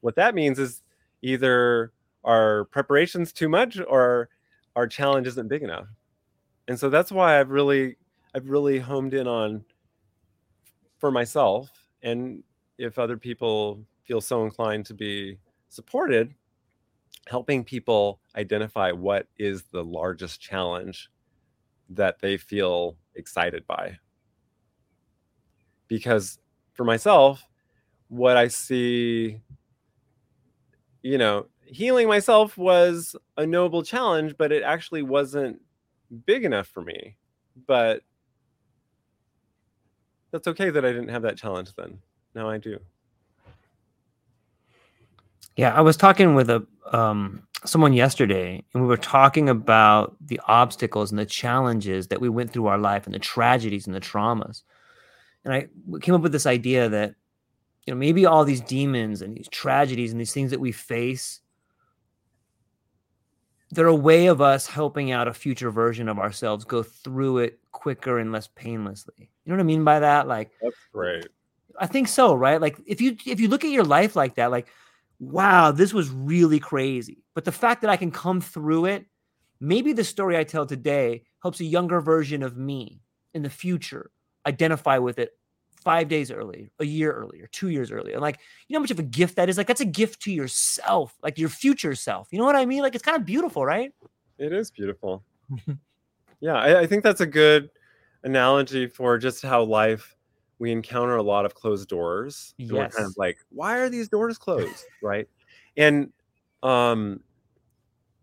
What 0.00 0.16
that 0.16 0.34
means 0.34 0.58
is 0.58 0.82
either 1.22 1.92
our 2.24 2.64
preparation's 2.66 3.32
too 3.32 3.48
much 3.48 3.78
or 3.86 4.30
our 4.74 4.88
challenge 4.88 5.28
isn't 5.28 5.48
big 5.48 5.62
enough. 5.62 5.86
And 6.66 6.78
so 6.78 6.90
that's 6.90 7.12
why 7.12 7.38
I've 7.38 7.50
really 7.50 7.96
I've 8.34 8.48
really 8.48 8.80
homed 8.80 9.14
in 9.14 9.28
on 9.28 9.64
for 10.98 11.12
myself 11.12 11.79
and 12.02 12.42
if 12.78 12.98
other 12.98 13.16
people 13.16 13.84
feel 14.04 14.20
so 14.20 14.44
inclined 14.44 14.86
to 14.86 14.94
be 14.94 15.38
supported 15.68 16.34
helping 17.26 17.62
people 17.62 18.18
identify 18.34 18.90
what 18.90 19.26
is 19.38 19.62
the 19.64 19.84
largest 19.84 20.40
challenge 20.40 21.10
that 21.90 22.18
they 22.20 22.36
feel 22.36 22.96
excited 23.14 23.66
by. 23.66 23.96
Because 25.86 26.38
for 26.72 26.84
myself 26.84 27.44
what 28.08 28.36
i 28.36 28.48
see 28.48 29.40
you 31.02 31.18
know 31.18 31.46
healing 31.64 32.08
myself 32.08 32.56
was 32.58 33.14
a 33.36 33.46
noble 33.46 33.82
challenge 33.84 34.34
but 34.36 34.50
it 34.50 34.64
actually 34.64 35.02
wasn't 35.02 35.60
big 36.26 36.44
enough 36.44 36.66
for 36.66 36.82
me. 36.82 37.16
But 37.66 38.02
that's 40.30 40.48
okay 40.48 40.70
that 40.70 40.84
I 40.84 40.92
didn't 40.92 41.08
have 41.08 41.22
that 41.22 41.36
challenge 41.36 41.74
then. 41.74 41.98
Now 42.34 42.48
I 42.48 42.58
do. 42.58 42.78
Yeah, 45.56 45.74
I 45.74 45.80
was 45.80 45.96
talking 45.96 46.34
with 46.34 46.48
a 46.48 46.66
um, 46.92 47.42
someone 47.64 47.92
yesterday, 47.92 48.64
and 48.72 48.82
we 48.82 48.88
were 48.88 48.96
talking 48.96 49.48
about 49.48 50.16
the 50.20 50.40
obstacles 50.46 51.10
and 51.10 51.18
the 51.18 51.26
challenges 51.26 52.08
that 52.08 52.20
we 52.20 52.28
went 52.28 52.52
through 52.52 52.66
our 52.66 52.78
life, 52.78 53.06
and 53.06 53.14
the 53.14 53.18
tragedies 53.18 53.86
and 53.86 53.94
the 53.94 54.00
traumas. 54.00 54.62
And 55.44 55.52
I 55.52 55.68
came 56.00 56.14
up 56.14 56.22
with 56.22 56.32
this 56.32 56.46
idea 56.46 56.88
that 56.88 57.14
you 57.86 57.92
know 57.92 57.98
maybe 57.98 58.26
all 58.26 58.44
these 58.44 58.60
demons 58.60 59.22
and 59.22 59.36
these 59.36 59.48
tragedies 59.48 60.12
and 60.12 60.20
these 60.20 60.32
things 60.32 60.50
that 60.50 60.60
we 60.60 60.72
face 60.72 61.40
they're 63.70 63.86
a 63.86 63.94
way 63.94 64.26
of 64.26 64.40
us 64.40 64.66
helping 64.66 65.12
out 65.12 65.28
a 65.28 65.34
future 65.34 65.70
version 65.70 66.08
of 66.08 66.18
ourselves 66.18 66.64
go 66.64 66.82
through 66.82 67.38
it 67.38 67.60
quicker 67.70 68.18
and 68.18 68.32
less 68.32 68.48
painlessly. 68.48 69.29
You 69.44 69.50
know 69.50 69.56
what 69.56 69.60
I 69.60 69.66
mean 69.66 69.84
by 69.84 70.00
that? 70.00 70.28
Like 70.28 70.50
That's 70.62 70.76
great. 70.92 71.26
I 71.78 71.86
think 71.86 72.08
so, 72.08 72.34
right? 72.34 72.60
Like 72.60 72.78
if 72.86 73.00
you 73.00 73.16
if 73.26 73.40
you 73.40 73.48
look 73.48 73.64
at 73.64 73.70
your 73.70 73.84
life 73.84 74.16
like 74.16 74.34
that, 74.36 74.50
like 74.50 74.68
wow, 75.18 75.70
this 75.70 75.92
was 75.92 76.10
really 76.10 76.58
crazy. 76.58 77.22
But 77.34 77.44
the 77.44 77.52
fact 77.52 77.82
that 77.82 77.90
I 77.90 77.96
can 77.96 78.10
come 78.10 78.40
through 78.40 78.86
it, 78.86 79.06
maybe 79.60 79.92
the 79.92 80.04
story 80.04 80.36
I 80.36 80.44
tell 80.44 80.66
today 80.66 81.24
helps 81.42 81.60
a 81.60 81.64
younger 81.64 82.00
version 82.00 82.42
of 82.42 82.56
me 82.56 83.02
in 83.34 83.42
the 83.42 83.50
future 83.50 84.10
identify 84.46 84.98
with 84.98 85.18
it 85.18 85.32
five 85.80 86.08
days 86.08 86.30
early, 86.30 86.70
a 86.78 86.84
year 86.84 87.12
earlier, 87.12 87.48
two 87.52 87.68
years 87.68 87.90
earlier. 87.90 88.14
And 88.14 88.22
like, 88.22 88.38
you 88.68 88.74
know 88.74 88.78
how 88.78 88.82
much 88.82 88.90
of 88.90 88.98
a 88.98 89.04
gift 89.04 89.36
that 89.36 89.48
is? 89.48 89.56
Like, 89.56 89.66
that's 89.66 89.80
a 89.80 89.86
gift 89.86 90.20
to 90.22 90.32
yourself, 90.32 91.16
like 91.22 91.38
your 91.38 91.48
future 91.48 91.94
self. 91.94 92.28
You 92.30 92.38
know 92.38 92.44
what 92.44 92.56
I 92.56 92.66
mean? 92.66 92.82
Like, 92.82 92.94
it's 92.94 93.04
kind 93.04 93.16
of 93.16 93.24
beautiful, 93.24 93.64
right? 93.64 93.92
It 94.38 94.52
is 94.52 94.70
beautiful. 94.70 95.22
yeah, 96.40 96.54
I, 96.54 96.80
I, 96.80 96.86
think 96.86 97.02
that's 97.02 97.20
a 97.20 97.26
good 97.26 97.70
analogy 98.22 98.86
for 98.86 99.18
just 99.18 99.42
how 99.42 99.62
life 99.62 100.16
we 100.58 100.72
encounter 100.72 101.16
a 101.16 101.22
lot 101.22 101.46
of 101.46 101.54
closed 101.54 101.88
doors. 101.88 102.54
Yes. 102.58 102.70
we're 102.72 102.88
kind 102.88 103.06
of 103.06 103.14
like, 103.16 103.38
why 103.50 103.78
are 103.78 103.88
these 103.88 104.08
doors 104.08 104.38
closed? 104.38 104.84
right. 105.02 105.28
And 105.76 106.12
um 106.62 107.20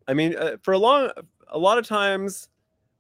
I 0.08 0.14
mean, 0.14 0.36
uh, 0.38 0.58
for 0.62 0.74
a 0.74 0.78
long 0.78 1.12
a 1.50 1.58
lot 1.58 1.78
of 1.78 1.88
times 1.88 2.50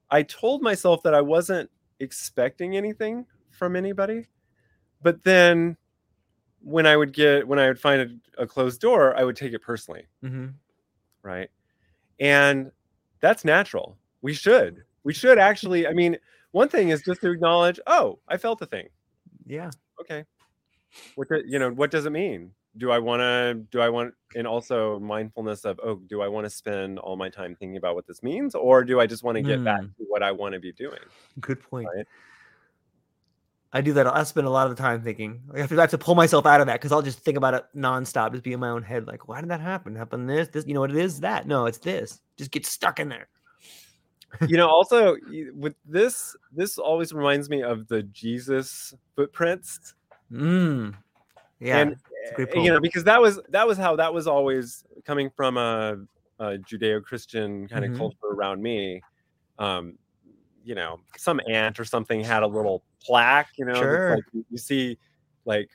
I 0.09 0.23
told 0.23 0.61
myself 0.61 1.03
that 1.03 1.13
I 1.13 1.21
wasn't 1.21 1.69
expecting 1.99 2.77
anything 2.77 3.25
from 3.51 3.75
anybody 3.75 4.27
but 5.01 5.23
then 5.23 5.77
when 6.61 6.85
I 6.85 6.97
would 6.97 7.13
get 7.13 7.47
when 7.47 7.59
I 7.59 7.67
would 7.67 7.79
find 7.79 8.19
a, 8.37 8.43
a 8.43 8.47
closed 8.47 8.81
door, 8.81 9.15
I 9.15 9.23
would 9.23 9.35
take 9.35 9.53
it 9.53 9.61
personally. 9.61 10.05
Mm-hmm. 10.23 10.47
Right. 11.21 11.49
And 12.19 12.71
that's 13.19 13.45
natural. 13.45 13.97
We 14.21 14.33
should. 14.33 14.83
We 15.03 15.13
should 15.13 15.37
actually. 15.37 15.87
I 15.87 15.93
mean, 15.93 16.17
one 16.51 16.69
thing 16.69 16.89
is 16.89 17.01
just 17.01 17.21
to 17.21 17.31
acknowledge, 17.31 17.79
oh, 17.87 18.19
I 18.27 18.37
felt 18.37 18.59
the 18.59 18.65
thing. 18.65 18.87
Yeah. 19.45 19.69
Okay. 20.01 20.25
What 21.15 21.29
do, 21.29 21.41
you 21.45 21.59
know, 21.59 21.71
what 21.71 21.91
does 21.91 22.05
it 22.05 22.11
mean? 22.11 22.51
Do 22.77 22.91
I 22.91 22.99
want 22.99 23.21
to 23.21 23.55
do 23.71 23.81
I 23.81 23.89
want 23.89 24.13
and 24.35 24.45
also 24.45 24.99
mindfulness 24.99 25.65
of 25.65 25.79
oh, 25.83 25.95
do 26.07 26.21
I 26.21 26.27
want 26.27 26.45
to 26.45 26.49
spend 26.49 26.99
all 26.99 27.15
my 27.15 27.27
time 27.27 27.55
thinking 27.55 27.77
about 27.77 27.95
what 27.95 28.05
this 28.05 28.21
means 28.21 28.53
or 28.53 28.83
do 28.83 28.99
I 28.99 29.07
just 29.07 29.23
want 29.23 29.35
to 29.35 29.41
get 29.41 29.59
mm. 29.59 29.63
back 29.63 29.81
to 29.81 30.05
what 30.07 30.21
I 30.21 30.31
want 30.31 30.53
to 30.53 30.59
be 30.59 30.71
doing? 30.73 30.99
Good 31.39 31.61
point. 31.61 31.87
Right? 31.95 32.05
I 33.73 33.81
do 33.81 33.93
that. 33.93 34.07
I 34.07 34.23
spend 34.23 34.47
a 34.47 34.49
lot 34.49 34.69
of 34.69 34.75
the 34.75 34.81
time 34.81 35.01
thinking. 35.01 35.41
I 35.53 35.59
have 35.59 35.69
to, 35.69 35.77
I 35.77 35.81
have 35.81 35.89
to 35.91 35.97
pull 35.97 36.15
myself 36.15 36.45
out 36.45 36.61
of 36.61 36.67
that 36.67 36.73
because 36.73 36.91
I'll 36.91 37.01
just 37.01 37.19
think 37.19 37.37
about 37.37 37.53
it 37.53 37.65
nonstop, 37.75 38.31
just 38.31 38.43
be 38.43 38.53
in 38.53 38.59
my 38.59 38.69
own 38.69 38.81
head. 38.81 39.07
Like, 39.07 39.27
why 39.27 39.41
did 39.41 39.49
that 39.49 39.59
happen? 39.59 39.95
Happen 39.95 40.25
this, 40.25 40.47
this. 40.47 40.65
You 40.65 40.73
know 40.73 40.79
what 40.79 40.91
it 40.91 40.97
is? 40.97 41.19
That 41.19 41.47
no, 41.47 41.65
it's 41.65 41.77
this. 41.79 42.21
Just 42.37 42.51
get 42.51 42.65
stuck 42.65 42.99
in 42.99 43.09
there. 43.09 43.27
You 44.47 44.57
know, 44.57 44.67
also 44.67 45.15
with 45.53 45.75
this, 45.85 46.35
this 46.51 46.77
always 46.77 47.13
reminds 47.13 47.49
me 47.49 47.63
of 47.63 47.87
the 47.87 48.03
Jesus 48.03 48.93
footprints. 49.15 49.95
Mm. 50.31 50.95
Yeah, 51.59 51.79
and 51.79 51.95
you 52.53 52.71
know 52.71 52.79
because 52.79 53.03
that 53.05 53.19
was 53.19 53.39
that 53.49 53.67
was 53.67 53.77
how 53.77 53.95
that 53.95 54.13
was 54.13 54.27
always 54.27 54.83
coming 55.05 55.31
from 55.35 55.57
a, 55.57 55.97
a 56.39 56.57
Judeo-Christian 56.57 57.67
kind 57.67 57.83
of 57.83 57.91
mm-hmm. 57.91 57.99
culture 57.99 58.27
around 58.31 58.61
me. 58.61 59.01
Um, 59.57 59.97
you 60.63 60.75
know, 60.75 60.99
some 61.15 61.39
aunt 61.49 61.79
or 61.79 61.85
something 61.85 62.21
had 62.21 62.43
a 62.43 62.47
little 62.47 62.83
plaque, 63.01 63.49
you 63.57 63.65
know, 63.65 63.73
sure. 63.73 64.15
like 64.15 64.23
you 64.51 64.57
see 64.57 64.97
like 65.45 65.69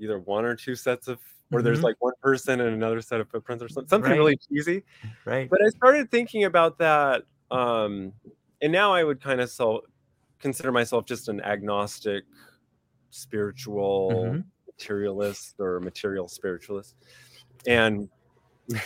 either 0.00 0.18
one 0.18 0.44
or 0.44 0.56
two 0.56 0.74
sets 0.74 1.06
of 1.06 1.20
or 1.52 1.58
mm-hmm. 1.58 1.66
there's 1.66 1.82
like 1.82 1.96
one 2.00 2.14
person 2.22 2.60
and 2.60 2.74
another 2.74 3.00
set 3.00 3.20
of 3.20 3.28
footprints 3.28 3.62
or 3.62 3.68
something, 3.68 3.88
something 3.88 4.10
right. 4.10 4.16
really 4.16 4.38
cheesy. 4.48 4.82
Right. 5.24 5.48
But 5.48 5.60
I 5.62 5.68
started 5.68 6.10
thinking 6.10 6.44
about 6.44 6.78
that. 6.78 7.24
Um, 7.52 8.12
and 8.60 8.72
now 8.72 8.92
I 8.92 9.04
would 9.04 9.20
kind 9.20 9.40
of 9.40 9.50
so 9.50 9.82
consider 10.38 10.72
myself 10.72 11.04
just 11.04 11.28
an 11.28 11.40
agnostic 11.42 12.24
spiritual 13.10 14.10
mm-hmm. 14.12 14.40
materialist 14.66 15.56
or 15.58 15.80
material 15.80 16.28
spiritualist. 16.28 16.96
And 17.66 18.08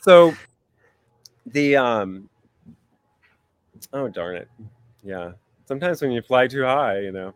so 0.00 0.34
the 1.46 1.76
um 1.76 2.28
oh 3.92 4.08
darn 4.08 4.36
it. 4.36 4.48
Yeah 5.02 5.32
sometimes 5.66 6.02
when 6.02 6.10
you 6.12 6.22
fly 6.22 6.46
too 6.46 6.64
high, 6.64 7.00
you 7.00 7.12
know, 7.12 7.34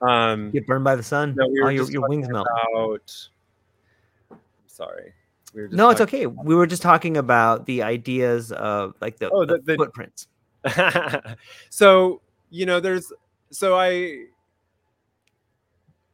um, 0.00 0.50
get 0.50 0.66
burned 0.66 0.84
by 0.84 0.96
the 0.96 1.02
sun. 1.02 1.34
No, 1.36 1.48
we 1.48 1.60
oh, 1.62 1.68
your, 1.68 1.90
your 1.90 2.08
wings 2.08 2.28
melt. 2.28 2.46
About, 2.72 3.28
sorry. 4.66 5.12
We 5.54 5.68
no, 5.70 5.90
it's 5.90 6.00
okay. 6.00 6.26
We 6.26 6.54
were 6.54 6.66
just 6.66 6.82
talking 6.82 7.16
about 7.16 7.66
the 7.66 7.82
ideas 7.82 8.52
of 8.52 8.94
like 9.00 9.18
the, 9.18 9.30
oh, 9.30 9.44
the, 9.44 9.58
the 9.58 9.76
footprints. 9.76 10.28
so 11.70 12.20
you 12.50 12.66
know, 12.66 12.80
there's 12.80 13.12
so 13.50 13.76
I 13.76 14.24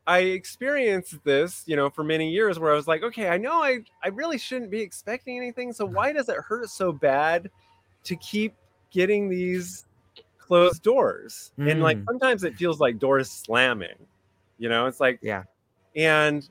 I 0.06 0.18
experienced 0.18 1.22
this, 1.24 1.62
you 1.66 1.76
know, 1.76 1.90
for 1.90 2.04
many 2.04 2.30
years 2.30 2.58
where 2.58 2.72
I 2.72 2.76
was 2.76 2.86
like, 2.86 3.02
okay, 3.02 3.28
I 3.28 3.38
know 3.38 3.62
I 3.62 3.80
I 4.02 4.08
really 4.08 4.38
shouldn't 4.38 4.70
be 4.70 4.80
expecting 4.80 5.36
anything. 5.36 5.72
So 5.72 5.84
why 5.84 6.12
does 6.12 6.28
it 6.28 6.36
hurt 6.36 6.68
so 6.68 6.92
bad 6.92 7.50
to 8.04 8.16
keep 8.16 8.54
getting 8.90 9.28
these 9.28 9.86
closed 10.38 10.82
doors 10.82 11.52
mm. 11.58 11.70
and 11.70 11.82
like 11.82 11.96
hmm. 11.96 12.04
sometimes 12.04 12.44
it 12.44 12.54
feels 12.54 12.78
like 12.78 12.98
doors 12.98 13.30
slamming 13.30 13.96
you 14.58 14.68
know 14.68 14.86
it's 14.86 15.00
like 15.00 15.18
yeah 15.22 15.42
and 15.96 16.50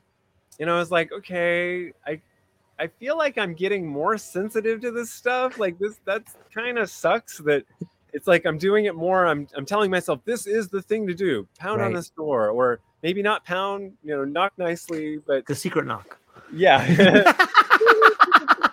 you 0.58 0.66
know 0.66 0.74
i 0.74 0.78
was 0.80 0.90
like 0.90 1.12
okay 1.12 1.92
i 2.04 2.20
i 2.78 2.86
feel 2.86 3.16
like 3.16 3.38
i'm 3.38 3.54
getting 3.54 3.86
more 3.86 4.18
sensitive 4.18 4.80
to 4.80 4.90
this 4.90 5.10
stuff 5.10 5.58
like 5.58 5.78
this 5.78 6.00
that's 6.04 6.36
kind 6.52 6.78
of 6.78 6.90
sucks 6.90 7.38
that 7.38 7.64
it's 8.12 8.26
like 8.26 8.44
i'm 8.46 8.58
doing 8.58 8.84
it 8.86 8.94
more 8.94 9.26
i'm 9.26 9.46
i'm 9.56 9.66
telling 9.66 9.90
myself 9.90 10.20
this 10.24 10.46
is 10.46 10.68
the 10.68 10.82
thing 10.82 11.06
to 11.06 11.14
do 11.14 11.46
pound 11.58 11.80
right. 11.80 11.86
on 11.86 11.92
this 11.92 12.10
door 12.10 12.50
or 12.50 12.80
maybe 13.02 13.22
not 13.22 13.44
pound 13.44 13.92
you 14.02 14.16
know 14.16 14.24
knock 14.24 14.52
nicely 14.56 15.18
but 15.26 15.46
the 15.46 15.54
secret 15.54 15.86
knock 15.86 16.18
yeah 16.52 16.84
that 16.94 17.36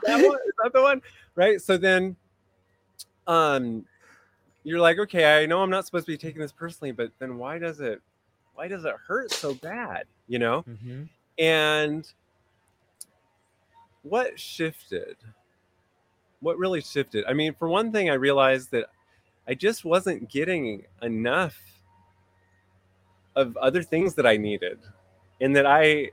one, 0.06 0.18
is 0.18 0.54
that 0.64 0.72
the 0.74 0.82
one 0.82 1.02
right 1.36 1.62
so 1.62 1.78
then 1.78 2.16
um 3.28 3.86
you're 4.64 4.80
like, 4.80 5.00
okay, 5.00 5.42
I 5.42 5.46
know 5.46 5.62
I'm 5.62 5.70
not 5.70 5.86
supposed 5.86 6.06
to 6.06 6.12
be 6.12 6.18
taking 6.18 6.42
this 6.42 6.52
personally, 6.52 6.92
but 6.92 7.12
then 7.20 7.38
why 7.38 7.58
does 7.58 7.80
it 7.80 8.02
why 8.54 8.68
does 8.68 8.86
it 8.86 8.94
hurt 9.08 9.32
so 9.32 9.54
bad? 9.56 10.06
You 10.28 10.40
know? 10.40 10.64
Mhm. 10.64 11.10
And 11.38 12.12
what 14.04 14.40
shifted? 14.40 15.18
What 16.40 16.58
really 16.58 16.82
shifted? 16.82 17.26
I 17.28 17.34
mean, 17.34 17.54
for 17.54 17.68
one 17.68 17.92
thing, 17.92 18.10
I 18.10 18.16
realized 18.16 18.72
that 18.72 18.88
I 19.48 19.54
just 19.54 19.86
wasn't 19.86 20.30
getting 20.30 20.86
enough 21.02 21.60
of 23.36 23.56
other 23.58 23.84
things 23.84 24.16
that 24.16 24.26
I 24.26 24.38
needed. 24.38 24.80
And 25.40 25.56
that 25.56 25.66
I 25.66 26.12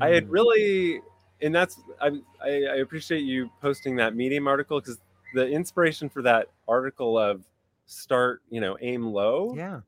I 0.00 0.08
had 0.08 0.24
Mm. 0.24 0.30
really 0.30 1.00
and 1.40 1.54
that's 1.54 1.80
I 2.00 2.08
I 2.42 2.48
I 2.48 2.76
appreciate 2.76 3.20
you 3.20 3.50
posting 3.60 3.96
that 3.96 4.14
Medium 4.16 4.46
article 4.48 4.80
because 4.80 4.98
the 5.34 5.48
inspiration 5.48 6.08
for 6.08 6.22
that 6.22 6.48
article 6.68 7.18
of 7.18 7.44
start, 7.86 8.42
you 8.50 8.60
know, 8.60 8.76
aim 8.80 9.06
low 9.12 9.54
Yeah. 9.56 9.80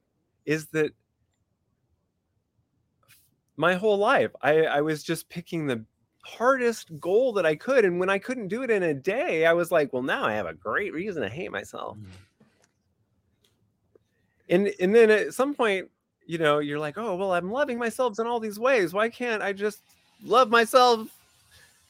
is 0.45 0.67
that 0.69 0.93
my 3.57 3.75
whole 3.75 3.99
life 3.99 4.31
I, 4.43 4.63
I 4.67 4.81
was 4.83 5.03
just 5.03 5.29
picking 5.29 5.67
the 5.67 5.85
hardest 6.27 6.99
goal 6.99 7.33
that 7.35 7.47
I 7.47 7.55
could. 7.55 7.85
And 7.85 8.01
when 8.01 8.11
I 8.11 8.19
couldn't 8.19 8.49
do 8.49 8.63
it 8.63 8.71
in 8.71 8.83
a 8.83 8.95
day, 8.95 9.47
I 9.47 9.53
was 9.53 9.71
like, 9.71 9.93
well, 9.93 10.03
now 10.03 10.25
I 10.25 10.33
have 10.33 10.47
a 10.47 10.55
great 10.55 10.93
reason 10.93 11.23
to 11.23 11.29
hate 11.29 11.53
myself. 11.53 11.97
Mm. 11.97 12.07
And 14.49 14.73
and 14.81 14.95
then 14.95 15.11
at 15.11 15.35
some 15.35 15.55
point, 15.55 15.89
you 16.27 16.39
know, 16.39 16.59
you're 16.59 16.79
like, 16.79 16.99
oh 16.99 17.15
well, 17.17 17.33
I'm 17.33 17.51
loving 17.51 17.79
myself 17.79 18.19
in 18.19 18.27
all 18.27 18.41
these 18.41 18.59
ways. 18.59 18.93
Why 18.93 19.09
can't 19.09 19.43
I 19.43 19.53
just 19.53 19.83
love 20.25 20.51
myself 20.51 21.09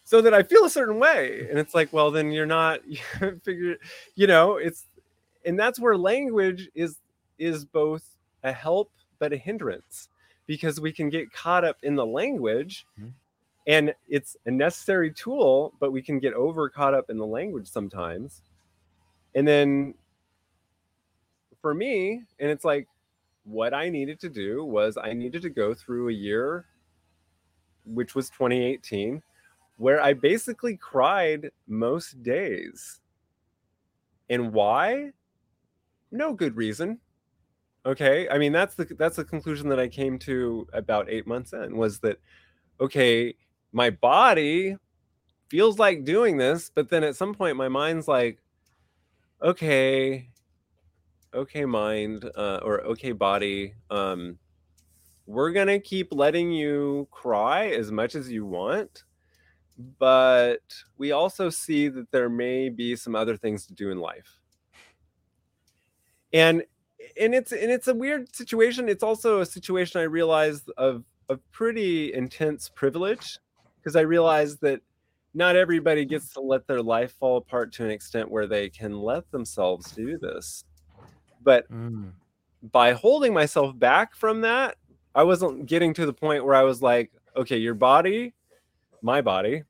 so 0.04 0.20
that 0.22 0.34
I 0.34 0.42
feel 0.42 0.64
a 0.64 0.70
certain 0.70 0.98
way? 0.98 1.46
And 1.48 1.58
it's 1.58 1.74
like, 1.74 1.92
well, 1.92 2.10
then 2.10 2.30
you're 2.30 2.46
not 2.46 2.86
you 2.88 2.98
figured, 3.42 3.78
you 4.14 4.26
know, 4.26 4.56
it's 4.56 4.84
and 5.44 5.58
that's 5.58 5.80
where 5.80 5.96
language 5.96 6.68
is 6.74 6.98
is 7.38 7.64
both 7.64 8.04
a 8.42 8.52
help 8.52 8.90
but 9.18 9.32
a 9.32 9.36
hindrance 9.36 10.08
because 10.46 10.80
we 10.80 10.92
can 10.92 11.10
get 11.10 11.32
caught 11.32 11.64
up 11.64 11.76
in 11.82 11.94
the 11.96 12.06
language 12.06 12.86
Mhm. 13.00 13.12
And 13.66 13.94
it's 14.08 14.36
a 14.46 14.50
necessary 14.50 15.12
tool 15.12 15.74
but 15.80 15.92
we 15.92 16.02
can 16.02 16.18
get 16.18 16.32
over 16.34 16.68
caught 16.68 16.94
up 16.94 17.10
in 17.10 17.18
the 17.18 17.26
language 17.26 17.68
sometimes. 17.68 18.42
And 19.34 19.46
then 19.46 19.94
for 21.60 21.74
me 21.74 22.22
and 22.38 22.50
it's 22.50 22.64
like 22.64 22.86
what 23.44 23.74
i 23.74 23.88
needed 23.88 24.20
to 24.20 24.28
do 24.28 24.64
was 24.64 24.96
i 24.96 25.12
needed 25.12 25.42
to 25.42 25.50
go 25.50 25.74
through 25.74 26.08
a 26.08 26.12
year 26.12 26.66
which 27.84 28.14
was 28.14 28.28
2018 28.30 29.22
where 29.76 30.00
i 30.00 30.12
basically 30.12 30.76
cried 30.76 31.50
most 31.66 32.22
days. 32.22 33.00
And 34.28 34.52
why? 34.52 35.12
No 36.10 36.32
good 36.32 36.56
reason. 36.56 36.98
Okay? 37.84 38.28
I 38.28 38.38
mean 38.38 38.52
that's 38.52 38.74
the 38.74 38.84
that's 38.98 39.16
the 39.16 39.24
conclusion 39.24 39.68
that 39.68 39.78
i 39.78 39.88
came 39.88 40.18
to 40.20 40.66
about 40.72 41.08
eight 41.08 41.26
months 41.26 41.52
in 41.52 41.76
was 41.76 41.98
that 42.00 42.18
okay 42.80 43.34
my 43.76 43.90
body 43.90 44.74
feels 45.50 45.78
like 45.78 46.02
doing 46.04 46.38
this 46.38 46.70
but 46.74 46.88
then 46.88 47.04
at 47.04 47.14
some 47.14 47.34
point 47.34 47.56
my 47.56 47.68
mind's 47.68 48.08
like 48.08 48.38
okay 49.42 50.28
okay 51.34 51.64
mind 51.66 52.24
uh, 52.36 52.60
or 52.62 52.80
okay 52.80 53.12
body 53.12 53.74
um 53.90 54.38
we're 55.26 55.52
gonna 55.52 55.78
keep 55.78 56.08
letting 56.12 56.50
you 56.50 57.06
cry 57.10 57.66
as 57.66 57.92
much 57.92 58.14
as 58.14 58.32
you 58.32 58.46
want 58.46 59.04
but 59.98 60.62
we 60.96 61.12
also 61.12 61.50
see 61.50 61.88
that 61.88 62.10
there 62.10 62.28
may 62.28 62.68
be 62.68 62.96
some 62.96 63.14
other 63.14 63.36
things 63.36 63.66
to 63.66 63.74
do 63.74 63.90
in 63.90 63.98
life. 63.98 64.40
And 66.32 66.64
and 67.20 67.34
it's 67.34 67.52
and 67.52 67.70
it's 67.70 67.88
a 67.88 67.94
weird 67.94 68.34
situation. 68.34 68.88
It's 68.88 69.02
also 69.02 69.40
a 69.40 69.46
situation 69.46 70.00
i 70.00 70.04
realized 70.04 70.70
of 70.76 71.04
of 71.28 71.40
pretty 71.52 72.12
intense 72.12 72.68
privilege 72.68 73.38
because 73.86 73.96
i 73.96 74.00
realized 74.00 74.60
that 74.62 74.80
not 75.32 75.54
everybody 75.54 76.04
gets 76.04 76.32
to 76.32 76.40
let 76.40 76.66
their 76.66 76.82
life 76.82 77.12
fall 77.12 77.36
apart 77.36 77.72
to 77.72 77.84
an 77.84 77.90
extent 77.90 78.28
where 78.28 78.48
they 78.48 78.68
can 78.70 78.98
let 78.98 79.30
themselves 79.30 79.92
do 79.92 80.18
this. 80.18 80.64
But 81.42 81.66
Mm. 81.70 82.14
by 82.72 82.92
holding 82.92 83.32
myself 83.34 83.78
back 83.78 84.14
from 84.16 84.40
that 84.40 84.76
i 85.14 85.22
wasn't 85.22 85.66
getting 85.66 85.94
to 85.94 86.06
the 86.06 86.12
point 86.12 86.44
where 86.44 86.54
i 86.54 86.62
was 86.62 86.82
like 86.82 87.12
okay 87.36 87.58
your 87.58 87.74
body 87.74 88.34
my 89.02 89.20
body 89.20 89.62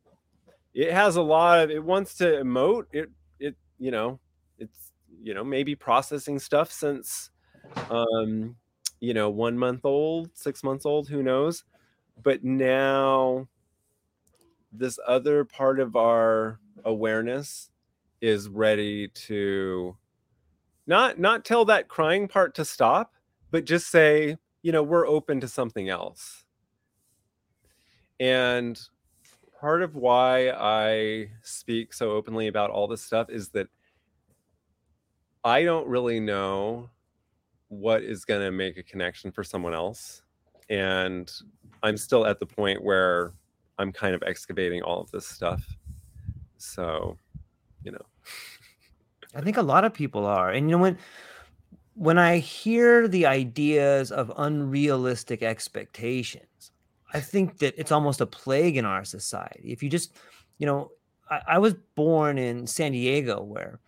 it 0.74 0.92
has 0.92 1.16
a 1.16 1.22
lot 1.22 1.60
of 1.60 1.70
it 1.70 1.82
wants 1.82 2.14
to 2.16 2.24
emote. 2.24 2.84
It 2.92 3.10
it 3.40 3.56
you 3.78 3.90
know 3.90 4.20
it's 4.58 4.92
you 5.22 5.34
know 5.34 5.44
maybe 5.44 5.74
processing 5.74 6.38
stuff 6.38 6.70
since 6.70 7.30
um 7.90 8.56
you 9.00 9.14
know 9.14 9.30
one 9.30 9.58
month 9.58 9.84
old 9.84 10.30
six 10.36 10.62
months 10.62 10.86
old 10.86 11.08
who 11.08 11.22
knows? 11.22 11.64
But 12.22 12.44
now 12.44 13.48
this 14.78 14.98
other 15.06 15.44
part 15.44 15.80
of 15.80 15.96
our 15.96 16.60
awareness 16.84 17.70
is 18.20 18.48
ready 18.48 19.08
to 19.08 19.96
not 20.86 21.18
not 21.18 21.44
tell 21.44 21.64
that 21.64 21.88
crying 21.88 22.28
part 22.28 22.54
to 22.54 22.64
stop 22.64 23.12
but 23.50 23.64
just 23.64 23.90
say 23.90 24.36
you 24.62 24.72
know 24.72 24.82
we're 24.82 25.06
open 25.06 25.40
to 25.40 25.48
something 25.48 25.88
else. 25.88 26.44
And 28.18 28.80
part 29.60 29.82
of 29.82 29.94
why 29.94 30.50
i 30.50 31.30
speak 31.42 31.94
so 31.94 32.10
openly 32.10 32.48
about 32.48 32.70
all 32.70 32.86
this 32.86 33.02
stuff 33.02 33.30
is 33.30 33.48
that 33.50 33.68
i 35.44 35.62
don't 35.62 35.86
really 35.86 36.20
know 36.20 36.90
what 37.68 38.02
is 38.02 38.24
going 38.24 38.42
to 38.42 38.50
make 38.50 38.76
a 38.76 38.82
connection 38.82 39.32
for 39.32 39.42
someone 39.42 39.74
else. 39.74 40.22
And 40.68 41.30
i'm 41.82 41.96
still 41.96 42.26
at 42.26 42.40
the 42.40 42.46
point 42.46 42.82
where 42.82 43.32
i'm 43.78 43.92
kind 43.92 44.14
of 44.14 44.22
excavating 44.24 44.82
all 44.82 45.00
of 45.00 45.10
this 45.10 45.26
stuff 45.26 45.64
so 46.58 47.16
you 47.84 47.92
know 47.92 48.04
I 49.36 49.42
think 49.42 49.58
a 49.58 49.62
lot 49.62 49.84
of 49.84 49.92
people 49.92 50.24
are. 50.24 50.50
And 50.50 50.68
you 50.68 50.76
know 50.76 50.82
when 50.82 50.98
when 51.94 52.18
I 52.18 52.38
hear 52.38 53.08
the 53.08 53.26
ideas 53.26 54.10
of 54.10 54.32
unrealistic 54.36 55.42
expectations, 55.42 56.72
I 57.14 57.20
think 57.20 57.58
that 57.58 57.74
it's 57.78 57.92
almost 57.92 58.20
a 58.20 58.26
plague 58.26 58.76
in 58.76 58.84
our 58.84 59.04
society. 59.04 59.72
If 59.72 59.82
you 59.82 59.88
just, 59.88 60.12
you 60.58 60.66
know, 60.66 60.90
I, 61.30 61.40
I 61.48 61.58
was 61.58 61.74
born 61.94 62.36
in 62.36 62.66
San 62.66 62.92
Diego 62.92 63.42
where, 63.42 63.80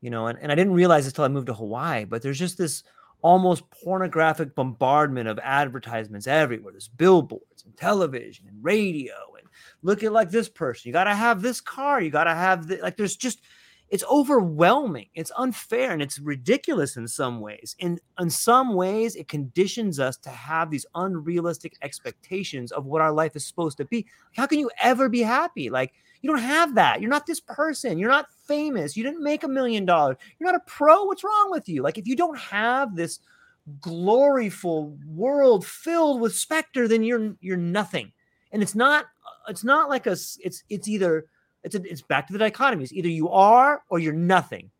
you 0.00 0.10
know, 0.10 0.26
and, 0.26 0.36
and 0.40 0.50
I 0.50 0.56
didn't 0.56 0.72
realize 0.72 1.04
this 1.04 1.12
till 1.12 1.24
I 1.24 1.28
moved 1.28 1.46
to 1.46 1.54
Hawaii, 1.54 2.04
but 2.04 2.22
there's 2.22 2.40
just 2.40 2.58
this 2.58 2.82
almost 3.24 3.64
pornographic 3.70 4.54
bombardment 4.54 5.26
of 5.26 5.38
advertisements 5.42 6.26
everywhere. 6.26 6.72
There's 6.72 6.88
billboards 6.88 7.64
and 7.64 7.74
television 7.74 8.46
and 8.46 8.62
radio 8.62 9.14
and 9.38 9.48
look 9.80 10.02
at 10.02 10.12
like 10.12 10.30
this 10.30 10.50
person. 10.50 10.90
You 10.90 10.92
got 10.92 11.04
to 11.04 11.14
have 11.14 11.40
this 11.40 11.58
car. 11.58 12.02
You 12.02 12.10
got 12.10 12.24
to 12.24 12.34
have 12.34 12.68
the, 12.68 12.76
like 12.82 12.98
there's 12.98 13.16
just 13.16 13.40
it's 13.90 14.04
overwhelming. 14.10 15.08
It's 15.14 15.30
unfair 15.36 15.92
and 15.92 16.02
it's 16.02 16.18
ridiculous 16.18 16.96
in 16.96 17.06
some 17.06 17.40
ways. 17.40 17.76
And 17.80 18.00
in 18.18 18.30
some 18.30 18.74
ways, 18.74 19.14
it 19.14 19.28
conditions 19.28 20.00
us 20.00 20.16
to 20.18 20.30
have 20.30 20.70
these 20.70 20.86
unrealistic 20.94 21.76
expectations 21.82 22.72
of 22.72 22.86
what 22.86 23.02
our 23.02 23.12
life 23.12 23.36
is 23.36 23.46
supposed 23.46 23.76
to 23.78 23.84
be. 23.84 24.06
How 24.34 24.46
can 24.46 24.58
you 24.58 24.70
ever 24.82 25.08
be 25.08 25.20
happy? 25.20 25.70
Like 25.70 25.92
you 26.22 26.30
don't 26.30 26.40
have 26.40 26.74
that. 26.76 27.00
You're 27.00 27.10
not 27.10 27.26
this 27.26 27.40
person. 27.40 27.98
You're 27.98 28.10
not 28.10 28.32
famous. 28.46 28.96
You 28.96 29.04
didn't 29.04 29.22
make 29.22 29.44
a 29.44 29.48
million 29.48 29.84
dollars. 29.84 30.16
You're 30.38 30.50
not 30.50 30.60
a 30.60 30.70
pro. 30.70 31.04
What's 31.04 31.22
wrong 31.22 31.50
with 31.50 31.68
you? 31.68 31.82
Like 31.82 31.98
if 31.98 32.08
you 32.08 32.16
don't 32.16 32.38
have 32.38 32.96
this 32.96 33.20
gloriful 33.80 34.96
world 35.06 35.66
filled 35.66 36.20
with 36.20 36.34
specter, 36.34 36.88
then 36.88 37.02
you're 37.02 37.34
you're 37.40 37.56
nothing. 37.56 38.12
And 38.52 38.62
it's 38.62 38.74
not 38.74 39.04
uh, 39.04 39.50
it's 39.50 39.64
not 39.64 39.90
like 39.90 40.06
a 40.06 40.12
it's 40.12 40.64
it's 40.68 40.88
either 40.88 41.26
it's 41.64 41.74
a, 41.74 41.82
it's 41.82 42.02
back 42.02 42.26
to 42.28 42.32
the 42.32 42.38
dichotomies. 42.38 42.92
Either 42.92 43.08
you 43.08 43.28
are 43.30 43.82
or 43.88 43.98
you're 43.98 44.12
nothing. 44.12 44.70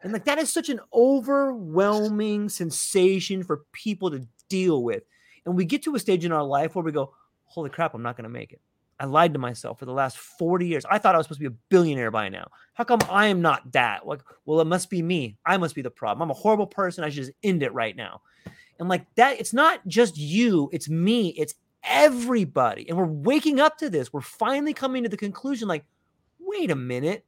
And 0.00 0.12
like 0.12 0.24
that 0.24 0.38
is 0.38 0.52
such 0.52 0.68
an 0.68 0.80
overwhelming 0.94 2.48
sensation 2.48 3.42
for 3.42 3.64
people 3.72 4.10
to 4.12 4.26
deal 4.48 4.82
with. 4.82 5.02
And 5.44 5.56
we 5.56 5.64
get 5.64 5.82
to 5.84 5.94
a 5.94 5.98
stage 5.98 6.24
in 6.24 6.32
our 6.32 6.44
life 6.44 6.74
where 6.74 6.84
we 6.84 6.92
go, 6.92 7.14
"Holy 7.46 7.70
crap, 7.70 7.94
I'm 7.94 8.02
not 8.02 8.16
going 8.16 8.24
to 8.24 8.30
make 8.30 8.52
it." 8.52 8.60
I 9.00 9.06
lied 9.06 9.32
to 9.34 9.38
myself 9.38 9.78
for 9.78 9.84
the 9.84 9.92
last 9.92 10.18
40 10.18 10.66
years. 10.66 10.84
I 10.90 10.98
thought 10.98 11.14
I 11.14 11.18
was 11.18 11.26
supposed 11.26 11.40
to 11.40 11.50
be 11.50 11.54
a 11.54 11.58
billionaire 11.68 12.10
by 12.10 12.28
now. 12.28 12.50
How 12.74 12.84
come 12.84 12.98
I 13.08 13.26
am 13.26 13.40
not 13.40 13.70
that? 13.72 14.06
Like, 14.06 14.22
well, 14.44 14.60
it 14.60 14.66
must 14.66 14.90
be 14.90 15.02
me. 15.02 15.36
I 15.46 15.56
must 15.56 15.76
be 15.76 15.82
the 15.82 15.90
problem. 15.90 16.22
I'm 16.22 16.30
a 16.30 16.34
horrible 16.34 16.66
person. 16.66 17.04
I 17.04 17.08
should 17.08 17.24
just 17.24 17.36
end 17.44 17.62
it 17.62 17.72
right 17.72 17.94
now. 17.94 18.22
And 18.80 18.88
like 18.88 19.06
that, 19.14 19.38
it's 19.40 19.52
not 19.52 19.86
just 19.86 20.16
you, 20.16 20.68
it's 20.72 20.88
me, 20.88 21.28
it's 21.30 21.54
everybody. 21.84 22.88
And 22.88 22.98
we're 22.98 23.06
waking 23.06 23.60
up 23.60 23.78
to 23.78 23.90
this. 23.90 24.12
We're 24.12 24.20
finally 24.20 24.74
coming 24.74 25.04
to 25.04 25.08
the 25.08 25.16
conclusion 25.16 25.68
like, 25.68 25.84
wait 26.48 26.70
a 26.70 26.76
minute. 26.76 27.24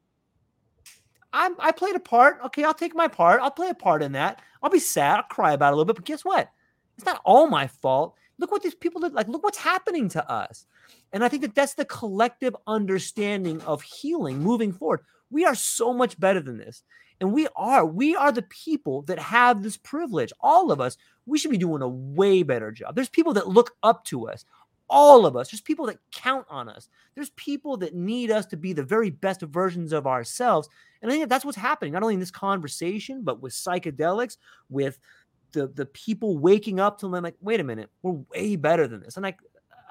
I'm, 1.33 1.55
I 1.61 1.73
played 1.73 1.95
a 1.95 2.01
part. 2.01 2.39
Okay, 2.47 2.65
I'll 2.65 2.75
take 2.75 2.95
my 2.95 3.07
part. 3.07 3.41
I'll 3.41 3.51
play 3.51 3.69
a 3.69 3.75
part 3.75 4.03
in 4.03 4.13
that. 4.13 4.43
I'll 4.63 4.71
be 4.71 4.81
sad. 4.81 5.19
I'll 5.19 5.23
cry 5.23 5.53
about 5.53 5.69
it 5.69 5.75
a 5.75 5.77
little 5.77 5.85
bit. 5.85 5.97
But 5.97 6.05
guess 6.05 6.25
what? 6.25 6.51
It's 6.97 7.07
not 7.07 7.21
all 7.25 7.47
my 7.47 7.67
fault. 7.67 8.17
Look 8.39 8.51
what 8.51 8.63
these 8.63 8.75
people 8.75 9.01
did. 9.01 9.13
Like, 9.13 9.29
look 9.29 9.45
what's 9.45 9.59
happening 9.59 10.09
to 10.11 10.31
us. 10.31 10.67
And 11.13 11.25
I 11.25 11.29
think 11.29 11.43
that 11.43 11.55
that's 11.55 11.75
the 11.75 11.85
collective 11.85 12.57
understanding 12.67 13.61
of 13.63 13.83
healing 13.83 14.41
moving 14.41 14.73
forward. 14.73 15.01
We 15.31 15.45
are 15.45 15.55
so 15.55 15.93
much 15.93 16.19
better 16.19 16.41
than 16.41 16.59
this. 16.59 16.83
And 17.21 17.33
we 17.33 17.49
are, 17.55 17.85
we 17.85 18.17
are 18.17 18.33
the 18.33 18.43
people 18.43 19.03
that 19.03 19.19
have 19.19 19.63
this 19.63 19.77
privilege. 19.77 20.33
All 20.41 20.73
of 20.73 20.81
us, 20.81 20.97
we 21.27 21.39
should 21.39 21.51
be 21.51 21.59
doing 21.59 21.83
a 21.83 21.89
way 21.89 22.43
better 22.43 22.73
job. 22.73 22.95
There's 22.95 23.11
people 23.11 23.35
that 23.35 23.47
look 23.47 23.73
up 23.83 24.05
to 24.07 24.29
us, 24.29 24.45
all 24.91 25.25
of 25.25 25.37
us. 25.37 25.51
There's 25.51 25.61
people 25.61 25.87
that 25.87 25.99
count 26.13 26.45
on 26.51 26.69
us. 26.69 26.89
There's 27.15 27.31
people 27.31 27.77
that 27.79 27.95
need 27.95 28.31
us 28.31 28.45
to 28.47 28.57
be 28.57 28.73
the 28.73 28.83
very 28.83 29.09
best 29.09 29.41
versions 29.41 29.93
of 29.93 30.07
ourselves. 30.07 30.69
And 31.01 31.11
I 31.11 31.15
think 31.15 31.29
that's 31.31 31.45
what's 31.45 31.57
happening, 31.57 31.93
not 31.93 32.03
only 32.03 32.15
in 32.15 32.21
this 32.21 32.31
conversation, 32.31 33.23
but 33.23 33.41
with 33.41 33.53
psychedelics, 33.53 34.37
with 34.69 34.99
the 35.53 35.69
the 35.69 35.87
people 35.87 36.39
waking 36.39 36.81
up 36.81 36.99
to 36.99 37.09
them 37.09 37.25
like, 37.25 37.37
wait 37.41 37.61
a 37.61 37.65
minute, 37.65 37.89
we're 38.03 38.21
way 38.35 38.57
better 38.57 38.87
than 38.87 39.01
this. 39.01 39.17
And 39.17 39.27
I 39.27 39.37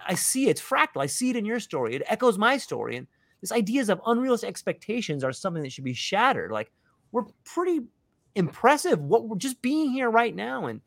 I 0.05 0.15
see 0.15 0.47
it. 0.47 0.51
it's 0.51 0.61
fractal. 0.61 1.01
I 1.01 1.07
see 1.07 1.29
it 1.29 1.35
in 1.35 1.45
your 1.45 1.59
story. 1.59 1.95
It 1.95 2.03
echoes 2.05 2.37
my 2.37 2.57
story. 2.57 2.97
And 2.97 3.07
this 3.41 3.51
ideas 3.51 3.89
of 3.89 4.01
unrealistic 4.05 4.49
expectations 4.49 5.23
are 5.23 5.31
something 5.31 5.63
that 5.63 5.71
should 5.71 5.83
be 5.85 5.93
shattered. 5.93 6.51
Like 6.51 6.71
we're 7.11 7.25
pretty 7.45 7.81
impressive 8.35 8.99
what 8.99 9.27
we're 9.27 9.37
just 9.37 9.61
being 9.61 9.91
here 9.91 10.09
right 10.09 10.35
now. 10.35 10.65
And 10.65 10.81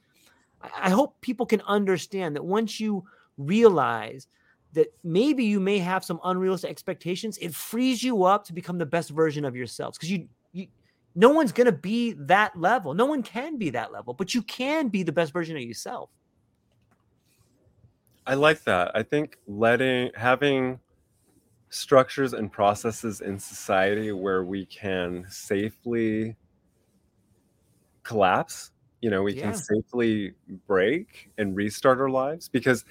I 0.77 0.91
hope 0.91 1.21
people 1.21 1.47
can 1.47 1.61
understand 1.63 2.37
that 2.37 2.45
once 2.45 2.79
you 2.79 3.05
realize 3.39 4.27
that 4.73 4.89
maybe 5.05 5.45
you 5.45 5.61
may 5.61 5.79
have 5.79 6.05
some 6.05 6.21
unrealistic 6.25 6.71
expectations, 6.71 7.39
it 7.39 7.55
frees 7.55 8.03
you 8.03 8.25
up 8.25 8.45
to 8.47 8.53
become 8.53 8.79
the 8.79 8.87
best 8.87 9.11
version 9.11 9.45
of 9.45 9.55
yourselves. 9.55 9.99
Because 9.99 10.11
you, 10.11 10.29
you, 10.53 10.67
no 11.15 11.31
one's 11.31 11.53
going 11.53 11.67
to 11.67 11.73
be 11.73 12.13
that 12.13 12.59
level. 12.59 12.95
No 12.95 13.05
one 13.05 13.23
can 13.23 13.59
be 13.59 13.71
that 13.71 13.93
level, 13.93 14.15
but 14.15 14.35
you 14.35 14.43
can 14.43 14.89
be 14.89 15.03
the 15.03 15.13
best 15.13 15.33
version 15.33 15.57
of 15.57 15.63
yourself. 15.63 16.11
I 18.27 18.35
like 18.35 18.65
that. 18.65 18.93
I 18.95 19.03
think 19.03 19.37
letting 19.47 20.11
having 20.15 20.79
structures 21.71 22.35
and 22.35 22.53
processes 22.53 23.21
in 23.21 23.39
society 23.39 24.13
where 24.13 24.45
we 24.45 24.65
can 24.67 25.27
safely 25.29 26.37
collapse, 28.05 28.71
you 29.01 29.11
know, 29.11 29.23
we 29.23 29.35
yeah. 29.35 29.43
can 29.43 29.55
safely 29.55 30.35
break 30.67 31.31
and 31.39 31.57
restart 31.57 31.99
our 31.99 32.11
lives 32.11 32.49
because 32.49 32.85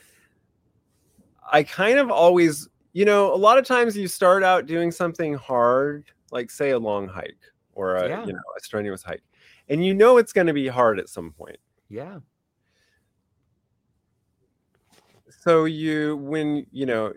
I 1.51 1.63
kind 1.63 1.99
of 1.99 2.09
always, 2.09 2.67
you 2.93 3.05
know, 3.05 3.33
a 3.33 3.35
lot 3.35 3.57
of 3.57 3.65
times 3.65 3.95
you 3.95 4.07
start 4.07 4.43
out 4.43 4.65
doing 4.65 4.91
something 4.91 5.33
hard, 5.35 6.05
like 6.31 6.49
say 6.49 6.71
a 6.71 6.79
long 6.79 7.07
hike 7.07 7.35
or 7.73 7.95
a, 7.95 8.07
yeah. 8.07 8.25
you 8.25 8.33
know, 8.33 8.39
a 8.57 8.61
strenuous 8.61 9.03
hike, 9.03 9.23
and 9.69 9.85
you 9.85 9.93
know 9.93 10.17
it's 10.17 10.33
going 10.33 10.47
to 10.47 10.53
be 10.53 10.67
hard 10.67 10.99
at 10.99 11.09
some 11.09 11.31
point. 11.31 11.57
Yeah. 11.89 12.19
So 15.41 15.65
you 15.65 16.17
when, 16.17 16.65
you 16.71 16.85
know, 16.85 17.13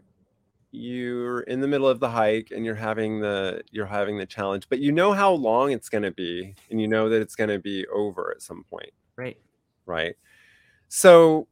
you're 0.72 1.40
in 1.42 1.60
the 1.60 1.68
middle 1.68 1.86
of 1.86 2.00
the 2.00 2.08
hike 2.08 2.50
and 2.50 2.64
you're 2.64 2.74
having 2.74 3.20
the 3.20 3.62
you're 3.70 3.86
having 3.86 4.18
the 4.18 4.26
challenge, 4.26 4.66
but 4.68 4.80
you 4.80 4.90
know 4.90 5.12
how 5.12 5.32
long 5.32 5.70
it's 5.70 5.88
going 5.88 6.02
to 6.02 6.10
be 6.10 6.54
and 6.70 6.80
you 6.80 6.88
know 6.88 7.08
that 7.08 7.22
it's 7.22 7.36
going 7.36 7.50
to 7.50 7.60
be 7.60 7.86
over 7.86 8.32
at 8.34 8.42
some 8.42 8.64
point. 8.64 8.90
Right. 9.16 9.38
Right. 9.86 10.16
So 10.88 11.46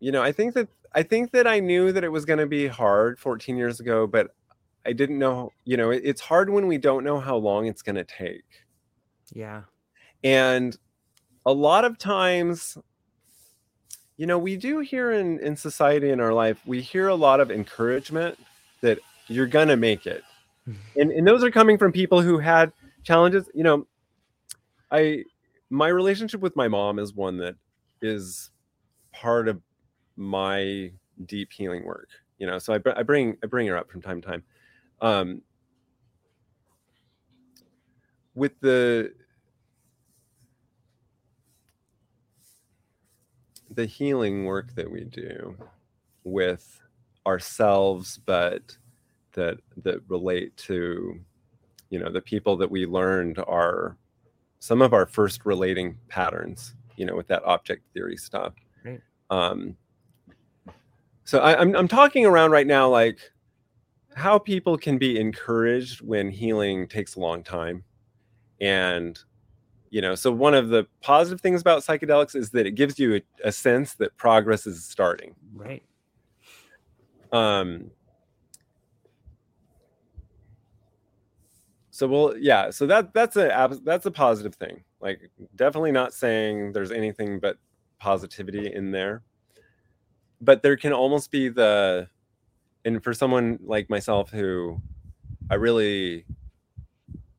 you 0.00 0.10
know, 0.10 0.22
I 0.22 0.32
think 0.32 0.54
that 0.54 0.68
I 0.94 1.02
think 1.02 1.32
that 1.32 1.46
I 1.46 1.60
knew 1.60 1.92
that 1.92 2.04
it 2.04 2.10
was 2.10 2.24
going 2.24 2.38
to 2.38 2.46
be 2.46 2.66
hard 2.66 3.18
14 3.18 3.56
years 3.56 3.80
ago, 3.80 4.06
but 4.06 4.28
I 4.84 4.92
didn't 4.92 5.18
know, 5.18 5.52
you 5.64 5.76
know, 5.76 5.90
it, 5.90 6.02
it's 6.04 6.20
hard 6.20 6.50
when 6.50 6.66
we 6.66 6.78
don't 6.78 7.04
know 7.04 7.20
how 7.20 7.36
long 7.36 7.66
it's 7.66 7.82
going 7.82 7.96
to 7.96 8.04
take. 8.04 8.44
Yeah. 9.32 9.62
And 10.22 10.76
a 11.46 11.52
lot 11.52 11.84
of 11.84 11.98
times, 11.98 12.76
you 14.16 14.26
know, 14.26 14.38
we 14.38 14.56
do 14.56 14.80
hear 14.80 15.12
in, 15.12 15.38
in 15.40 15.56
society 15.56 16.10
in 16.10 16.20
our 16.20 16.32
life, 16.32 16.60
we 16.66 16.80
hear 16.80 17.08
a 17.08 17.14
lot 17.14 17.40
of 17.40 17.50
encouragement 17.50 18.38
that 18.82 18.98
you're 19.28 19.46
going 19.46 19.68
to 19.68 19.76
make 19.76 20.06
it. 20.06 20.22
And, 20.96 21.10
and 21.10 21.26
those 21.26 21.42
are 21.42 21.50
coming 21.50 21.76
from 21.76 21.90
people 21.90 22.22
who 22.22 22.38
had 22.38 22.72
challenges. 23.02 23.50
You 23.52 23.64
know, 23.64 23.86
I, 24.92 25.24
my 25.70 25.88
relationship 25.88 26.40
with 26.40 26.54
my 26.54 26.68
mom 26.68 27.00
is 27.00 27.12
one 27.12 27.38
that 27.38 27.56
is 28.00 28.52
part 29.10 29.48
of 29.48 29.60
my 30.16 30.90
deep 31.26 31.52
healing 31.52 31.84
work 31.84 32.08
you 32.38 32.46
know 32.46 32.58
so 32.58 32.74
I, 32.74 32.80
I 32.98 33.02
bring 33.02 33.36
i 33.42 33.46
bring 33.46 33.66
her 33.68 33.76
up 33.76 33.90
from 33.90 34.02
time 34.02 34.20
to 34.20 34.28
time 34.28 34.42
um 35.00 35.42
with 38.34 38.58
the 38.60 39.12
the 43.70 43.86
healing 43.86 44.44
work 44.44 44.74
that 44.74 44.90
we 44.90 45.04
do 45.04 45.56
with 46.24 46.80
ourselves 47.26 48.18
but 48.26 48.76
that 49.32 49.58
that 49.78 50.00
relate 50.08 50.56
to 50.56 51.18
you 51.90 51.98
know 51.98 52.10
the 52.10 52.20
people 52.20 52.56
that 52.56 52.70
we 52.70 52.86
learned 52.86 53.38
are 53.46 53.96
some 54.58 54.82
of 54.82 54.92
our 54.92 55.06
first 55.06 55.44
relating 55.44 55.96
patterns 56.08 56.74
you 56.96 57.06
know 57.06 57.14
with 57.14 57.28
that 57.28 57.44
object 57.44 57.82
theory 57.94 58.16
stuff 58.16 58.54
right. 58.84 59.00
um 59.30 59.76
so 61.24 61.38
I, 61.38 61.60
I'm 61.60 61.74
I'm 61.76 61.88
talking 61.88 62.26
around 62.26 62.50
right 62.50 62.66
now 62.66 62.88
like 62.88 63.18
how 64.14 64.38
people 64.38 64.76
can 64.76 64.98
be 64.98 65.18
encouraged 65.18 66.00
when 66.00 66.30
healing 66.30 66.88
takes 66.88 67.14
a 67.14 67.20
long 67.20 67.42
time, 67.42 67.84
and 68.60 69.18
you 69.90 70.00
know, 70.00 70.14
so 70.14 70.32
one 70.32 70.54
of 70.54 70.70
the 70.70 70.86
positive 71.02 71.40
things 71.40 71.60
about 71.60 71.82
psychedelics 71.82 72.34
is 72.34 72.50
that 72.50 72.66
it 72.66 72.72
gives 72.72 72.98
you 72.98 73.16
a, 73.16 73.22
a 73.44 73.52
sense 73.52 73.94
that 73.94 74.16
progress 74.16 74.66
is 74.66 74.84
starting. 74.84 75.34
Right. 75.54 75.82
Um. 77.30 77.90
So 81.90 82.08
well, 82.08 82.34
yeah. 82.38 82.70
So 82.70 82.86
that 82.86 83.14
that's 83.14 83.36
a 83.36 83.78
that's 83.84 84.06
a 84.06 84.10
positive 84.10 84.54
thing. 84.54 84.82
Like, 85.00 85.30
definitely 85.56 85.92
not 85.92 86.14
saying 86.14 86.72
there's 86.72 86.90
anything 86.90 87.38
but 87.38 87.58
positivity 87.98 88.72
in 88.72 88.90
there 88.92 89.22
but 90.42 90.62
there 90.62 90.76
can 90.76 90.92
almost 90.92 91.30
be 91.30 91.48
the 91.48 92.08
and 92.84 93.02
for 93.02 93.14
someone 93.14 93.58
like 93.62 93.88
myself 93.88 94.30
who 94.30 94.82
I 95.50 95.54
really 95.54 96.26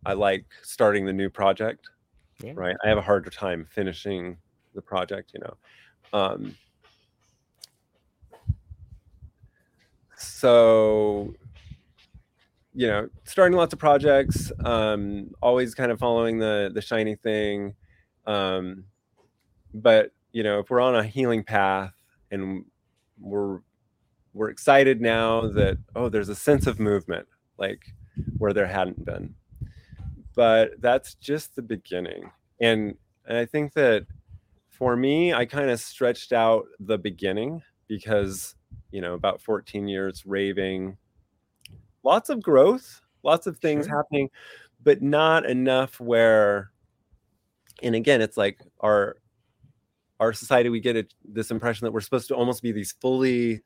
I 0.05 0.13
like 0.13 0.45
starting 0.63 1.05
the 1.05 1.13
new 1.13 1.29
project. 1.29 1.89
Yeah. 2.41 2.53
Right. 2.55 2.75
I 2.83 2.87
have 2.87 2.97
a 2.97 3.01
harder 3.01 3.29
time 3.29 3.67
finishing 3.69 4.37
the 4.73 4.81
project, 4.81 5.31
you 5.33 5.41
know. 5.41 5.57
Um 6.13 6.55
so 10.17 11.35
you 12.75 12.87
know, 12.87 13.07
starting 13.23 13.55
lots 13.55 13.71
of 13.71 13.77
projects, 13.77 14.51
um, 14.65 15.29
always 15.43 15.75
kind 15.75 15.91
of 15.91 15.99
following 15.99 16.39
the 16.39 16.71
the 16.73 16.81
shiny 16.81 17.15
thing. 17.15 17.75
Um, 18.25 18.85
but 19.75 20.11
you 20.31 20.41
know, 20.41 20.59
if 20.59 20.71
we're 20.71 20.81
on 20.81 20.95
a 20.95 21.03
healing 21.03 21.43
path 21.43 21.93
and 22.31 22.65
we're 23.23 23.59
we're 24.33 24.49
excited 24.49 25.01
now 25.01 25.47
that 25.47 25.77
oh 25.95 26.09
there's 26.09 26.29
a 26.29 26.35
sense 26.35 26.67
of 26.67 26.79
movement 26.79 27.27
like 27.57 27.85
where 28.37 28.53
there 28.53 28.67
hadn't 28.67 29.03
been 29.05 29.33
but 30.35 30.71
that's 30.79 31.15
just 31.15 31.55
the 31.55 31.61
beginning 31.61 32.29
and, 32.61 32.95
and 33.25 33.37
i 33.37 33.45
think 33.45 33.73
that 33.73 34.05
for 34.69 34.95
me 34.95 35.33
i 35.33 35.45
kind 35.45 35.69
of 35.69 35.79
stretched 35.79 36.33
out 36.33 36.65
the 36.79 36.97
beginning 36.97 37.61
because 37.87 38.55
you 38.91 39.01
know 39.01 39.13
about 39.13 39.41
14 39.41 39.87
years 39.87 40.25
raving 40.25 40.97
lots 42.03 42.29
of 42.29 42.41
growth 42.41 43.01
lots 43.23 43.47
of 43.47 43.57
things 43.57 43.85
sure. 43.85 43.95
happening 43.95 44.29
but 44.83 45.01
not 45.01 45.45
enough 45.45 45.99
where 45.99 46.71
and 47.81 47.95
again 47.95 48.21
it's 48.21 48.37
like 48.37 48.59
our 48.81 49.17
our 50.23 50.33
society 50.33 50.69
we 50.69 50.79
get 50.79 50.95
it, 50.95 51.13
this 51.23 51.51
impression 51.51 51.85
that 51.85 51.91
we're 51.91 52.01
supposed 52.01 52.27
to 52.29 52.35
almost 52.35 52.61
be 52.61 52.71
these 52.71 52.93
fully 52.93 53.61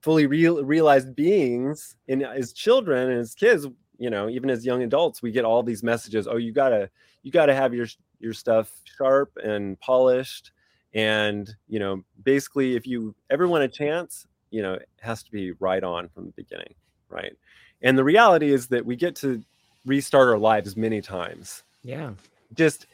fully 0.00 0.26
real, 0.26 0.64
realized 0.64 1.14
beings 1.14 1.94
and 2.08 2.22
as 2.22 2.52
children 2.52 3.10
and 3.10 3.20
as 3.20 3.34
kids 3.34 3.66
you 3.98 4.10
know 4.10 4.28
even 4.28 4.50
as 4.50 4.66
young 4.66 4.82
adults 4.82 5.22
we 5.22 5.30
get 5.30 5.44
all 5.44 5.62
these 5.62 5.82
messages 5.84 6.26
oh 6.26 6.36
you 6.36 6.50
gotta 6.50 6.90
you 7.22 7.30
gotta 7.30 7.54
have 7.54 7.72
your 7.72 7.86
your 8.18 8.32
stuff 8.32 8.70
sharp 8.96 9.30
and 9.44 9.78
polished. 9.80 10.52
And 10.94 11.54
you 11.68 11.78
know 11.78 12.02
basically 12.22 12.76
if 12.76 12.86
you 12.86 13.14
ever 13.30 13.46
want 13.46 13.64
a 13.64 13.68
chance 13.68 14.26
you 14.50 14.62
know 14.62 14.74
it 14.74 14.88
has 15.00 15.22
to 15.22 15.30
be 15.30 15.52
right 15.52 15.84
on 15.84 16.08
from 16.08 16.26
the 16.26 16.32
beginning 16.32 16.74
right? 17.12 17.36
And 17.82 17.96
the 17.96 18.04
reality 18.04 18.52
is 18.52 18.66
that 18.68 18.84
we 18.84 18.96
get 18.96 19.14
to 19.16 19.42
restart 19.84 20.28
our 20.28 20.38
lives 20.38 20.76
many 20.76 21.00
times. 21.00 21.62
Yeah. 21.82 22.12
Just 22.54 22.86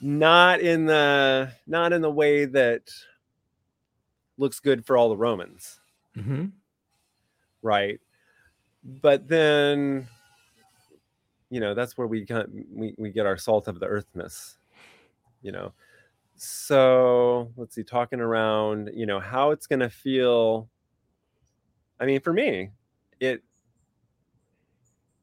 not 0.00 0.60
in 0.60 0.86
the 0.86 1.52
not 1.66 1.92
in 1.92 2.02
the 2.02 2.10
way 2.10 2.44
that 2.44 2.90
looks 4.38 4.60
good 4.60 4.86
for 4.86 4.96
all 4.96 5.08
the 5.08 5.16
Romans. 5.16 5.80
Mm-hmm. 6.16 6.46
Right. 7.62 8.00
But 8.84 9.28
then, 9.28 10.08
you 11.50 11.60
know, 11.60 11.74
that's 11.74 11.98
where 11.98 12.06
we 12.06 12.24
got, 12.24 12.46
we, 12.50 12.94
we 12.96 13.10
get 13.10 13.26
our 13.26 13.36
salt 13.36 13.68
of 13.68 13.80
the 13.80 13.86
earthness, 13.86 14.56
you 15.42 15.52
know. 15.52 15.72
So 16.36 17.52
let's 17.56 17.74
see, 17.74 17.82
talking 17.82 18.20
around, 18.20 18.90
you 18.94 19.06
know, 19.06 19.18
how 19.18 19.50
it's 19.50 19.66
going 19.66 19.80
to 19.80 19.90
feel. 19.90 20.68
I 21.98 22.06
mean, 22.06 22.20
for 22.20 22.32
me, 22.32 22.70
it, 23.18 23.42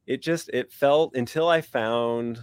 it 0.05 0.21
just 0.21 0.49
it 0.49 0.71
felt 0.71 1.15
until 1.15 1.47
I 1.47 1.61
found 1.61 2.39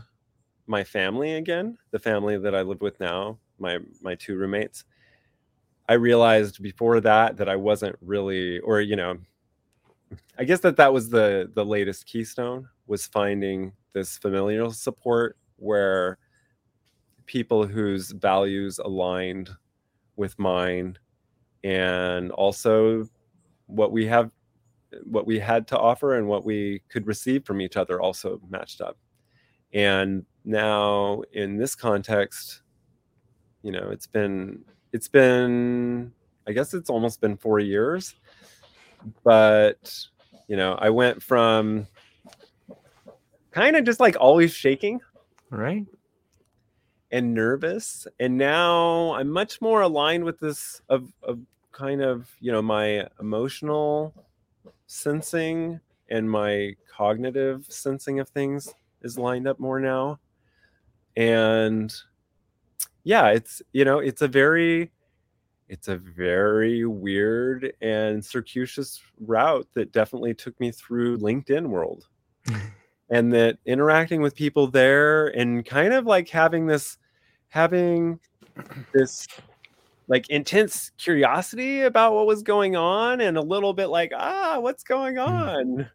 my 0.67 0.85
family 0.85 1.35
again, 1.35 1.79
the 1.91 1.99
family 1.99 2.39
that 2.39 2.55
I 2.55 2.63
live 2.63 2.81
with 2.81 2.99
now, 3.01 3.39
my 3.59 3.79
my 4.01 4.15
two 4.15 4.37
roommates. 4.37 4.85
I 5.89 5.95
realized 5.95 6.63
before 6.63 7.01
that 7.01 7.37
that 7.37 7.49
I 7.49 7.57
wasn't 7.57 7.97
really, 8.01 8.61
or 8.61 8.81
you 8.81 8.97
know, 8.97 9.19
I 10.39 10.45
guess 10.45 10.61
that 10.61 10.77
that 10.77 10.93
was 10.93 11.09
the 11.11 11.51
the 11.55 11.65
latest 11.65 12.07
keystone 12.07 12.69
was 12.87 13.07
finding 13.07 13.73
this 13.93 14.19
familial 14.19 14.71
support 14.71 15.37
where 15.57 16.19
people 17.27 17.67
whose 17.67 18.11
values 18.11 18.79
aligned 18.79 19.51
with 20.17 20.39
mine 20.39 20.99
and 21.65 22.31
also 22.33 23.09
what 23.67 23.93
we 23.93 24.07
have 24.07 24.31
what 25.05 25.27
we 25.27 25.39
had 25.39 25.67
to 25.67 25.79
offer 25.79 26.19
and 26.19 26.27
what 26.27 26.45
we 26.45 26.83
could 26.89 27.07
receive 27.07 27.45
from 27.47 27.61
each 27.61 27.77
other 27.77 28.01
also 28.01 28.41
matched 28.51 28.81
up 28.81 28.99
and 29.73 30.25
now 30.45 31.23
in 31.33 31.57
this 31.57 31.75
context 31.75 32.63
you 33.63 33.71
know 33.71 33.91
it's 33.91 34.07
been 34.07 34.65
it's 34.93 35.09
been 35.09 36.13
i 36.47 36.53
guess 36.53 36.75
it's 36.75 36.91
almost 36.91 37.21
been 37.21 37.37
4 37.37 37.61
years 37.61 38.15
but 39.25 40.07
you 40.49 40.57
know 40.57 40.75
i 40.75 40.91
went 40.91 41.23
from 41.23 41.87
kind 43.53 43.77
of 43.77 43.85
just 43.85 44.01
like 44.01 44.17
always 44.19 44.53
shaking 44.53 45.01
right. 45.51 45.87
and 47.11 47.35
nervous 47.35 48.07
and 48.19 48.37
now 48.37 49.13
i'm 49.15 49.29
much 49.29 49.61
more 49.61 49.83
aligned 49.83 50.25
with 50.25 50.41
this 50.41 50.81
of, 50.89 51.13
of 51.23 51.39
kind 51.71 52.03
of 52.03 52.29
you 52.41 52.51
know 52.51 52.63
my 52.63 53.07
emotional 53.21 54.15
sensing 54.87 55.81
and 56.11 56.31
my 56.31 56.75
cognitive 56.95 57.65
sensing 57.69 58.21
of 58.21 58.29
things 58.29 58.75
is 59.03 59.19
lined 59.19 59.47
up 59.47 59.59
more 59.59 59.81
now 59.81 60.19
and 61.17 61.95
yeah 63.05 63.29
it's 63.29 63.63
you 63.73 63.85
know 63.85 63.99
it's 63.99 64.23
a 64.23 64.29
very 64.29 64.91
it's 65.69 65.89
a 65.89 65.97
very 65.97 66.85
weird 66.85 67.73
and 67.81 68.25
circuitous 68.25 69.01
route 69.21 69.67
that 69.75 69.93
definitely 69.93 70.35
took 70.35 70.59
me 70.61 70.71
through 70.71 71.19
linkedin 71.19 71.69
world 71.69 72.09
and 73.11 73.33
that 73.33 73.59
interacting 73.67 74.23
with 74.23 74.35
people 74.35 74.67
there 74.67 75.29
and 75.29 75.65
kind 75.67 75.93
of 75.93 76.07
like 76.07 76.29
having 76.29 76.67
this 76.67 76.99
having 77.49 78.19
this 78.95 79.27
like 80.09 80.29
intense 80.31 80.91
curiosity 80.99 81.83
about 81.83 82.15
what 82.15 82.27
was 82.27 82.43
going 82.43 82.77
on 82.77 83.21
and 83.21 83.37
a 83.37 83.43
little 83.43 83.73
bit 83.73 83.87
like 83.89 84.13
ah 84.17 84.59
what's 84.61 84.85
going 84.85 85.17
Hmm. 85.17 85.23
on 85.25 85.91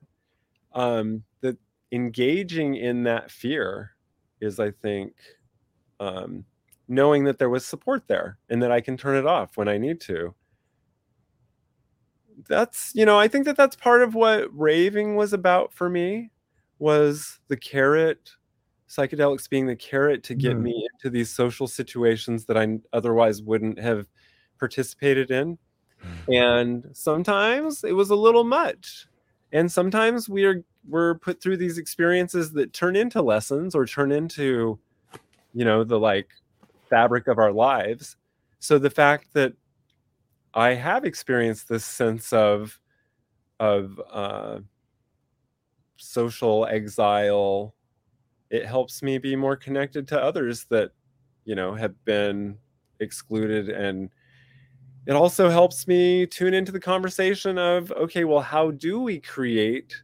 um 0.73 1.23
that 1.41 1.57
engaging 1.91 2.75
in 2.75 3.03
that 3.03 3.31
fear 3.31 3.91
is 4.41 4.59
i 4.59 4.71
think 4.71 5.13
um 5.99 6.45
knowing 6.87 7.25
that 7.25 7.39
there 7.39 7.49
was 7.49 7.65
support 7.65 8.07
there 8.07 8.39
and 8.49 8.61
that 8.63 8.71
i 8.71 8.81
can 8.81 8.97
turn 8.97 9.15
it 9.17 9.25
off 9.27 9.57
when 9.57 9.67
i 9.67 9.77
need 9.77 9.99
to 10.01 10.35
that's 12.47 12.91
you 12.93 13.05
know 13.05 13.17
i 13.19 13.27
think 13.27 13.45
that 13.45 13.57
that's 13.57 13.75
part 13.75 14.01
of 14.01 14.13
what 14.13 14.47
raving 14.57 15.15
was 15.15 15.33
about 15.33 15.73
for 15.73 15.89
me 15.89 16.29
was 16.79 17.39
the 17.47 17.57
carrot 17.57 18.31
psychedelics 18.89 19.49
being 19.49 19.67
the 19.67 19.75
carrot 19.75 20.23
to 20.23 20.35
get 20.35 20.57
Mm. 20.57 20.63
me 20.63 20.87
into 20.93 21.09
these 21.11 21.29
social 21.29 21.67
situations 21.67 22.45
that 22.45 22.57
I 22.57 22.79
otherwise 22.93 23.41
wouldn't 23.43 23.79
have 23.79 24.07
participated 24.59 25.31
in. 25.31 25.59
And 26.29 26.85
sometimes 26.93 27.83
it 27.83 27.93
was 27.93 28.09
a 28.11 28.15
little 28.15 28.43
much. 28.45 29.07
And 29.51 29.71
sometimes 29.71 30.29
we 30.29 30.45
are 30.45 30.63
we're 30.87 31.15
put 31.15 31.41
through 31.41 31.57
these 31.57 31.77
experiences 31.77 32.51
that 32.53 32.73
turn 32.73 32.95
into 32.95 33.21
lessons 33.21 33.75
or 33.75 33.85
turn 33.85 34.11
into, 34.11 34.79
you 35.53 35.65
know, 35.65 35.83
the 35.83 35.99
like 35.99 36.29
fabric 36.89 37.27
of 37.27 37.37
our 37.37 37.51
lives. 37.51 38.15
So 38.59 38.79
the 38.79 38.89
fact 38.89 39.33
that 39.33 39.53
I 40.53 40.73
have 40.73 41.05
experienced 41.05 41.69
this 41.69 41.85
sense 41.85 42.33
of 42.33 42.79
of 43.59 43.99
uh 44.11 44.59
social 45.97 46.67
exile 46.67 47.73
it 48.49 48.65
helps 48.65 49.01
me 49.01 49.17
be 49.17 49.35
more 49.35 49.55
connected 49.55 50.07
to 50.07 50.21
others 50.21 50.65
that 50.69 50.91
you 51.45 51.55
know 51.55 51.73
have 51.73 51.93
been 52.05 52.57
excluded 52.99 53.69
and 53.69 54.09
it 55.07 55.13
also 55.13 55.49
helps 55.49 55.87
me 55.87 56.25
tune 56.25 56.53
into 56.53 56.71
the 56.71 56.79
conversation 56.79 57.57
of 57.57 57.91
okay 57.93 58.23
well 58.23 58.41
how 58.41 58.71
do 58.71 58.99
we 58.99 59.19
create 59.19 60.01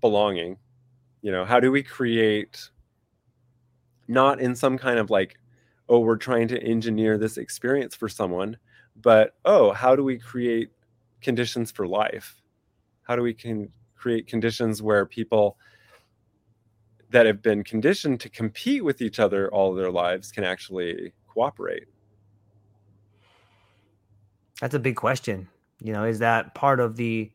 belonging 0.00 0.56
you 1.22 1.32
know 1.32 1.44
how 1.44 1.58
do 1.58 1.70
we 1.70 1.82
create 1.82 2.70
not 4.08 4.40
in 4.40 4.54
some 4.54 4.78
kind 4.78 4.98
of 4.98 5.10
like 5.10 5.38
oh 5.88 5.98
we're 5.98 6.16
trying 6.16 6.48
to 6.48 6.62
engineer 6.62 7.18
this 7.18 7.36
experience 7.36 7.94
for 7.94 8.08
someone 8.08 8.56
but 9.00 9.34
oh 9.44 9.72
how 9.72 9.96
do 9.96 10.04
we 10.04 10.18
create 10.18 10.70
conditions 11.20 11.70
for 11.70 11.86
life 11.86 12.40
how 13.02 13.16
do 13.16 13.22
we 13.22 13.34
can 13.34 13.68
create 13.96 14.26
conditions 14.26 14.80
where 14.80 15.04
people 15.04 15.56
that 17.10 17.26
have 17.26 17.42
been 17.42 17.62
conditioned 17.64 18.20
to 18.20 18.28
compete 18.28 18.84
with 18.84 19.02
each 19.02 19.18
other 19.18 19.52
all 19.52 19.74
their 19.74 19.90
lives 19.90 20.30
can 20.30 20.44
actually 20.44 21.12
cooperate. 21.26 21.86
That's 24.60 24.74
a 24.74 24.78
big 24.78 24.96
question. 24.96 25.48
You 25.82 25.92
know, 25.92 26.04
is 26.04 26.18
that 26.20 26.54
part 26.54 26.80
of 26.80 26.96
the 26.96 27.30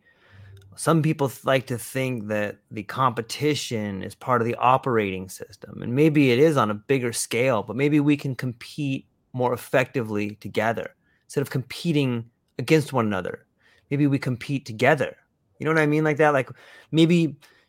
some 0.76 1.02
people 1.02 1.32
like 1.44 1.68
to 1.68 1.78
think 1.78 2.28
that 2.28 2.58
the 2.72 2.84
competition 2.84 4.04
is 4.04 4.16
part 4.16 4.42
of 4.42 4.48
the 4.48 4.56
operating 4.56 5.30
system 5.30 5.82
and 5.82 5.94
maybe 5.94 6.32
it 6.32 6.40
is 6.40 6.58
on 6.58 6.70
a 6.70 6.74
bigger 6.74 7.14
scale 7.14 7.64
but 7.64 7.76
maybe 7.76 8.00
we 8.00 8.18
can 8.18 8.36
compete 8.36 9.08
more 9.34 9.54
effectively 9.54 10.36
together 10.36 10.96
instead 11.26 11.42
of 11.42 11.50
competing 11.50 12.30
against 12.58 12.94
one 12.94 13.06
another. 13.06 13.46
Maybe 13.92 14.08
we 14.08 14.18
compete 14.18 14.66
together. 14.66 15.16
You 15.60 15.66
know 15.66 15.72
what 15.72 15.82
i 15.82 15.86
mean 15.86 16.04
like 16.04 16.18
that? 16.18 16.34
Like 16.34 16.50
maybe 16.92 17.16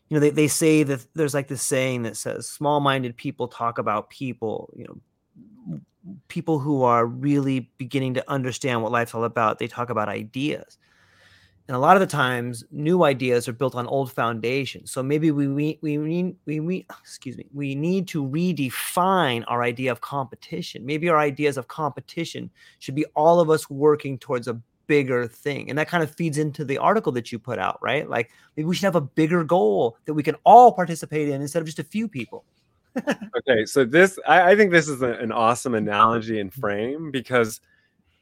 you 0.08 0.14
know 0.14 0.20
they, 0.20 0.30
they 0.30 0.48
say 0.48 0.82
that 0.84 1.04
there's 1.14 1.34
like 1.34 1.48
this 1.48 1.62
saying 1.62 2.02
that 2.04 2.16
says 2.16 2.48
small-minded 2.48 3.16
people 3.16 3.48
talk 3.48 3.78
about 3.78 4.08
people 4.08 4.72
you 4.76 4.84
know 4.84 5.80
people 6.28 6.60
who 6.60 6.84
are 6.84 7.04
really 7.04 7.68
beginning 7.78 8.14
to 8.14 8.30
understand 8.30 8.82
what 8.82 8.92
life's 8.92 9.14
all 9.14 9.24
about 9.24 9.58
they 9.58 9.66
talk 9.66 9.90
about 9.90 10.08
ideas 10.08 10.78
and 11.68 11.76
a 11.76 11.80
lot 11.80 11.96
of 11.96 12.00
the 12.00 12.06
times 12.06 12.64
new 12.70 13.02
ideas 13.02 13.48
are 13.48 13.52
built 13.52 13.74
on 13.74 13.86
old 13.86 14.12
foundations. 14.12 14.92
So 14.92 15.02
maybe 15.02 15.30
we 15.32 15.48
we 15.48 15.78
we 15.82 15.96
need 15.96 16.36
we, 16.46 16.60
we 16.60 16.86
excuse 17.00 17.36
me 17.36 17.46
we 17.52 17.74
need 17.74 18.06
to 18.08 18.24
redefine 18.24 19.44
our 19.48 19.62
idea 19.62 19.90
of 19.90 20.00
competition. 20.00 20.86
Maybe 20.86 21.08
our 21.08 21.18
ideas 21.18 21.56
of 21.56 21.68
competition 21.68 22.50
should 22.78 22.94
be 22.94 23.04
all 23.16 23.40
of 23.40 23.50
us 23.50 23.68
working 23.68 24.18
towards 24.18 24.46
a 24.46 24.60
bigger 24.86 25.26
thing. 25.26 25.68
And 25.68 25.76
that 25.78 25.88
kind 25.88 26.04
of 26.04 26.14
feeds 26.14 26.38
into 26.38 26.64
the 26.64 26.78
article 26.78 27.10
that 27.12 27.32
you 27.32 27.38
put 27.38 27.58
out 27.58 27.78
right? 27.82 28.08
Like 28.08 28.30
maybe 28.56 28.68
we 28.68 28.74
should 28.76 28.84
have 28.84 28.94
a 28.94 29.00
bigger 29.00 29.42
goal 29.42 29.98
that 30.04 30.14
we 30.14 30.22
can 30.22 30.36
all 30.44 30.72
participate 30.72 31.28
in 31.28 31.42
instead 31.42 31.60
of 31.60 31.66
just 31.66 31.80
a 31.80 31.84
few 31.84 32.08
people. 32.08 32.44
Okay, 33.36 33.66
so 33.66 33.84
this 33.84 34.18
I, 34.26 34.52
I 34.52 34.56
think 34.56 34.72
this 34.72 34.88
is 34.88 35.02
a, 35.02 35.12
an 35.12 35.30
awesome 35.30 35.74
analogy 35.74 36.40
and 36.40 36.50
frame 36.52 37.10
because 37.10 37.60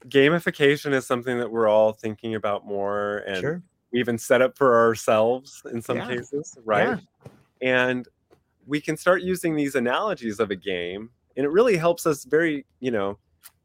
gamification 0.08 0.92
is 0.92 1.06
something 1.06 1.38
that 1.38 1.50
we're 1.50 1.68
all 1.68 1.92
thinking 1.92 2.34
about 2.34 2.66
more 2.66 3.18
and 3.26 3.40
sure 3.40 3.62
we 3.92 4.00
even 4.00 4.18
set 4.18 4.42
up 4.42 4.58
for 4.58 4.74
ourselves 4.76 5.62
in 5.72 5.80
some 5.80 5.98
Yeah. 5.98 6.06
cases, 6.06 6.58
right? 6.64 6.98
And 7.62 8.06
we 8.66 8.80
can 8.80 8.96
start 8.96 9.22
using 9.22 9.54
these 9.54 9.76
analogies 9.76 10.40
of 10.40 10.50
a 10.50 10.56
game, 10.56 11.10
and 11.36 11.46
it 11.46 11.50
really 11.50 11.76
helps 11.76 12.06
us 12.06 12.24
very, 12.24 12.66
you 12.80 12.90
know, 12.90 13.18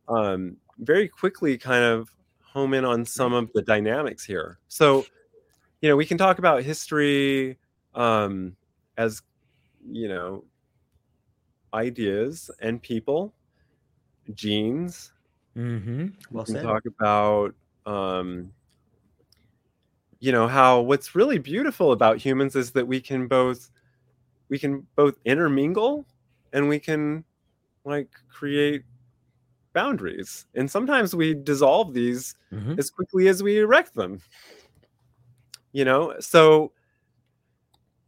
um, 0.07 0.57
very 0.78 1.07
quickly 1.07 1.57
kind 1.57 1.84
of 1.84 2.10
home 2.44 2.74
in 2.74 2.86
on 2.86 3.06
some 3.06 3.34
of 3.34 3.49
the 3.53 3.61
dynamics 3.61 4.24
here. 4.24 4.60
So, 4.68 5.06
you 5.82 5.90
know, 5.90 5.95
we 5.95 6.06
can 6.06 6.18
talk 6.18 6.40
about 6.40 6.64
history 6.64 7.57
um, 7.95 8.56
as, 8.98 9.22
you 9.90 10.07
know, 10.07 10.45
ideas 11.74 12.52
and 12.61 12.82
people, 12.82 13.34
genes, 14.34 15.11
mm-hmm. 15.55 16.05
We 16.05 16.11
well 16.31 16.45
can 16.45 16.53
said. 16.55 16.63
talk 16.63 16.84
about 16.85 17.55
um, 17.85 18.51
you 20.19 20.31
know 20.31 20.47
how 20.47 20.81
what's 20.81 21.15
really 21.15 21.38
beautiful 21.38 21.91
about 21.91 22.17
humans 22.17 22.55
is 22.55 22.71
that 22.71 22.88
we 22.88 22.99
can 23.01 23.27
both 23.27 23.69
we 24.49 24.59
can 24.59 24.85
both 24.95 25.15
intermingle 25.26 26.05
and 26.53 26.67
we 26.67 26.80
can 26.80 27.23
like 27.85 28.09
create 28.30 28.84
boundaries. 29.73 30.45
And 30.55 30.69
sometimes 30.69 31.15
we 31.15 31.34
dissolve 31.34 31.93
these 31.93 32.35
Mhm. 32.51 32.77
as 32.80 32.89
quickly 32.89 33.27
as 33.27 33.43
we 33.43 33.59
erect 33.59 33.93
them. 33.93 34.21
You 35.71 35.85
know? 35.85 36.15
So 36.19 36.71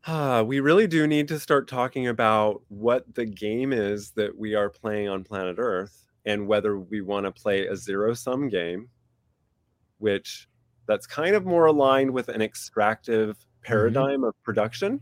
uh, 0.06 0.44
we 0.46 0.60
really 0.60 0.88
do 0.88 1.06
need 1.08 1.28
to 1.28 1.40
start 1.40 1.68
talking 1.68 2.08
about 2.08 2.62
what 2.70 3.06
the 3.14 3.26
game 3.26 3.72
is 3.72 4.12
that 4.12 4.36
we 4.36 4.56
are 4.56 4.70
playing 4.70 5.08
on 5.10 5.24
planet 5.24 5.56
earth 5.60 6.08
and 6.26 6.48
whether 6.48 6.80
we 6.80 7.02
want 7.02 7.26
to 7.26 7.32
play 7.32 7.68
a 7.68 7.76
zero 7.76 8.14
sum 8.14 8.50
game 8.50 8.90
which 10.02 10.50
that's 10.88 11.08
kind 11.08 11.36
of 11.36 11.46
more 11.46 11.68
aligned 11.68 12.12
with 12.12 12.28
an 12.28 12.42
extractive 12.42 13.38
paradigm 13.64 14.24
of 14.24 14.34
production 14.44 15.00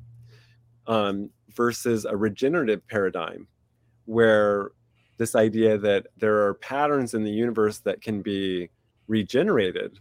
um, 0.87 1.29
versus 1.55 2.05
a 2.05 2.15
regenerative 2.15 2.85
paradigm, 2.87 3.47
where 4.05 4.71
this 5.17 5.35
idea 5.35 5.77
that 5.77 6.07
there 6.17 6.45
are 6.45 6.53
patterns 6.55 7.13
in 7.13 7.23
the 7.23 7.31
universe 7.31 7.79
that 7.79 8.01
can 8.01 8.21
be 8.21 8.69
regenerated. 9.07 9.97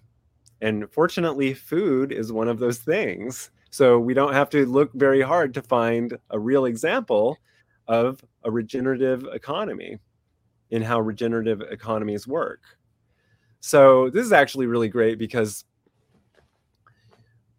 And 0.61 0.91
fortunately, 0.91 1.55
food 1.55 2.13
is 2.13 2.33
one 2.33 2.49
of 2.49 2.59
those 2.59 2.79
things. 2.79 3.51
So 3.71 3.99
we 3.99 4.15
don't 4.15 4.33
have 4.33 4.51
to 4.51 4.67
look 4.67 4.93
very 4.95 5.23
hard 5.23 5.55
to 5.55 5.63
find 5.63 6.19
a 6.31 6.39
real 6.39 6.65
example 6.65 7.39
of 7.87 8.25
a 8.45 8.51
regenerative 8.51 9.25
economy 9.33 9.99
in 10.71 10.83
how 10.83 11.01
regenerative 11.01 11.61
economies 11.63 12.27
work. 12.27 12.61
So 13.61 14.11
this 14.11 14.25
is 14.25 14.33
actually 14.33 14.67
really 14.67 14.89
great 14.89 15.19
because 15.19 15.65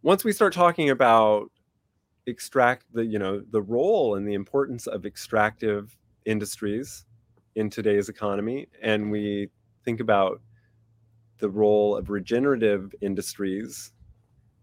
once 0.01 0.23
we 0.23 0.31
start 0.31 0.53
talking 0.53 0.89
about 0.89 1.51
extract 2.25 2.85
the 2.93 3.03
you 3.03 3.19
know 3.19 3.41
the 3.51 3.61
role 3.61 4.15
and 4.15 4.27
the 4.27 4.33
importance 4.33 4.87
of 4.87 5.05
extractive 5.05 5.97
industries 6.25 7.05
in 7.55 7.69
today's 7.69 8.07
economy 8.07 8.67
and 8.81 9.09
we 9.09 9.49
think 9.83 9.99
about 9.99 10.39
the 11.39 11.49
role 11.49 11.95
of 11.95 12.09
regenerative 12.09 12.93
industries 13.01 13.93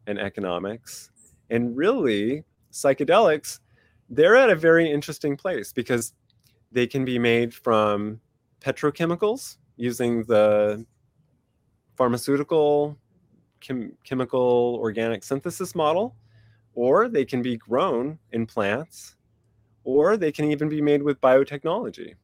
and 0.06 0.18
economics 0.18 1.10
and 1.50 1.76
really 1.76 2.44
psychedelics 2.72 3.58
they're 4.10 4.36
at 4.36 4.50
a 4.50 4.54
very 4.54 4.88
interesting 4.88 5.36
place 5.36 5.72
because 5.72 6.12
they 6.70 6.86
can 6.86 7.04
be 7.04 7.18
made 7.18 7.52
from 7.52 8.20
petrochemicals 8.60 9.56
using 9.76 10.24
the 10.24 10.84
pharmaceutical 11.96 12.96
chem- 13.60 13.96
chemical 14.04 14.78
organic 14.80 15.24
synthesis 15.24 15.74
model, 15.74 16.16
or 16.74 17.08
they 17.08 17.24
can 17.24 17.42
be 17.42 17.56
grown 17.56 18.18
in 18.32 18.46
plants, 18.46 19.16
or 19.84 20.16
they 20.16 20.32
can 20.32 20.50
even 20.50 20.68
be 20.68 20.82
made 20.82 21.02
with 21.02 21.20
biotechnology. 21.20 22.14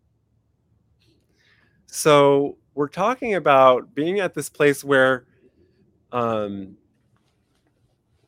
So 1.87 2.57
we're 2.75 2.89
talking 2.89 3.35
about 3.35 3.95
being 3.95 4.21
at 4.21 4.35
this 4.35 4.49
place 4.49 4.83
where 4.83 5.27
um, 6.11 6.77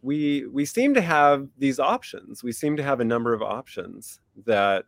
we 0.02 0.46
we 0.46 0.64
seem 0.66 0.92
to 0.94 1.00
have 1.00 1.48
these 1.56 1.80
options. 1.80 2.44
We 2.44 2.52
seem 2.52 2.76
to 2.76 2.82
have 2.82 3.00
a 3.00 3.04
number 3.04 3.32
of 3.32 3.42
options 3.42 4.20
that 4.44 4.84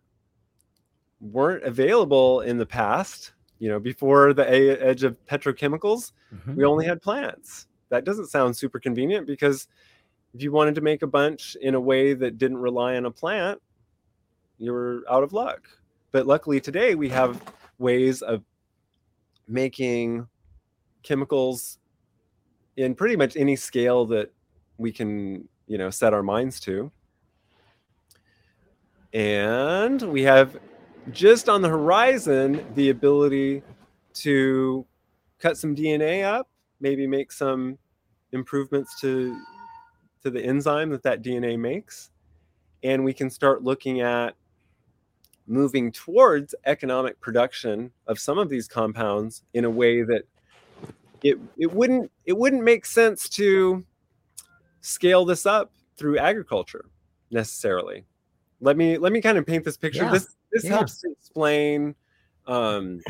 weren't 1.21 1.65
available 1.65 2.41
in 2.41 2.59
the 2.59 2.67
past. 2.67 3.33
You 3.59 3.71
know, 3.71 3.81
before 3.81 4.35
the 4.35 4.49
edge 4.49 5.03
of 5.03 5.25
petrochemicals, 5.27 6.13
mm-hmm. 6.35 6.57
we 6.57 6.65
only 6.65 6.85
had 6.85 7.01
plants. 7.01 7.67
That 7.89 8.05
doesn't 8.05 8.27
sound 8.27 8.57
super 8.57 8.79
convenient 8.79 9.27
because 9.27 9.69
if 10.35 10.43
you 10.43 10.53
wanted 10.53 10.75
to 10.75 10.83
make 10.83 11.03
a 11.03 11.07
bunch 11.07 11.57
in 11.63 11.75
a 11.75 11.81
way 11.81 12.13
that 12.13 12.37
didn't 12.37 12.59
rely 12.59 12.97
on 12.97 13.07
a 13.07 13.11
plant, 13.11 13.61
you 14.59 14.73
were 14.73 15.05
out 15.11 15.23
of 15.23 15.33
luck. 15.33 15.69
But 16.13 16.27
luckily 16.27 16.61
today 16.61 16.95
we 16.95 17.09
have 17.09 17.43
ways 17.79 18.21
of 18.21 18.43
making 19.49 20.27
chemicals 21.03 21.79
in 22.77 22.95
pretty 22.95 23.17
much 23.17 23.37
any 23.37 23.57
scale 23.57 24.05
that 24.07 24.33
we 24.77 24.93
can, 24.93 25.49
you 25.67 25.79
know, 25.79 25.89
set 25.89 26.13
our 26.13 26.23
minds 26.23 26.61
to. 26.61 26.91
And 29.13 30.03
we 30.03 30.23
have 30.23 30.59
just 31.13 31.49
on 31.49 31.63
the 31.63 31.69
horizon 31.69 32.65
the 32.75 32.91
ability 32.91 33.63
to 34.15 34.87
cut 35.39 35.57
some 35.57 35.75
DNA 35.75 36.25
up, 36.25 36.49
maybe 36.81 37.07
make 37.07 37.33
some 37.33 37.79
improvements 38.33 39.01
to 39.01 39.39
to 40.23 40.31
the 40.31 40.43
enzyme 40.43 40.91
that 40.91 41.03
that 41.05 41.23
DNA 41.23 41.59
makes, 41.59 42.11
and 42.83 43.05
we 43.05 43.13
can 43.13 43.31
start 43.31 43.63
looking 43.63 44.01
at 44.01 44.35
moving 45.47 45.93
towards 45.93 46.55
economic 46.65 47.21
production 47.21 47.93
of 48.09 48.19
some 48.19 48.39
of 48.39 48.49
these 48.49 48.67
compounds 48.67 49.45
in 49.55 49.65
a 49.65 49.71
way 49.71 50.03
that 50.03 50.23
it 51.23 51.39
it 51.57 51.73
wouldn't 51.73 52.11
it 52.25 52.37
wouldn't 52.37 52.65
make 52.65 52.85
sense 52.85 53.29
to 53.29 53.85
scale 54.81 55.25
this 55.25 55.47
up 55.47 55.73
through 55.97 56.19
agriculture 56.19 56.87
necessarily. 57.31 58.05
Let 58.61 58.77
me 58.77 58.99
let 58.99 59.13
me 59.13 59.21
kind 59.21 59.39
of 59.39 59.47
paint 59.47 59.65
this 59.65 59.77
picture. 59.77 60.05
Yeah. 60.05 60.13
This 60.13 60.36
this 60.57 60.65
yeah. 60.65 60.77
helps 60.77 61.01
to 61.03 61.11
explain 61.11 61.95
um, 62.47 63.01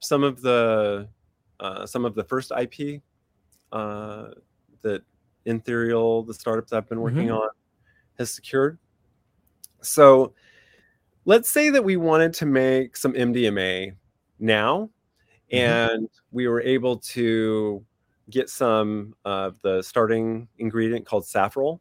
some 0.00 0.22
of 0.22 0.42
the 0.42 1.08
uh, 1.60 1.86
some 1.86 2.04
of 2.04 2.14
the 2.14 2.24
first 2.24 2.52
IP 2.58 3.00
uh, 3.72 4.28
that 4.82 5.02
Enthereal, 5.46 6.26
the 6.26 6.34
startups 6.34 6.72
I've 6.72 6.88
been 6.88 7.00
working 7.00 7.28
mm-hmm. 7.28 7.36
on, 7.36 7.48
has 8.18 8.30
secured. 8.30 8.78
So 9.80 10.34
let's 11.24 11.50
say 11.50 11.70
that 11.70 11.82
we 11.82 11.96
wanted 11.96 12.34
to 12.34 12.46
make 12.46 12.96
some 12.96 13.14
MDMA 13.14 13.94
now, 14.38 14.90
mm-hmm. 15.50 15.56
and 15.56 16.08
we 16.32 16.48
were 16.48 16.60
able 16.60 16.98
to 16.98 17.82
get 18.28 18.50
some 18.50 19.14
of 19.24 19.58
the 19.62 19.80
starting 19.82 20.48
ingredient 20.58 21.06
called 21.06 21.24
safrole 21.24 21.80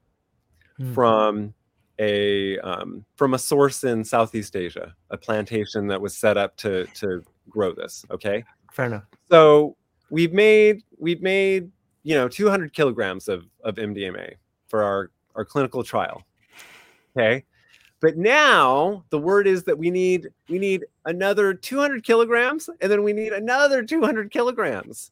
mm-hmm. 0.80 0.94
from 0.94 1.54
a 2.02 2.58
um, 2.60 3.06
from 3.16 3.36
a 3.36 3.40
source 3.40 3.84
in 3.84 4.04
Southeast 4.04 4.56
Asia, 4.56 4.96
a 5.12 5.18
plantation 5.18 5.88
that 5.88 6.02
was 6.02 6.18
set 6.18 6.36
up 6.36 6.58
to 6.58 6.88
to 6.96 7.24
grow 7.50 7.74
this. 7.74 8.04
Okay, 8.10 8.44
fair 8.74 8.88
enough. 8.88 9.04
So 9.30 9.78
we've 10.10 10.34
made 10.34 10.84
we've 10.98 11.22
made 11.22 11.72
you 12.04 12.16
know 12.16 12.28
200 12.28 12.74
kilograms 12.74 13.30
of 13.30 13.46
of 13.64 13.76
MDMA 13.76 14.34
for 14.68 14.84
our 14.84 15.12
our 15.36 15.46
clinical 15.46 15.84
trial. 15.84 16.24
Okay, 17.16 17.46
but 18.00 18.18
now 18.18 19.06
the 19.12 19.20
word 19.20 19.46
is 19.46 19.64
that 19.66 19.78
we 19.78 19.92
need 19.92 20.30
we 20.50 20.58
need 20.58 20.86
another 21.06 21.54
200 21.54 22.04
kilograms, 22.04 22.68
and 22.82 22.92
then 22.92 23.04
we 23.04 23.14
need 23.14 23.32
another 23.32 23.84
200 23.84 24.32
kilograms. 24.32 25.12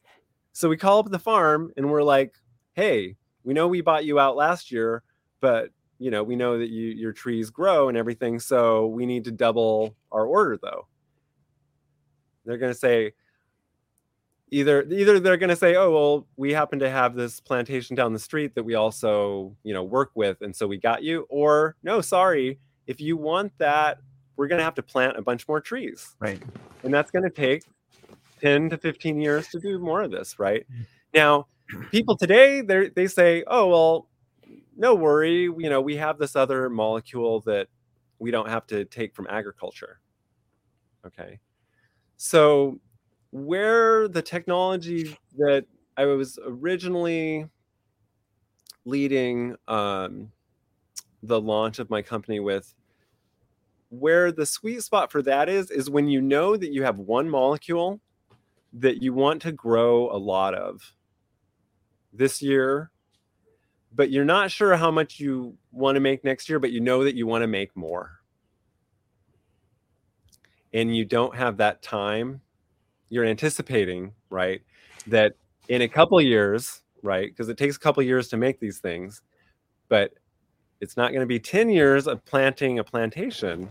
So 0.53 0.67
we 0.67 0.75
call 0.75 0.99
up 0.99 1.11
the 1.11 1.19
farm 1.19 1.71
and 1.77 1.91
we're 1.91 2.03
like, 2.03 2.33
"Hey, 2.73 3.15
we 3.43 3.53
know 3.53 3.67
we 3.67 3.81
bought 3.81 4.05
you 4.05 4.19
out 4.19 4.35
last 4.35 4.71
year, 4.71 5.03
but 5.39 5.69
you 5.99 6.09
know, 6.09 6.23
we 6.23 6.35
know 6.35 6.57
that 6.57 6.69
you 6.69 6.87
your 6.87 7.11
trees 7.11 7.49
grow 7.49 7.89
and 7.89 7.97
everything, 7.97 8.39
so 8.39 8.87
we 8.87 9.05
need 9.05 9.25
to 9.25 9.31
double 9.31 9.95
our 10.11 10.25
order 10.25 10.57
though. 10.61 10.87
They're 12.45 12.57
going 12.57 12.73
to 12.73 12.79
say 12.79 13.13
either 14.49 14.83
either 14.83 15.19
they're 15.19 15.37
going 15.37 15.49
to 15.49 15.55
say, 15.55 15.75
"Oh, 15.75 15.91
well, 15.91 16.27
we 16.37 16.53
happen 16.53 16.79
to 16.79 16.89
have 16.89 17.15
this 17.15 17.39
plantation 17.39 17.95
down 17.95 18.13
the 18.13 18.19
street 18.19 18.55
that 18.55 18.63
we 18.63 18.75
also, 18.75 19.55
you 19.63 19.73
know, 19.73 19.83
work 19.83 20.11
with 20.15 20.41
and 20.41 20.55
so 20.55 20.67
we 20.67 20.77
got 20.77 21.03
you," 21.03 21.27
or 21.29 21.75
"No, 21.83 22.01
sorry, 22.01 22.59
if 22.87 23.01
you 23.01 23.17
want 23.17 23.51
that, 23.57 23.99
we're 24.37 24.47
going 24.47 24.59
to 24.59 24.65
have 24.65 24.75
to 24.75 24.83
plant 24.83 25.17
a 25.17 25.21
bunch 25.21 25.47
more 25.47 25.59
trees." 25.59 26.15
Right. 26.19 26.41
And 26.83 26.93
that's 26.93 27.11
going 27.11 27.23
to 27.23 27.29
take 27.29 27.63
10 28.41 28.69
to 28.69 28.77
15 28.77 29.19
years 29.19 29.49
to 29.49 29.59
do 29.59 29.79
more 29.79 30.01
of 30.01 30.11
this, 30.11 30.39
right? 30.39 30.65
Mm. 30.71 30.85
Now, 31.13 31.47
people 31.91 32.15
today 32.15 32.61
they 32.61 32.89
they 32.89 33.07
say, 33.07 33.43
"Oh, 33.47 33.67
well, 33.67 34.08
no 34.79 34.95
worry, 34.95 35.43
you 35.43 35.69
know, 35.69 35.81
we 35.81 35.97
have 35.97 36.17
this 36.17 36.37
other 36.37 36.69
molecule 36.69 37.41
that 37.41 37.67
we 38.17 38.31
don't 38.31 38.47
have 38.49 38.65
to 38.67 38.85
take 38.85 39.13
from 39.13 39.27
agriculture. 39.29 39.99
Okay. 41.05 41.39
So, 42.15 42.79
where 43.31 44.07
the 44.07 44.21
technology 44.21 45.15
that 45.37 45.65
I 45.97 46.05
was 46.05 46.39
originally 46.43 47.45
leading 48.85 49.57
um, 49.67 50.31
the 51.21 51.39
launch 51.39 51.79
of 51.79 51.89
my 51.89 52.01
company 52.01 52.39
with, 52.39 52.73
where 53.89 54.31
the 54.31 54.45
sweet 54.45 54.81
spot 54.81 55.11
for 55.11 55.21
that 55.23 55.49
is, 55.49 55.71
is 55.71 55.89
when 55.89 56.07
you 56.07 56.21
know 56.21 56.55
that 56.55 56.71
you 56.71 56.83
have 56.83 56.97
one 56.97 57.29
molecule 57.29 57.99
that 58.71 59.03
you 59.03 59.13
want 59.13 59.41
to 59.41 59.51
grow 59.51 60.09
a 60.09 60.17
lot 60.17 60.53
of 60.53 60.93
this 62.13 62.41
year 62.41 62.91
but 63.93 64.11
you're 64.11 64.25
not 64.25 64.51
sure 64.51 64.75
how 64.75 64.91
much 64.91 65.19
you 65.19 65.55
want 65.71 65.95
to 65.95 65.99
make 65.99 66.23
next 66.23 66.49
year, 66.49 66.59
but 66.59 66.71
you 66.71 66.79
know 66.79 67.03
that 67.03 67.15
you 67.15 67.27
want 67.27 67.41
to 67.41 67.47
make 67.47 67.75
more. 67.75 68.19
And 70.73 70.95
you 70.95 71.05
don't 71.05 71.35
have 71.35 71.57
that 71.57 71.81
time. 71.81 72.41
You're 73.09 73.25
anticipating, 73.25 74.13
right? 74.29 74.61
That 75.07 75.33
in 75.67 75.81
a 75.81 75.87
couple 75.87 76.21
years, 76.21 76.81
right? 77.01 77.29
Because 77.29 77.49
it 77.49 77.57
takes 77.57 77.75
a 77.75 77.79
couple 77.79 78.03
years 78.03 78.27
to 78.29 78.37
make 78.37 78.59
these 78.59 78.79
things, 78.79 79.21
but 79.87 80.13
it's 80.81 80.95
not 80.95 81.11
going 81.11 81.21
to 81.21 81.27
be 81.27 81.39
10 81.39 81.69
years 81.69 82.07
of 82.07 82.23
planting 82.25 82.79
a 82.79 82.83
plantation 82.83 83.69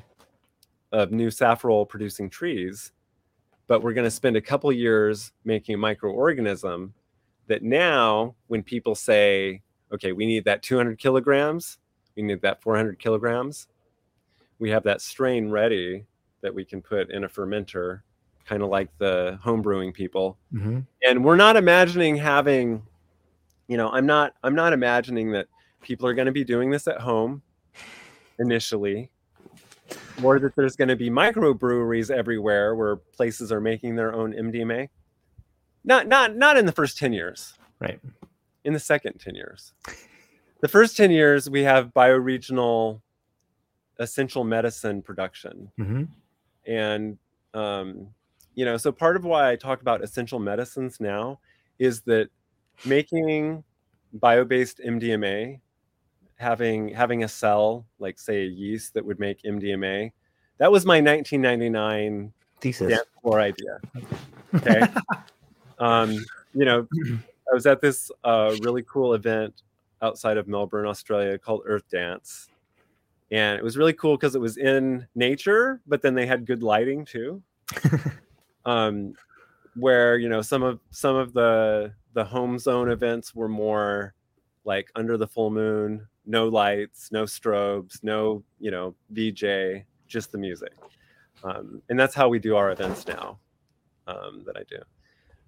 of 0.92 1.12
new 1.12 1.28
safrole 1.28 1.88
producing 1.88 2.28
trees, 2.28 2.92
but 3.66 3.82
we're 3.82 3.92
going 3.92 4.04
to 4.04 4.10
spend 4.10 4.36
a 4.36 4.40
couple 4.40 4.70
years 4.72 5.32
making 5.44 5.74
a 5.74 5.78
microorganism 5.78 6.90
that 7.46 7.62
now, 7.62 8.34
when 8.48 8.62
people 8.62 8.94
say, 8.94 9.62
okay, 9.92 10.12
we 10.12 10.26
need 10.26 10.44
that 10.44 10.62
200 10.62 10.98
kilograms, 10.98 11.78
we 12.18 12.22
need 12.24 12.42
that 12.42 12.60
400 12.60 12.98
kilograms. 12.98 13.68
We 14.58 14.70
have 14.70 14.82
that 14.82 15.00
strain 15.00 15.50
ready 15.50 16.04
that 16.40 16.52
we 16.52 16.64
can 16.64 16.82
put 16.82 17.10
in 17.10 17.22
a 17.22 17.28
fermenter, 17.28 18.00
kind 18.44 18.62
of 18.62 18.70
like 18.70 18.88
the 18.98 19.38
home 19.40 19.62
brewing 19.62 19.92
people. 19.92 20.36
Mm-hmm. 20.52 20.80
And 21.04 21.24
we're 21.24 21.36
not 21.36 21.56
imagining 21.56 22.16
having, 22.16 22.82
you 23.68 23.76
know, 23.76 23.88
I'm 23.90 24.04
not 24.04 24.34
I'm 24.42 24.56
not 24.56 24.72
imagining 24.72 25.30
that 25.32 25.46
people 25.80 26.08
are 26.08 26.14
going 26.14 26.26
to 26.26 26.32
be 26.32 26.42
doing 26.42 26.70
this 26.70 26.88
at 26.88 27.00
home 27.00 27.42
initially, 28.40 29.10
or 30.20 30.40
that 30.40 30.56
there's 30.56 30.74
going 30.74 30.88
to 30.88 30.96
be 30.96 31.10
microbreweries 31.10 32.10
everywhere 32.10 32.74
where 32.74 32.96
places 32.96 33.52
are 33.52 33.60
making 33.60 33.94
their 33.94 34.12
own 34.12 34.32
MDMA. 34.32 34.88
Not 35.84 36.08
not 36.08 36.36
not 36.36 36.56
in 36.56 36.66
the 36.66 36.72
first 36.72 36.98
10 36.98 37.12
years. 37.12 37.54
Right. 37.78 38.00
In 38.68 38.74
the 38.74 38.80
second 38.80 39.18
10 39.18 39.34
years. 39.34 39.72
The 40.60 40.68
first 40.68 40.94
10 40.94 41.10
years 41.10 41.48
we 41.48 41.62
have 41.62 41.94
bioregional 41.94 43.00
essential 43.98 44.44
medicine 44.44 45.00
production. 45.00 45.72
Mm-hmm. 45.80 46.02
And 46.70 47.16
um, 47.54 48.08
you 48.54 48.66
know, 48.66 48.76
so 48.76 48.92
part 48.92 49.16
of 49.16 49.24
why 49.24 49.50
I 49.50 49.56
talk 49.56 49.80
about 49.80 50.04
essential 50.04 50.38
medicines 50.38 51.00
now 51.00 51.40
is 51.78 52.02
that 52.02 52.28
making 52.84 53.64
bio-based 54.12 54.82
MDMA 54.86 55.60
having 56.36 56.88
having 56.90 57.24
a 57.24 57.28
cell 57.28 57.86
like 57.98 58.18
say 58.18 58.42
a 58.42 58.48
yeast 58.48 58.92
that 58.92 59.06
would 59.06 59.18
make 59.18 59.40
MDMA. 59.44 60.12
That 60.58 60.70
was 60.70 60.84
my 60.84 61.00
1999 61.00 62.34
Thesis. 62.60 63.00
floor 63.22 63.40
idea. 63.40 63.78
Okay. 64.54 64.80
um, 65.78 66.12
you 66.54 66.64
know, 66.64 66.88
I 67.50 67.54
was 67.54 67.66
at 67.66 67.80
this 67.80 68.10
uh, 68.24 68.54
really 68.62 68.82
cool 68.82 69.14
event 69.14 69.62
outside 70.02 70.36
of 70.36 70.48
Melbourne, 70.48 70.86
Australia 70.86 71.38
called 71.38 71.62
Earth 71.64 71.88
Dance. 71.90 72.48
And 73.30 73.58
it 73.58 73.64
was 73.64 73.76
really 73.76 73.92
cool 73.92 74.16
because 74.16 74.34
it 74.34 74.40
was 74.40 74.56
in 74.56 75.06
nature, 75.14 75.80
but 75.86 76.02
then 76.02 76.14
they 76.14 76.26
had 76.26 76.46
good 76.46 76.62
lighting 76.62 77.04
too. 77.04 77.42
um, 78.64 79.14
where 79.74 80.16
you 80.16 80.28
know 80.28 80.42
some 80.42 80.62
of 80.62 80.80
some 80.90 81.16
of 81.16 81.32
the 81.32 81.92
the 82.14 82.24
home 82.24 82.58
zone 82.58 82.90
events 82.90 83.34
were 83.34 83.48
more 83.48 84.14
like 84.64 84.90
under 84.96 85.16
the 85.16 85.26
full 85.26 85.50
moon, 85.50 86.06
no 86.26 86.48
lights, 86.48 87.10
no 87.12 87.24
strobes, 87.24 88.02
no 88.02 88.42
you 88.58 88.70
know 88.70 88.94
VJ, 89.10 89.84
just 90.06 90.32
the 90.32 90.38
music, 90.38 90.72
um, 91.44 91.82
and 91.88 91.98
that's 91.98 92.14
how 92.14 92.28
we 92.28 92.38
do 92.38 92.56
our 92.56 92.70
events 92.70 93.06
now. 93.06 93.38
Um, 94.06 94.42
that 94.46 94.56
I 94.56 94.62
do. 94.70 94.78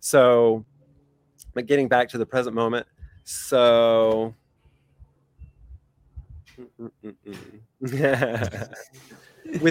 So, 0.01 0.67
but 1.55 1.67
getting 1.67 1.89
back 1.89 2.09
to 2.11 2.19
the 2.19 2.27
present 2.27 2.55
moment, 2.55 2.87
so. 3.25 4.35
with 7.81 8.01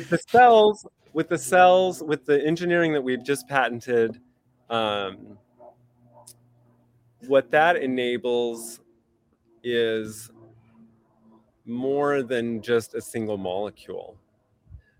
the 0.09 0.19
cells, 0.27 0.87
with 1.13 1.29
the 1.29 1.37
cells, 1.37 2.01
with 2.01 2.25
the 2.25 2.43
engineering 2.45 2.93
that 2.93 3.01
we've 3.01 3.23
just 3.23 3.47
patented, 3.47 4.19
um, 4.69 5.37
what 7.27 7.51
that 7.51 7.75
enables 7.75 8.79
is 9.63 10.31
more 11.65 12.23
than 12.23 12.61
just 12.61 12.95
a 12.95 13.01
single 13.01 13.37
molecule. 13.37 14.17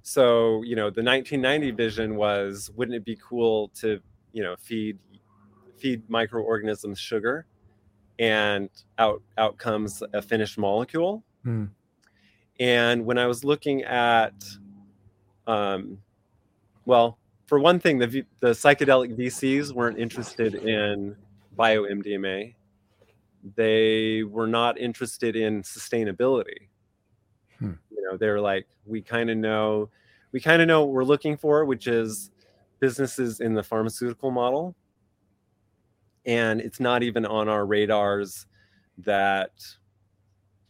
So, 0.02 0.64
you 0.64 0.76
know, 0.76 0.90
the 0.90 1.04
1990 1.04 1.72
vision 1.72 2.16
was 2.16 2.72
wouldn't 2.76 2.96
it 2.96 3.06
be 3.06 3.18
cool 3.22 3.70
to, 3.80 4.00
you 4.34 4.44
know, 4.44 4.56
feed 4.60 4.98
feed 5.80 6.10
microorganisms 6.10 7.00
sugar 7.00 7.46
and 8.20 8.70
out 8.98 9.22
out 9.38 9.58
comes 9.58 10.04
a 10.14 10.22
finished 10.22 10.58
molecule. 10.58 11.24
Hmm. 11.44 11.66
And 12.60 13.06
when 13.06 13.18
I 13.18 13.28
was 13.28 13.44
looking 13.44 13.84
at 13.84 14.34
um 15.48 16.00
well, 16.86 17.18
for 17.46 17.60
one 17.60 17.80
thing, 17.80 17.98
the 17.98 18.08
v- 18.08 18.26
the 18.42 18.50
psychedelic 18.50 19.18
VCs 19.18 19.72
weren't 19.74 19.98
interested 19.98 20.56
in 20.56 21.16
bio 21.56 21.84
MDMA. 21.84 22.56
They 23.56 24.24
were 24.24 24.48
not 24.48 24.78
interested 24.78 25.36
in 25.36 25.64
sustainability. 25.64 26.68
Hmm. 27.58 27.74
You 27.92 28.04
know, 28.04 28.18
they're 28.18 28.42
like, 28.42 28.68
we 28.86 29.02
kind 29.02 29.30
of 29.30 29.38
know, 29.38 29.90
we 30.32 30.40
kind 30.40 30.62
of 30.62 30.68
know 30.68 30.82
what 30.82 30.94
we're 30.94 31.04
looking 31.04 31.38
for, 31.38 31.66
which 31.66 31.88
is 31.88 32.32
businesses 32.80 33.40
in 33.40 33.54
the 33.54 33.64
pharmaceutical 33.64 34.32
model. 34.32 34.76
And 36.30 36.62
it's 36.62 36.80
not 36.80 37.02
even 37.02 37.26
on 37.26 37.50
our 37.50 37.66
radars 37.66 38.46
that, 39.00 39.52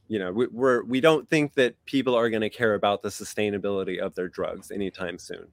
you 0.07 0.19
know, 0.19 0.31
we, 0.31 0.47
we're 0.47 0.83
we 0.83 1.01
don't 1.01 1.29
think 1.29 1.53
that 1.55 1.73
people 1.85 2.15
are 2.15 2.29
going 2.29 2.41
to 2.41 2.49
care 2.49 2.75
about 2.75 3.01
the 3.01 3.09
sustainability 3.09 3.99
of 3.99 4.15
their 4.15 4.29
drugs 4.29 4.71
anytime 4.71 5.19
soon. 5.19 5.47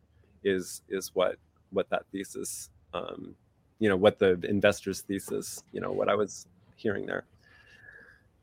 Is 0.45 0.83
is 0.89 1.11
what 1.15 1.37
what 1.70 1.91
that 1.91 2.05
thesis 2.12 2.70
um, 2.95 3.35
you 3.78 3.89
know 3.89 3.97
what 3.97 4.19
the 4.19 4.41
investors 4.49 5.03
thesis 5.03 5.62
you 5.73 5.81
know 5.81 5.93
what 5.93 6.09
i 6.09 6.15
was 6.15 6.47
hearing 6.77 7.07
there 7.07 7.24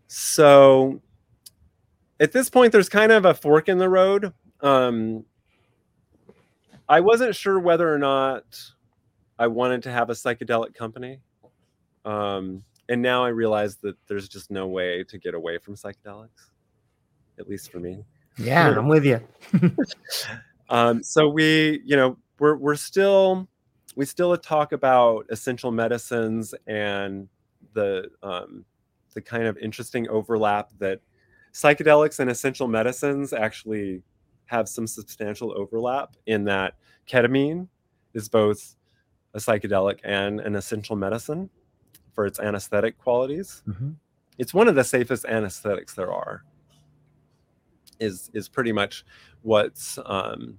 so 0.08 1.02
at 2.20 2.32
this 2.32 2.50
point 2.50 2.72
there's 2.72 2.90
kind 2.90 3.12
of 3.12 3.26
a 3.26 3.34
fork 3.34 3.70
in 3.70 3.78
the 3.78 3.90
road 3.90 4.32
um, 4.62 5.26
i 6.88 7.00
wasn't 7.00 7.36
sure 7.36 7.60
whether 7.60 7.92
or 7.92 7.98
not 7.98 8.44
i 9.40 9.48
wanted 9.48 9.82
to 9.82 9.92
have 9.92 10.10
a 10.10 10.14
psychedelic 10.14 10.76
company 10.76 11.20
um, 12.06 12.64
and 12.90 13.02
now 13.02 13.24
i 13.24 13.30
realize 13.30 13.78
that 13.78 13.96
there's 14.08 14.28
just 14.28 14.52
no 14.52 14.68
way 14.68 15.04
to 15.04 15.18
get 15.18 15.34
away 15.34 15.58
from 15.58 15.76
psychedelics 15.76 16.50
at 17.40 17.48
least 17.48 17.72
for 17.72 17.80
me 17.80 18.04
Yeah, 18.38 18.78
I'm 18.78 18.88
with 18.88 19.06
you. 19.06 19.22
um, 20.70 21.04
so 21.04 21.30
we 21.30 21.82
you 21.86 21.96
know 21.96 22.18
we're, 22.40 22.56
we're 22.56 22.76
still 22.76 23.48
we 23.96 24.06
still 24.06 24.36
talk 24.38 24.72
about 24.72 25.26
essential 25.30 25.72
medicines 25.72 26.54
and 26.68 27.28
the 27.74 28.10
um, 28.24 28.66
the 29.14 29.22
kind 29.22 29.46
of 29.46 29.58
interesting 29.58 30.08
overlap 30.10 30.72
that 30.80 31.00
psychedelics 31.54 32.20
and 32.20 32.30
essential 32.30 32.68
medicines 32.68 33.34
actually 33.34 34.02
have 34.46 34.68
some 34.68 34.88
substantial 34.88 35.54
overlap 35.56 36.16
in 36.26 36.44
that 36.46 36.76
ketamine 37.08 37.68
is 38.16 38.28
both 38.28 38.76
a 39.36 39.38
psychedelic 39.38 40.00
and 40.04 40.40
an 40.40 40.56
essential 40.56 40.96
medicine 40.96 41.50
for 42.14 42.26
its 42.26 42.40
anesthetic 42.40 42.98
qualities. 42.98 43.64
Mhm. 43.68 43.96
It's 44.38 44.54
one 44.54 44.68
of 44.68 44.76
the 44.76 44.84
safest 44.84 45.26
anesthetics 45.26 45.94
there 45.94 46.12
are. 46.12 46.44
Is 48.00 48.30
is 48.34 48.50
pretty 48.50 48.72
much 48.72 49.06
what's 49.44 50.00
um, 50.06 50.58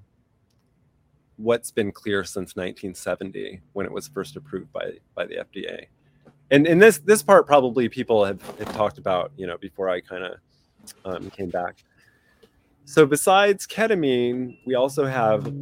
what's 1.37 1.71
been 1.73 1.91
clear 1.91 2.23
since 2.25 2.55
1970 2.57 3.61
when 3.73 3.85
it 3.87 3.93
was 3.93 4.07
first 4.09 4.37
approved 4.37 4.73
by 4.73 4.93
by 5.15 5.27
the 5.27 5.37
FDA. 5.37 5.87
And 6.51 6.67
in 6.67 6.79
this 6.79 6.99
this 6.99 7.23
part 7.23 7.47
probably 7.47 7.89
people 7.89 8.25
have, 8.25 8.41
have 8.59 8.73
talked 8.77 8.99
about 8.99 9.33
you 9.37 9.47
know 9.47 9.59
before 9.59 9.89
I 9.89 10.01
kind 10.01 10.25
of 10.25 10.39
um, 11.05 11.31
came 11.31 11.51
back. 11.51 11.83
So 12.85 13.05
besides 13.07 13.67
ketamine, 13.67 14.59
we 14.67 14.75
also 14.75 15.05
have 15.07 15.53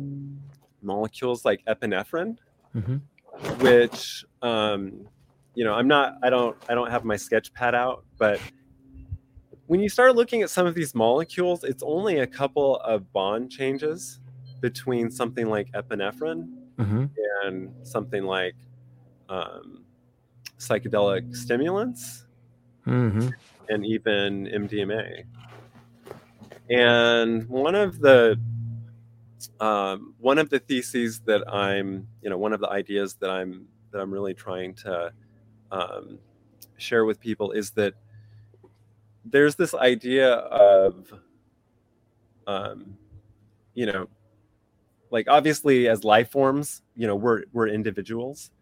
molecules 0.82 1.44
like 1.44 1.64
epinephrine, 1.66 2.36
Mhm. 2.74 3.00
which 3.60 4.24
um, 4.42 5.08
you 5.54 5.64
know 5.64 5.74
I'm 5.74 5.88
not 5.88 6.14
I 6.22 6.30
don't 6.30 6.56
I 6.68 6.74
don't 6.74 6.90
have 6.90 7.04
my 7.04 7.16
sketch 7.16 7.52
pad 7.54 7.74
out, 7.74 8.04
but 8.18 8.40
when 9.66 9.80
you 9.80 9.88
start 9.88 10.14
looking 10.16 10.42
at 10.42 10.50
some 10.50 10.66
of 10.66 10.74
these 10.74 10.94
molecules, 10.94 11.64
it's 11.64 11.82
only 11.82 12.18
a 12.18 12.26
couple 12.26 12.76
of 12.80 13.10
bond 13.12 13.50
changes 13.50 14.20
between 14.60 15.10
something 15.10 15.48
like 15.48 15.70
epinephrine 15.72 16.48
Mhm. 16.78 17.10
and 17.44 17.74
something 17.86 18.24
like 18.24 18.54
um, 19.28 19.84
psychedelic 20.58 21.34
stimulants 21.34 22.26
Mhm. 22.86 23.32
and 23.68 23.86
even 23.86 24.46
MDMA. 24.48 25.24
And 26.70 27.48
one 27.48 27.74
of 27.74 28.00
the 28.00 28.38
um, 29.60 30.14
one 30.18 30.38
of 30.38 30.50
the 30.50 30.58
theses 30.60 31.20
that 31.20 31.42
I'm, 31.52 32.06
you 32.20 32.30
know, 32.30 32.38
one 32.38 32.52
of 32.52 32.60
the 32.60 32.68
ideas 32.68 33.14
that 33.14 33.30
I'm 33.30 33.66
that 33.90 34.00
I'm 34.00 34.12
really 34.12 34.34
trying 34.34 34.74
to 34.76 35.12
um, 35.72 36.20
share 36.76 37.04
with 37.04 37.18
people 37.18 37.50
is 37.50 37.70
that 37.72 37.94
there's 39.24 39.56
this 39.56 39.74
idea 39.74 40.34
of, 40.34 41.12
um, 42.46 42.96
you 43.74 43.86
know, 43.86 44.06
like 45.10 45.28
obviously 45.28 45.88
as 45.88 46.04
life 46.04 46.30
forms, 46.30 46.82
you 46.94 47.08
know, 47.08 47.16
we're 47.16 47.42
we're 47.52 47.66
individuals, 47.68 48.52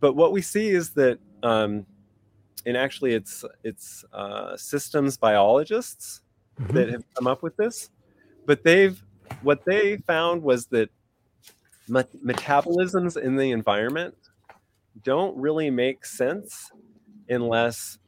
but 0.00 0.14
what 0.14 0.32
we 0.32 0.40
see 0.40 0.68
is 0.70 0.90
that 0.90 1.18
um, 1.42 1.84
and 2.64 2.76
actually 2.76 3.12
it's 3.14 3.44
it's 3.64 4.04
uh, 4.12 4.56
systems 4.56 5.18
biologists 5.18 6.22
Mhm. 6.58 6.72
that 6.72 6.88
have 6.88 7.04
come 7.14 7.26
up 7.26 7.42
with 7.42 7.54
this 7.58 7.90
but 8.46 8.64
they've 8.64 9.02
what 9.42 9.62
they 9.66 9.98
found 9.98 10.42
was 10.42 10.64
that 10.68 10.88
metabolisms 11.90 13.20
in 13.20 13.36
the 13.36 13.50
environment 13.50 14.16
don't 15.02 15.36
really 15.36 15.70
make 15.70 16.04
sense 16.04 16.70
unless 17.28 17.98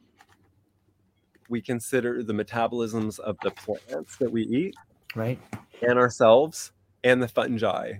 we 1.49 1.61
consider 1.61 2.23
the 2.23 2.33
metabolisms 2.33 3.19
of 3.19 3.37
the 3.43 3.51
plants 3.51 4.17
that 4.17 4.31
we 4.31 4.43
eat 4.43 4.75
Right. 5.15 5.39
and 5.81 5.97
ourselves 5.97 6.71
and 7.03 7.21
the 7.21 7.27
fungi 7.27 7.93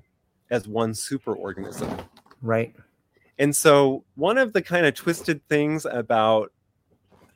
as 0.51 0.67
one 0.67 0.91
superorganism 0.91 2.05
Right. 2.41 2.75
and 3.37 3.55
so, 3.55 4.03
one 4.15 4.37
of 4.37 4.53
the 4.53 4.61
kind 4.61 4.85
of 4.85 4.93
twisted 4.95 5.41
things 5.49 5.85
about 5.85 6.51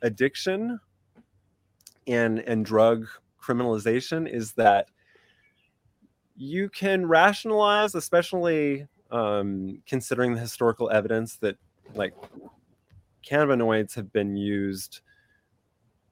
addiction 0.02 0.78
and 2.06 2.40
and 2.40 2.64
drug 2.64 3.06
criminalization 3.42 4.30
is 4.30 4.52
that 4.52 4.88
you 6.36 6.68
can 6.68 7.06
rationalize, 7.06 7.94
especially 7.94 8.86
um, 9.14 9.80
considering 9.86 10.34
the 10.34 10.40
historical 10.40 10.90
evidence 10.90 11.36
that 11.36 11.56
like 11.94 12.12
cannabinoids 13.24 13.94
have 13.94 14.12
been 14.12 14.36
used 14.36 15.00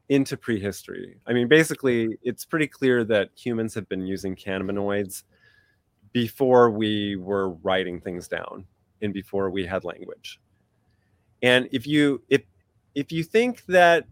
into 0.09 0.37
prehistory. 0.37 1.17
I 1.27 1.33
mean, 1.33 1.49
basically, 1.49 2.17
it's 2.23 2.45
pretty 2.45 2.69
clear 2.69 3.03
that 3.05 3.31
humans 3.35 3.75
have 3.75 3.89
been 3.89 4.07
using 4.07 4.37
cannabinoids 4.37 5.25
before 6.13 6.71
we 6.71 7.17
were 7.17 7.51
writing 7.51 8.01
things 8.01 8.29
down 8.29 8.67
and 9.01 9.13
before 9.13 9.51
we 9.51 9.67
had 9.67 9.85
language. 9.85 10.41
And 11.43 11.69
if 11.73 11.87
you 11.87 12.23
if 12.29 12.43
if 12.95 13.11
you 13.11 13.25
think 13.25 13.67
that 13.67 14.05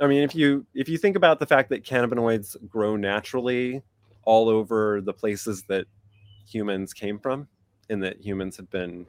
I 0.00 0.08
mean, 0.08 0.24
if 0.24 0.34
you 0.34 0.66
if 0.74 0.88
you 0.88 0.98
think 0.98 1.14
about 1.14 1.38
the 1.38 1.46
fact 1.46 1.68
that 1.70 1.84
cannabinoids 1.84 2.56
grow 2.68 2.96
naturally 2.96 3.82
all 4.24 4.48
over 4.48 5.00
the 5.00 5.12
places 5.12 5.62
that 5.64 5.86
humans 6.46 6.92
came 6.92 7.20
from 7.20 7.46
and 7.88 8.02
that 8.02 8.20
humans 8.20 8.56
have 8.56 8.70
been 8.70 9.06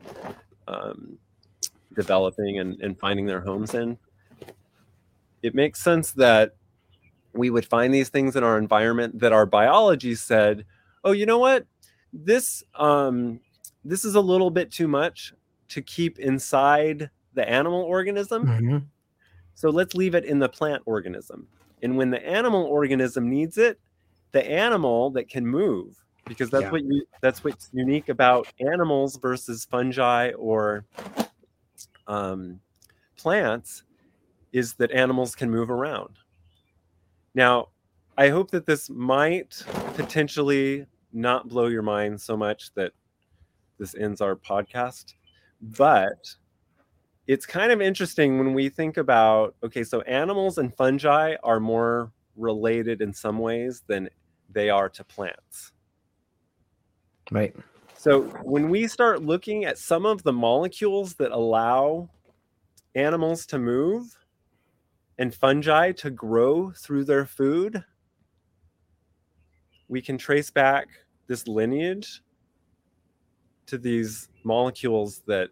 um, 0.67 1.17
developing 1.93 2.59
and, 2.59 2.79
and 2.81 2.99
finding 2.99 3.25
their 3.25 3.41
homes 3.41 3.73
in, 3.73 3.97
it 5.41 5.53
makes 5.53 5.81
sense 5.81 6.11
that 6.13 6.55
we 7.33 7.49
would 7.49 7.65
find 7.65 7.93
these 7.93 8.09
things 8.09 8.35
in 8.35 8.43
our 8.43 8.57
environment 8.57 9.19
that 9.19 9.33
our 9.33 9.45
biology 9.45 10.15
said, 10.15 10.65
oh, 11.03 11.11
you 11.11 11.25
know 11.25 11.39
what? 11.39 11.65
This 12.13 12.63
um, 12.75 13.39
this 13.83 14.05
is 14.05 14.15
a 14.15 14.21
little 14.21 14.49
bit 14.49 14.71
too 14.71 14.87
much 14.87 15.33
to 15.69 15.81
keep 15.81 16.17
inside 16.19 17.09
the 17.33 17.47
animal 17.47 17.81
organism. 17.81 18.45
Mm-hmm. 18.45 18.77
So 19.53 19.69
let's 19.69 19.95
leave 19.95 20.15
it 20.15 20.25
in 20.25 20.39
the 20.39 20.49
plant 20.49 20.81
organism. 20.85 21.47
And 21.81 21.97
when 21.97 22.09
the 22.09 22.25
animal 22.25 22.63
organism 22.63 23.29
needs 23.29 23.57
it, 23.57 23.79
the 24.31 24.49
animal 24.49 25.11
that 25.11 25.29
can 25.29 25.45
move, 25.45 26.03
because 26.27 26.49
that's 26.49 26.63
Yeah. 26.63 26.71
what 26.71 26.83
you 26.83 27.05
that's 27.21 27.43
what's 27.43 27.69
unique 27.73 28.09
about 28.09 28.47
animals 28.59 29.17
versus 29.17 29.65
fungi 29.65 30.31
or 30.31 30.85
um, 32.07 32.59
plants 33.17 33.83
is 34.51 34.73
that 34.75 34.91
animals 34.91 35.35
can 35.35 35.49
move 35.49 35.69
around. 35.69 36.17
Now, 37.33 37.69
I 38.17 38.29
hope 38.29 38.51
that 38.51 38.65
this 38.65 38.89
might 38.89 39.61
potentially 39.95 40.85
not 41.11 41.49
blow 41.49 41.67
your 41.67 41.81
mind 41.81 42.21
so 42.21 42.37
much 42.37 42.73
that 42.75 42.93
this 43.77 43.95
ends 43.95 44.21
our 44.21 44.35
podcast, 44.35 45.13
but 45.61 46.33
it's 47.27 47.45
kind 47.45 47.71
of 47.71 47.81
interesting 47.81 48.37
when 48.37 48.53
we 48.53 48.69
think 48.69 48.97
about 48.97 49.55
okay, 49.63 49.83
so 49.83 50.01
animals 50.01 50.57
and 50.57 50.75
fungi 50.75 51.35
are 51.43 51.59
more 51.59 52.11
related 52.35 53.01
in 53.01 53.13
some 53.13 53.39
ways 53.39 53.83
than 53.87 54.09
they 54.51 54.69
are 54.69 54.89
to 54.89 55.03
plants. 55.03 55.71
Right. 57.31 57.55
So 57.97 58.21
when 58.43 58.69
we 58.69 58.87
start 58.87 59.23
looking 59.23 59.65
at 59.65 59.77
some 59.77 60.05
of 60.05 60.21
the 60.23 60.33
molecules 60.33 61.15
that 61.15 61.31
allow 61.31 62.09
animals 62.93 63.45
to 63.47 63.57
move 63.57 64.15
and 65.17 65.33
fungi 65.33 65.91
to 65.93 66.11
grow 66.11 66.71
through 66.71 67.05
their 67.05 67.25
food, 67.25 67.83
we 69.87 70.01
can 70.01 70.17
trace 70.17 70.49
back 70.49 70.87
this 71.27 71.47
lineage 71.47 72.21
to 73.67 73.77
these 73.77 74.29
molecules 74.43 75.21
that 75.25 75.49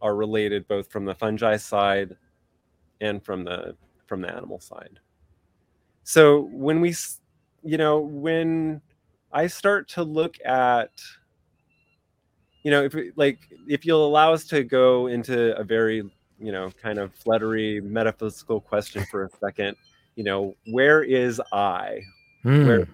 are 0.00 0.16
related 0.16 0.66
both 0.66 0.90
from 0.90 1.04
the 1.04 1.14
fungi 1.14 1.56
side 1.56 2.16
and 3.00 3.24
from 3.24 3.44
the 3.44 3.76
from 4.06 4.20
the 4.20 4.28
animal 4.34 4.58
side. 4.58 4.98
So 6.02 6.48
when 6.50 6.80
we 6.80 6.94
you 7.62 7.78
know 7.78 8.00
when 8.00 8.80
I 9.32 9.46
start 9.46 9.88
to 9.90 10.02
look 10.02 10.36
at, 10.44 10.90
you 12.62 12.70
know, 12.70 12.82
if 12.84 12.94
we- 12.94 13.12
like 13.16 13.38
if 13.68 13.84
you'll 13.86 14.06
allow 14.06 14.32
us 14.32 14.44
to 14.48 14.62
go 14.64 15.06
into 15.06 15.56
a 15.56 15.64
very, 15.64 15.96
you 16.38 16.52
know, 16.52 16.70
kind 16.70 16.98
of 16.98 17.14
fluttery 17.14 17.80
metaphysical 17.80 18.60
question 18.60 19.04
for 19.10 19.24
a 19.24 19.30
second, 19.40 19.76
you 20.16 20.24
know, 20.24 20.54
where 20.70 21.02
is 21.02 21.40
I? 21.52 22.00
Mm. 22.44 22.66
Where 22.66 22.88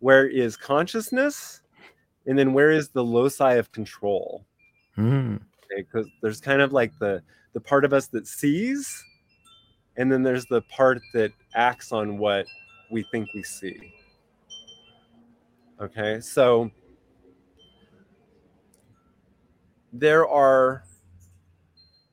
where 0.00 0.26
is 0.26 0.56
consciousness? 0.56 1.60
And 2.26 2.38
then 2.38 2.52
where 2.52 2.70
is 2.70 2.88
the 2.90 3.04
loci 3.04 3.54
of 3.54 3.72
control? 3.72 4.44
Mm. 4.96 5.40
Because 5.74 6.06
there's 6.22 6.40
kind 6.40 6.60
of 6.60 6.72
like 6.72 6.92
the 6.98 7.22
the 7.52 7.60
part 7.60 7.84
of 7.84 7.92
us 7.92 8.06
that 8.08 8.26
sees, 8.26 9.02
and 9.96 10.10
then 10.12 10.22
there's 10.22 10.46
the 10.46 10.62
part 10.62 11.00
that 11.14 11.32
acts 11.54 11.90
on 11.92 12.18
what 12.18 12.46
we 12.90 13.02
think 13.10 13.28
we 13.34 13.42
see. 13.42 13.92
Okay, 15.80 16.20
so 16.20 16.70
there 19.94 20.28
are, 20.28 20.84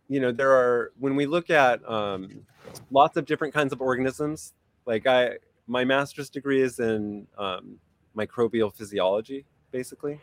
you 0.07 0.21
know, 0.21 0.31
there 0.31 0.51
are 0.51 0.93
when 0.97 1.17
we 1.17 1.25
look 1.25 1.49
at 1.49 1.87
um, 1.89 2.45
lots 2.91 3.17
of 3.17 3.25
different 3.25 3.53
kinds 3.53 3.73
of 3.73 3.81
organisms. 3.81 4.53
Like 4.85 5.05
I, 5.05 5.31
my 5.67 5.83
master's 5.83 6.29
degree 6.29 6.61
is 6.61 6.79
in 6.79 7.27
um, 7.37 7.77
microbial 8.17 8.73
physiology, 8.73 9.45
basically, 9.71 10.21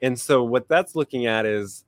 and 0.00 0.16
so 0.16 0.44
what 0.44 0.68
that's 0.68 0.94
looking 0.94 1.26
at 1.26 1.46
is 1.46 1.84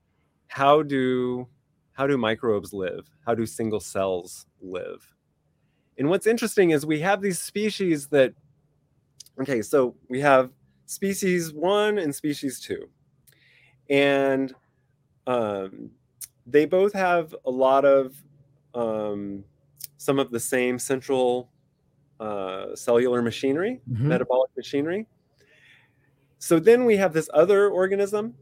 how 0.49 0.83
do 0.83 1.47
how 1.93 2.09
do 2.09 2.19
microbes 2.19 2.73
live? 2.73 3.09
How 3.25 3.37
do 3.37 3.47
single 3.47 3.79
cells 3.79 4.47
live? 4.61 5.15
And 5.97 6.11
what's 6.11 6.27
interesting 6.27 6.71
is 6.71 6.85
we 6.85 6.99
have 7.03 7.23
these 7.23 7.39
species 7.39 8.09
that 8.09 8.35
okay, 9.41 9.63
so 9.63 9.95
we 10.09 10.21
have 10.21 10.51
species 10.87 11.53
one 11.53 11.99
and 11.99 12.15
species 12.15 12.61
two. 12.61 12.89
And 13.91 14.55
um, 15.27 15.91
they 16.47 16.65
both 16.65 16.93
have 16.93 17.35
a 17.45 17.51
lot 17.51 17.85
of 17.85 18.15
um, 18.75 19.45
some 19.97 20.19
of 20.19 20.31
the 20.31 20.41
same 20.41 20.79
central 20.79 21.51
uh, 22.21 22.75
cellular 22.75 23.21
machinery, 23.21 23.81
Mhm. 23.91 24.01
metabolic 24.03 24.51
machinery. 24.57 25.07
So 26.39 26.59
then 26.59 26.85
we 26.85 26.97
have 26.97 27.13
this 27.13 27.29
other 27.35 27.69
organism. 27.69 28.35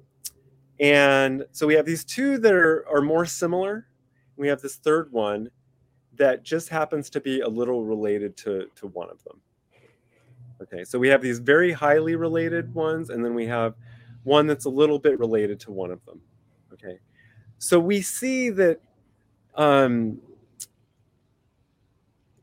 And 0.81 1.47
so 1.53 1.67
we 1.67 1.75
have 1.75 1.87
these 1.87 2.05
two 2.05 2.39
that 2.39 2.53
are, 2.53 2.85
are 2.89 3.01
more 3.01 3.25
similar. 3.27 3.87
We 4.37 4.49
have 4.49 4.61
this 4.61 4.77
third 4.77 5.13
one 5.13 5.49
that 6.17 6.43
just 6.43 6.69
happens 6.69 7.09
to 7.11 7.21
be 7.21 7.41
a 7.41 7.49
little 7.49 7.85
related 7.85 8.37
to, 8.39 8.67
to 8.77 8.87
one 8.89 9.09
of 9.11 9.23
them. 9.25 9.41
Okay, 10.63 10.85
so 10.85 10.99
we 10.99 11.09
have 11.09 11.21
these 11.23 11.39
very 11.39 11.73
highly 11.73 12.17
related 12.17 12.73
ones, 12.75 13.11
and 13.11 13.25
then 13.25 13.35
we 13.35 13.47
have 13.47 13.75
one 14.23 14.47
that's 14.47 14.65
a 14.65 14.71
little 14.71 14.99
bit 14.99 15.19
related 15.19 15.61
to 15.61 15.73
one 15.73 15.91
of 15.91 16.05
them. 16.07 16.21
Okay, 16.73 16.99
so 17.59 17.79
we 17.79 18.01
see 18.01 18.51
that 18.51 18.81
um, 19.57 20.19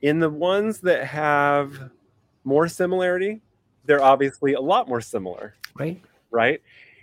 in 0.02 0.20
the 0.20 0.30
ones 0.30 0.80
that 0.82 1.06
have 1.06 1.92
more 2.44 2.68
similarity, 2.68 3.42
they're 3.86 4.04
obviously 4.04 4.54
a 4.54 4.62
lot 4.62 4.88
more 4.88 5.02
similar, 5.02 5.56
Right. 5.78 6.02
right? 6.32 6.62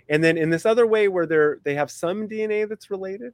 And 0.09 0.23
then 0.23 0.37
in 0.37 0.49
this 0.49 0.65
other 0.65 0.87
way 0.87 1.07
where 1.07 1.25
they're 1.25 1.59
they 1.63 1.75
have 1.75 1.91
some 1.91 2.27
DNA 2.27 2.67
that's 2.67 2.89
related, 2.89 3.33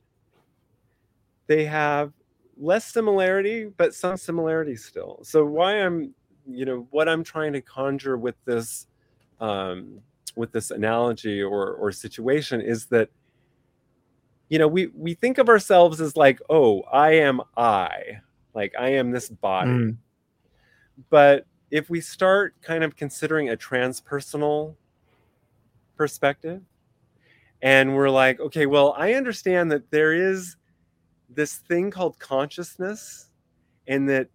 they 1.48 1.66
have 1.66 2.12
less 2.58 2.86
similarity, 2.86 3.66
but 3.66 3.94
some 3.94 4.18
similarity 4.18 4.76
still. 4.76 5.20
So 5.24 5.46
why 5.46 5.74
I'm, 5.82 6.14
you 6.48 6.66
know, 6.66 6.88
what 6.92 7.10
I'm 7.10 7.24
trying 7.24 7.54
to 7.54 7.62
conjure 7.62 8.18
with 8.18 8.36
this 8.46 8.88
um 9.40 10.00
with 10.36 10.52
this 10.52 10.72
analogy 10.72 11.42
or 11.42 11.74
or 11.74 11.92
situation 11.92 12.62
is 12.62 12.86
that 12.88 13.10
you 14.50 14.60
know, 14.60 14.68
we 14.68 14.88
we 14.88 15.14
think 15.14 15.38
of 15.38 15.50
ourselves 15.50 16.00
as 16.00 16.16
like, 16.16 16.40
oh, 16.50 16.82
I 16.82 17.14
am 17.14 17.42
I. 17.58 18.20
Like 18.54 18.74
I 18.80 18.90
am 18.90 19.12
this 19.12 19.30
body. 19.30 19.72
Mm. 19.72 19.98
But 21.10 21.46
if 21.72 21.90
we 21.90 22.00
start 22.00 22.56
kind 22.62 22.84
of 22.84 22.96
considering 22.96 23.50
a 23.50 23.58
transpersonal 23.58 24.76
perspective, 25.98 26.62
and 27.62 27.96
we're 27.96 28.10
like, 28.10 28.40
okay, 28.40 28.66
well, 28.66 28.94
I 28.98 29.14
understand 29.14 29.72
that 29.72 29.90
there 29.90 30.14
is 30.14 30.56
this 31.30 31.56
thing 31.56 31.90
called 31.90 32.20
consciousness, 32.20 33.30
and 33.88 34.08
that 34.10 34.30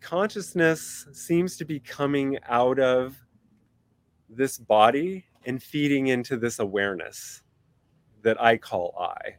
consciousness 0.00 1.06
seems 1.12 1.56
to 1.56 1.64
be 1.64 1.80
coming 1.80 2.38
out 2.48 2.78
of 2.78 3.16
this 4.28 4.58
body 4.58 5.24
and 5.46 5.62
feeding 5.62 6.08
into 6.08 6.36
this 6.36 6.58
awareness 6.58 7.42
that 8.22 8.40
I 8.40 8.56
call 8.56 8.94
I. 8.98 9.36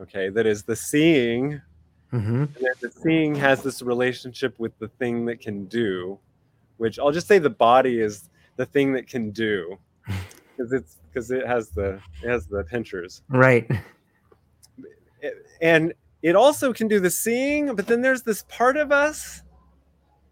Okay, 0.00 0.28
that 0.30 0.46
is 0.46 0.62
the 0.64 0.76
seeing 0.76 1.60
hmm 2.10 2.44
and 2.44 2.68
the 2.80 2.90
seeing 3.02 3.34
has 3.34 3.62
this 3.62 3.82
relationship 3.82 4.58
with 4.58 4.76
the 4.78 4.88
thing 4.88 5.24
that 5.26 5.40
can 5.40 5.66
do, 5.66 6.18
which 6.76 6.98
I'll 6.98 7.10
just 7.12 7.26
say 7.26 7.38
the 7.38 7.50
body 7.50 8.00
is 8.00 8.30
the 8.56 8.66
thing 8.66 8.92
that 8.92 9.08
can 9.08 9.30
do, 9.30 9.78
because 10.06 10.72
it's 10.72 10.98
because 11.08 11.30
it 11.30 11.46
has 11.46 11.70
the 11.70 12.00
it 12.22 12.28
has 12.28 12.46
the 12.46 12.64
pinchers, 12.64 13.22
Right. 13.28 13.68
and 15.60 15.92
it 16.24 16.34
also 16.34 16.72
can 16.72 16.88
do 16.88 17.00
the 17.00 17.10
seeing, 17.10 17.76
but 17.76 17.86
then 17.86 18.00
there's 18.00 18.22
this 18.22 18.46
part 18.48 18.78
of 18.78 18.90
us 18.90 19.42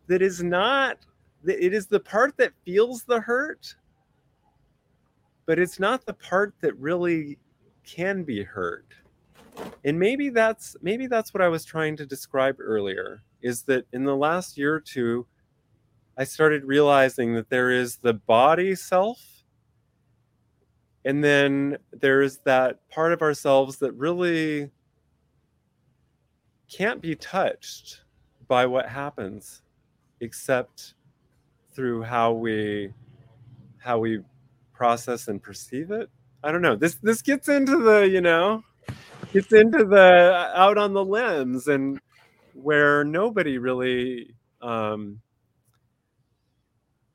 that 0.06 0.22
is 0.22 0.42
not, 0.42 0.96
it 1.44 1.74
is 1.74 1.86
the 1.86 2.00
part 2.00 2.34
that 2.38 2.52
feels 2.64 3.02
the 3.02 3.20
hurt, 3.20 3.76
but 5.44 5.58
it's 5.58 5.78
not 5.78 6.06
the 6.06 6.14
part 6.14 6.54
that 6.62 6.74
really 6.78 7.36
can 7.84 8.24
be 8.24 8.42
hurt. 8.42 8.86
And 9.84 9.98
maybe 9.98 10.30
that's 10.30 10.76
maybe 10.80 11.06
that's 11.06 11.34
what 11.34 11.42
I 11.42 11.48
was 11.48 11.62
trying 11.62 11.98
to 11.98 12.06
describe 12.06 12.56
earlier 12.58 13.22
is 13.42 13.60
that 13.64 13.84
in 13.92 14.04
the 14.04 14.16
last 14.16 14.56
year 14.56 14.74
or 14.74 14.80
two 14.80 15.26
I 16.16 16.24
started 16.24 16.64
realizing 16.64 17.34
that 17.34 17.50
there 17.50 17.70
is 17.70 17.96
the 17.96 18.14
body 18.14 18.74
self 18.74 19.20
and 21.04 21.22
then 21.22 21.76
there 21.92 22.22
is 22.22 22.38
that 22.44 22.88
part 22.88 23.12
of 23.12 23.20
ourselves 23.20 23.76
that 23.80 23.92
really 23.92 24.70
can't 26.72 27.00
be 27.00 27.14
touched 27.14 28.02
by 28.48 28.64
what 28.66 28.88
happens 28.88 29.62
except 30.20 30.94
through 31.74 32.02
how 32.02 32.32
we 32.32 32.92
how 33.78 33.98
we 33.98 34.20
process 34.72 35.28
and 35.28 35.42
perceive 35.42 35.90
it? 35.90 36.08
I 36.42 36.50
don't 36.50 36.62
know. 36.62 36.76
This 36.76 36.94
this 36.96 37.22
gets 37.22 37.48
into 37.48 37.78
the 37.82 38.08
you 38.08 38.20
know 38.20 38.64
gets 39.32 39.52
into 39.52 39.84
the 39.84 40.50
out 40.54 40.78
on 40.78 40.92
the 40.92 41.04
limbs 41.04 41.68
and 41.68 42.00
where 42.54 43.04
nobody 43.04 43.58
really 43.58 44.34
um 44.60 45.20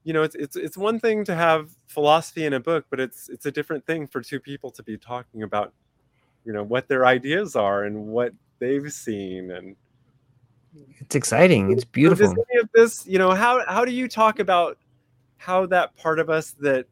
you 0.04 0.14
know 0.14 0.24
it's 0.24 0.36
it's 0.36 0.56
it's 0.56 0.78
one 0.78 1.00
thing 1.00 1.24
to 1.26 1.36
have 1.36 1.70
philosophy 1.88 2.46
in 2.46 2.54
a 2.54 2.60
book 2.60 2.86
but 2.90 3.00
it's 3.00 3.30
it's 3.30 3.46
a 3.46 3.52
different 3.52 3.86
thing 3.86 4.08
for 4.08 4.22
two 4.22 4.40
people 4.40 4.72
to 4.72 4.82
be 4.82 4.98
talking 4.98 5.44
about 5.44 5.74
you 6.44 6.54
know 6.54 6.64
what 6.64 6.88
their 6.88 7.06
ideas 7.06 7.56
are 7.56 7.84
and 7.84 8.08
what 8.08 8.34
they've 8.60 8.92
seen 8.92 9.52
and 9.52 9.76
it's 11.00 11.16
exciting. 11.16 11.72
It's 11.72 11.84
beautiful. 11.84 12.28
so 12.28 12.46
any 12.52 12.62
of 12.62 12.70
this 12.74 13.06
you 13.08 13.18
know 13.18 13.32
how 13.32 13.66
how 13.68 13.86
do 13.86 13.92
you 13.92 14.08
talk 14.08 14.40
about 14.40 14.78
how 15.38 15.66
that 15.68 15.96
part 15.96 16.20
of 16.20 16.30
us 16.30 16.52
that 16.60 16.86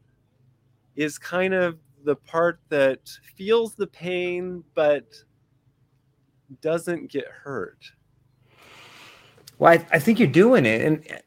is 0.94 1.18
kind 1.18 1.54
of 1.54 1.78
the 2.04 2.16
part 2.16 2.60
that 2.68 3.00
feels 3.36 3.74
the 3.74 3.86
pain 3.86 4.64
but 4.74 5.04
doesn't 6.60 7.10
get 7.10 7.26
hurt? 7.26 7.92
Well 9.58 9.72
I, 9.72 9.86
I 9.92 9.98
think 9.98 10.18
you're 10.18 10.28
doing 10.28 10.66
it 10.66 10.82
and 10.82 11.22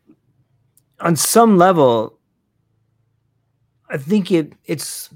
on 1.02 1.16
some 1.16 1.58
level 1.58 2.20
i 3.90 3.98
think 3.98 4.32
it 4.32 4.54
it's 4.66 5.10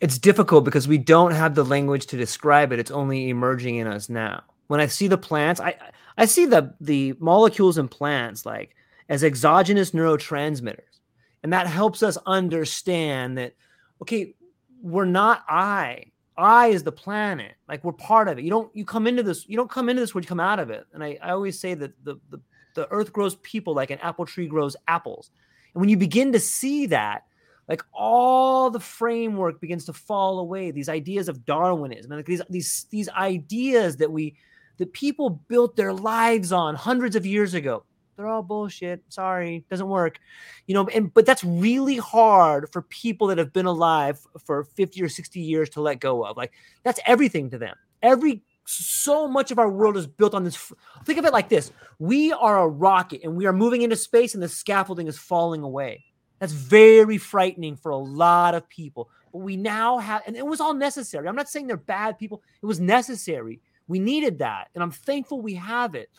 it's 0.00 0.18
difficult 0.18 0.64
because 0.64 0.88
we 0.88 0.98
don't 0.98 1.32
have 1.32 1.54
the 1.54 1.64
language 1.64 2.06
to 2.06 2.16
describe 2.16 2.72
it. 2.72 2.78
It's 2.78 2.90
only 2.90 3.28
emerging 3.28 3.76
in 3.76 3.86
us 3.86 4.08
now. 4.08 4.42
When 4.68 4.80
I 4.80 4.86
see 4.86 5.08
the 5.08 5.18
plants, 5.18 5.60
I 5.60 5.76
I 6.16 6.26
see 6.26 6.46
the 6.46 6.74
the 6.80 7.14
molecules 7.18 7.78
in 7.78 7.88
plants 7.88 8.46
like 8.46 8.74
as 9.08 9.22
exogenous 9.24 9.90
neurotransmitters, 9.90 11.00
and 11.42 11.52
that 11.52 11.66
helps 11.66 12.02
us 12.02 12.16
understand 12.26 13.38
that 13.38 13.54
okay, 14.02 14.34
we're 14.82 15.04
not 15.04 15.44
I. 15.48 16.06
I 16.36 16.68
is 16.68 16.84
the 16.84 16.92
planet. 16.92 17.52
Like 17.68 17.84
we're 17.84 17.92
part 17.92 18.28
of 18.28 18.38
it. 18.38 18.44
You 18.44 18.50
don't 18.50 18.74
you 18.74 18.84
come 18.84 19.06
into 19.06 19.22
this. 19.22 19.46
You 19.48 19.56
don't 19.56 19.70
come 19.70 19.88
into 19.88 20.00
this 20.00 20.14
where 20.14 20.22
you 20.22 20.28
come 20.28 20.40
out 20.40 20.58
of 20.58 20.70
it. 20.70 20.86
And 20.94 21.04
I, 21.04 21.18
I 21.20 21.32
always 21.32 21.58
say 21.58 21.74
that 21.74 21.92
the, 22.04 22.18
the 22.30 22.40
the 22.74 22.88
earth 22.90 23.12
grows 23.12 23.34
people 23.36 23.74
like 23.74 23.90
an 23.90 23.98
apple 23.98 24.24
tree 24.24 24.46
grows 24.46 24.76
apples. 24.88 25.30
And 25.74 25.80
when 25.80 25.90
you 25.90 25.96
begin 25.96 26.32
to 26.32 26.40
see 26.40 26.86
that, 26.86 27.24
like 27.70 27.84
all 27.92 28.68
the 28.68 28.80
framework 28.80 29.60
begins 29.60 29.84
to 29.84 29.92
fall 29.92 30.40
away. 30.40 30.72
These 30.72 30.88
ideas 30.88 31.28
of 31.28 31.46
darwinism 31.46 32.10
and 32.10 32.18
like 32.18 32.26
these 32.26 32.42
these 32.50 32.86
these 32.90 33.08
ideas 33.10 33.96
that 33.98 34.10
we 34.10 34.34
that 34.78 34.92
people 34.92 35.30
built 35.30 35.76
their 35.76 35.92
lives 35.92 36.50
on 36.50 36.74
hundreds 36.74 37.14
of 37.14 37.24
years 37.24 37.54
ago. 37.54 37.84
They're 38.16 38.26
all 38.26 38.42
bullshit. 38.42 39.04
Sorry. 39.08 39.64
Doesn't 39.70 39.88
work. 39.88 40.18
You 40.66 40.74
know 40.74 40.88
and 40.88 41.14
but 41.14 41.24
that's 41.24 41.44
really 41.44 41.96
hard 41.96 42.68
for 42.72 42.82
people 42.82 43.28
that 43.28 43.38
have 43.38 43.52
been 43.52 43.66
alive 43.66 44.18
for 44.44 44.64
50 44.64 45.00
or 45.00 45.08
60 45.08 45.38
years 45.38 45.70
to 45.70 45.80
let 45.80 46.00
go 46.00 46.24
of. 46.24 46.36
Like 46.36 46.52
that's 46.82 46.98
everything 47.06 47.50
to 47.50 47.58
them. 47.58 47.76
Every 48.02 48.42
so 48.66 49.28
much 49.28 49.52
of 49.52 49.60
our 49.60 49.70
world 49.70 49.96
is 49.96 50.08
built 50.08 50.34
on 50.34 50.42
this 50.42 50.72
think 51.04 51.20
of 51.20 51.24
it 51.24 51.32
like 51.32 51.48
this. 51.48 51.70
We 52.00 52.32
are 52.32 52.58
a 52.58 52.68
rocket 52.68 53.20
and 53.22 53.36
we 53.36 53.46
are 53.46 53.52
moving 53.52 53.82
into 53.82 53.94
space 53.94 54.34
and 54.34 54.42
the 54.42 54.48
scaffolding 54.48 55.06
is 55.06 55.16
falling 55.16 55.62
away 55.62 56.04
that's 56.40 56.52
very 56.52 57.18
frightening 57.18 57.76
for 57.76 57.90
a 57.90 57.96
lot 57.96 58.54
of 58.54 58.68
people. 58.68 59.08
But 59.32 59.40
we 59.40 59.56
now 59.56 59.98
have, 59.98 60.22
and 60.26 60.36
it 60.36 60.44
was 60.44 60.60
all 60.60 60.74
necessary. 60.74 61.28
I'm 61.28 61.36
not 61.36 61.48
saying 61.48 61.68
they're 61.68 61.76
bad 61.76 62.18
people. 62.18 62.42
It 62.60 62.66
was 62.66 62.80
necessary. 62.80 63.60
We 63.86 64.00
needed 64.00 64.38
that. 64.38 64.68
And 64.74 64.82
I'm 64.82 64.90
thankful 64.90 65.40
we 65.40 65.54
have 65.54 65.94
it. 65.94 66.10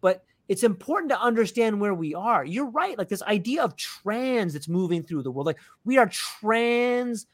But 0.00 0.24
it's 0.48 0.62
important 0.64 1.10
to 1.12 1.20
understand 1.20 1.80
where 1.80 1.94
we 1.94 2.14
are. 2.14 2.44
You're 2.44 2.70
right. 2.70 2.98
Like 2.98 3.08
this 3.08 3.22
idea 3.22 3.62
of 3.62 3.76
trans 3.76 4.52
that's 4.52 4.68
moving 4.68 5.02
through 5.02 5.22
the 5.22 5.30
world. 5.30 5.46
Like 5.46 5.60
we 5.84 5.96
are 5.98 6.08
transmutating. 6.08 7.26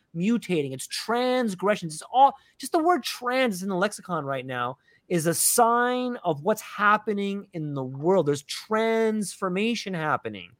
It's 0.73 0.87
transgressions. 0.87 1.95
It's 1.95 2.03
all 2.13 2.35
just 2.59 2.73
the 2.73 2.79
word 2.79 3.03
trans 3.05 3.57
is 3.57 3.63
in 3.63 3.69
the 3.69 3.77
lexicon 3.77 4.25
right 4.25 4.45
now 4.45 4.79
is 5.09 5.27
a 5.27 5.35
sign 5.35 6.17
of 6.25 6.43
what's 6.43 6.63
happening 6.63 7.47
in 7.53 7.75
the 7.75 7.85
world. 7.85 8.27
There's 8.27 8.43
transformation 8.43 9.95
happening. 9.95 10.51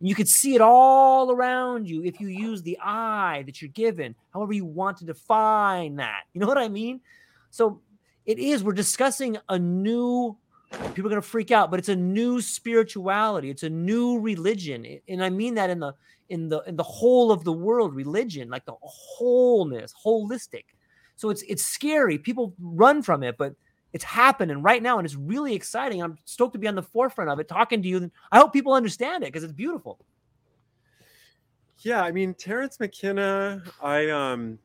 And 0.00 0.08
you 0.08 0.14
could 0.14 0.28
see 0.28 0.54
it 0.54 0.60
all 0.60 1.30
around 1.30 1.86
you 1.88 2.02
if 2.02 2.20
you 2.20 2.28
use 2.28 2.62
the 2.62 2.78
eye 2.82 3.42
that 3.46 3.60
you're 3.60 3.70
given, 3.70 4.14
however 4.32 4.52
you 4.52 4.64
want 4.64 4.96
to 4.98 5.04
define 5.04 5.96
that. 5.96 6.22
You 6.32 6.40
know 6.40 6.46
what 6.46 6.58
I 6.58 6.68
mean? 6.68 7.00
So 7.50 7.80
it 8.24 8.38
is, 8.38 8.64
we're 8.64 8.72
discussing 8.72 9.36
a 9.48 9.58
new, 9.58 10.36
people 10.94 11.06
are 11.06 11.10
going 11.10 11.22
to 11.22 11.28
freak 11.28 11.50
out, 11.50 11.70
but 11.70 11.78
it's 11.78 11.90
a 11.90 11.96
new 11.96 12.40
spirituality. 12.40 13.50
It's 13.50 13.62
a 13.62 13.70
new 13.70 14.18
religion. 14.18 15.00
And 15.08 15.22
I 15.22 15.28
mean 15.28 15.54
that 15.54 15.68
in 15.68 15.80
the, 15.80 15.92
in 16.30 16.48
the, 16.48 16.60
in 16.60 16.76
the 16.76 16.82
whole 16.82 17.30
of 17.30 17.44
the 17.44 17.52
world, 17.52 17.94
religion, 17.94 18.48
like 18.48 18.64
the 18.64 18.76
wholeness, 18.80 19.92
holistic. 20.04 20.64
So 21.16 21.28
it's, 21.28 21.42
it's 21.42 21.64
scary. 21.64 22.16
People 22.16 22.54
run 22.58 23.02
from 23.02 23.22
it, 23.22 23.36
but 23.36 23.54
it's 23.92 24.04
happening 24.04 24.62
right 24.62 24.82
now, 24.82 24.98
and 24.98 25.04
it's 25.04 25.16
really 25.16 25.54
exciting. 25.54 26.02
I'm 26.02 26.16
stoked 26.24 26.52
to 26.52 26.58
be 26.58 26.68
on 26.68 26.74
the 26.74 26.82
forefront 26.82 27.30
of 27.30 27.40
it, 27.40 27.48
talking 27.48 27.82
to 27.82 27.88
you. 27.88 28.10
I 28.30 28.38
hope 28.38 28.52
people 28.52 28.72
understand 28.72 29.24
it 29.24 29.28
because 29.28 29.44
it's 29.44 29.52
beautiful. 29.52 29.98
Yeah, 31.78 32.02
I 32.02 32.12
mean 32.12 32.34
Terence 32.34 32.78
McKenna, 32.78 33.62
I 33.82 34.10
um, 34.10 34.58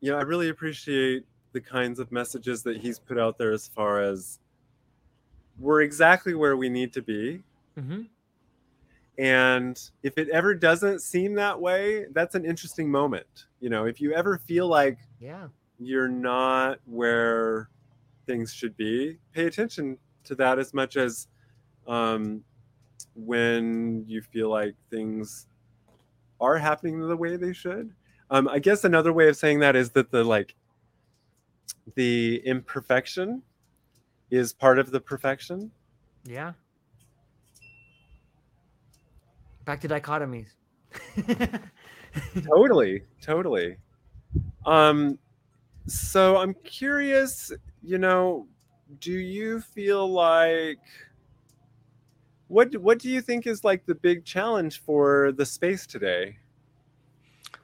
you 0.00 0.10
know, 0.12 0.18
I 0.18 0.22
really 0.22 0.48
appreciate 0.48 1.24
the 1.52 1.60
kinds 1.60 1.98
of 1.98 2.10
messages 2.12 2.62
that 2.62 2.76
he's 2.76 2.98
put 2.98 3.18
out 3.18 3.36
there 3.36 3.52
as 3.52 3.68
far 3.68 4.00
as 4.00 4.38
we're 5.58 5.82
exactly 5.82 6.34
where 6.34 6.56
we 6.56 6.68
need 6.68 6.92
to 6.94 7.02
be. 7.02 7.42
Mm-hmm. 7.78 8.02
And 9.18 9.90
if 10.02 10.16
it 10.16 10.28
ever 10.30 10.54
doesn't 10.54 11.00
seem 11.00 11.34
that 11.34 11.60
way, 11.60 12.06
that's 12.12 12.34
an 12.34 12.46
interesting 12.46 12.90
moment. 12.90 13.46
You 13.60 13.68
know, 13.68 13.84
if 13.84 14.00
you 14.00 14.14
ever 14.14 14.38
feel 14.38 14.66
like, 14.66 14.98
yeah, 15.18 15.48
you're 15.80 16.08
not 16.08 16.78
where 16.84 17.70
things 18.26 18.52
should 18.52 18.76
be, 18.76 19.18
pay 19.32 19.46
attention 19.46 19.98
to 20.24 20.34
that 20.36 20.58
as 20.58 20.74
much 20.74 20.96
as 20.96 21.26
um, 21.88 22.44
when 23.14 24.04
you 24.06 24.22
feel 24.22 24.50
like 24.50 24.74
things 24.90 25.46
are 26.40 26.58
happening 26.58 27.00
the 27.00 27.16
way 27.16 27.36
they 27.36 27.52
should. 27.52 27.92
Um, 28.30 28.46
I 28.46 28.58
guess 28.58 28.84
another 28.84 29.12
way 29.12 29.28
of 29.28 29.36
saying 29.36 29.60
that 29.60 29.74
is 29.74 29.90
that 29.90 30.10
the 30.10 30.22
like 30.22 30.54
the 31.96 32.40
imperfection 32.44 33.42
is 34.30 34.52
part 34.52 34.78
of 34.78 34.90
the 34.90 35.00
perfection. 35.00 35.70
Yeah. 36.24 36.52
Back 39.64 39.80
to 39.80 39.88
dichotomies. 39.88 40.48
totally, 42.44 43.02
totally. 43.20 43.76
Um, 44.66 45.18
so 45.86 46.36
I'm 46.36 46.54
curious, 46.64 47.52
you 47.82 47.98
know, 47.98 48.46
do 48.98 49.12
you 49.12 49.60
feel 49.60 50.10
like 50.10 50.80
what 52.48 52.76
what 52.80 52.98
do 52.98 53.08
you 53.08 53.20
think 53.20 53.46
is 53.46 53.62
like 53.62 53.86
the 53.86 53.94
big 53.94 54.24
challenge 54.24 54.80
for 54.80 55.32
the 55.32 55.46
space 55.46 55.86
today? 55.86 56.36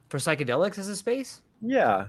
For 0.08 0.18
psychedelics 0.18 0.78
as 0.78 0.88
a 0.88 0.94
space? 0.94 1.42
Yeah. 1.60 2.06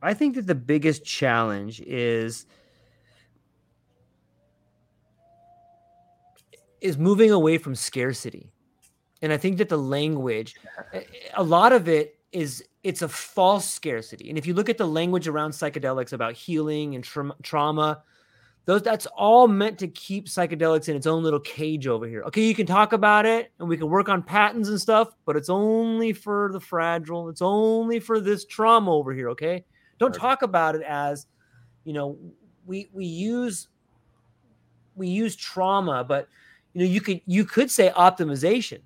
I 0.00 0.14
think 0.14 0.36
that 0.36 0.46
the 0.46 0.54
biggest 0.54 1.04
challenge 1.04 1.80
is 1.80 2.46
is 6.80 6.96
moving 6.96 7.32
away 7.32 7.58
from 7.58 7.74
scarcity. 7.74 8.52
And 9.22 9.32
I 9.32 9.36
think 9.36 9.58
that 9.58 9.68
the 9.68 9.76
language 9.76 10.54
a 11.34 11.42
lot 11.42 11.72
of 11.72 11.88
it 11.88 12.19
is 12.32 12.64
it's 12.82 13.02
a 13.02 13.08
false 13.08 13.68
scarcity. 13.68 14.28
And 14.28 14.38
if 14.38 14.46
you 14.46 14.54
look 14.54 14.68
at 14.68 14.78
the 14.78 14.86
language 14.86 15.28
around 15.28 15.50
psychedelics 15.50 16.12
about 16.12 16.34
healing 16.34 16.94
and 16.94 17.04
tra- 17.04 17.34
trauma, 17.42 18.02
those 18.66 18.82
that's 18.82 19.06
all 19.06 19.48
meant 19.48 19.78
to 19.80 19.88
keep 19.88 20.26
psychedelics 20.26 20.88
in 20.88 20.96
its 20.96 21.06
own 21.06 21.22
little 21.22 21.40
cage 21.40 21.86
over 21.86 22.06
here. 22.06 22.22
Okay, 22.24 22.46
you 22.46 22.54
can 22.54 22.66
talk 22.66 22.92
about 22.92 23.26
it 23.26 23.52
and 23.58 23.68
we 23.68 23.76
can 23.76 23.88
work 23.88 24.08
on 24.08 24.22
patents 24.22 24.68
and 24.68 24.80
stuff, 24.80 25.08
but 25.24 25.36
it's 25.36 25.48
only 25.48 26.12
for 26.12 26.50
the 26.52 26.60
fragile. 26.60 27.28
It's 27.28 27.42
only 27.42 28.00
for 28.00 28.20
this 28.20 28.44
trauma 28.44 28.92
over 28.92 29.12
here, 29.12 29.30
okay? 29.30 29.64
Don't 29.98 30.14
talk 30.14 30.42
about 30.42 30.74
it 30.74 30.82
as, 30.82 31.26
you 31.84 31.92
know, 31.92 32.18
we 32.64 32.88
we 32.92 33.04
use 33.04 33.68
we 34.94 35.08
use 35.08 35.34
trauma, 35.36 36.04
but 36.04 36.28
you 36.72 36.80
know, 36.80 36.86
you 36.86 37.00
could 37.00 37.20
you 37.26 37.44
could 37.44 37.70
say 37.70 37.90
optimization. 37.90 38.80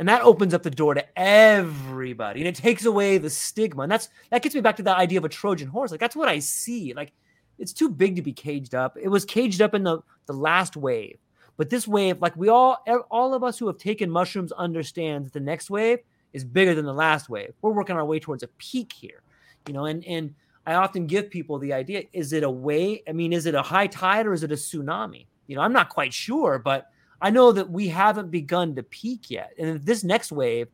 And 0.00 0.08
that 0.08 0.22
opens 0.22 0.54
up 0.54 0.62
the 0.62 0.70
door 0.70 0.94
to 0.94 1.04
everybody 1.14 2.40
and 2.40 2.48
it 2.48 2.54
takes 2.54 2.86
away 2.86 3.18
the 3.18 3.28
stigma. 3.28 3.82
And 3.82 3.92
that's 3.92 4.08
that 4.30 4.40
gets 4.40 4.54
me 4.54 4.62
back 4.62 4.76
to 4.76 4.82
that 4.84 4.96
idea 4.96 5.18
of 5.18 5.26
a 5.26 5.28
Trojan 5.28 5.68
horse. 5.68 5.90
Like 5.90 6.00
that's 6.00 6.16
what 6.16 6.26
I 6.26 6.38
see. 6.38 6.94
Like 6.94 7.12
it's 7.58 7.74
too 7.74 7.90
big 7.90 8.16
to 8.16 8.22
be 8.22 8.32
caged 8.32 8.74
up. 8.74 8.96
It 8.96 9.08
was 9.08 9.26
caged 9.26 9.60
up 9.60 9.74
in 9.74 9.82
the 9.82 10.00
the 10.24 10.32
last 10.32 10.74
wave. 10.74 11.18
But 11.58 11.68
this 11.68 11.86
wave, 11.86 12.22
like 12.22 12.34
we 12.34 12.48
all 12.48 12.82
all 13.10 13.34
of 13.34 13.44
us 13.44 13.58
who 13.58 13.66
have 13.66 13.76
taken 13.76 14.10
mushrooms 14.10 14.52
understand 14.52 15.26
that 15.26 15.34
the 15.34 15.40
next 15.40 15.68
wave 15.68 15.98
is 16.32 16.44
bigger 16.44 16.74
than 16.74 16.86
the 16.86 16.94
last 16.94 17.28
wave. 17.28 17.52
We're 17.60 17.72
working 17.72 17.96
our 17.96 18.04
way 18.06 18.20
towards 18.20 18.42
a 18.42 18.48
peak 18.48 18.94
here. 18.94 19.20
You 19.66 19.74
know, 19.74 19.84
and 19.84 20.02
and 20.06 20.34
I 20.66 20.76
often 20.76 21.08
give 21.08 21.28
people 21.28 21.58
the 21.58 21.74
idea, 21.74 22.04
is 22.14 22.32
it 22.32 22.42
a 22.42 22.50
way? 22.50 23.02
I 23.06 23.12
mean, 23.12 23.34
is 23.34 23.44
it 23.44 23.54
a 23.54 23.60
high 23.60 23.88
tide 23.88 24.26
or 24.26 24.32
is 24.32 24.44
it 24.44 24.50
a 24.50 24.54
tsunami? 24.54 25.26
You 25.46 25.56
know, 25.56 25.60
I'm 25.60 25.74
not 25.74 25.90
quite 25.90 26.14
sure, 26.14 26.58
but 26.58 26.86
I 27.20 27.30
know 27.30 27.52
that 27.52 27.70
we 27.70 27.88
haven't 27.88 28.30
begun 28.30 28.74
to 28.76 28.82
peak 28.82 29.30
yet. 29.30 29.52
And 29.58 29.84
this 29.84 30.04
next 30.04 30.32
wave 30.32 30.68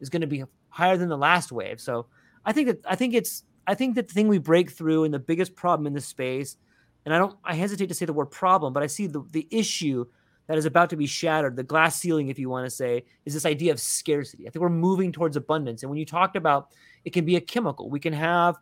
is 0.00 0.08
going 0.08 0.20
to 0.20 0.26
be 0.26 0.44
higher 0.68 0.96
than 0.96 1.08
the 1.08 1.16
last 1.16 1.50
wave. 1.50 1.80
So 1.80 2.06
I 2.44 2.52
think 2.52 2.68
that 2.68 2.80
I 2.86 2.94
think 2.94 3.14
it's 3.14 3.44
I 3.66 3.74
think 3.74 3.96
that 3.96 4.08
the 4.08 4.14
thing 4.14 4.28
we 4.28 4.38
break 4.38 4.70
through 4.70 5.04
and 5.04 5.12
the 5.12 5.18
biggest 5.18 5.54
problem 5.54 5.86
in 5.86 5.92
this 5.92 6.06
space, 6.06 6.56
and 7.04 7.14
I 7.14 7.18
don't 7.18 7.36
I 7.44 7.54
hesitate 7.54 7.88
to 7.88 7.94
say 7.94 8.06
the 8.06 8.12
word 8.12 8.26
problem, 8.26 8.72
but 8.72 8.82
I 8.82 8.86
see 8.86 9.06
the, 9.06 9.24
the 9.30 9.46
issue 9.50 10.06
that 10.46 10.56
is 10.56 10.64
about 10.64 10.88
to 10.90 10.96
be 10.96 11.06
shattered, 11.06 11.56
the 11.56 11.62
glass 11.62 12.00
ceiling, 12.00 12.28
if 12.28 12.38
you 12.38 12.48
want 12.48 12.64
to 12.64 12.70
say, 12.70 13.04
is 13.26 13.34
this 13.34 13.44
idea 13.44 13.70
of 13.70 13.78
scarcity. 13.78 14.48
I 14.48 14.50
think 14.50 14.62
we're 14.62 14.70
moving 14.70 15.12
towards 15.12 15.36
abundance. 15.36 15.82
And 15.82 15.90
when 15.90 15.98
you 15.98 16.06
talked 16.06 16.36
about 16.36 16.68
it 17.04 17.12
can 17.12 17.24
be 17.24 17.36
a 17.36 17.40
chemical, 17.40 17.90
we 17.90 18.00
can 18.00 18.12
have 18.12 18.56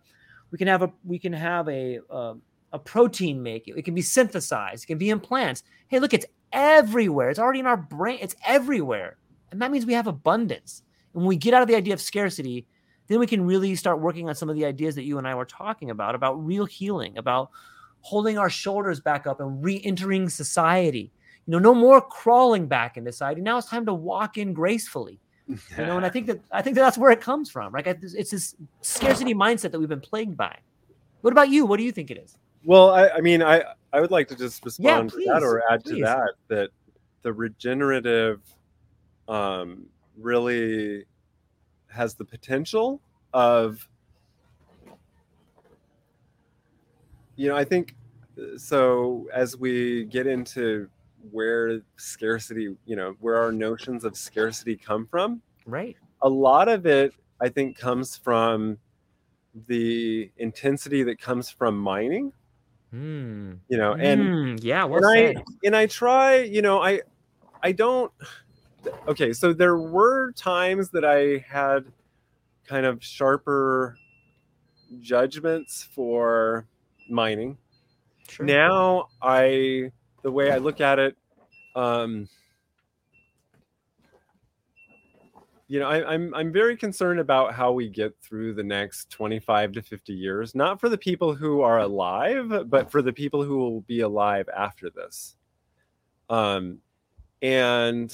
we 0.50 0.58
can 0.58 0.68
have 0.68 0.82
a 0.82 0.90
we 1.04 1.18
can 1.18 1.32
have 1.32 1.68
a 1.68 2.00
uh, 2.10 2.34
a 2.72 2.78
protein 2.78 3.42
make 3.42 3.68
it. 3.68 3.76
It 3.76 3.84
can 3.84 3.94
be 3.94 4.02
synthesized. 4.02 4.84
It 4.84 4.86
can 4.86 4.98
be 4.98 5.10
in 5.10 5.20
plants. 5.20 5.62
Hey, 5.88 5.98
look, 5.98 6.14
it's 6.14 6.26
everywhere. 6.57 7.31
It's 7.31 7.39
already 7.39 7.61
in 7.61 7.66
our 7.66 7.77
brain. 7.77 8.19
It's 8.20 8.35
everywhere, 8.45 9.19
and 9.53 9.62
that 9.62 9.70
means 9.70 9.87
we 9.87 9.93
have 9.93 10.09
abundance. 10.09 10.83
And 11.15 11.23
when 11.23 11.28
we 11.28 11.37
get 11.37 11.55
out 11.55 11.62
of 11.62 11.69
the 11.69 11.77
idea 11.77 11.95
of 11.95 12.01
scarcity, 12.01 12.66
then 13.07 13.20
we 13.20 13.27
can 13.27 13.47
really 13.47 13.77
start 13.77 14.01
working 14.01 14.28
on 14.28 14.35
some 14.35 14.49
of 14.49 14.57
the 14.57 14.65
ideas 14.65 14.97
that 14.97 15.05
you 15.05 15.19
and 15.19 15.28
I 15.28 15.35
were 15.37 15.45
talking 15.45 15.91
about 15.91 16.16
about 16.16 16.45
real 16.45 16.65
healing, 16.65 17.16
about 17.19 17.51
holding 18.01 18.39
our 18.39 18.51
shoulders 18.51 19.01
back 19.01 19.27
up 19.27 19.41
and 19.41 19.62
re-entering 19.62 20.28
society. 20.28 21.12
You 21.47 21.53
know, 21.53 21.59
no 21.61 21.74
more 21.74 22.01
crawling 22.01 22.66
back 22.66 22.97
into 22.97 23.12
society. 23.12 23.41
Now 23.41 23.59
it's 23.59 23.69
time 23.69 23.87
to 23.87 23.95
walk 23.95 24.37
in 24.37 24.53
gracefully 24.53 25.20
you 25.49 25.87
know 25.87 25.97
and 25.97 26.05
i 26.05 26.09
think 26.09 26.27
that 26.27 26.41
i 26.51 26.61
think 26.61 26.74
that 26.74 26.83
that's 26.83 26.99
where 26.99 27.12
it 27.12 27.20
comes 27.20 27.49
from 27.49 27.73
right 27.73 27.87
it's 27.87 28.33
this 28.33 28.57
scarcity 28.81 29.33
mindset 29.33 29.70
that 29.70 29.78
we've 29.78 29.89
been 29.89 30.01
plagued 30.01 30.37
by 30.37 30.53
what 31.20 31.31
about 31.31 31.49
you 31.49 31.65
what 31.65 31.77
do 31.77 31.85
you 31.85 31.93
think 31.93 32.11
it 32.11 32.19
is 32.19 32.37
Well, 32.66 32.91
I, 32.91 33.09
I 33.11 33.20
mean, 33.20 33.45
I, 33.45 33.62
I 33.92 34.00
would 34.00 34.10
like 34.10 34.28
to 34.28 34.36
just 34.36 34.62
Yeah, 34.78 34.98
respond 34.98 35.10
to 35.10 35.16
that 35.26 35.42
or 35.42 35.62
add 35.70 35.84
please. 35.84 35.96
to 35.96 36.00
that 36.02 36.30
that 36.48 36.70
the 37.22 37.32
regenerative 37.32 38.40
um, 39.28 39.86
really 40.16 41.04
has 41.88 42.14
the 42.14 42.24
potential 42.24 43.00
of, 43.32 43.88
you 47.36 47.48
know, 47.48 47.56
I 47.56 47.64
think 47.64 47.94
so 48.56 49.28
as 49.32 49.56
we 49.56 50.04
get 50.04 50.26
into 50.26 50.88
where 51.30 51.80
scarcity, 51.96 52.76
you 52.84 52.96
know, 52.96 53.16
where 53.20 53.36
our 53.36 53.50
notions 53.50 54.04
of 54.04 54.16
scarcity 54.16 54.76
come 54.76 55.06
from, 55.06 55.40
right. 55.64 55.96
a 56.22 56.28
lot 56.28 56.68
of 56.68 56.86
it 56.86 57.12
i 57.40 57.48
think 57.48 57.76
comes 57.76 58.16
from 58.16 58.78
the 59.66 60.30
intensity 60.38 61.02
that 61.02 61.20
comes 61.20 61.50
from 61.50 61.78
mining 61.78 62.32
Hmm. 62.90 63.54
you 63.68 63.76
know 63.76 63.94
and 63.94 64.20
Hmm, 64.20 64.56
yeah 64.60 64.84
well 64.84 65.04
and 65.04 65.36
i 65.36 65.42
and 65.64 65.76
i 65.76 65.86
try 65.86 66.36
you 66.36 66.62
know 66.62 66.80
i 66.80 67.00
i 67.62 67.72
don't 67.72 68.12
okay 69.08 69.32
so 69.32 69.52
there 69.52 69.76
were 69.76 70.32
times 70.32 70.90
that 70.90 71.04
i 71.04 71.44
had 71.48 71.84
kind 72.66 72.86
of 72.86 73.02
sharper 73.02 73.96
judgments 75.00 75.82
for 75.94 76.66
mining 77.08 77.58
Sure. 78.28 78.46
now 78.46 79.08
i 79.22 79.90
the 80.22 80.30
way 80.30 80.50
i 80.50 80.58
look 80.58 80.80
at 80.80 80.98
it 80.98 81.16
um 81.74 82.28
you 85.68 85.80
know 85.80 85.88
I, 85.88 86.12
i'm 86.12 86.34
i'm 86.34 86.52
very 86.52 86.76
concerned 86.76 87.20
about 87.20 87.55
how 87.55 87.72
we 87.72 87.88
get 87.88 88.14
through 88.22 88.55
the 88.55 88.62
next 88.62 89.10
25 89.10 89.72
to 89.72 89.82
50 89.82 90.12
years 90.12 90.55
not 90.55 90.80
for 90.80 90.88
the 90.88 90.98
people 90.98 91.34
who 91.34 91.60
are 91.60 91.80
alive 91.80 92.70
but 92.70 92.90
for 92.90 93.02
the 93.02 93.12
people 93.12 93.43
who 93.43 93.59
will 93.59 93.80
be 93.82 94.01
alive 94.01 94.48
after 94.56 94.90
this. 94.90 95.36
Um 96.28 96.78
and 97.43 98.12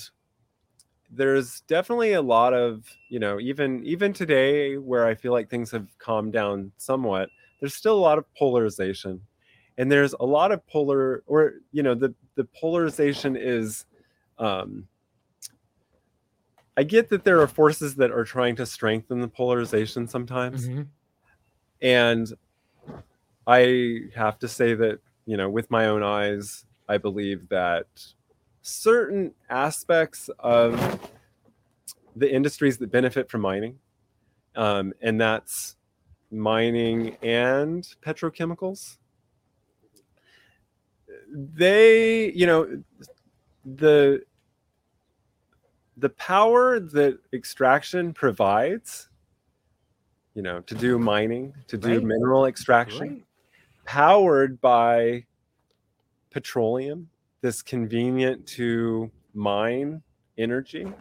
there's 1.11 1.61
definitely 1.63 2.15
a 2.15 2.23
lot 2.23 2.55
of 2.55 2.85
you 3.09 3.19
know 3.19 3.39
even 3.39 3.85
even 3.85 4.13
today 4.13 4.79
where 4.79 5.07
i 5.07 5.15
feel 5.15 5.33
like 5.33 5.49
things 5.49 5.71
have 5.71 5.87
calmed 5.99 6.33
down 6.33 6.73
somewhat 6.79 7.29
there's 7.63 7.75
still 7.75 7.97
a 7.97 8.01
lot 8.01 8.19
of 8.19 8.25
polarization. 8.35 9.21
And 9.79 9.91
there's 9.91 10.15
a 10.19 10.25
lot 10.25 10.51
of 10.51 10.67
polar 10.67 11.23
or 11.27 11.55
you 11.71 11.83
know 11.85 11.95
the 11.95 12.13
the 12.35 12.45
polarization 12.61 13.37
is 13.37 13.87
um 14.39 14.87
i 16.77 16.83
get 16.83 17.09
that 17.11 17.25
there 17.25 17.41
are 17.41 17.47
forces 17.47 17.95
that 17.97 18.11
are 18.11 18.25
trying 18.25 18.57
to 18.57 18.65
strengthen 18.67 19.21
the 19.21 19.29
polarization 19.29 20.07
sometimes 20.09 20.69
Mhm. 20.69 20.87
and 21.81 22.33
i 23.47 24.01
have 24.15 24.39
to 24.39 24.49
say 24.49 24.75
that 24.75 25.01
you 25.27 25.37
know 25.37 25.49
with 25.51 25.71
my 25.71 25.87
own 25.87 26.03
eyes 26.03 26.65
i 26.89 26.97
believe 26.99 27.49
that 27.49 27.87
certain 28.63 29.35
aspects 29.51 30.31
of 30.39 31.01
the 32.17 32.33
industries 32.33 32.79
that 32.79 32.91
benefit 32.91 33.31
from 33.31 33.41
mining 33.41 33.79
um, 34.55 34.93
and 35.01 35.21
that's 35.21 35.77
mining 36.31 37.17
and 37.23 37.89
petrochemicals 38.05 38.99
they 41.35 42.31
you 42.33 42.47
know 42.47 42.83
the 43.65 44.23
the 46.03 46.11
power 46.11 46.81
that 46.81 47.17
extraction 47.33 48.13
provides 48.13 49.09
you 50.35 50.43
know 50.43 50.61
to 50.63 50.75
do 50.75 50.99
mining 50.99 51.55
to 51.69 51.79
do 51.79 51.95
Right. 51.95 52.03
mineral 52.03 52.47
extraction 52.47 53.09
Right. 53.09 53.25
powered 53.85 54.61
by 54.61 55.25
petroleum 56.31 57.09
this 57.41 57.63
convenient 57.63 58.45
to 58.49 59.13
mine 59.33 60.03
energy 60.39 60.93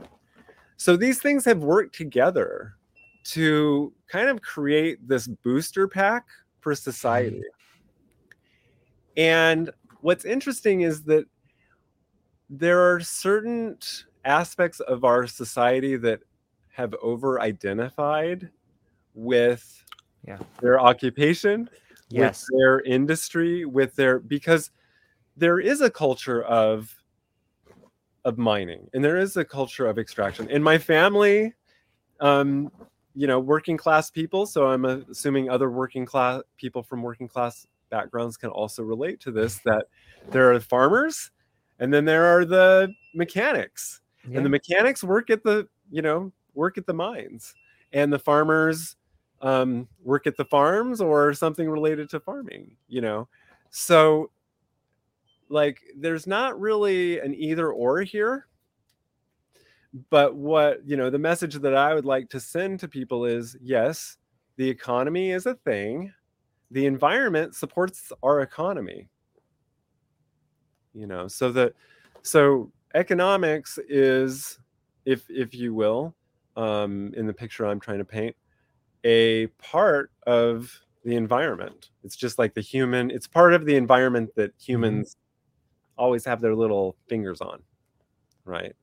so 0.78 0.96
these 0.96 1.20
things 1.20 1.46
have 1.46 1.64
worked 1.64 1.96
together 1.96 2.76
to 3.24 3.92
kind 4.08 4.30
of 4.30 4.40
create 4.44 5.08
this 5.08 5.26
booster 5.26 5.88
pack 5.88 6.28
for 6.60 6.76
society 6.76 7.38
mm-hmm. 7.38 8.38
and 9.18 9.72
what's 10.02 10.26
interesting 10.26 10.82
is 10.82 11.02
that 11.04 11.26
there 12.52 12.94
are 12.94 13.00
certain 13.00 13.78
aspects 14.26 14.80
of 14.82 15.04
our 15.04 15.28
society 15.28 15.98
that 15.98 16.22
have 16.70 16.96
over 17.02 17.42
identified 17.42 18.50
with 19.14 19.84
Yeah. 20.26 20.40
their 20.62 20.80
occupation 20.80 21.70
yes. 22.10 22.46
with 22.50 22.60
their 22.60 22.82
industry 22.82 23.66
with 23.66 23.96
their 23.96 24.20
because 24.20 24.72
there 25.36 25.60
is 25.60 25.82
a 25.82 25.90
culture 25.90 26.44
of 26.44 26.96
of 28.24 28.38
mining 28.38 28.88
and 28.94 29.04
there 29.04 29.18
is 29.18 29.36
a 29.38 29.44
culture 29.46 29.88
of 29.88 29.98
extraction. 29.98 30.50
In 30.50 30.62
my 30.62 30.78
family 30.78 31.54
um 32.20 32.72
you 33.16 33.28
know 33.28 33.40
working 33.40 33.76
class 33.76 34.10
people 34.10 34.46
so 34.46 34.68
i'm 34.68 34.86
assuming 34.86 35.50
other 35.50 35.70
working 35.70 36.06
class 36.06 36.42
people 36.58 36.84
from 36.84 37.02
working 37.02 37.28
class 37.28 37.66
backgrounds 37.90 38.38
can 38.38 38.50
also 38.52 38.84
relate 38.84 39.20
to 39.20 39.32
this 39.32 39.60
that 39.66 39.88
there 40.30 40.54
are 40.54 40.60
farmers 40.60 41.32
and 41.80 41.94
then 41.94 42.06
there 42.06 42.26
are 42.26 42.46
the 42.46 42.90
mechanics 43.14 44.02
Yeah. 44.28 44.38
and 44.38 44.46
the 44.46 44.50
mechanics 44.50 45.04
work 45.04 45.30
at 45.30 45.44
the 45.44 45.68
you 45.90 46.02
know 46.02 46.32
work 46.54 46.78
at 46.78 46.86
the 46.86 46.94
mines. 46.94 47.54
And 47.94 48.12
the 48.12 48.20
farmers 48.20 48.96
um, 49.42 49.88
work 50.02 50.26
at 50.26 50.38
the 50.38 50.46
farms 50.46 51.02
or 51.02 51.34
something 51.34 51.70
related 51.70 52.10
to 52.12 52.20
farming 52.20 52.78
you 52.88 53.02
know? 53.02 53.28
So 53.70 54.32
like 55.50 55.82
there's 55.98 56.26
not 56.26 56.60
really 56.60 57.20
an 57.20 57.36
either 57.36 57.72
or 57.72 58.02
here. 58.02 58.48
But 60.10 60.36
what 60.36 60.88
you 60.88 60.96
know 60.96 61.10
the 61.10 61.20
message 61.20 61.56
that 61.56 61.76
i 61.76 61.94
would 61.94 62.06
like 62.06 62.30
to 62.30 62.40
send 62.40 62.80
to 62.80 62.88
people 62.88 63.26
is 63.26 63.58
yes 63.62 64.18
the 64.58 64.70
economy 64.70 65.32
is 65.32 65.46
a 65.48 65.56
thing. 65.56 66.14
The 66.70 66.86
environment 66.86 67.56
supports 67.56 68.12
our 68.24 68.42
economy. 68.42 69.10
You 70.94 71.08
know 71.08 71.28
so 71.28 71.52
that 71.54 71.74
so 72.22 72.72
economics 72.96 73.80
is 73.90 74.60
if 75.06 75.26
if 75.30 75.54
you 75.54 75.74
will 75.74 76.16
um 76.58 77.14
in 77.16 77.28
the 77.28 77.34
picture 77.34 77.66
i'm 77.66 77.80
trying 77.80 77.98
to 78.00 78.06
paint 78.06 78.36
a 79.06 79.48
part 79.60 80.12
of 80.28 80.72
the 81.06 81.16
environment. 81.16 81.92
It's 82.04 82.16
just 82.16 82.40
like 82.40 82.54
the 82.54 82.62
human, 82.62 83.12
it's 83.12 83.28
part 83.28 83.54
of 83.54 83.66
the 83.66 83.76
environment 83.76 84.32
that 84.36 84.54
humans 84.60 85.18
always 85.98 86.26
have 86.26 86.42
their 86.42 86.56
little 86.56 86.98
fingers 87.10 87.42
on, 87.42 87.64
right? 88.46 88.74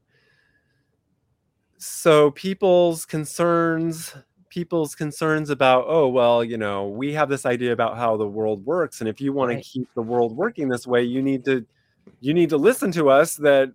So 1.78 2.30
people's 2.32 3.04
concerns, 3.06 4.14
people's 4.50 4.94
concerns 4.94 5.50
about, 5.50 5.84
oh, 5.86 6.08
well, 6.08 6.42
you 6.42 6.56
know, 6.56 6.88
we 6.88 7.12
have 7.12 7.28
this 7.28 7.46
idea 7.46 7.72
about 7.72 7.96
how 7.96 8.16
the 8.16 8.26
world 8.26 8.64
works. 8.66 9.00
And 9.00 9.08
if 9.08 9.20
you 9.20 9.32
want 9.32 9.50
Right. 9.50 9.62
to 9.62 9.68
keep 9.68 9.88
the 9.94 10.02
world 10.02 10.36
working 10.36 10.68
this 10.68 10.86
way, 10.86 11.02
you 11.04 11.22
need 11.22 11.44
to 11.44 11.66
you 12.20 12.34
need 12.34 12.50
to 12.50 12.58
listen 12.58 12.92
to 12.92 13.10
us 13.10 13.36
that 13.36 13.72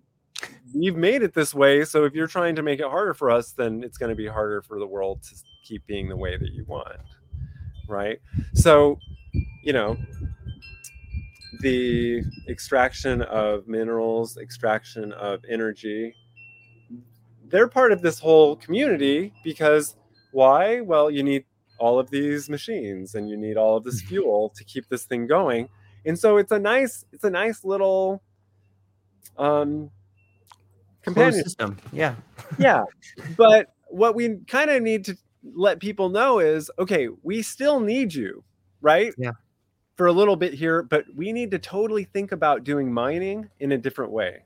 we've 0.74 0.96
made 0.96 1.22
it 1.22 1.34
this 1.34 1.54
way. 1.54 1.84
So 1.84 2.04
if 2.04 2.14
you're 2.14 2.26
trying 2.26 2.56
to 2.56 2.62
make 2.62 2.80
it 2.80 2.86
harder 2.86 3.14
for 3.14 3.30
us, 3.30 3.52
then 3.52 3.82
it's 3.82 3.96
going 3.96 4.10
to 4.10 4.16
be 4.16 4.26
harder 4.26 4.62
for 4.62 4.78
the 4.78 4.86
world 4.86 5.22
to 5.24 5.36
keep 5.62 5.86
being 5.86 6.08
the 6.08 6.16
way 6.16 6.36
that 6.36 6.52
you 6.52 6.64
want. 6.64 6.96
Right. 7.88 8.18
So, 8.54 8.98
you 9.62 9.72
know, 9.72 9.96
the 11.60 12.22
extraction 12.48 13.22
of 13.22 13.68
minerals, 13.68 14.36
extraction 14.36 15.12
of 15.12 15.40
energy, 15.48 16.14
they're 17.48 17.68
part 17.68 17.92
of 17.92 18.02
this 18.02 18.18
whole 18.18 18.56
community 18.56 19.32
because 19.44 19.96
why? 20.32 20.80
Well, 20.80 21.10
you 21.10 21.22
need 21.22 21.44
all 21.78 21.98
of 21.98 22.10
these 22.10 22.48
machines 22.48 23.14
and 23.14 23.28
you 23.28 23.36
need 23.36 23.56
all 23.56 23.76
of 23.76 23.84
this 23.84 24.00
fuel 24.00 24.52
to 24.56 24.64
keep 24.64 24.88
this 24.88 25.04
thing 25.04 25.26
going. 25.26 25.68
And 26.06 26.18
so 26.18 26.38
it's 26.38 26.52
a 26.52 26.58
nice, 26.58 27.04
it's 27.12 27.24
a 27.24 27.30
nice 27.30 27.64
little 27.64 28.22
um 29.36 29.90
Closed 31.04 31.16
companion 31.16 31.44
system. 31.44 31.76
Yeah. 31.92 32.14
yeah 32.58 32.84
but 33.36 33.74
what 33.88 34.14
we 34.14 34.36
kind 34.46 34.70
of 34.70 34.82
need 34.82 35.04
to 35.04 35.16
let 35.54 35.78
people 35.78 36.08
know 36.08 36.38
is 36.38 36.70
okay 36.78 37.08
we 37.22 37.42
still 37.42 37.80
need 37.80 38.12
you 38.14 38.42
right 38.80 39.12
Yeah. 39.18 39.32
for 39.96 40.06
a 40.06 40.12
little 40.12 40.36
bit 40.36 40.54
here 40.54 40.82
but 40.82 41.04
we 41.14 41.32
need 41.32 41.50
to 41.52 41.58
totally 41.58 42.04
think 42.04 42.32
about 42.32 42.64
doing 42.64 42.92
mining 42.92 43.48
in 43.60 43.72
a 43.72 43.78
different 43.78 44.10
way 44.10 44.42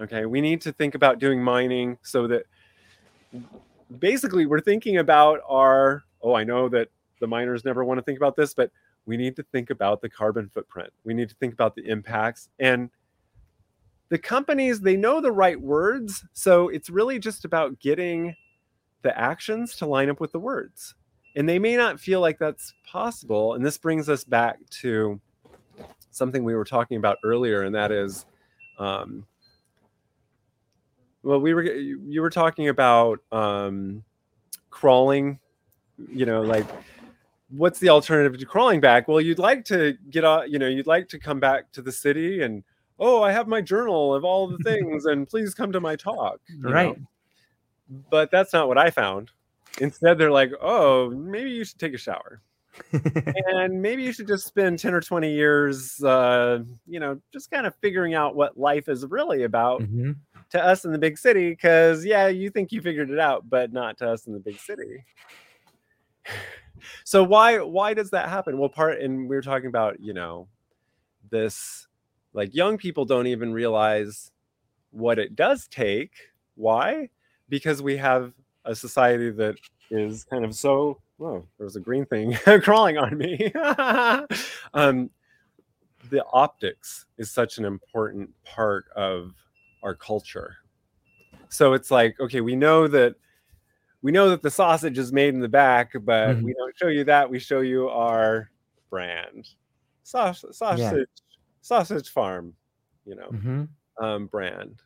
okay 0.00 0.24
we 0.26 0.40
need 0.40 0.60
to 0.62 0.72
think 0.72 0.94
about 0.94 1.18
doing 1.18 1.42
mining 1.42 1.98
so 2.02 2.26
that 2.28 2.44
basically 3.98 4.46
we're 4.46 4.60
thinking 4.60 4.98
about 4.98 5.40
our 5.48 6.04
oh 6.22 6.34
i 6.34 6.44
know 6.44 6.68
that 6.68 6.88
the 7.20 7.26
miners 7.26 7.64
never 7.64 7.84
want 7.84 7.98
to 7.98 8.02
think 8.02 8.18
about 8.18 8.36
this 8.36 8.54
but 8.54 8.70
we 9.04 9.16
need 9.16 9.34
to 9.36 9.42
think 9.52 9.70
about 9.70 10.00
the 10.00 10.08
carbon 10.08 10.48
footprint 10.48 10.90
we 11.04 11.12
need 11.12 11.28
to 11.28 11.34
think 11.36 11.52
about 11.52 11.74
the 11.74 11.84
impacts 11.88 12.48
and 12.58 12.88
the 14.12 14.18
companies 14.18 14.78
they 14.78 14.94
know 14.94 15.22
the 15.22 15.32
right 15.32 15.58
words 15.58 16.22
so 16.34 16.68
it's 16.68 16.90
really 16.90 17.18
just 17.18 17.46
about 17.46 17.80
getting 17.80 18.36
the 19.00 19.18
actions 19.18 19.74
to 19.76 19.86
line 19.86 20.10
up 20.10 20.20
with 20.20 20.32
the 20.32 20.38
words. 20.38 20.94
And 21.34 21.48
they 21.48 21.58
may 21.58 21.78
not 21.78 21.98
feel 21.98 22.20
like 22.20 22.38
that's 22.38 22.74
possible 22.86 23.54
and 23.54 23.64
this 23.64 23.78
brings 23.78 24.10
us 24.10 24.22
back 24.22 24.58
to 24.82 25.18
something 26.10 26.44
we 26.44 26.54
were 26.54 26.66
talking 26.66 26.98
about 26.98 27.16
earlier 27.24 27.62
and 27.62 27.74
that 27.74 27.90
is 27.90 28.26
um, 28.78 29.24
well 31.22 31.40
we 31.40 31.54
were 31.54 31.62
you 31.62 32.20
were 32.20 32.28
talking 32.28 32.68
about 32.68 33.18
um, 33.32 34.04
crawling 34.68 35.38
you 36.10 36.26
know 36.26 36.42
like 36.42 36.66
what's 37.48 37.78
the 37.78 37.88
alternative 37.88 38.38
to 38.38 38.44
crawling 38.44 38.78
back? 38.78 39.08
Well 39.08 39.22
you'd 39.22 39.38
like 39.38 39.64
to 39.64 39.96
get 40.10 40.22
out 40.22 40.50
you 40.50 40.58
know 40.58 40.68
you'd 40.68 40.86
like 40.86 41.08
to 41.08 41.18
come 41.18 41.40
back 41.40 41.72
to 41.72 41.80
the 41.80 41.92
city 41.92 42.42
and 42.42 42.62
oh 43.02 43.22
i 43.22 43.30
have 43.32 43.48
my 43.48 43.60
journal 43.60 44.14
of 44.14 44.24
all 44.24 44.46
the 44.46 44.58
things 44.64 45.04
and 45.06 45.28
please 45.28 45.54
come 45.54 45.72
to 45.72 45.80
my 45.80 45.96
talk 45.96 46.40
you 46.48 46.62
know? 46.62 46.70
Right. 46.70 46.96
but 48.10 48.30
that's 48.30 48.52
not 48.52 48.68
what 48.68 48.78
i 48.78 48.90
found 48.90 49.30
instead 49.80 50.16
they're 50.18 50.30
like 50.30 50.52
oh 50.60 51.10
maybe 51.10 51.50
you 51.50 51.64
should 51.64 51.78
take 51.78 51.94
a 51.94 51.98
shower 51.98 52.40
and 52.92 53.82
maybe 53.82 54.02
you 54.02 54.12
should 54.14 54.26
just 54.26 54.46
spend 54.46 54.78
10 54.78 54.94
or 54.94 55.00
20 55.02 55.30
years 55.30 56.02
uh, 56.04 56.62
you 56.86 57.00
know 57.00 57.20
just 57.32 57.50
kind 57.50 57.66
of 57.66 57.74
figuring 57.82 58.14
out 58.14 58.34
what 58.34 58.58
life 58.58 58.88
is 58.88 59.04
really 59.06 59.42
about 59.42 59.82
Mhm. 59.82 60.16
to 60.50 60.64
us 60.64 60.86
in 60.86 60.92
the 60.92 60.98
big 60.98 61.18
city 61.18 61.50
because 61.50 62.02
yeah 62.04 62.28
you 62.28 62.48
think 62.48 62.72
you 62.72 62.80
figured 62.80 63.10
it 63.10 63.18
out 63.18 63.48
but 63.50 63.72
not 63.74 63.98
to 63.98 64.08
us 64.08 64.26
in 64.26 64.32
the 64.32 64.40
big 64.40 64.58
city 64.58 65.04
so 67.04 67.22
why 67.22 67.58
why 67.60 67.92
does 67.94 68.10
that 68.10 68.28
happen 68.28 68.56
well 68.58 68.68
part 68.70 69.00
and 69.00 69.28
we 69.28 69.36
were 69.36 69.42
talking 69.42 69.68
about 69.68 70.00
you 70.00 70.14
know 70.14 70.48
this 71.30 71.86
like 72.32 72.54
young 72.54 72.78
people 72.78 73.04
don't 73.04 73.26
even 73.26 73.52
realize 73.52 74.30
what 74.90 75.18
it 75.18 75.36
does 75.36 75.68
take. 75.68 76.12
Why? 76.54 77.08
Because 77.48 77.82
we 77.82 77.96
have 77.96 78.32
a 78.64 78.74
society 78.74 79.30
that 79.30 79.56
is 79.90 80.24
kind 80.24 80.44
of 80.44 80.54
so 80.54 81.00
whoa 81.18 81.46
there 81.58 81.64
was 81.64 81.76
a 81.76 81.80
green 81.80 82.06
thing 82.06 82.32
crawling 82.62 82.96
on 82.98 83.16
me. 83.18 83.52
Um 84.74 85.10
the 86.10 86.24
optics 86.32 87.06
is 87.18 87.30
such 87.30 87.58
an 87.58 87.64
important 87.64 88.30
part 88.44 88.86
of 88.96 89.32
our 89.82 89.94
culture. 89.94 90.56
So 91.48 91.74
it's 91.74 91.90
like 91.90 92.18
okay 92.20 92.40
we 92.40 92.56
know 92.56 92.88
that 92.88 93.16
we 94.02 94.10
know 94.12 94.30
that 94.30 94.42
the 94.42 94.50
sausage 94.50 94.98
is 94.98 95.12
made 95.12 95.34
in 95.34 95.40
the 95.40 95.48
back 95.48 95.92
but 96.04 96.36
Mhm. 96.36 96.42
we 96.44 96.54
don't 96.54 96.76
show 96.76 96.88
you 96.88 97.04
that. 97.04 97.28
We 97.28 97.38
show 97.38 97.60
you 97.60 97.88
our 97.88 98.50
brand. 98.90 99.48
Saus- 100.04 100.54
sausage 100.54 101.08
sausage 101.62 102.10
farm 102.10 102.54
you 103.06 103.14
know 103.16 103.30
Mhm. 103.30 103.68
um, 104.00 104.26
brand. 104.26 104.82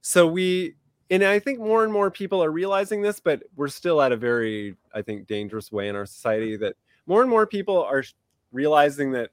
So 0.00 0.26
we, 0.26 0.76
and 1.10 1.22
I 1.24 1.38
think 1.40 1.58
more 1.58 1.82
and 1.84 1.92
more 1.92 2.10
people 2.10 2.42
are 2.42 2.50
realizing 2.50 3.02
this, 3.02 3.20
but 3.20 3.42
we're 3.56 3.68
still 3.68 4.00
at 4.00 4.12
a 4.12 4.16
very, 4.16 4.76
I 4.94 5.02
think, 5.02 5.26
dangerous 5.26 5.70
way 5.72 5.88
in 5.88 5.96
our 5.96 6.06
society 6.06 6.56
that 6.58 6.76
more 7.06 7.20
and 7.20 7.28
more 7.30 7.46
people 7.46 7.82
are 7.82 8.04
realizing 8.52 9.10
that, 9.12 9.30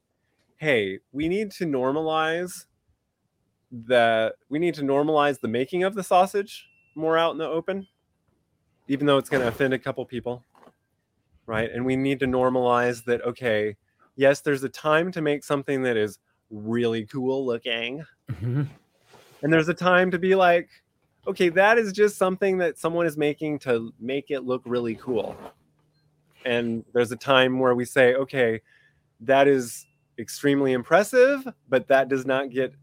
hey, 0.57 0.99
we 1.11 1.27
need 1.29 1.51
to 1.51 1.65
normalize 1.65 2.65
that 3.71 4.35
we 4.49 4.59
need 4.59 4.73
to 4.75 4.81
normalize 4.81 5.39
the 5.39 5.47
making 5.47 5.83
of 5.83 5.95
the 5.95 6.03
sausage 6.03 6.67
more 6.95 7.17
out 7.17 7.31
in 7.31 7.37
the 7.37 7.47
open, 7.47 7.87
even 8.87 9.05
though 9.05 9.17
it's 9.17 9.29
going 9.29 9.41
to 9.41 9.47
offend 9.47 9.73
a 9.73 9.79
couple 9.79 10.05
people, 10.05 10.43
right? 11.45 11.69
And 11.71 11.85
we 11.85 11.95
need 11.95 12.19
to 12.19 12.25
normalize 12.25 13.03
that, 13.05 13.21
okay, 13.23 13.75
yes, 14.15 14.41
there's 14.41 14.63
a 14.63 14.69
time 14.69 15.11
to 15.11 15.21
make 15.21 15.43
something 15.43 15.83
that 15.83 15.97
is 15.97 16.19
really 16.49 17.05
cool 17.05 17.45
looking. 17.45 18.03
Mhm. 18.31 18.67
and 19.43 19.53
there's 19.53 19.69
a 19.69 19.73
time 19.73 20.09
to 20.11 20.17
be 20.19 20.33
like 20.35 20.69
okay 21.27 21.49
that 21.49 21.77
is 21.77 21.91
just 21.93 22.17
something 22.17 22.57
that 22.57 22.77
someone 22.77 23.05
is 23.05 23.17
making 23.17 23.59
to 23.59 23.93
make 23.99 24.31
it 24.31 24.41
look 24.41 24.61
really 24.65 24.95
cool. 24.95 25.35
And 26.45 26.83
there's 26.93 27.11
a 27.11 27.15
time 27.15 27.59
where 27.59 27.75
we 27.75 27.85
say 27.85 28.13
okay 28.15 28.61
that 29.21 29.47
is 29.47 29.85
extremely 30.19 30.73
impressive 30.73 31.47
but 31.69 31.87
that 31.87 32.09
does 32.09 32.25
not 32.25 32.49
get 32.49 32.73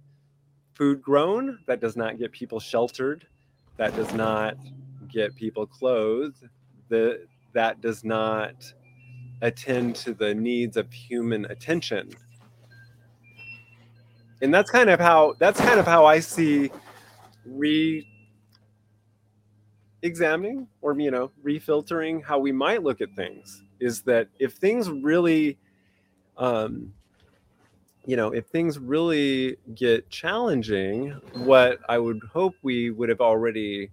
food 0.75 1.01
grown 1.03 1.59
that 1.67 1.81
does 1.81 1.97
not 1.97 2.19
get 2.19 2.33
people 2.33 2.61
sheltered 2.61 3.27
that 3.77 3.95
does 3.97 4.13
not 4.15 4.57
get 5.09 5.35
people 5.37 5.67
clothed 5.67 6.49
the, 6.89 7.27
that 7.53 7.81
does 7.81 8.05
not 8.05 8.55
attend 9.43 9.95
to 9.97 10.15
the 10.15 10.35
needs 10.35 10.77
of 10.77 10.91
human 10.93 11.45
attention 11.47 12.11
and 14.43 14.53
that's 14.53 14.71
kind 14.71 14.91
of 14.91 15.01
how 15.01 15.35
that's 15.39 15.61
kind 15.61 15.81
of 15.81 15.87
how 15.87 16.05
i 16.05 16.19
see 16.19 16.71
re 17.47 18.07
examining 20.03 20.67
or 20.83 20.99
you 20.99 21.11
know 21.11 21.31
refiltering 21.45 22.23
how 22.23 22.39
we 22.39 22.51
might 22.53 22.83
look 22.83 23.01
at 23.01 23.09
things 23.15 23.63
is 23.81 24.03
that 24.03 24.29
if 24.41 24.55
things 24.55 24.91
really 24.91 25.57
um 26.37 26.93
you 28.05 28.17
know 28.17 28.33
if 28.33 28.47
things 28.47 28.81
really 28.81 29.57
get 29.75 30.11
challenging 30.11 31.11
what 31.35 31.79
i 31.89 31.97
would 31.97 32.21
hope 32.33 32.55
we 32.63 32.91
would 32.91 33.09
have 33.09 33.21
already 33.21 33.89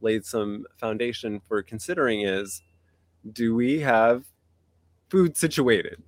laid 0.00 0.24
some 0.24 0.64
foundation 0.78 1.40
for 1.48 1.62
considering 1.62 2.20
is 2.22 2.62
do 3.32 3.56
we 3.56 3.80
have 3.80 4.24
food 5.08 5.36
situated 5.36 6.00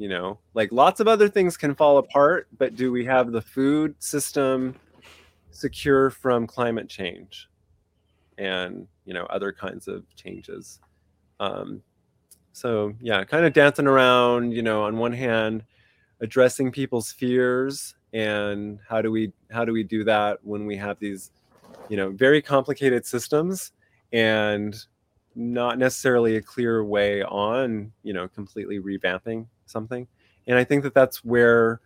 you 0.00 0.08
know 0.08 0.38
like 0.54 0.72
lots 0.72 0.98
of 0.98 1.06
other 1.06 1.28
things 1.28 1.58
can 1.58 1.74
fall 1.74 1.98
apart 1.98 2.48
but 2.56 2.74
do 2.74 2.90
we 2.90 3.04
have 3.04 3.32
the 3.32 3.42
food 3.42 3.94
system 3.98 4.74
secure 5.50 6.08
from 6.08 6.46
climate 6.46 6.88
change 6.88 7.48
and 8.38 8.88
you 9.04 9.12
know 9.12 9.24
other 9.26 9.52
kinds 9.52 9.86
of 9.86 10.04
changes? 10.16 10.80
Um, 11.38 11.82
so 12.52 12.94
yeah 13.00 13.22
kind 13.24 13.44
of 13.44 13.52
dancing 13.52 13.86
around 13.86 14.52
you 14.52 14.62
know 14.62 14.84
on 14.84 14.96
one 14.96 15.12
hand 15.12 15.64
addressing 16.22 16.72
people's 16.72 17.12
fears 17.12 17.94
and 18.14 18.78
how 18.88 19.02
do 19.02 19.10
we 19.10 19.32
how 19.50 19.66
do 19.66 19.72
we 19.72 19.82
do 19.82 20.02
that 20.04 20.38
when 20.42 20.64
we 20.64 20.76
have 20.76 20.98
these 20.98 21.30
you 21.90 21.96
know 21.98 22.10
very 22.10 22.40
complicated 22.40 23.04
systems 23.04 23.72
and 24.14 24.86
not 25.34 25.78
necessarily 25.78 26.36
a 26.36 26.42
clear 26.42 26.84
way 26.84 27.22
on 27.22 27.92
you 28.02 28.14
know 28.14 28.26
completely 28.28 28.80
revamping 28.80 29.46
something 29.70 30.06
and 30.46 30.58
i 30.58 30.64
think 30.64 30.82
that 30.82 30.94
that's 30.94 31.24
where 31.24 31.80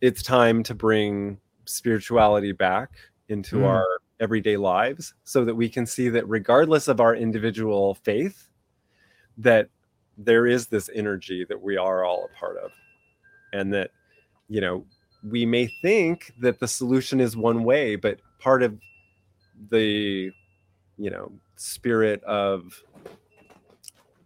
it's 0.00 0.22
time 0.22 0.62
to 0.62 0.74
bring 0.74 1.38
spirituality 1.66 2.52
back 2.52 2.90
into 3.28 3.56
Mm. 3.56 3.66
our 3.66 3.86
everyday 4.18 4.56
lives 4.56 5.14
so 5.24 5.44
that 5.44 5.54
we 5.54 5.68
can 5.68 5.86
see 5.86 6.08
that 6.10 6.28
regardless 6.28 6.88
of 6.88 7.00
our 7.00 7.14
individual 7.14 7.94
faith 7.94 8.48
that 9.38 9.68
there 10.18 10.46
is 10.46 10.66
this 10.66 10.90
energy 10.94 11.46
that 11.48 11.60
we 11.60 11.76
are 11.76 12.04
all 12.04 12.26
a 12.30 12.38
part 12.38 12.58
of 12.58 12.70
and 13.52 13.72
that 13.72 13.90
you 14.48 14.60
know 14.60 14.84
we 15.22 15.46
may 15.46 15.66
think 15.80 16.32
that 16.40 16.58
the 16.60 16.68
solution 16.68 17.20
is 17.20 17.36
one 17.36 17.64
way 17.64 17.96
but 17.96 18.18
part 18.38 18.62
of 18.62 18.78
the 19.70 20.30
you 20.98 21.10
know 21.10 21.32
spirit 21.56 22.22
of 22.24 22.82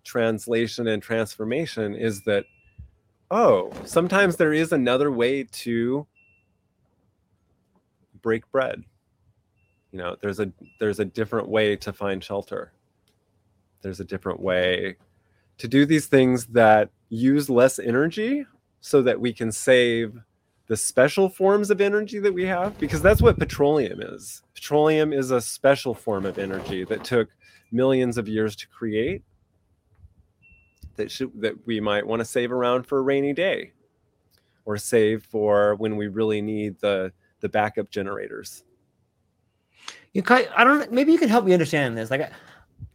translation 0.04 0.86
and 0.88 1.02
transformation 1.02 1.94
is 1.94 2.22
that 2.22 2.44
oh 3.30 3.72
sometimes 3.84 4.36
there 4.36 4.52
is 4.52 4.72
another 4.72 5.10
way 5.10 5.44
to 5.44 6.06
break 8.22 8.50
bread. 8.50 8.82
You 9.92 9.98
know 9.98 10.16
there's 10.20 10.40
a 10.40 10.52
there's 10.78 11.00
a 11.00 11.04
different 11.04 11.48
way 11.48 11.76
to 11.76 11.92
find 11.92 12.22
shelter. 12.22 12.72
There's 13.82 14.00
a 14.00 14.04
different 14.04 14.40
way 14.40 14.96
to 15.58 15.68
do 15.68 15.86
these 15.86 16.06
things 16.06 16.46
that 16.46 16.90
use 17.08 17.48
less 17.48 17.78
energy 17.78 18.46
so 18.80 19.02
that 19.02 19.20
we 19.20 19.32
can 19.32 19.52
save 19.52 20.18
the 20.66 20.76
special 20.76 21.28
forms 21.28 21.70
of 21.70 21.80
energy 21.80 22.18
that 22.18 22.32
we 22.32 22.44
have 22.46 22.76
because 22.78 23.02
that's 23.02 23.20
what 23.20 23.38
petroleum 23.38 24.00
is. 24.00 24.42
Petroleum 24.54 25.12
is 25.12 25.30
a 25.30 25.40
special 25.40 25.94
form 25.94 26.24
of 26.24 26.38
energy 26.38 26.84
that 26.84 27.04
took 27.04 27.28
millions 27.70 28.16
of 28.16 28.28
years 28.28 28.56
to 28.56 28.66
create 28.68 29.22
that 30.96 31.10
should 31.10 31.30
that 31.40 31.54
we 31.66 31.80
might 31.80 32.06
want 32.06 32.20
to 32.20 32.24
save 32.24 32.52
around 32.52 32.84
for 32.86 32.98
a 32.98 33.02
rainy 33.02 33.32
day 33.32 33.72
or 34.64 34.76
save 34.76 35.22
for 35.24 35.74
when 35.76 35.96
we 35.96 36.08
really 36.08 36.40
need 36.40 36.78
the 36.80 37.12
the 37.40 37.48
backup 37.48 37.90
generators 37.90 38.64
You 40.12 40.22
kind 40.22 40.48
I 40.56 40.64
don't 40.64 40.90
maybe 40.92 41.12
you 41.12 41.18
can 41.18 41.28
help 41.28 41.44
me 41.44 41.52
understand 41.52 41.96
this. 41.98 42.10
Like 42.10 42.30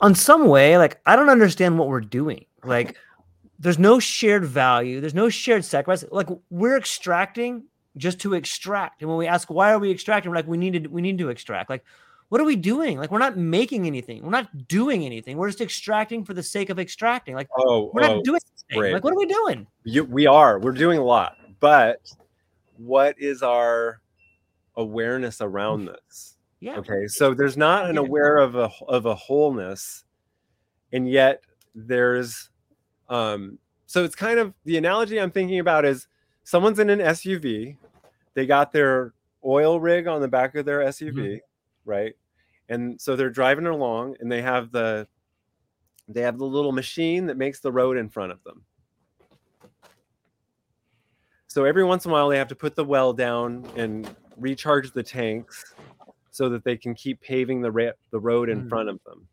on 0.02 0.16
some 0.16 0.48
way, 0.48 0.78
like 0.78 1.00
I 1.06 1.16
don't 1.16 1.30
understand 1.30 1.78
what 1.78 1.88
we're 1.88 2.02
doing. 2.02 2.46
Like 2.64 2.96
there's 3.60 3.80
no 3.80 4.00
shared 4.00 4.46
value, 4.46 5.02
there's 5.02 5.14
no 5.14 5.30
shared 5.30 5.66
sacrifice. 5.66 6.04
Like 6.12 6.30
we're 6.50 6.78
extracting 6.78 7.66
just 7.98 8.20
to 8.22 8.34
extract. 8.34 9.02
And 9.02 9.10
when 9.10 9.18
we 9.18 9.28
ask 9.28 9.50
why 9.50 9.72
are 9.74 9.80
we 9.80 9.92
extracting, 9.92 10.32
we're 10.32 10.38
like 10.38 10.48
we 10.48 10.58
need 10.58 10.84
to 10.84 10.90
we 10.90 11.02
need 11.02 11.18
to 11.18 11.30
extract. 11.30 11.70
Like 11.70 11.84
what 12.30 12.40
are 12.40 12.46
we 12.46 12.56
doing? 12.56 12.98
Like 12.98 13.12
we're 13.12 13.20
not 13.20 13.38
making 13.38 13.86
anything. 13.86 14.24
We're 14.24 14.30
not 14.30 14.68
doing 14.68 15.06
anything. 15.06 15.38
We're 15.38 15.50
just 15.50 15.62
extracting 15.62 16.24
for 16.24 16.34
the 16.34 16.44
sake 16.44 16.70
of 16.70 16.80
extracting. 16.80 17.36
Like 17.36 17.50
oh 17.58 17.92
we're 17.94 18.02
not 18.02 18.12
oh, 18.12 18.22
doing 18.24 18.40
anything. 18.72 18.94
Like 18.94 19.04
what 19.04 19.14
are 19.14 19.18
we 19.18 19.26
doing? 19.26 19.68
you, 19.84 20.04
we 20.04 20.28
are 20.28 20.60
we're 20.60 20.72
doing 20.72 21.00
a 21.00 21.04
lot 21.04 21.36
but 21.60 22.12
what 22.78 23.16
is 23.20 23.44
our 23.44 24.02
awareness 24.76 25.42
around 25.42 25.86
this 25.86 26.38
Yeah. 26.60 26.78
okay 26.78 27.08
so 27.08 27.34
there's 27.34 27.58
not 27.58 27.90
an 27.90 27.98
aware 27.98 28.38
of 28.38 28.56
a 28.56 28.70
of 28.88 29.06
a 29.06 29.16
wholeness 29.16 30.06
and 30.94 31.10
yet 31.10 31.44
there's 31.76 32.50
um 33.10 33.60
so 33.86 34.04
it's 34.04 34.16
kind 34.16 34.40
of 34.40 34.54
the 34.66 34.78
analogy 34.78 35.20
i'm 35.20 35.32
thinking 35.32 35.60
about 35.60 35.86
is 35.86 36.08
someone's 36.44 36.80
in 36.80 36.90
an 36.90 37.00
suv 37.00 37.76
they 38.34 38.46
got 38.46 38.72
their 38.72 39.14
oil 39.46 39.80
rig 39.80 40.08
on 40.08 40.22
the 40.22 40.28
back 40.28 40.56
of 40.56 40.66
their 40.66 40.80
suv 40.82 41.40
right 41.86 42.14
and 42.70 43.00
so 43.00 43.16
they're 43.16 43.30
driving 43.30 43.66
along 43.66 44.16
and 44.20 44.32
they 44.32 44.42
have 44.42 44.72
the 44.72 45.08
they 46.08 46.22
have 46.22 46.38
the 46.38 46.46
little 46.46 46.72
machine 46.72 47.26
that 47.28 47.38
makes 47.38 47.60
the 47.60 47.72
road 47.72 47.98
in 47.98 48.10
front 48.10 48.32
of 48.32 48.44
them 48.44 48.64
so 51.48 51.66
every 51.66 51.84
once 51.84 52.06
in 52.06 52.12
a 52.12 52.14
while 52.14 52.30
they 52.30 52.38
have 52.38 52.48
to 52.48 52.56
put 52.56 52.76
the 52.76 52.84
well 52.84 53.14
down 53.14 53.66
and 53.76 54.14
recharge 54.38 54.92
the 54.94 55.04
tanks 55.04 55.74
so 56.32 56.48
that 56.50 56.64
they 56.64 56.78
can 56.78 56.94
keep 56.94 57.20
paving 57.22 57.62
the 57.62 57.72
ra- 57.72 57.92
the 58.12 58.20
road 58.20 58.50
in 58.50 58.64
Mm. 58.64 58.70
front 58.70 58.90
of 58.90 59.00
them 59.06 59.28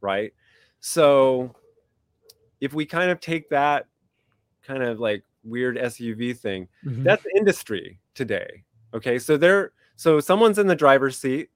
right 0.00 0.32
so 0.80 1.54
if 2.60 2.72
we 2.72 2.86
kind 2.86 3.10
of 3.10 3.20
take 3.20 3.48
that 3.50 3.86
kind 4.62 4.82
of 4.82 4.98
like 5.00 5.24
weird 5.42 5.76
suv 5.76 6.38
thing 6.38 6.68
Mhm. 6.84 7.04
that's 7.04 7.24
industry 7.36 7.98
today 8.14 8.62
okay 8.94 9.18
so 9.18 9.36
they're 9.36 9.72
so 9.96 10.20
someone's 10.20 10.58
in 10.58 10.66
the 10.66 10.74
driver's 10.76 11.16
seat 11.18 11.50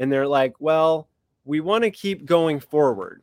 and 0.00 0.10
they're 0.12 0.26
like 0.26 0.54
well 0.60 1.08
we 1.44 1.60
want 1.60 1.84
to 1.84 1.90
keep 1.90 2.26
going 2.26 2.58
forward. 2.60 3.22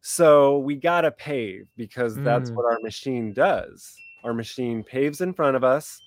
So 0.00 0.58
we 0.58 0.76
got 0.76 1.00
to 1.02 1.10
pave 1.10 1.66
because 1.76 2.14
that's 2.16 2.50
Mm. 2.50 2.54
what 2.54 2.64
our 2.66 2.78
machine 2.80 3.32
does. 3.32 3.96
Our 4.24 4.32
machine 4.32 4.84
paves 4.84 5.20
in 5.20 5.32
front 5.34 5.56
of 5.56 5.64
us 5.64 6.00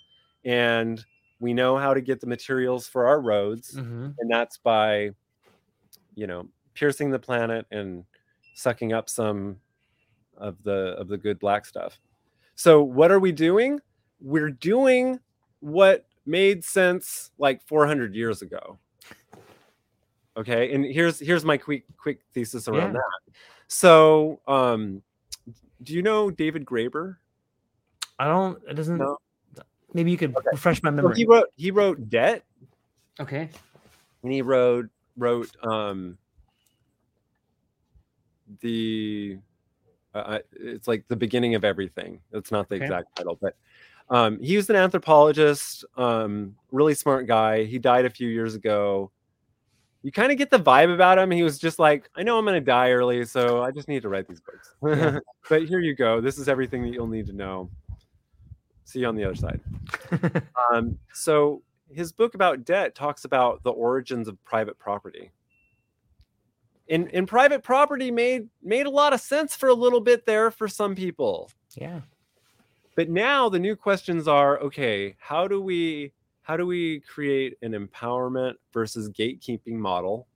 and 0.46 1.04
we 1.40 1.54
know 1.54 1.78
how 1.78 1.94
to 1.94 2.02
get 2.02 2.22
the 2.22 2.28
materials 2.28 2.88
for 2.88 3.06
our 3.08 3.20
roads 3.20 3.76
Mhm. 3.76 4.16
and 4.20 4.32
that's 4.32 4.58
by 4.58 5.12
you 6.16 6.28
know 6.28 6.48
piercing 6.74 7.10
the 7.12 7.20
planet 7.20 7.66
and 7.72 8.06
sucking 8.56 8.94
up 8.94 9.10
some 9.10 9.60
of 10.38 10.62
the 10.64 10.96
of 10.98 11.08
the 11.08 11.18
good 11.18 11.40
black 11.40 11.66
stuff. 11.66 12.00
So 12.56 12.82
what 12.84 13.12
are 13.12 13.20
we 13.20 13.32
doing? 13.32 13.80
We're 14.20 14.50
doing 14.52 15.20
what 15.60 16.06
made 16.26 16.64
sense 16.64 17.32
like 17.38 17.62
400 17.64 18.16
years 18.16 18.42
ago 18.42 18.80
okay 20.38 20.74
and 20.74 20.86
here's 20.86 21.20
here's 21.20 21.44
my 21.44 21.58
quick 21.58 21.84
quick 21.98 22.22
thesis 22.34 22.68
around 22.68 22.94
Yeah. 22.94 23.00
that 23.00 23.34
so 23.68 24.40
um 24.48 25.02
do 25.84 25.94
you 25.94 26.02
know 26.02 26.30
david 26.32 26.66
graeber 26.66 27.18
I 28.20 28.26
don't 28.28 28.62
it 28.70 28.76
doesn't 28.76 28.98
No. 29.00 29.18
maybe 29.94 30.12
you 30.12 30.18
could 30.18 30.36
refresh 30.52 30.82
my 30.84 30.90
so 30.90 30.96
memory. 30.96 31.16
he 31.16 31.26
wrote 31.26 31.48
he 31.56 31.72
wrote 31.72 32.10
debt 32.10 32.44
okay. 33.20 33.50
and 34.24 34.32
he 34.32 34.42
wrote 34.42 34.88
wrote 35.18 35.50
um 35.66 36.18
the 38.62 39.38
uh, 40.14 40.18
uh, 40.18 40.40
it's 40.54 40.88
like 40.88 41.06
the 41.08 41.16
beginning 41.16 41.56
of 41.56 41.64
everything 41.64 42.20
that's 42.32 42.52
not 42.52 42.70
the 42.70 42.76
Okay. 42.76 42.86
exact 42.86 43.16
title 43.16 43.38
but 43.42 43.56
um 44.10 44.38
he 44.42 44.56
was 44.58 44.70
an 44.70 44.76
anthropologist 44.76 45.86
um 45.98 46.56
really 46.72 46.94
smart 46.94 47.28
guy 47.28 47.64
he 47.64 47.80
died 47.80 48.06
a 48.06 48.10
few 48.10 48.28
years 48.28 48.56
ago 48.56 49.10
you 50.04 50.12
kind 50.12 50.32
of 50.32 50.38
get 50.38 50.50
the 50.50 50.60
vibe 50.60 50.94
about 50.94 51.18
him 51.18 51.30
he 51.32 51.44
was 51.44 51.60
just 51.60 51.80
like 51.80 52.10
i 52.16 52.24
know 52.24 52.38
i'm 52.38 52.46
going 52.46 52.56
to 52.56 52.66
die 52.66 52.92
early 52.92 53.24
so 53.26 53.62
i 53.62 53.72
just 53.72 53.88
need 53.88 54.02
to 54.02 54.10
write 54.10 54.28
these 54.28 54.42
books 54.42 54.74
Yeah. 54.84 55.20
but 55.50 55.64
here 55.64 55.80
you 55.80 55.96
go 55.96 56.20
this 56.22 56.38
is 56.38 56.50
everything 56.50 56.82
that 56.84 56.90
you'll 56.94 57.08
need 57.08 57.28
to 57.28 57.34
know 57.34 57.70
see 58.84 59.00
you 59.00 59.08
on 59.08 59.16
the 59.16 59.24
other 59.24 59.36
side 59.36 59.62
um, 60.74 60.98
so 61.14 61.62
his 61.94 62.12
book 62.12 62.36
about 62.36 62.64
debt 62.66 62.96
talks 62.96 63.26
about 63.26 63.62
the 63.64 63.70
origins 63.72 64.28
of 64.30 64.42
private 64.46 64.80
property. 64.80 65.30
And, 66.90 67.10
and 67.14 67.28
private 67.28 67.64
property 67.64 68.12
made 68.12 68.48
made 68.62 68.86
a 68.86 68.90
lot 68.90 69.14
of 69.14 69.22
sense 69.22 69.56
for 69.56 69.70
a 69.70 69.74
little 69.74 70.02
bit 70.02 70.26
there 70.26 70.52
for 70.52 70.68
some 70.68 70.96
people. 70.96 71.50
yeah. 71.76 72.02
But 72.96 73.10
now 73.10 73.48
the 73.50 73.60
new 73.60 73.76
questions 73.76 74.28
are 74.28 74.60
okay, 74.60 75.16
how 75.20 75.48
do 75.48 75.62
we 75.62 76.12
how 76.42 76.58
do 76.58 76.66
we 76.66 77.02
create 77.02 77.58
an 77.62 77.74
empowerment 77.74 78.54
versus 78.74 79.10
gatekeeping 79.10 79.76
model? 79.76 80.28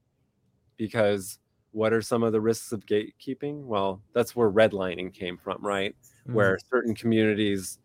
Because 0.76 1.38
what 1.72 1.92
are 1.92 2.02
some 2.02 2.22
of 2.22 2.32
the 2.32 2.40
risks 2.40 2.72
of 2.72 2.86
gatekeeping? 2.86 3.64
Well, 3.64 4.00
that's 4.12 4.34
where 4.34 4.50
redlining 4.50 5.12
came 5.12 5.36
from, 5.36 5.58
right? 5.60 5.94
Mm. 6.28 6.34
where 6.34 6.58
certain 6.70 6.94
communities 6.94 7.78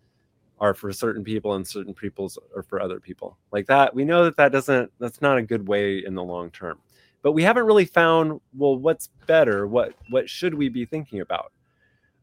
are 0.60 0.74
for 0.74 0.92
certain 0.92 1.24
people 1.24 1.54
and 1.56 1.68
certain 1.68 1.94
peoples 1.94 2.38
are 2.56 2.64
for 2.64 2.82
other 2.82 3.00
people 3.00 3.38
like 3.52 3.66
that 3.68 3.94
we 3.94 4.04
know 4.04 4.24
that 4.24 4.38
that 4.38 4.52
doesn't 4.52 4.92
that's 5.00 5.22
not 5.22 5.38
a 5.38 5.42
good 5.42 5.68
way 5.68 6.04
in 6.06 6.16
the 6.16 6.24
long 6.24 6.50
term 6.52 6.80
but 7.22 7.34
we 7.34 7.44
haven't 7.44 7.66
really 7.66 7.86
found 7.86 8.40
well 8.56 8.78
what's 8.78 9.10
better 9.28 9.68
what 9.68 9.94
what 10.10 10.30
should 10.30 10.54
we 10.54 10.70
be 10.70 10.86
thinking 10.86 11.22
about 11.22 11.52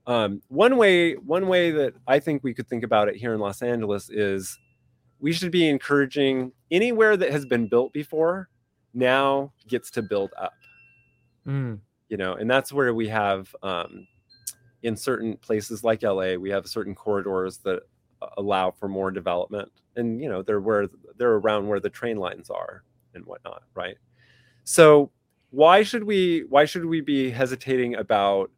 um, 0.07 0.41
one 0.49 0.77
way 0.77 1.15
one 1.15 1.47
way 1.47 1.70
that 1.70 1.94
i 2.07 2.18
think 2.18 2.43
we 2.43 2.55
could 2.55 2.68
think 2.68 2.85
about 2.85 3.09
it 3.09 3.17
here 3.17 3.35
in 3.35 3.41
los 3.41 3.62
angeles 3.62 4.09
is 4.10 4.59
we 5.21 5.33
should 5.33 5.51
be 5.51 5.69
encouraging 5.69 6.53
anywhere 6.71 7.17
that 7.17 7.31
has 7.31 7.45
been 7.45 7.67
built 7.67 7.93
before 7.93 8.49
now 8.95 9.53
gets 9.67 9.91
to 9.93 10.03
build 10.03 10.31
up. 10.39 10.53
Mm. 11.47 11.81
you 12.11 12.19
know 12.19 12.35
and 12.35 12.51
that's 12.51 12.73
where 12.73 12.93
we 12.93 13.09
have 13.09 13.55
um, 13.63 14.07
in 14.83 14.97
certain 14.97 15.37
places 15.39 15.83
like 15.83 16.03
la 16.03 16.35
we 16.35 16.51
have 16.51 16.67
certain 16.67 16.95
corridors 16.95 17.57
that 17.59 17.83
allow 18.37 18.71
for 18.71 18.89
more 18.89 19.11
development. 19.11 19.71
And 19.97 20.21
you 20.21 20.29
know 20.29 20.43
they're 20.43 20.61
where 20.61 20.89
they're 21.17 21.35
around 21.35 21.69
where 21.69 21.81
the 21.81 21.91
train 21.91 22.17
lines 22.17 22.51
are 22.51 22.85
and 23.15 23.25
whatnot 23.25 23.63
right? 23.75 23.97
So 24.65 25.11
why 25.51 25.83
should 25.83 26.05
we 26.05 26.45
why 26.49 26.65
should 26.65 26.85
we 26.85 27.01
be 27.01 27.31
hesitating 27.31 27.97
about 27.97 28.51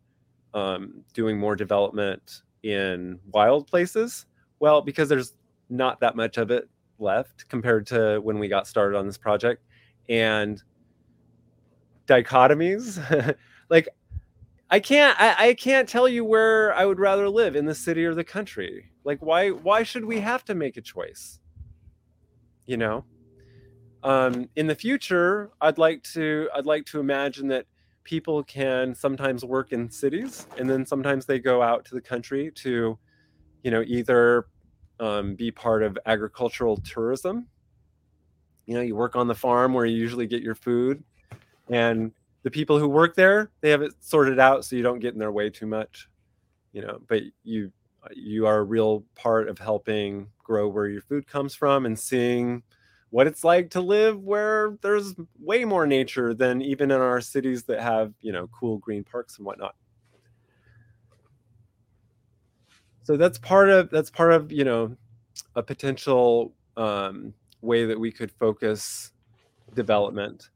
um, 0.53 1.05
doing 1.15 1.39
more 1.39 1.57
development 1.57 2.43
in 2.63 3.19
wild 3.33 3.67
places? 3.67 4.27
Well 4.59 4.83
because 4.83 5.09
there's 5.09 5.35
not 5.71 6.01
that 6.01 6.17
much 6.17 6.37
of 6.37 6.51
it 6.51 6.69
left 6.99 7.49
compared 7.49 7.87
to 7.87 8.19
when 8.21 8.39
we 8.39 8.49
got 8.49 8.67
started 8.67 8.99
on 8.99 9.07
this 9.07 9.19
project. 9.19 9.63
And 10.09 10.63
dichotomies 12.11 13.37
like 13.71 13.89
i 14.69 14.81
can't 14.81 15.19
I, 15.21 15.51
I 15.51 15.55
can't 15.55 15.89
tell 15.89 16.09
you 16.09 16.25
where 16.25 16.75
i 16.75 16.85
would 16.85 16.99
rather 16.99 17.29
live 17.29 17.55
in 17.55 17.67
the 17.67 17.75
city 17.75 18.05
or 18.05 18.15
the 18.15 18.25
country. 18.25 18.91
Like 19.05 19.21
why 19.21 19.51
why 19.51 19.85
should 19.85 20.05
we 20.05 20.19
have 20.21 20.45
to 20.47 20.55
make 20.55 20.77
a 20.77 20.81
choice? 20.81 21.39
You 22.67 22.77
know? 22.77 23.05
Um 24.03 24.49
in 24.57 24.67
the 24.67 24.75
future 24.75 25.51
i'd 25.61 25.79
like 25.79 26.03
to 26.15 26.49
i'd 26.57 26.67
like 26.67 26.85
to 26.87 26.99
imagine 27.01 27.47
that 27.49 27.67
people 28.03 28.43
can 28.43 28.95
sometimes 28.95 29.45
work 29.45 29.73
in 29.73 29.91
cities 29.91 30.47
and 30.59 30.69
then 30.69 30.85
sometimes 30.85 31.27
they 31.27 31.39
go 31.39 31.63
out 31.63 31.85
to 31.85 31.95
the 31.95 32.01
country 32.01 32.51
to 32.57 32.99
you 33.63 33.71
know 33.71 33.85
either 33.87 34.47
um, 35.01 35.35
be 35.35 35.51
part 35.51 35.83
of 35.83 35.99
agricultural 36.07 36.77
tourism. 36.79 37.47
You 38.67 38.75
know 38.75 38.83
you 38.83 38.95
work 38.95 39.17
on 39.17 39.27
the 39.27 39.35
farm 39.35 39.75
where 39.75 39.87
you 39.87 39.97
usually 39.97 40.27
get 40.27 40.43
your 40.43 40.55
food 40.55 41.03
and 41.69 42.13
the 42.43 42.51
people 42.51 42.79
who 42.79 42.89
work 42.89 43.17
there 43.17 43.51
they 43.61 43.71
have 43.71 43.83
it 43.83 43.93
sorted 44.01 44.39
out 44.39 44.65
so 44.65 44.77
you 44.77 44.83
don't 44.83 45.01
get 45.01 45.13
in 45.13 45.19
their 45.19 45.33
way 45.33 45.51
too 45.51 45.67
much 45.67 46.09
you 46.73 46.83
know 46.83 47.01
but 47.09 47.23
you 47.43 47.73
you 48.13 48.47
are 48.47 48.59
a 48.59 48.63
real 48.63 49.05
part 49.15 49.49
of 49.49 49.59
helping 49.59 50.29
grow 50.43 50.69
where 50.69 50.89
your 50.89 51.03
food 51.03 51.27
comes 51.27 51.55
from 51.55 51.85
and 51.87 51.99
seeing 51.99 52.63
what 53.11 53.27
it's 53.27 53.45
like 53.45 53.71
to 53.71 53.81
live 53.81 54.23
where 54.23 54.77
there's 54.83 55.15
way 55.39 55.65
more 55.65 55.87
nature 55.87 56.33
than 56.33 56.63
even 56.63 56.91
in 56.91 57.01
our 57.01 57.21
cities 57.21 57.65
that 57.65 57.81
have 57.81 58.13
you 58.21 58.33
know 58.33 58.49
cool 58.49 58.79
green 58.79 59.05
parks 59.05 59.37
and 59.39 59.47
whatnot 59.47 59.75
so 63.03 63.17
that's 63.17 63.39
part 63.39 63.69
of 63.69 63.91
that's 63.91 64.11
part 64.11 64.33
of 64.33 64.53
you 64.53 64.65
know 64.65 64.97
a 65.57 65.63
potential 65.63 66.53
um, 66.77 67.35
way 67.61 67.85
that 67.87 67.99
we 67.99 68.13
could 68.13 68.31
focus 68.33 69.13
development. 69.75 70.51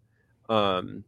Um, 0.49 1.05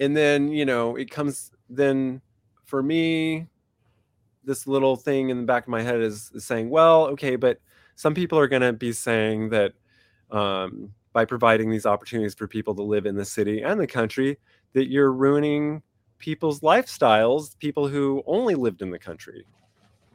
and 0.00 0.16
then 0.16 0.48
you 0.48 0.64
know 0.64 0.96
it 0.96 1.10
comes 1.10 1.52
then 1.70 2.20
for 2.64 2.82
me 2.82 3.46
this 4.44 4.66
little 4.66 4.96
thing 4.96 5.30
in 5.30 5.38
the 5.38 5.44
back 5.44 5.64
of 5.64 5.68
my 5.68 5.82
head 5.82 6.00
is, 6.00 6.30
is 6.34 6.44
saying 6.44 6.68
well 6.68 7.06
okay 7.06 7.36
but 7.36 7.60
some 7.94 8.14
people 8.14 8.38
are 8.38 8.48
going 8.48 8.62
to 8.62 8.72
be 8.72 8.92
saying 8.92 9.50
that 9.50 9.72
um, 10.30 10.92
by 11.12 11.24
providing 11.24 11.70
these 11.70 11.86
opportunities 11.86 12.34
for 12.34 12.48
people 12.48 12.74
to 12.74 12.82
live 12.82 13.06
in 13.06 13.14
the 13.14 13.24
city 13.24 13.62
and 13.62 13.78
the 13.78 13.86
country 13.86 14.38
that 14.72 14.88
you're 14.88 15.12
ruining 15.12 15.82
people's 16.22 16.60
lifestyles 16.60 17.58
people 17.58 17.88
who 17.88 18.22
only 18.26 18.54
lived 18.54 18.80
in 18.80 18.90
the 18.90 18.98
country. 18.98 19.44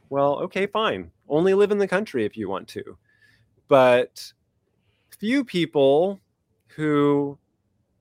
Well 0.08 0.38
okay 0.40 0.66
fine. 0.66 1.12
Only 1.28 1.54
live 1.54 1.70
in 1.70 1.78
the 1.78 1.86
country 1.86 2.24
if 2.24 2.36
you 2.36 2.48
want 2.48 2.66
to. 2.68 2.96
But 3.68 4.32
few 5.18 5.44
people 5.44 6.18
who 6.68 7.38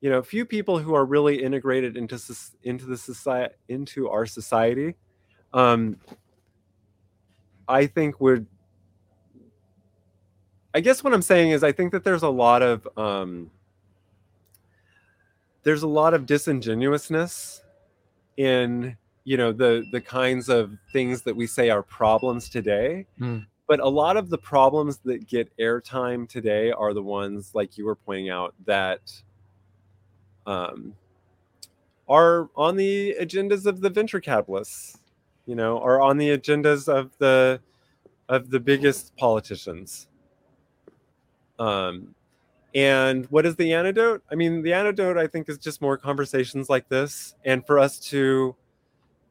you 0.01 0.09
know 0.09 0.21
few 0.21 0.45
people 0.45 0.79
who 0.79 0.93
are 0.95 1.05
really 1.05 1.43
integrated 1.43 1.97
into 1.97 2.19
into 2.63 2.85
the 2.85 2.97
society 2.97 3.53
into 3.67 4.07
our 4.09 4.25
society 4.25 4.95
um 5.53 5.97
i 7.67 7.87
think 7.87 8.21
would 8.21 8.45
i 10.75 10.79
guess 10.79 11.03
what 11.03 11.13
i'm 11.13 11.21
saying 11.23 11.49
is 11.49 11.63
i 11.63 11.71
think 11.71 11.91
that 11.91 12.03
there's 12.03 12.21
a 12.23 12.29
lot 12.29 12.61
of 12.61 12.87
um 12.97 13.49
there's 15.63 15.81
a 15.83 15.87
lot 15.87 16.13
of 16.13 16.27
disingenuousness 16.27 17.63
in 18.37 18.95
you 19.23 19.37
know 19.37 19.51
the 19.51 19.85
the 19.91 20.01
kinds 20.01 20.47
of 20.49 20.71
things 20.93 21.21
that 21.23 21.35
we 21.35 21.45
say 21.45 21.69
are 21.69 21.83
problems 21.83 22.49
today 22.49 23.05
mm. 23.19 23.45
but 23.67 23.79
a 23.79 23.89
lot 23.89 24.15
of 24.15 24.29
the 24.29 24.37
problems 24.37 24.97
that 25.03 25.27
get 25.27 25.51
airtime 25.57 26.27
today 26.29 26.71
are 26.71 26.93
the 26.93 27.03
ones 27.03 27.51
like 27.53 27.77
you 27.77 27.85
were 27.85 27.95
pointing 27.95 28.29
out 28.29 28.53
that 28.65 29.01
um, 30.47 30.95
are 32.09 32.49
on 32.55 32.77
the 32.77 33.15
agendas 33.19 33.65
of 33.65 33.81
the 33.81 33.89
venture 33.89 34.21
capitalists, 34.21 34.97
you 35.45 35.55
know, 35.55 35.79
are 35.81 36.01
on 36.01 36.17
the 36.17 36.29
agendas 36.29 36.87
of 36.87 37.11
the 37.19 37.59
of 38.29 38.49
the 38.49 38.59
biggest 38.59 39.15
politicians. 39.17 40.07
Um, 41.59 42.15
and 42.77 43.25
what 43.31 43.47
is 43.47 43.55
the 43.55 43.73
antidote? 43.73 44.21
I 44.31 44.35
mean, 44.35 44.61
the 44.61 44.71
antidote 44.71 45.17
I 45.17 45.25
think 45.25 45.49
is 45.49 45.57
just 45.57 45.81
more 45.81 45.97
conversations 45.97 46.69
like 46.69 46.87
this, 46.89 47.33
and 47.43 47.65
for 47.65 47.79
us 47.79 47.99
to 48.11 48.55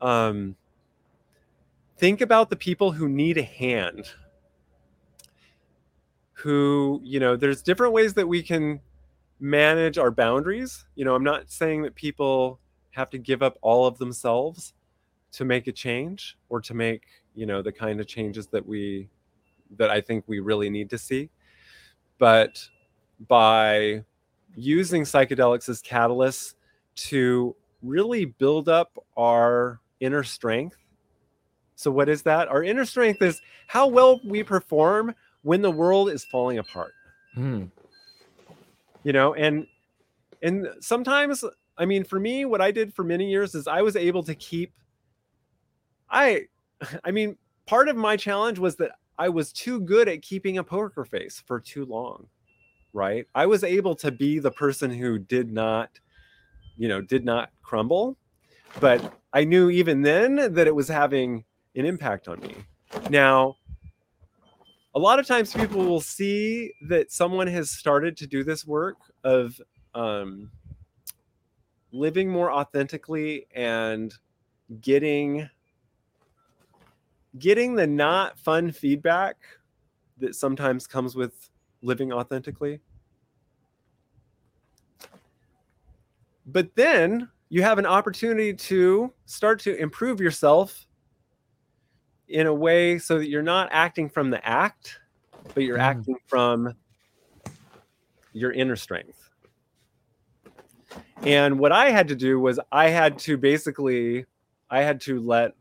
um, 0.00 0.56
think 1.96 2.22
about 2.22 2.50
the 2.50 2.56
people 2.56 2.90
who 2.90 3.08
need 3.08 3.38
a 3.38 3.44
hand. 3.44 4.10
Who, 6.32 7.00
you 7.04 7.20
know, 7.20 7.36
there's 7.36 7.62
different 7.62 7.92
ways 7.92 8.14
that 8.14 8.26
we 8.26 8.42
can 8.42 8.80
manage 9.38 9.96
our 9.96 10.10
boundaries. 10.10 10.84
You 10.96 11.04
know, 11.04 11.14
I'm 11.14 11.24
not 11.24 11.48
saying 11.48 11.82
that 11.82 11.94
people 11.94 12.58
have 12.90 13.10
to 13.10 13.18
give 13.18 13.44
up 13.44 13.58
all 13.62 13.86
of 13.86 13.96
themselves 13.98 14.74
to 15.32 15.44
make 15.44 15.68
a 15.68 15.72
change 15.72 16.36
or 16.48 16.60
to 16.62 16.74
make, 16.74 17.04
you 17.36 17.46
know, 17.46 17.62
the 17.62 17.70
kind 17.70 18.00
of 18.00 18.08
changes 18.08 18.48
that 18.48 18.66
we 18.66 19.08
that 19.76 19.88
I 19.88 20.00
think 20.00 20.24
we 20.26 20.40
really 20.40 20.68
need 20.68 20.90
to 20.90 20.98
see. 20.98 21.30
But 22.18 22.68
by 23.28 24.04
using 24.54 25.02
psychedelics 25.02 25.68
as 25.68 25.82
catalysts 25.82 26.54
to 26.96 27.54
really 27.82 28.24
build 28.24 28.68
up 28.68 28.98
our 29.16 29.80
inner 30.00 30.22
strength. 30.22 30.76
So, 31.74 31.90
what 31.90 32.08
is 32.08 32.22
that? 32.22 32.48
Our 32.48 32.62
inner 32.62 32.84
strength 32.84 33.20
is 33.22 33.40
how 33.66 33.86
well 33.86 34.20
we 34.24 34.42
perform 34.42 35.14
when 35.42 35.60
the 35.62 35.70
world 35.70 36.10
is 36.10 36.24
falling 36.24 36.58
apart. 36.58 36.92
Mm 37.36 37.70
you 39.06 39.12
know 39.12 39.34
and 39.34 39.68
and 40.42 40.68
sometimes 40.80 41.44
i 41.78 41.86
mean 41.86 42.02
for 42.02 42.18
me 42.18 42.44
what 42.44 42.60
i 42.60 42.72
did 42.72 42.92
for 42.92 43.04
many 43.04 43.30
years 43.30 43.54
is 43.54 43.68
i 43.68 43.80
was 43.80 43.94
able 43.94 44.22
to 44.24 44.34
keep 44.34 44.72
i 46.10 46.42
i 47.04 47.12
mean 47.12 47.38
part 47.66 47.88
of 47.88 47.94
my 47.94 48.16
challenge 48.16 48.58
was 48.58 48.74
that 48.74 48.90
i 49.16 49.28
was 49.28 49.52
too 49.52 49.80
good 49.80 50.08
at 50.08 50.22
keeping 50.22 50.58
a 50.58 50.64
poker 50.64 51.04
face 51.04 51.40
for 51.46 51.60
too 51.60 51.84
long 51.84 52.26
right? 52.96 53.26
I 53.34 53.46
was 53.46 53.62
able 53.62 53.94
to 53.96 54.10
be 54.10 54.38
the 54.38 54.50
person 54.50 54.90
who 54.90 55.18
did 55.18 55.52
not 55.52 55.90
you 56.78 56.88
know 56.88 57.00
did 57.00 57.24
not 57.24 57.50
crumble 57.62 58.16
but 58.80 59.14
i 59.32 59.42
knew 59.42 59.70
even 59.70 60.02
then 60.02 60.52
that 60.52 60.66
it 60.66 60.74
was 60.74 60.88
having 60.88 61.42
an 61.76 61.84
impact 61.84 62.26
on 62.28 62.40
me. 62.40 62.54
Now 63.10 63.56
a 64.94 64.98
lot 64.98 65.18
of 65.18 65.26
times 65.26 65.52
people 65.52 65.84
will 65.84 66.00
see 66.00 66.72
that 66.88 67.12
someone 67.12 67.46
has 67.46 67.70
started 67.70 68.16
to 68.16 68.26
do 68.26 68.42
this 68.42 68.66
work 68.66 68.96
of 69.24 69.60
um, 69.94 70.50
living 71.92 72.30
more 72.30 72.50
authentically 72.50 73.46
and 73.54 74.14
getting 74.80 75.48
getting 77.38 77.74
the 77.74 77.86
not 77.86 78.38
fun 78.38 78.72
feedback 78.72 79.36
that 80.18 80.34
sometimes 80.34 80.86
comes 80.86 81.14
with 81.14 81.50
living 81.82 82.10
authentically 82.10 82.80
but 86.46 86.74
then 86.74 87.28
you 87.48 87.62
have 87.62 87.78
an 87.78 87.86
opportunity 87.86 88.52
to 88.54 89.12
start 89.24 89.60
to 89.60 89.76
improve 89.76 90.20
yourself 90.20 90.86
in 92.28 92.46
a 92.46 92.54
way 92.54 92.98
so 92.98 93.18
that 93.18 93.28
you're 93.28 93.42
not 93.42 93.68
acting 93.70 94.08
from 94.08 94.30
the 94.30 94.44
act, 94.46 94.98
but 95.54 95.62
you're 95.62 95.78
mm. 95.78 95.82
acting 95.82 96.16
from 96.26 96.74
your 98.32 98.52
inner 98.52 98.76
strength. 98.76 99.30
And 101.22 101.58
what 101.58 101.72
I 101.72 101.90
had 101.90 102.08
to 102.08 102.16
do 102.16 102.38
was 102.38 102.60
I 102.70 102.88
had 102.88 103.18
to 103.20 103.36
basically 103.36 104.26
I 104.68 104.82
had 104.82 105.00
to 105.02 105.20
let 105.20 105.54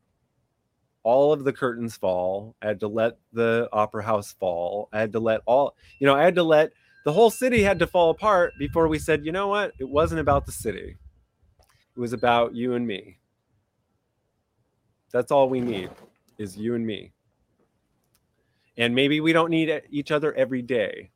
all 1.03 1.31
of 1.31 1.43
the 1.43 1.53
curtains 1.53 1.95
fall. 1.95 2.55
I 2.61 2.67
had 2.67 2.79
to 2.79 2.87
let 2.87 3.17
the 3.31 3.69
opera 3.71 4.03
house 4.03 4.33
fall. 4.33 4.89
I 4.91 4.99
had 4.99 5.13
to 5.13 5.19
let 5.19 5.41
all, 5.45 5.75
you 5.99 6.07
know, 6.07 6.15
I 6.15 6.23
had 6.23 6.35
to 6.35 6.43
let 6.43 6.71
the 7.05 7.13
whole 7.13 7.29
city 7.29 7.61
had 7.61 7.79
to 7.79 7.87
fall 7.87 8.09
apart 8.09 8.53
before 8.57 8.87
we 8.87 8.97
said, 8.97 9.25
you 9.25 9.31
know 9.31 9.47
what? 9.47 9.73
It 9.79 9.87
wasn't 9.87 10.19
about 10.19 10.47
the 10.47 10.51
city. 10.51 10.97
It 11.95 11.99
was 11.99 12.13
about 12.13 12.55
you 12.55 12.73
and 12.73 12.85
me. 12.85 13.19
That's 15.13 15.31
all 15.31 15.47
we 15.47 15.61
need 15.61 15.91
is 16.39 16.57
you 16.57 16.73
and 16.73 16.85
me. 16.85 17.13
And 18.75 18.95
maybe 18.95 19.21
we 19.21 19.33
don't 19.33 19.51
need 19.51 19.83
each 19.91 20.11
other 20.11 20.33
every 20.33 20.63
day. 20.63 21.11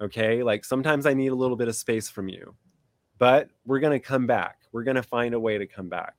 Okay. 0.00 0.42
Like 0.42 0.64
sometimes 0.64 1.04
I 1.04 1.12
need 1.12 1.28
a 1.28 1.36
little 1.36 1.56
bit 1.56 1.68
of 1.68 1.76
space 1.76 2.08
from 2.08 2.28
you, 2.28 2.54
but 3.18 3.50
we're 3.66 3.80
going 3.80 3.92
to 3.92 4.04
come 4.04 4.26
back. 4.26 4.60
We're 4.72 4.82
going 4.82 4.96
to 4.96 5.02
find 5.02 5.34
a 5.34 5.40
way 5.40 5.58
to 5.58 5.66
come 5.66 5.90
back. 5.90 6.14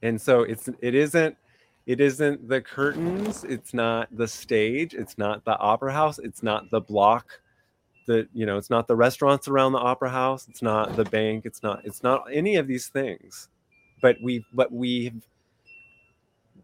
And 0.00 0.20
so 0.20 0.42
it's, 0.42 0.68
it 0.80 0.94
isn't, 0.94 1.36
it 1.86 2.00
isn't 2.00 2.48
the 2.48 2.60
curtains. 2.60 3.44
It's 3.44 3.74
not 3.74 4.08
the 4.16 4.28
stage. 4.28 4.94
It's 4.94 5.18
not 5.18 5.44
the 5.44 5.58
opera 5.58 5.92
house. 5.92 6.18
It's 6.18 6.42
not 6.42 6.70
the 6.70 6.80
block 6.80 7.40
the 8.06 8.28
you 8.32 8.46
know 8.46 8.56
it's 8.56 8.70
not 8.70 8.86
the 8.88 8.96
restaurants 8.96 9.48
around 9.48 9.72
the 9.72 9.78
opera 9.78 10.10
house 10.10 10.46
it's 10.48 10.62
not 10.62 10.96
the 10.96 11.04
bank 11.04 11.44
it's 11.46 11.62
not 11.62 11.80
it's 11.84 12.02
not 12.02 12.24
any 12.32 12.56
of 12.56 12.66
these 12.66 12.88
things 12.88 13.48
but 14.00 14.16
we 14.22 14.44
but 14.52 14.72
we've 14.72 15.22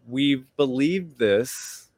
we've 0.09 0.45
believed 0.57 1.19
this 1.19 1.91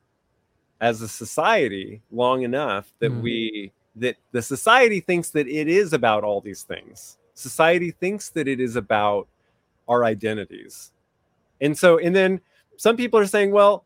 as 0.80 1.02
a 1.02 1.08
society 1.08 2.00
long 2.10 2.42
enough 2.42 2.92
that 2.98 3.10
mm. 3.10 3.22
we 3.22 3.72
that 3.96 4.16
the 4.32 4.42
society 4.42 5.00
thinks 5.00 5.30
that 5.30 5.48
it 5.48 5.68
is 5.68 5.92
about 5.92 6.24
all 6.24 6.40
these 6.40 6.62
things 6.62 7.18
society 7.34 7.90
thinks 7.90 8.30
that 8.30 8.48
it 8.48 8.60
is 8.60 8.76
about 8.76 9.26
our 9.88 10.04
identities 10.04 10.92
and 11.60 11.76
so 11.76 11.98
and 11.98 12.14
then 12.14 12.40
some 12.80 12.96
people 12.96 13.20
are 13.20 13.26
saying 13.26 13.50
well 13.50 13.84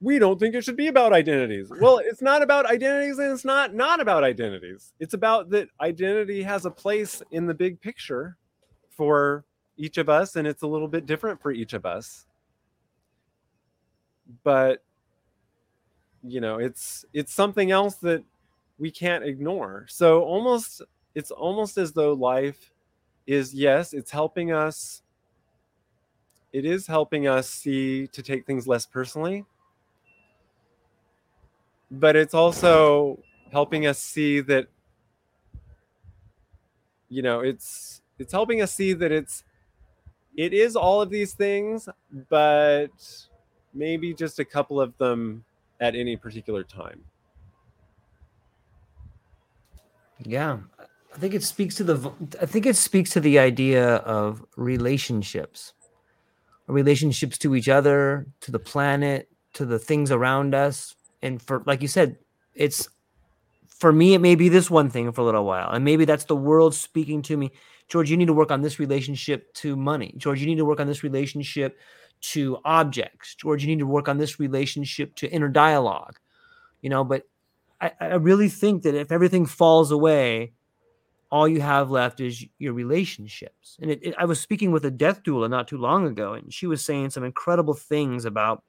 we 0.00 0.18
don't 0.18 0.40
think 0.40 0.56
it 0.56 0.64
should 0.64 0.76
be 0.76 0.88
about 0.88 1.12
identities. 1.12 1.70
Well, 1.80 1.98
it's 1.98 2.20
not 2.20 2.42
about 2.42 2.66
identities 2.66 3.20
and 3.20 3.30
it's 3.30 3.44
not 3.44 3.72
not 3.72 4.00
about 4.00 4.24
identities. 4.24 4.92
It's 4.98 5.14
about 5.14 5.50
that 5.50 5.68
identity 5.80 6.42
has 6.42 6.66
a 6.66 6.72
place 6.72 7.22
in 7.30 7.46
the 7.46 7.54
big 7.54 7.80
picture 7.80 8.36
for 8.90 9.44
each 9.76 9.98
of 9.98 10.08
us 10.08 10.34
and 10.34 10.48
it's 10.48 10.62
a 10.62 10.66
little 10.66 10.88
bit 10.88 11.06
different 11.06 11.40
for 11.40 11.52
each 11.52 11.72
of 11.72 11.86
us. 11.86 12.26
But 14.42 14.82
you 16.24 16.40
know, 16.40 16.58
it's 16.58 17.04
it's 17.12 17.32
something 17.32 17.70
else 17.70 17.94
that 17.96 18.24
we 18.78 18.90
can't 18.90 19.22
ignore. 19.22 19.86
So 19.88 20.24
almost 20.24 20.82
it's 21.14 21.30
almost 21.30 21.78
as 21.78 21.92
though 21.92 22.14
life 22.14 22.72
is 23.28 23.54
yes, 23.54 23.92
it's 23.92 24.10
helping 24.10 24.50
us 24.50 25.02
it 26.52 26.64
is 26.64 26.86
helping 26.86 27.26
us 27.26 27.48
see 27.48 28.06
to 28.08 28.22
take 28.22 28.46
things 28.46 28.66
less 28.66 28.84
personally. 28.86 29.44
But 31.90 32.16
it's 32.16 32.34
also 32.34 33.22
helping 33.50 33.86
us 33.86 33.98
see 33.98 34.40
that 34.40 34.66
you 37.08 37.20
know 37.20 37.40
it's 37.40 38.00
it's 38.18 38.32
helping 38.32 38.62
us 38.62 38.74
see 38.74 38.94
that 38.94 39.12
it's 39.12 39.44
it 40.36 40.54
is 40.54 40.74
all 40.74 41.02
of 41.02 41.10
these 41.10 41.34
things 41.34 41.86
but 42.30 42.88
maybe 43.74 44.14
just 44.14 44.38
a 44.38 44.44
couple 44.44 44.80
of 44.80 44.96
them 44.96 45.44
at 45.80 45.94
any 45.94 46.16
particular 46.16 46.62
time. 46.62 47.04
Yeah. 50.24 50.60
I 51.14 51.18
think 51.18 51.34
it 51.34 51.42
speaks 51.42 51.74
to 51.74 51.84
the 51.84 52.10
i 52.40 52.46
think 52.46 52.64
it 52.64 52.74
speaks 52.74 53.10
to 53.10 53.20
the 53.20 53.38
idea 53.38 53.96
of 53.96 54.42
relationships 54.56 55.74
relationships 56.66 57.38
to 57.38 57.54
each 57.54 57.68
other 57.68 58.26
to 58.40 58.50
the 58.50 58.58
planet 58.58 59.28
to 59.54 59.66
the 59.66 59.78
things 59.78 60.10
around 60.10 60.54
us. 60.54 60.94
And 61.22 61.40
for 61.40 61.62
like 61.66 61.82
you 61.82 61.88
said 61.88 62.18
it's 62.54 62.88
for 63.68 63.92
me 63.92 64.14
it 64.14 64.20
may 64.20 64.34
be 64.34 64.48
this 64.48 64.70
one 64.70 64.90
thing 64.90 65.10
for 65.12 65.20
a 65.20 65.24
little 65.24 65.44
while. 65.44 65.70
And 65.70 65.84
maybe 65.84 66.04
that's 66.04 66.24
the 66.24 66.36
world 66.36 66.74
speaking 66.74 67.22
to 67.22 67.36
me. 67.36 67.50
George 67.88 68.10
you 68.10 68.16
need 68.16 68.26
to 68.26 68.32
work 68.32 68.50
on 68.50 68.62
this 68.62 68.78
relationship 68.78 69.52
to 69.54 69.76
money. 69.76 70.14
George 70.16 70.40
you 70.40 70.46
need 70.46 70.58
to 70.58 70.64
work 70.64 70.80
on 70.80 70.86
this 70.86 71.02
relationship 71.02 71.78
to 72.20 72.58
objects. 72.64 73.34
George 73.34 73.62
you 73.62 73.68
need 73.68 73.80
to 73.80 73.86
work 73.86 74.08
on 74.08 74.18
this 74.18 74.38
relationship 74.38 75.14
to 75.16 75.30
inner 75.30 75.48
dialogue. 75.48 76.18
You 76.80 76.90
know 76.90 77.04
but 77.04 77.24
i, 77.80 77.92
I 78.00 78.14
really 78.14 78.48
think 78.48 78.82
that 78.82 78.94
if 78.94 79.12
everything 79.12 79.46
falls 79.46 79.90
away 79.90 80.52
all 81.32 81.48
you 81.48 81.60
have 81.60 81.90
left 81.90 82.20
is 82.20 82.44
your 82.58 82.74
relationships 82.74 83.76
and 83.80 83.90
it, 83.90 83.98
it, 84.02 84.14
i 84.18 84.24
was 84.24 84.38
speaking 84.38 84.70
with 84.70 84.84
a 84.84 84.90
death 84.90 85.22
doula 85.24 85.50
not 85.50 85.66
too 85.66 85.78
long 85.78 86.06
ago 86.06 86.34
and 86.34 86.52
she 86.54 86.66
was 86.66 86.84
saying 86.84 87.10
some 87.10 87.24
incredible 87.24 87.74
things 87.74 88.24
about 88.24 88.62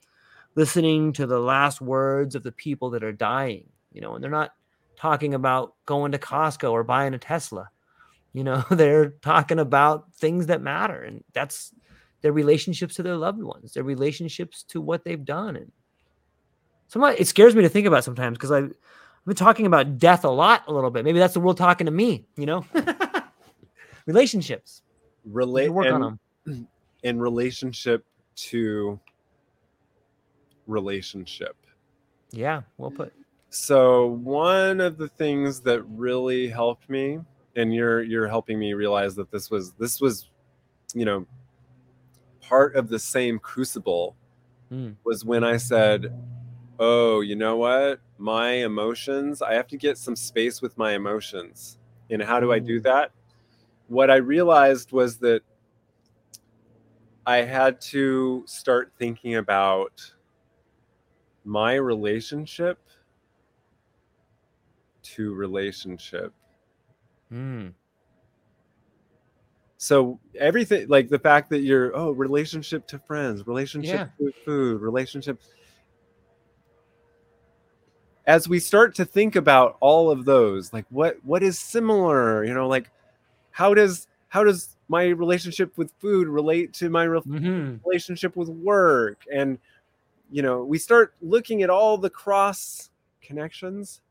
listening 0.56 1.14
to 1.14 1.26
the 1.26 1.40
last 1.40 1.82
words 1.82 2.36
of 2.36 2.44
the 2.44 2.52
people 2.52 2.92
that 2.92 3.04
are 3.04 3.12
dying, 3.12 3.66
you 3.92 4.02
know, 4.02 4.16
and 4.16 4.24
they're 4.24 4.32
not 4.32 4.52
talking 4.96 5.34
about 5.34 5.74
going 5.86 6.12
to 6.12 6.18
Costco 6.18 6.72
or 6.72 6.84
buying 6.84 7.14
a 7.14 7.20
Tesla. 7.20 7.70
You 8.34 8.44
know, 8.44 8.64
they're 8.72 9.12
talking 9.22 9.60
about 9.60 10.14
things 10.16 10.48
that 10.48 10.62
matter, 10.62 11.02
and 11.02 11.24
that's 11.34 11.74
their 12.22 12.34
relationships 12.34 12.96
to 12.96 13.04
their 13.04 13.18
loved 13.18 13.42
ones, 13.42 13.74
their 13.74 13.84
relationships 13.84 14.64
to 14.64 14.80
what 14.80 15.04
they've 15.04 15.26
done. 15.26 15.56
And 15.56 15.72
sometimes 16.88 17.20
it 17.20 17.28
scares 17.28 17.56
me 17.56 17.64
to 17.64 17.70
think 17.70 17.88
about 17.88 18.04
sometimes 18.04 18.38
because 18.38 18.74
I've 19.24 19.28
been 19.28 19.36
talking 19.38 19.66
about 19.66 20.00
death 20.00 20.26
a 20.26 20.30
lot, 20.30 20.66
a 20.68 20.74
little 20.74 20.92
bit. 20.92 21.06
Maybe 21.06 21.18
that's 21.18 21.34
the 21.34 21.40
world 21.40 21.56
talking 21.56 21.86
to 21.86 21.92
me, 21.92 22.26
you 22.36 22.46
know? 22.46 22.66
relationships. 24.06 24.82
Relate 25.24 25.70
work 25.70 25.86
and, 25.86 25.96
on 25.96 26.20
them. 26.46 26.68
In 27.04 27.20
relationship 27.22 28.06
to 28.36 29.00
relationship. 30.68 31.56
Yeah, 32.32 32.64
well 32.78 32.92
put. 32.92 33.14
So 33.50 34.08
one 34.08 34.82
of 34.82 34.98
the 34.98 35.08
things 35.08 35.62
that 35.62 35.84
really 35.84 36.50
helped 36.50 36.90
me, 36.90 37.20
and 37.56 37.74
you're 37.74 38.02
you're 38.02 38.28
helping 38.28 38.60
me 38.60 38.74
realize 38.74 39.16
that 39.16 39.32
this 39.32 39.50
was 39.50 39.72
this 39.74 40.02
was, 40.02 40.30
you 40.94 41.06
know, 41.06 41.26
part 42.42 42.76
of 42.76 42.90
the 42.90 43.00
same 43.00 43.40
crucible, 43.40 44.16
mm. 44.72 44.96
was 45.06 45.24
when 45.24 45.44
I 45.44 45.58
said, 45.58 46.14
"Oh, 46.80 47.22
you 47.22 47.36
know 47.36 47.58
what? 47.58 48.00
My 48.18 48.52
emotions. 48.52 49.42
I 49.42 49.54
have 49.54 49.68
to 49.68 49.78
get 49.78 49.98
some 49.98 50.16
space 50.16 50.62
with 50.62 50.78
my 50.78 50.94
emotions. 50.94 51.78
And 52.10 52.22
how 52.22 52.40
do 52.40 52.52
I 52.52 52.60
do 52.60 52.78
hmm. 52.78 52.84
that? 52.84 53.12
What 53.88 54.10
I 54.10 54.18
realized 54.18 54.92
was 54.92 55.18
that 55.18 55.42
I 57.26 57.38
had 57.38 57.80
to 57.82 58.44
start 58.46 58.92
thinking 58.98 59.36
about 59.36 60.14
my 61.46 61.76
relationship 61.76 62.80
to 65.04 65.34
relationship. 65.34 66.34
Hmm. 67.30 67.70
So 69.78 70.20
everything 70.40 70.88
like 70.88 71.10
the 71.10 71.20
fact 71.20 71.50
that 71.50 71.60
you're 71.60 71.96
oh 71.96 72.12
relationship 72.12 72.88
to 72.88 73.00
friends, 73.00 73.46
relationship 73.46 74.10
yeah. 74.18 74.28
to 74.28 74.34
food, 74.46 74.82
relationship 74.82 75.42
as 78.26 78.48
we 78.48 78.60
start 78.60 78.96
to 78.96 79.06
think 79.06 79.36
about 79.36 79.78
all 79.80 80.10
of 80.10 80.26
those 80.26 80.72
like 80.74 80.86
what 80.90 81.18
what 81.24 81.44
is 81.44 81.60
similar 81.60 82.44
you 82.44 82.54
know 82.54 82.68
like 82.68 82.90
how 83.52 83.74
does 83.74 84.08
how 84.30 84.44
does 84.44 84.76
my 84.88 85.06
relationship 85.06 85.78
with 85.78 85.92
food 86.00 86.28
relate 86.28 86.74
to 86.74 86.90
my 86.90 87.04
re- 87.04 87.20
mm-hmm. 87.20 87.76
relationship 87.86 88.36
with 88.36 88.50
work 88.50 89.24
and 89.34 89.58
you 90.32 90.42
know 90.42 90.64
we 90.64 90.78
start 90.78 91.14
looking 91.22 91.64
at 91.64 91.70
all 91.70 91.98
the 91.98 92.10
cross 92.10 92.90
connections 93.22 94.02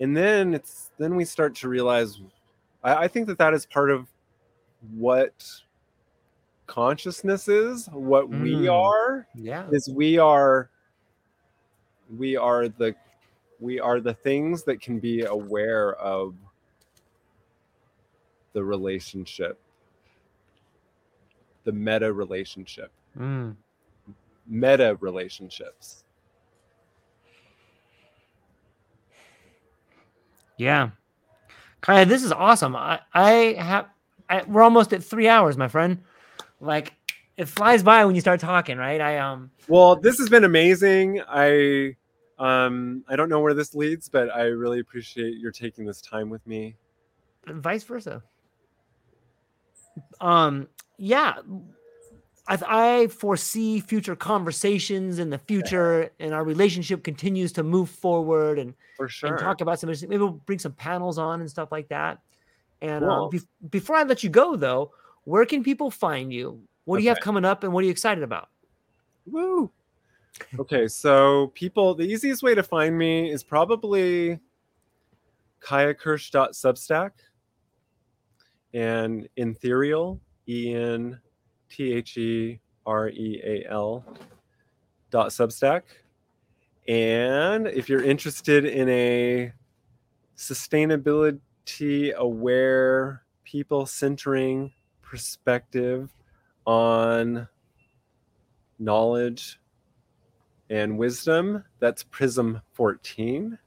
and 0.00 0.16
then 0.16 0.54
it's 0.54 0.90
then 0.98 1.16
we 1.16 1.24
start 1.24 1.54
to 1.54 1.68
realize 1.68 2.20
I, 2.82 2.94
I 3.04 3.08
think 3.08 3.26
that 3.26 3.38
that 3.38 3.54
is 3.54 3.66
part 3.66 3.90
of 3.90 4.06
what 4.94 5.44
consciousness 6.66 7.48
is 7.48 7.88
what 7.92 8.30
mm. 8.30 8.42
we 8.42 8.68
are 8.68 9.26
yeah 9.34 9.66
is 9.72 9.88
we 9.92 10.18
are 10.18 10.70
we 12.16 12.36
are 12.36 12.68
the 12.68 12.94
we 13.60 13.80
are 13.80 14.00
the 14.00 14.14
things 14.14 14.62
that 14.64 14.80
can 14.80 14.98
be 14.98 15.22
aware 15.22 15.94
of 15.94 16.34
the 18.52 18.64
relationship 18.64 19.58
the 21.64 21.72
meta 21.72 22.12
relationship 22.12 22.90
mm 23.18 23.54
meta 24.48 24.96
relationships. 25.00 26.04
Yeah. 30.56 30.90
Kiya, 31.82 32.08
this 32.08 32.24
is 32.24 32.32
awesome. 32.32 32.74
I, 32.74 33.00
I 33.14 33.30
have 33.58 33.86
I, 34.28 34.42
we're 34.42 34.62
almost 34.62 34.92
at 34.92 35.04
three 35.04 35.28
hours, 35.28 35.56
my 35.56 35.68
friend. 35.68 36.02
Like 36.60 36.92
it 37.36 37.46
flies 37.46 37.82
by 37.82 38.04
when 38.04 38.14
you 38.14 38.20
start 38.20 38.40
talking, 38.40 38.78
right? 38.78 39.00
I 39.00 39.18
um 39.18 39.50
well, 39.68 39.94
this 39.94 40.18
has 40.18 40.28
been 40.28 40.44
amazing. 40.44 41.22
I 41.28 41.96
um 42.38 43.04
I 43.08 43.16
don't 43.16 43.28
know 43.28 43.40
where 43.40 43.54
this 43.54 43.74
leads, 43.74 44.08
but 44.08 44.34
I 44.34 44.44
really 44.44 44.80
appreciate 44.80 45.38
your 45.38 45.52
taking 45.52 45.84
this 45.84 46.00
time 46.00 46.30
with 46.30 46.46
me. 46.46 46.76
Vice 47.46 47.84
versa. 47.84 48.22
Um 50.20 50.68
yeah, 50.98 51.36
I, 52.48 52.58
I 52.66 53.06
foresee 53.08 53.80
future 53.80 54.16
conversations 54.16 55.18
in 55.18 55.30
the 55.30 55.38
future, 55.38 56.10
and 56.18 56.32
our 56.32 56.44
relationship 56.44 57.04
continues 57.04 57.52
to 57.52 57.62
move 57.62 57.90
forward 57.90 58.58
and 58.58 58.74
for 58.96 59.08
sure 59.08 59.30
and 59.30 59.38
talk 59.38 59.60
about 59.60 59.78
some. 59.78 59.90
Maybe 59.90 60.16
we'll 60.16 60.30
bring 60.30 60.58
some 60.58 60.72
panels 60.72 61.18
on 61.18 61.40
and 61.40 61.48
stuff 61.48 61.70
like 61.70 61.88
that. 61.88 62.18
And 62.80 63.04
cool. 63.04 63.10
um, 63.10 63.30
be- 63.30 63.68
before 63.68 63.96
I 63.96 64.04
let 64.04 64.22
you 64.22 64.30
go, 64.30 64.56
though, 64.56 64.92
where 65.24 65.44
can 65.44 65.62
people 65.62 65.90
find 65.90 66.32
you? 66.32 66.62
What 66.84 66.96
okay. 66.96 67.00
do 67.00 67.04
you 67.04 67.08
have 67.10 67.20
coming 67.20 67.44
up, 67.44 67.64
and 67.64 67.72
what 67.72 67.82
are 67.82 67.84
you 67.84 67.90
excited 67.90 68.24
about? 68.24 68.48
Woo! 69.26 69.70
Okay, 70.58 70.88
so 70.88 71.48
people, 71.54 71.94
the 71.94 72.04
easiest 72.04 72.42
way 72.42 72.54
to 72.54 72.62
find 72.62 72.96
me 72.96 73.30
is 73.30 73.42
probably 73.42 74.38
kiyakersh.substack 75.60 77.10
and 78.74 79.28
Enthereal, 79.36 80.20
E 80.48 80.74
N 80.74 81.20
T 81.68 81.92
H 81.92 82.16
E 82.16 82.60
R 82.86 83.08
E 83.08 83.40
A 83.44 83.70
L 83.70 84.04
dot 85.10 85.28
Substack. 85.28 85.82
And 86.86 87.66
if 87.66 87.88
you're 87.88 88.02
interested 88.02 88.64
in 88.64 88.88
a 88.88 89.52
sustainability 90.36 92.14
aware, 92.14 93.24
people 93.44 93.84
centering 93.84 94.72
perspective 95.02 96.10
on 96.66 97.48
knowledge 98.78 99.60
and 100.70 100.98
wisdom, 100.98 101.64
that's 101.78 102.02
Prism 102.04 102.60
14. 102.72 103.58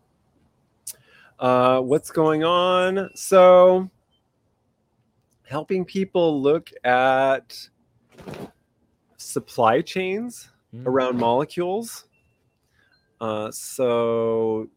Uh, 1.39 1.81
what's 1.81 2.11
going 2.11 2.43
on? 2.43 3.09
So, 3.15 3.89
helping 5.43 5.83
people 5.83 6.41
look 6.41 6.69
at 6.83 7.57
supply 9.17 9.81
chains 9.81 10.49
mm. 10.73 10.85
around 10.85 11.17
molecules. 11.17 12.05
Uh, 13.19 13.51
so 13.51 14.67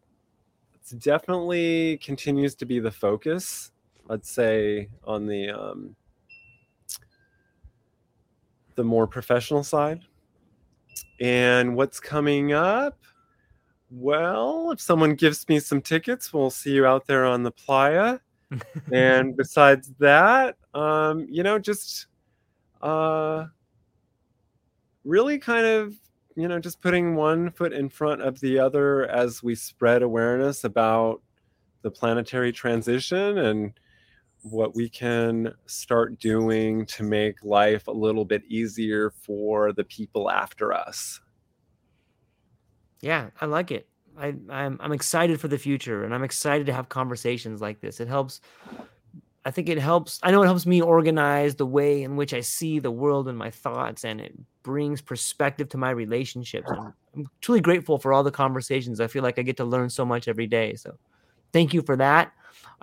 it 0.91 0.99
definitely 0.99 1.99
continues 1.99 2.55
to 2.57 2.67
be 2.67 2.79
the 2.79 2.91
focus, 2.91 3.73
I'd 4.11 4.27
say, 4.27 4.89
on 5.05 5.27
the 5.27 5.51
um, 5.51 5.97
the 8.75 8.85
more 8.85 9.07
professional 9.07 9.65
side. 9.65 10.01
And 11.21 11.77
what's 11.77 12.01
coming 12.01 12.53
up? 12.53 12.99
Well, 13.91 14.73
if 14.73 14.81
someone 14.81 15.15
gives 15.15 15.49
me 15.49 15.61
some 15.61 15.81
tickets, 15.81 16.33
we'll 16.33 16.51
see 16.51 16.73
you 16.73 16.87
out 16.87 17.07
there 17.07 17.25
on 17.25 17.43
the 17.43 17.53
playa. 17.53 18.19
and 18.93 19.37
besides 19.37 19.93
that, 19.99 20.57
um, 20.75 21.27
you 21.31 21.43
know, 21.43 21.59
just 21.59 22.07
uh, 22.83 23.47
really 25.05 25.39
kind 25.39 25.67
of, 25.67 25.95
you 26.35 26.49
know, 26.49 26.59
just 26.59 26.81
putting 26.81 27.15
one 27.15 27.51
foot 27.51 27.73
in 27.73 27.89
front 27.89 28.21
of 28.23 28.41
the 28.41 28.59
other 28.59 29.07
as 29.07 29.43
we 29.43 29.55
spread 29.55 30.03
awareness 30.03 30.65
about 30.65 31.23
the 31.83 31.91
planetary 31.91 32.51
transition 32.51 33.39
and 33.39 33.73
what 34.45 34.75
we 34.75 34.89
can 34.89 35.55
start 35.67 36.19
doing 36.21 36.85
to 36.85 37.03
make 37.03 37.43
life 37.43 37.87
a 37.87 37.93
little 37.93 38.27
bit 38.27 38.45
easier 38.47 39.11
for 39.11 39.73
the 39.73 39.85
people 39.85 40.31
after 40.31 40.73
us. 40.73 41.21
Yeah, 43.01 43.31
I 43.41 43.47
like 43.47 43.71
it. 43.71 43.89
I, 44.19 44.35
I'm 44.51 44.79
I'm 44.81 44.93
excited 44.93 45.41
for 45.41 45.49
the 45.49 45.59
future, 45.59 46.05
and 46.05 46.15
I'm 46.15 46.23
excited 46.23 46.67
to 46.67 46.73
have 46.73 46.89
conversations 46.89 47.61
like 47.61 47.81
this. 47.81 48.01
It 48.01 48.09
helps. 48.09 48.41
I 49.47 49.51
think 49.51 49.69
it 49.69 49.79
helps. 49.79 50.21
I 50.23 50.31
know 50.31 50.43
it 50.43 50.47
helps 50.47 50.67
me 50.67 50.81
organize 50.81 51.55
the 51.55 51.67
way 51.67 52.03
in 52.03 52.17
which 52.17 52.33
I 52.33 52.41
see 52.41 52.79
the 52.79 52.91
world 52.91 53.29
and 53.29 53.37
my 53.37 53.51
thoughts, 53.51 54.05
and 54.05 54.21
it 54.21 54.35
brings 54.63 55.01
perspective 55.01 55.69
to 55.71 55.79
my 55.79 55.91
relationships. 55.91 56.71
I'm 57.15 57.27
truly 57.41 57.61
grateful 57.61 57.99
for 57.99 58.13
all 58.13 58.23
the 58.23 58.31
conversations. 58.31 59.01
I 59.01 59.07
feel 59.07 59.23
like 59.23 59.39
I 59.39 59.43
get 59.43 59.57
to 59.59 59.65
learn 59.65 59.91
so 59.91 60.05
much 60.05 60.29
every 60.29 60.47
day. 60.47 60.75
So, 60.77 60.99
thank 61.53 61.75
you 61.75 61.83
for 61.83 61.97
that. 61.97 62.33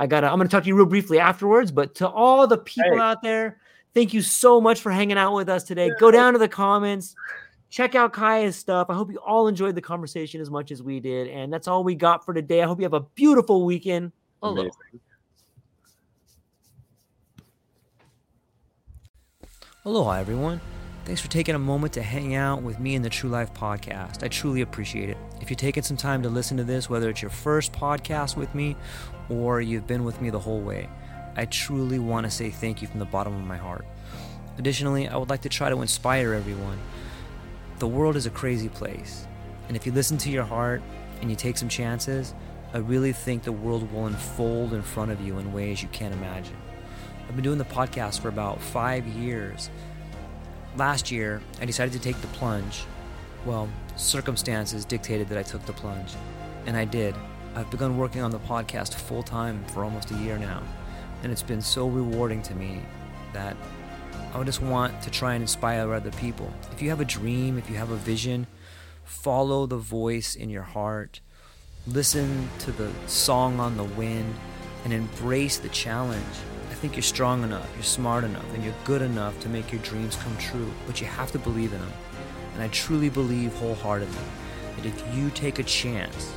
I 0.02 0.08
got. 0.08 0.24
I'm 0.24 0.38
going 0.38 0.48
to 0.48 0.52
talk 0.52 0.64
to 0.64 0.68
you 0.68 0.76
real 0.76 0.88
briefly 0.88 1.20
afterwards. 1.20 1.72
But 1.72 1.94
to 1.96 2.10
all 2.10 2.48
the 2.48 2.58
people 2.58 2.96
hey. 2.96 3.00
out 3.00 3.22
there, 3.22 3.60
thank 3.94 4.16
you 4.16 4.24
so 4.24 4.60
much 4.60 4.82
for 4.82 4.92
hanging 4.92 5.16
out 5.16 5.36
with 5.36 5.48
us 5.48 5.64
today. 5.64 5.92
Go 6.00 6.10
down 6.10 6.34
to 6.34 6.40
the 6.40 6.48
comments, 6.48 7.14
check 7.70 7.94
out 7.94 8.12
Kiya's 8.12 8.56
stuff. 8.56 8.88
I 8.90 8.96
hope 8.96 9.12
you 9.12 9.20
all 9.20 9.48
enjoyed 9.48 9.76
the 9.76 9.82
conversation 9.82 10.42
as 10.42 10.50
much 10.50 10.72
as 10.72 10.82
we 10.82 11.00
did. 11.00 11.28
And 11.28 11.54
that's 11.54 11.68
all 11.68 11.84
we 11.84 11.94
got 11.94 12.26
for 12.26 12.34
today. 12.34 12.64
I 12.64 12.66
hope 12.66 12.80
you 12.80 12.84
have 12.84 12.96
a 12.96 13.02
beautiful 13.02 13.64
weekend. 13.64 14.12
Oh, 14.42 14.50
Aloha. 14.50 14.62
Amazing. 14.62 15.00
Aloha, 19.86 20.14
everyone. 20.14 20.62
Thanks 21.06 21.22
for 21.22 21.30
taking 21.30 21.54
a 21.54 21.60
moment 21.60 21.94
to 21.94 22.02
hang 22.02 22.34
out 22.34 22.64
with 22.64 22.80
me 22.80 22.96
in 22.96 23.04
the 23.04 23.10
True 23.10 23.30
Life 23.30 23.54
podcast. 23.54 24.24
I 24.24 24.30
truly 24.30 24.62
appreciate 24.62 25.10
it. 25.10 25.18
If 25.42 25.50
you're 25.52 25.58
taking 25.58 25.84
some 25.84 25.98
time 25.98 26.24
to 26.24 26.30
listen 26.30 26.58
to 26.58 26.64
this, 26.64 26.90
whether 26.90 27.10
it's 27.10 27.22
your 27.22 27.32
first 27.32 27.72
podcast 27.74 28.36
with 28.36 28.54
me 28.56 28.76
or 29.32 29.62
you've 29.62 29.88
been 29.88 30.04
with 30.04 30.22
me 30.22 30.30
the 30.30 30.40
whole 30.40 30.60
way, 30.60 30.90
I 31.36 31.46
truly 31.46 31.98
want 31.98 32.26
to 32.26 32.32
say 32.32 32.50
thank 32.50 32.82
you 32.82 32.88
from 32.88 33.00
the 33.00 33.06
bottom 33.06 33.34
of 33.34 33.42
my 33.42 33.58
heart. 33.58 33.86
Additionally, 34.58 35.08
I 35.08 35.16
would 35.16 35.30
like 35.30 35.42
to 35.42 35.50
try 35.50 35.70
to 35.70 35.82
inspire 35.82 36.34
everyone. 36.34 36.78
The 37.80 37.88
world 37.88 38.16
is 38.16 38.26
a 38.26 38.30
crazy 38.30 38.70
place, 38.70 39.26
and 39.68 39.78
if 39.78 39.86
you 39.86 39.92
listen 39.92 40.18
to 40.20 40.30
your 40.30 40.44
heart 40.44 40.82
and 41.22 41.30
you 41.30 41.36
take 41.36 41.58
some 41.58 41.70
chances, 41.70 42.36
I 42.74 42.78
really 42.78 43.14
think 43.14 43.44
the 43.44 43.52
world 43.52 43.92
will 43.92 44.08
unfold 44.08 44.74
in 44.74 44.82
front 44.82 45.12
of 45.12 45.22
you 45.22 45.40
in 45.40 45.54
ways 45.54 45.82
you 45.82 45.88
can't 45.90 46.14
imagine. 46.14 46.58
I've 47.28 47.36
been 47.36 47.44
doing 47.44 47.58
the 47.58 47.66
podcast 47.66 48.20
for 48.20 48.28
about 48.28 48.62
five 48.62 49.08
years 49.08 49.70
last 50.78 51.12
year, 51.12 51.42
I 51.60 51.66
decided 51.66 51.94
to 51.94 52.00
take 52.00 52.20
the 52.22 52.28
plunge. 52.28 52.86
Well, 53.46 53.70
circumstances 53.96 54.86
dictated 54.86 55.30
that 55.30 55.38
I 55.38 55.44
took 55.44 55.66
the 55.66 55.74
plunge, 55.74 56.14
and 56.66 56.78
I 56.78 56.86
did. 56.86 57.16
I've 57.56 57.70
begun 57.70 57.98
working 57.98 58.22
on 58.22 58.32
the 58.32 58.40
podcast 58.40 58.94
full 58.94 59.24
time 59.24 59.64
for 59.66 59.84
almost 59.84 60.12
a 60.12 60.16
year 60.16 60.38
now, 60.38 60.64
and 61.24 61.32
it's 61.32 61.44
been 61.44 61.62
so 61.62 61.88
rewarding 61.88 62.42
to 62.44 62.56
me 62.56 62.82
that 63.34 63.58
I 64.34 64.44
just 64.44 64.62
want 64.62 65.02
to 65.02 65.12
try 65.12 65.34
and 65.34 65.42
inspire 65.42 65.94
other 65.94 66.12
people. 66.12 66.52
If 66.72 66.82
you 66.82 66.90
have 66.90 67.02
a 67.02 67.06
dream, 67.06 67.58
if 67.58 67.70
you 67.70 67.76
have 67.76 67.92
a 67.92 67.98
vision, 67.98 68.48
follow 69.04 69.66
the 69.66 69.78
voice 69.78 70.36
in 70.36 70.50
your 70.50 70.64
heart, 70.64 71.20
listen 71.88 72.50
to 72.60 72.72
the 72.72 72.92
song 73.08 73.60
on 73.60 73.76
the 73.78 73.84
wind, 73.84 74.34
and 74.84 74.94
embrace 74.94 75.58
the 75.58 75.70
challenge 75.70 76.26
I 76.72 76.74
think 76.74 76.96
you're 76.96 77.04
strong 77.04 77.44
enough, 77.44 77.70
you're 77.76 77.84
smart 77.84 78.24
enough, 78.24 78.46
and 78.56 78.64
you're 78.64 78.74
good 78.86 79.02
enough 79.02 79.38
to 79.42 79.50
make 79.50 79.74
your 79.74 79.82
dreams 79.82 80.16
come 80.16 80.36
true, 80.38 80.72
but 80.88 81.02
you 81.02 81.06
have 81.06 81.30
to 81.34 81.38
believe 81.38 81.74
in 81.74 81.80
them. 81.80 81.92
And 82.54 82.64
I 82.64 82.70
truly 82.70 83.10
believe 83.10 83.54
wholeheartedly 83.56 84.24
that 84.78 84.86
if 84.86 85.16
you 85.16 85.30
take 85.32 85.60
a 85.60 85.64
chance, 85.64 86.34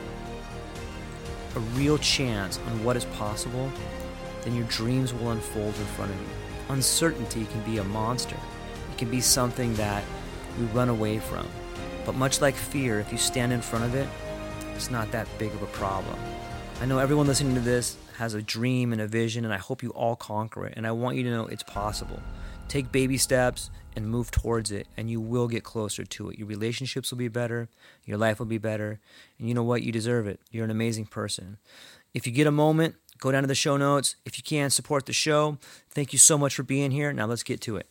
a 1.56 1.60
real 1.60 1.98
chance 1.98 2.58
on 2.66 2.84
what 2.84 2.96
is 2.96 3.04
possible, 3.06 3.70
then 4.42 4.54
your 4.54 4.66
dreams 4.66 5.14
will 5.14 5.30
unfold 5.30 5.74
in 5.76 5.84
front 5.86 6.10
of 6.10 6.16
you. 6.18 6.26
Uncertainty 6.70 7.46
can 7.46 7.60
be 7.62 7.78
a 7.78 7.84
monster, 7.84 8.36
it 8.90 8.98
can 8.98 9.10
be 9.10 9.20
something 9.20 9.74
that 9.74 10.04
we 10.58 10.66
run 10.66 10.88
away 10.88 11.18
from. 11.18 11.46
But 12.04 12.14
much 12.14 12.40
like 12.40 12.54
fear, 12.54 13.00
if 13.00 13.10
you 13.10 13.18
stand 13.18 13.52
in 13.52 13.60
front 13.60 13.84
of 13.84 13.94
it, 13.94 14.08
it's 14.74 14.90
not 14.90 15.10
that 15.12 15.26
big 15.38 15.52
of 15.52 15.62
a 15.62 15.66
problem. 15.66 16.18
I 16.80 16.86
know 16.86 16.98
everyone 16.98 17.26
listening 17.26 17.54
to 17.54 17.60
this 17.60 17.96
has 18.18 18.34
a 18.34 18.42
dream 18.42 18.92
and 18.92 19.00
a 19.00 19.06
vision, 19.06 19.44
and 19.44 19.54
I 19.54 19.58
hope 19.58 19.82
you 19.82 19.90
all 19.90 20.16
conquer 20.16 20.66
it. 20.66 20.74
And 20.76 20.86
I 20.86 20.92
want 20.92 21.16
you 21.16 21.22
to 21.24 21.30
know 21.30 21.46
it's 21.46 21.62
possible. 21.62 22.20
Take 22.68 22.90
baby 22.92 23.16
steps 23.16 23.70
and 23.96 24.08
move 24.08 24.30
towards 24.30 24.70
it, 24.70 24.86
and 24.96 25.10
you 25.10 25.20
will 25.20 25.48
get 25.48 25.64
closer 25.64 26.04
to 26.04 26.30
it. 26.30 26.38
Your 26.38 26.48
relationships 26.48 27.10
will 27.10 27.18
be 27.18 27.28
better, 27.28 27.68
your 28.04 28.18
life 28.18 28.38
will 28.38 28.46
be 28.46 28.58
better, 28.58 29.00
and 29.38 29.48
you 29.48 29.54
know 29.54 29.62
what? 29.62 29.82
You 29.82 29.92
deserve 29.92 30.26
it. 30.26 30.40
You're 30.50 30.64
an 30.64 30.70
amazing 30.70 31.06
person. 31.06 31.58
If 32.12 32.26
you 32.26 32.32
get 32.32 32.46
a 32.46 32.52
moment, 32.52 32.96
go 33.18 33.32
down 33.32 33.42
to 33.42 33.48
the 33.48 33.54
show 33.54 33.76
notes. 33.76 34.16
If 34.24 34.38
you 34.38 34.44
can, 34.44 34.70
support 34.70 35.06
the 35.06 35.12
show. 35.12 35.58
Thank 35.90 36.12
you 36.12 36.18
so 36.18 36.38
much 36.38 36.54
for 36.54 36.62
being 36.62 36.90
here. 36.90 37.12
Now 37.12 37.26
let's 37.26 37.42
get 37.42 37.60
to 37.62 37.76
it. 37.76 37.88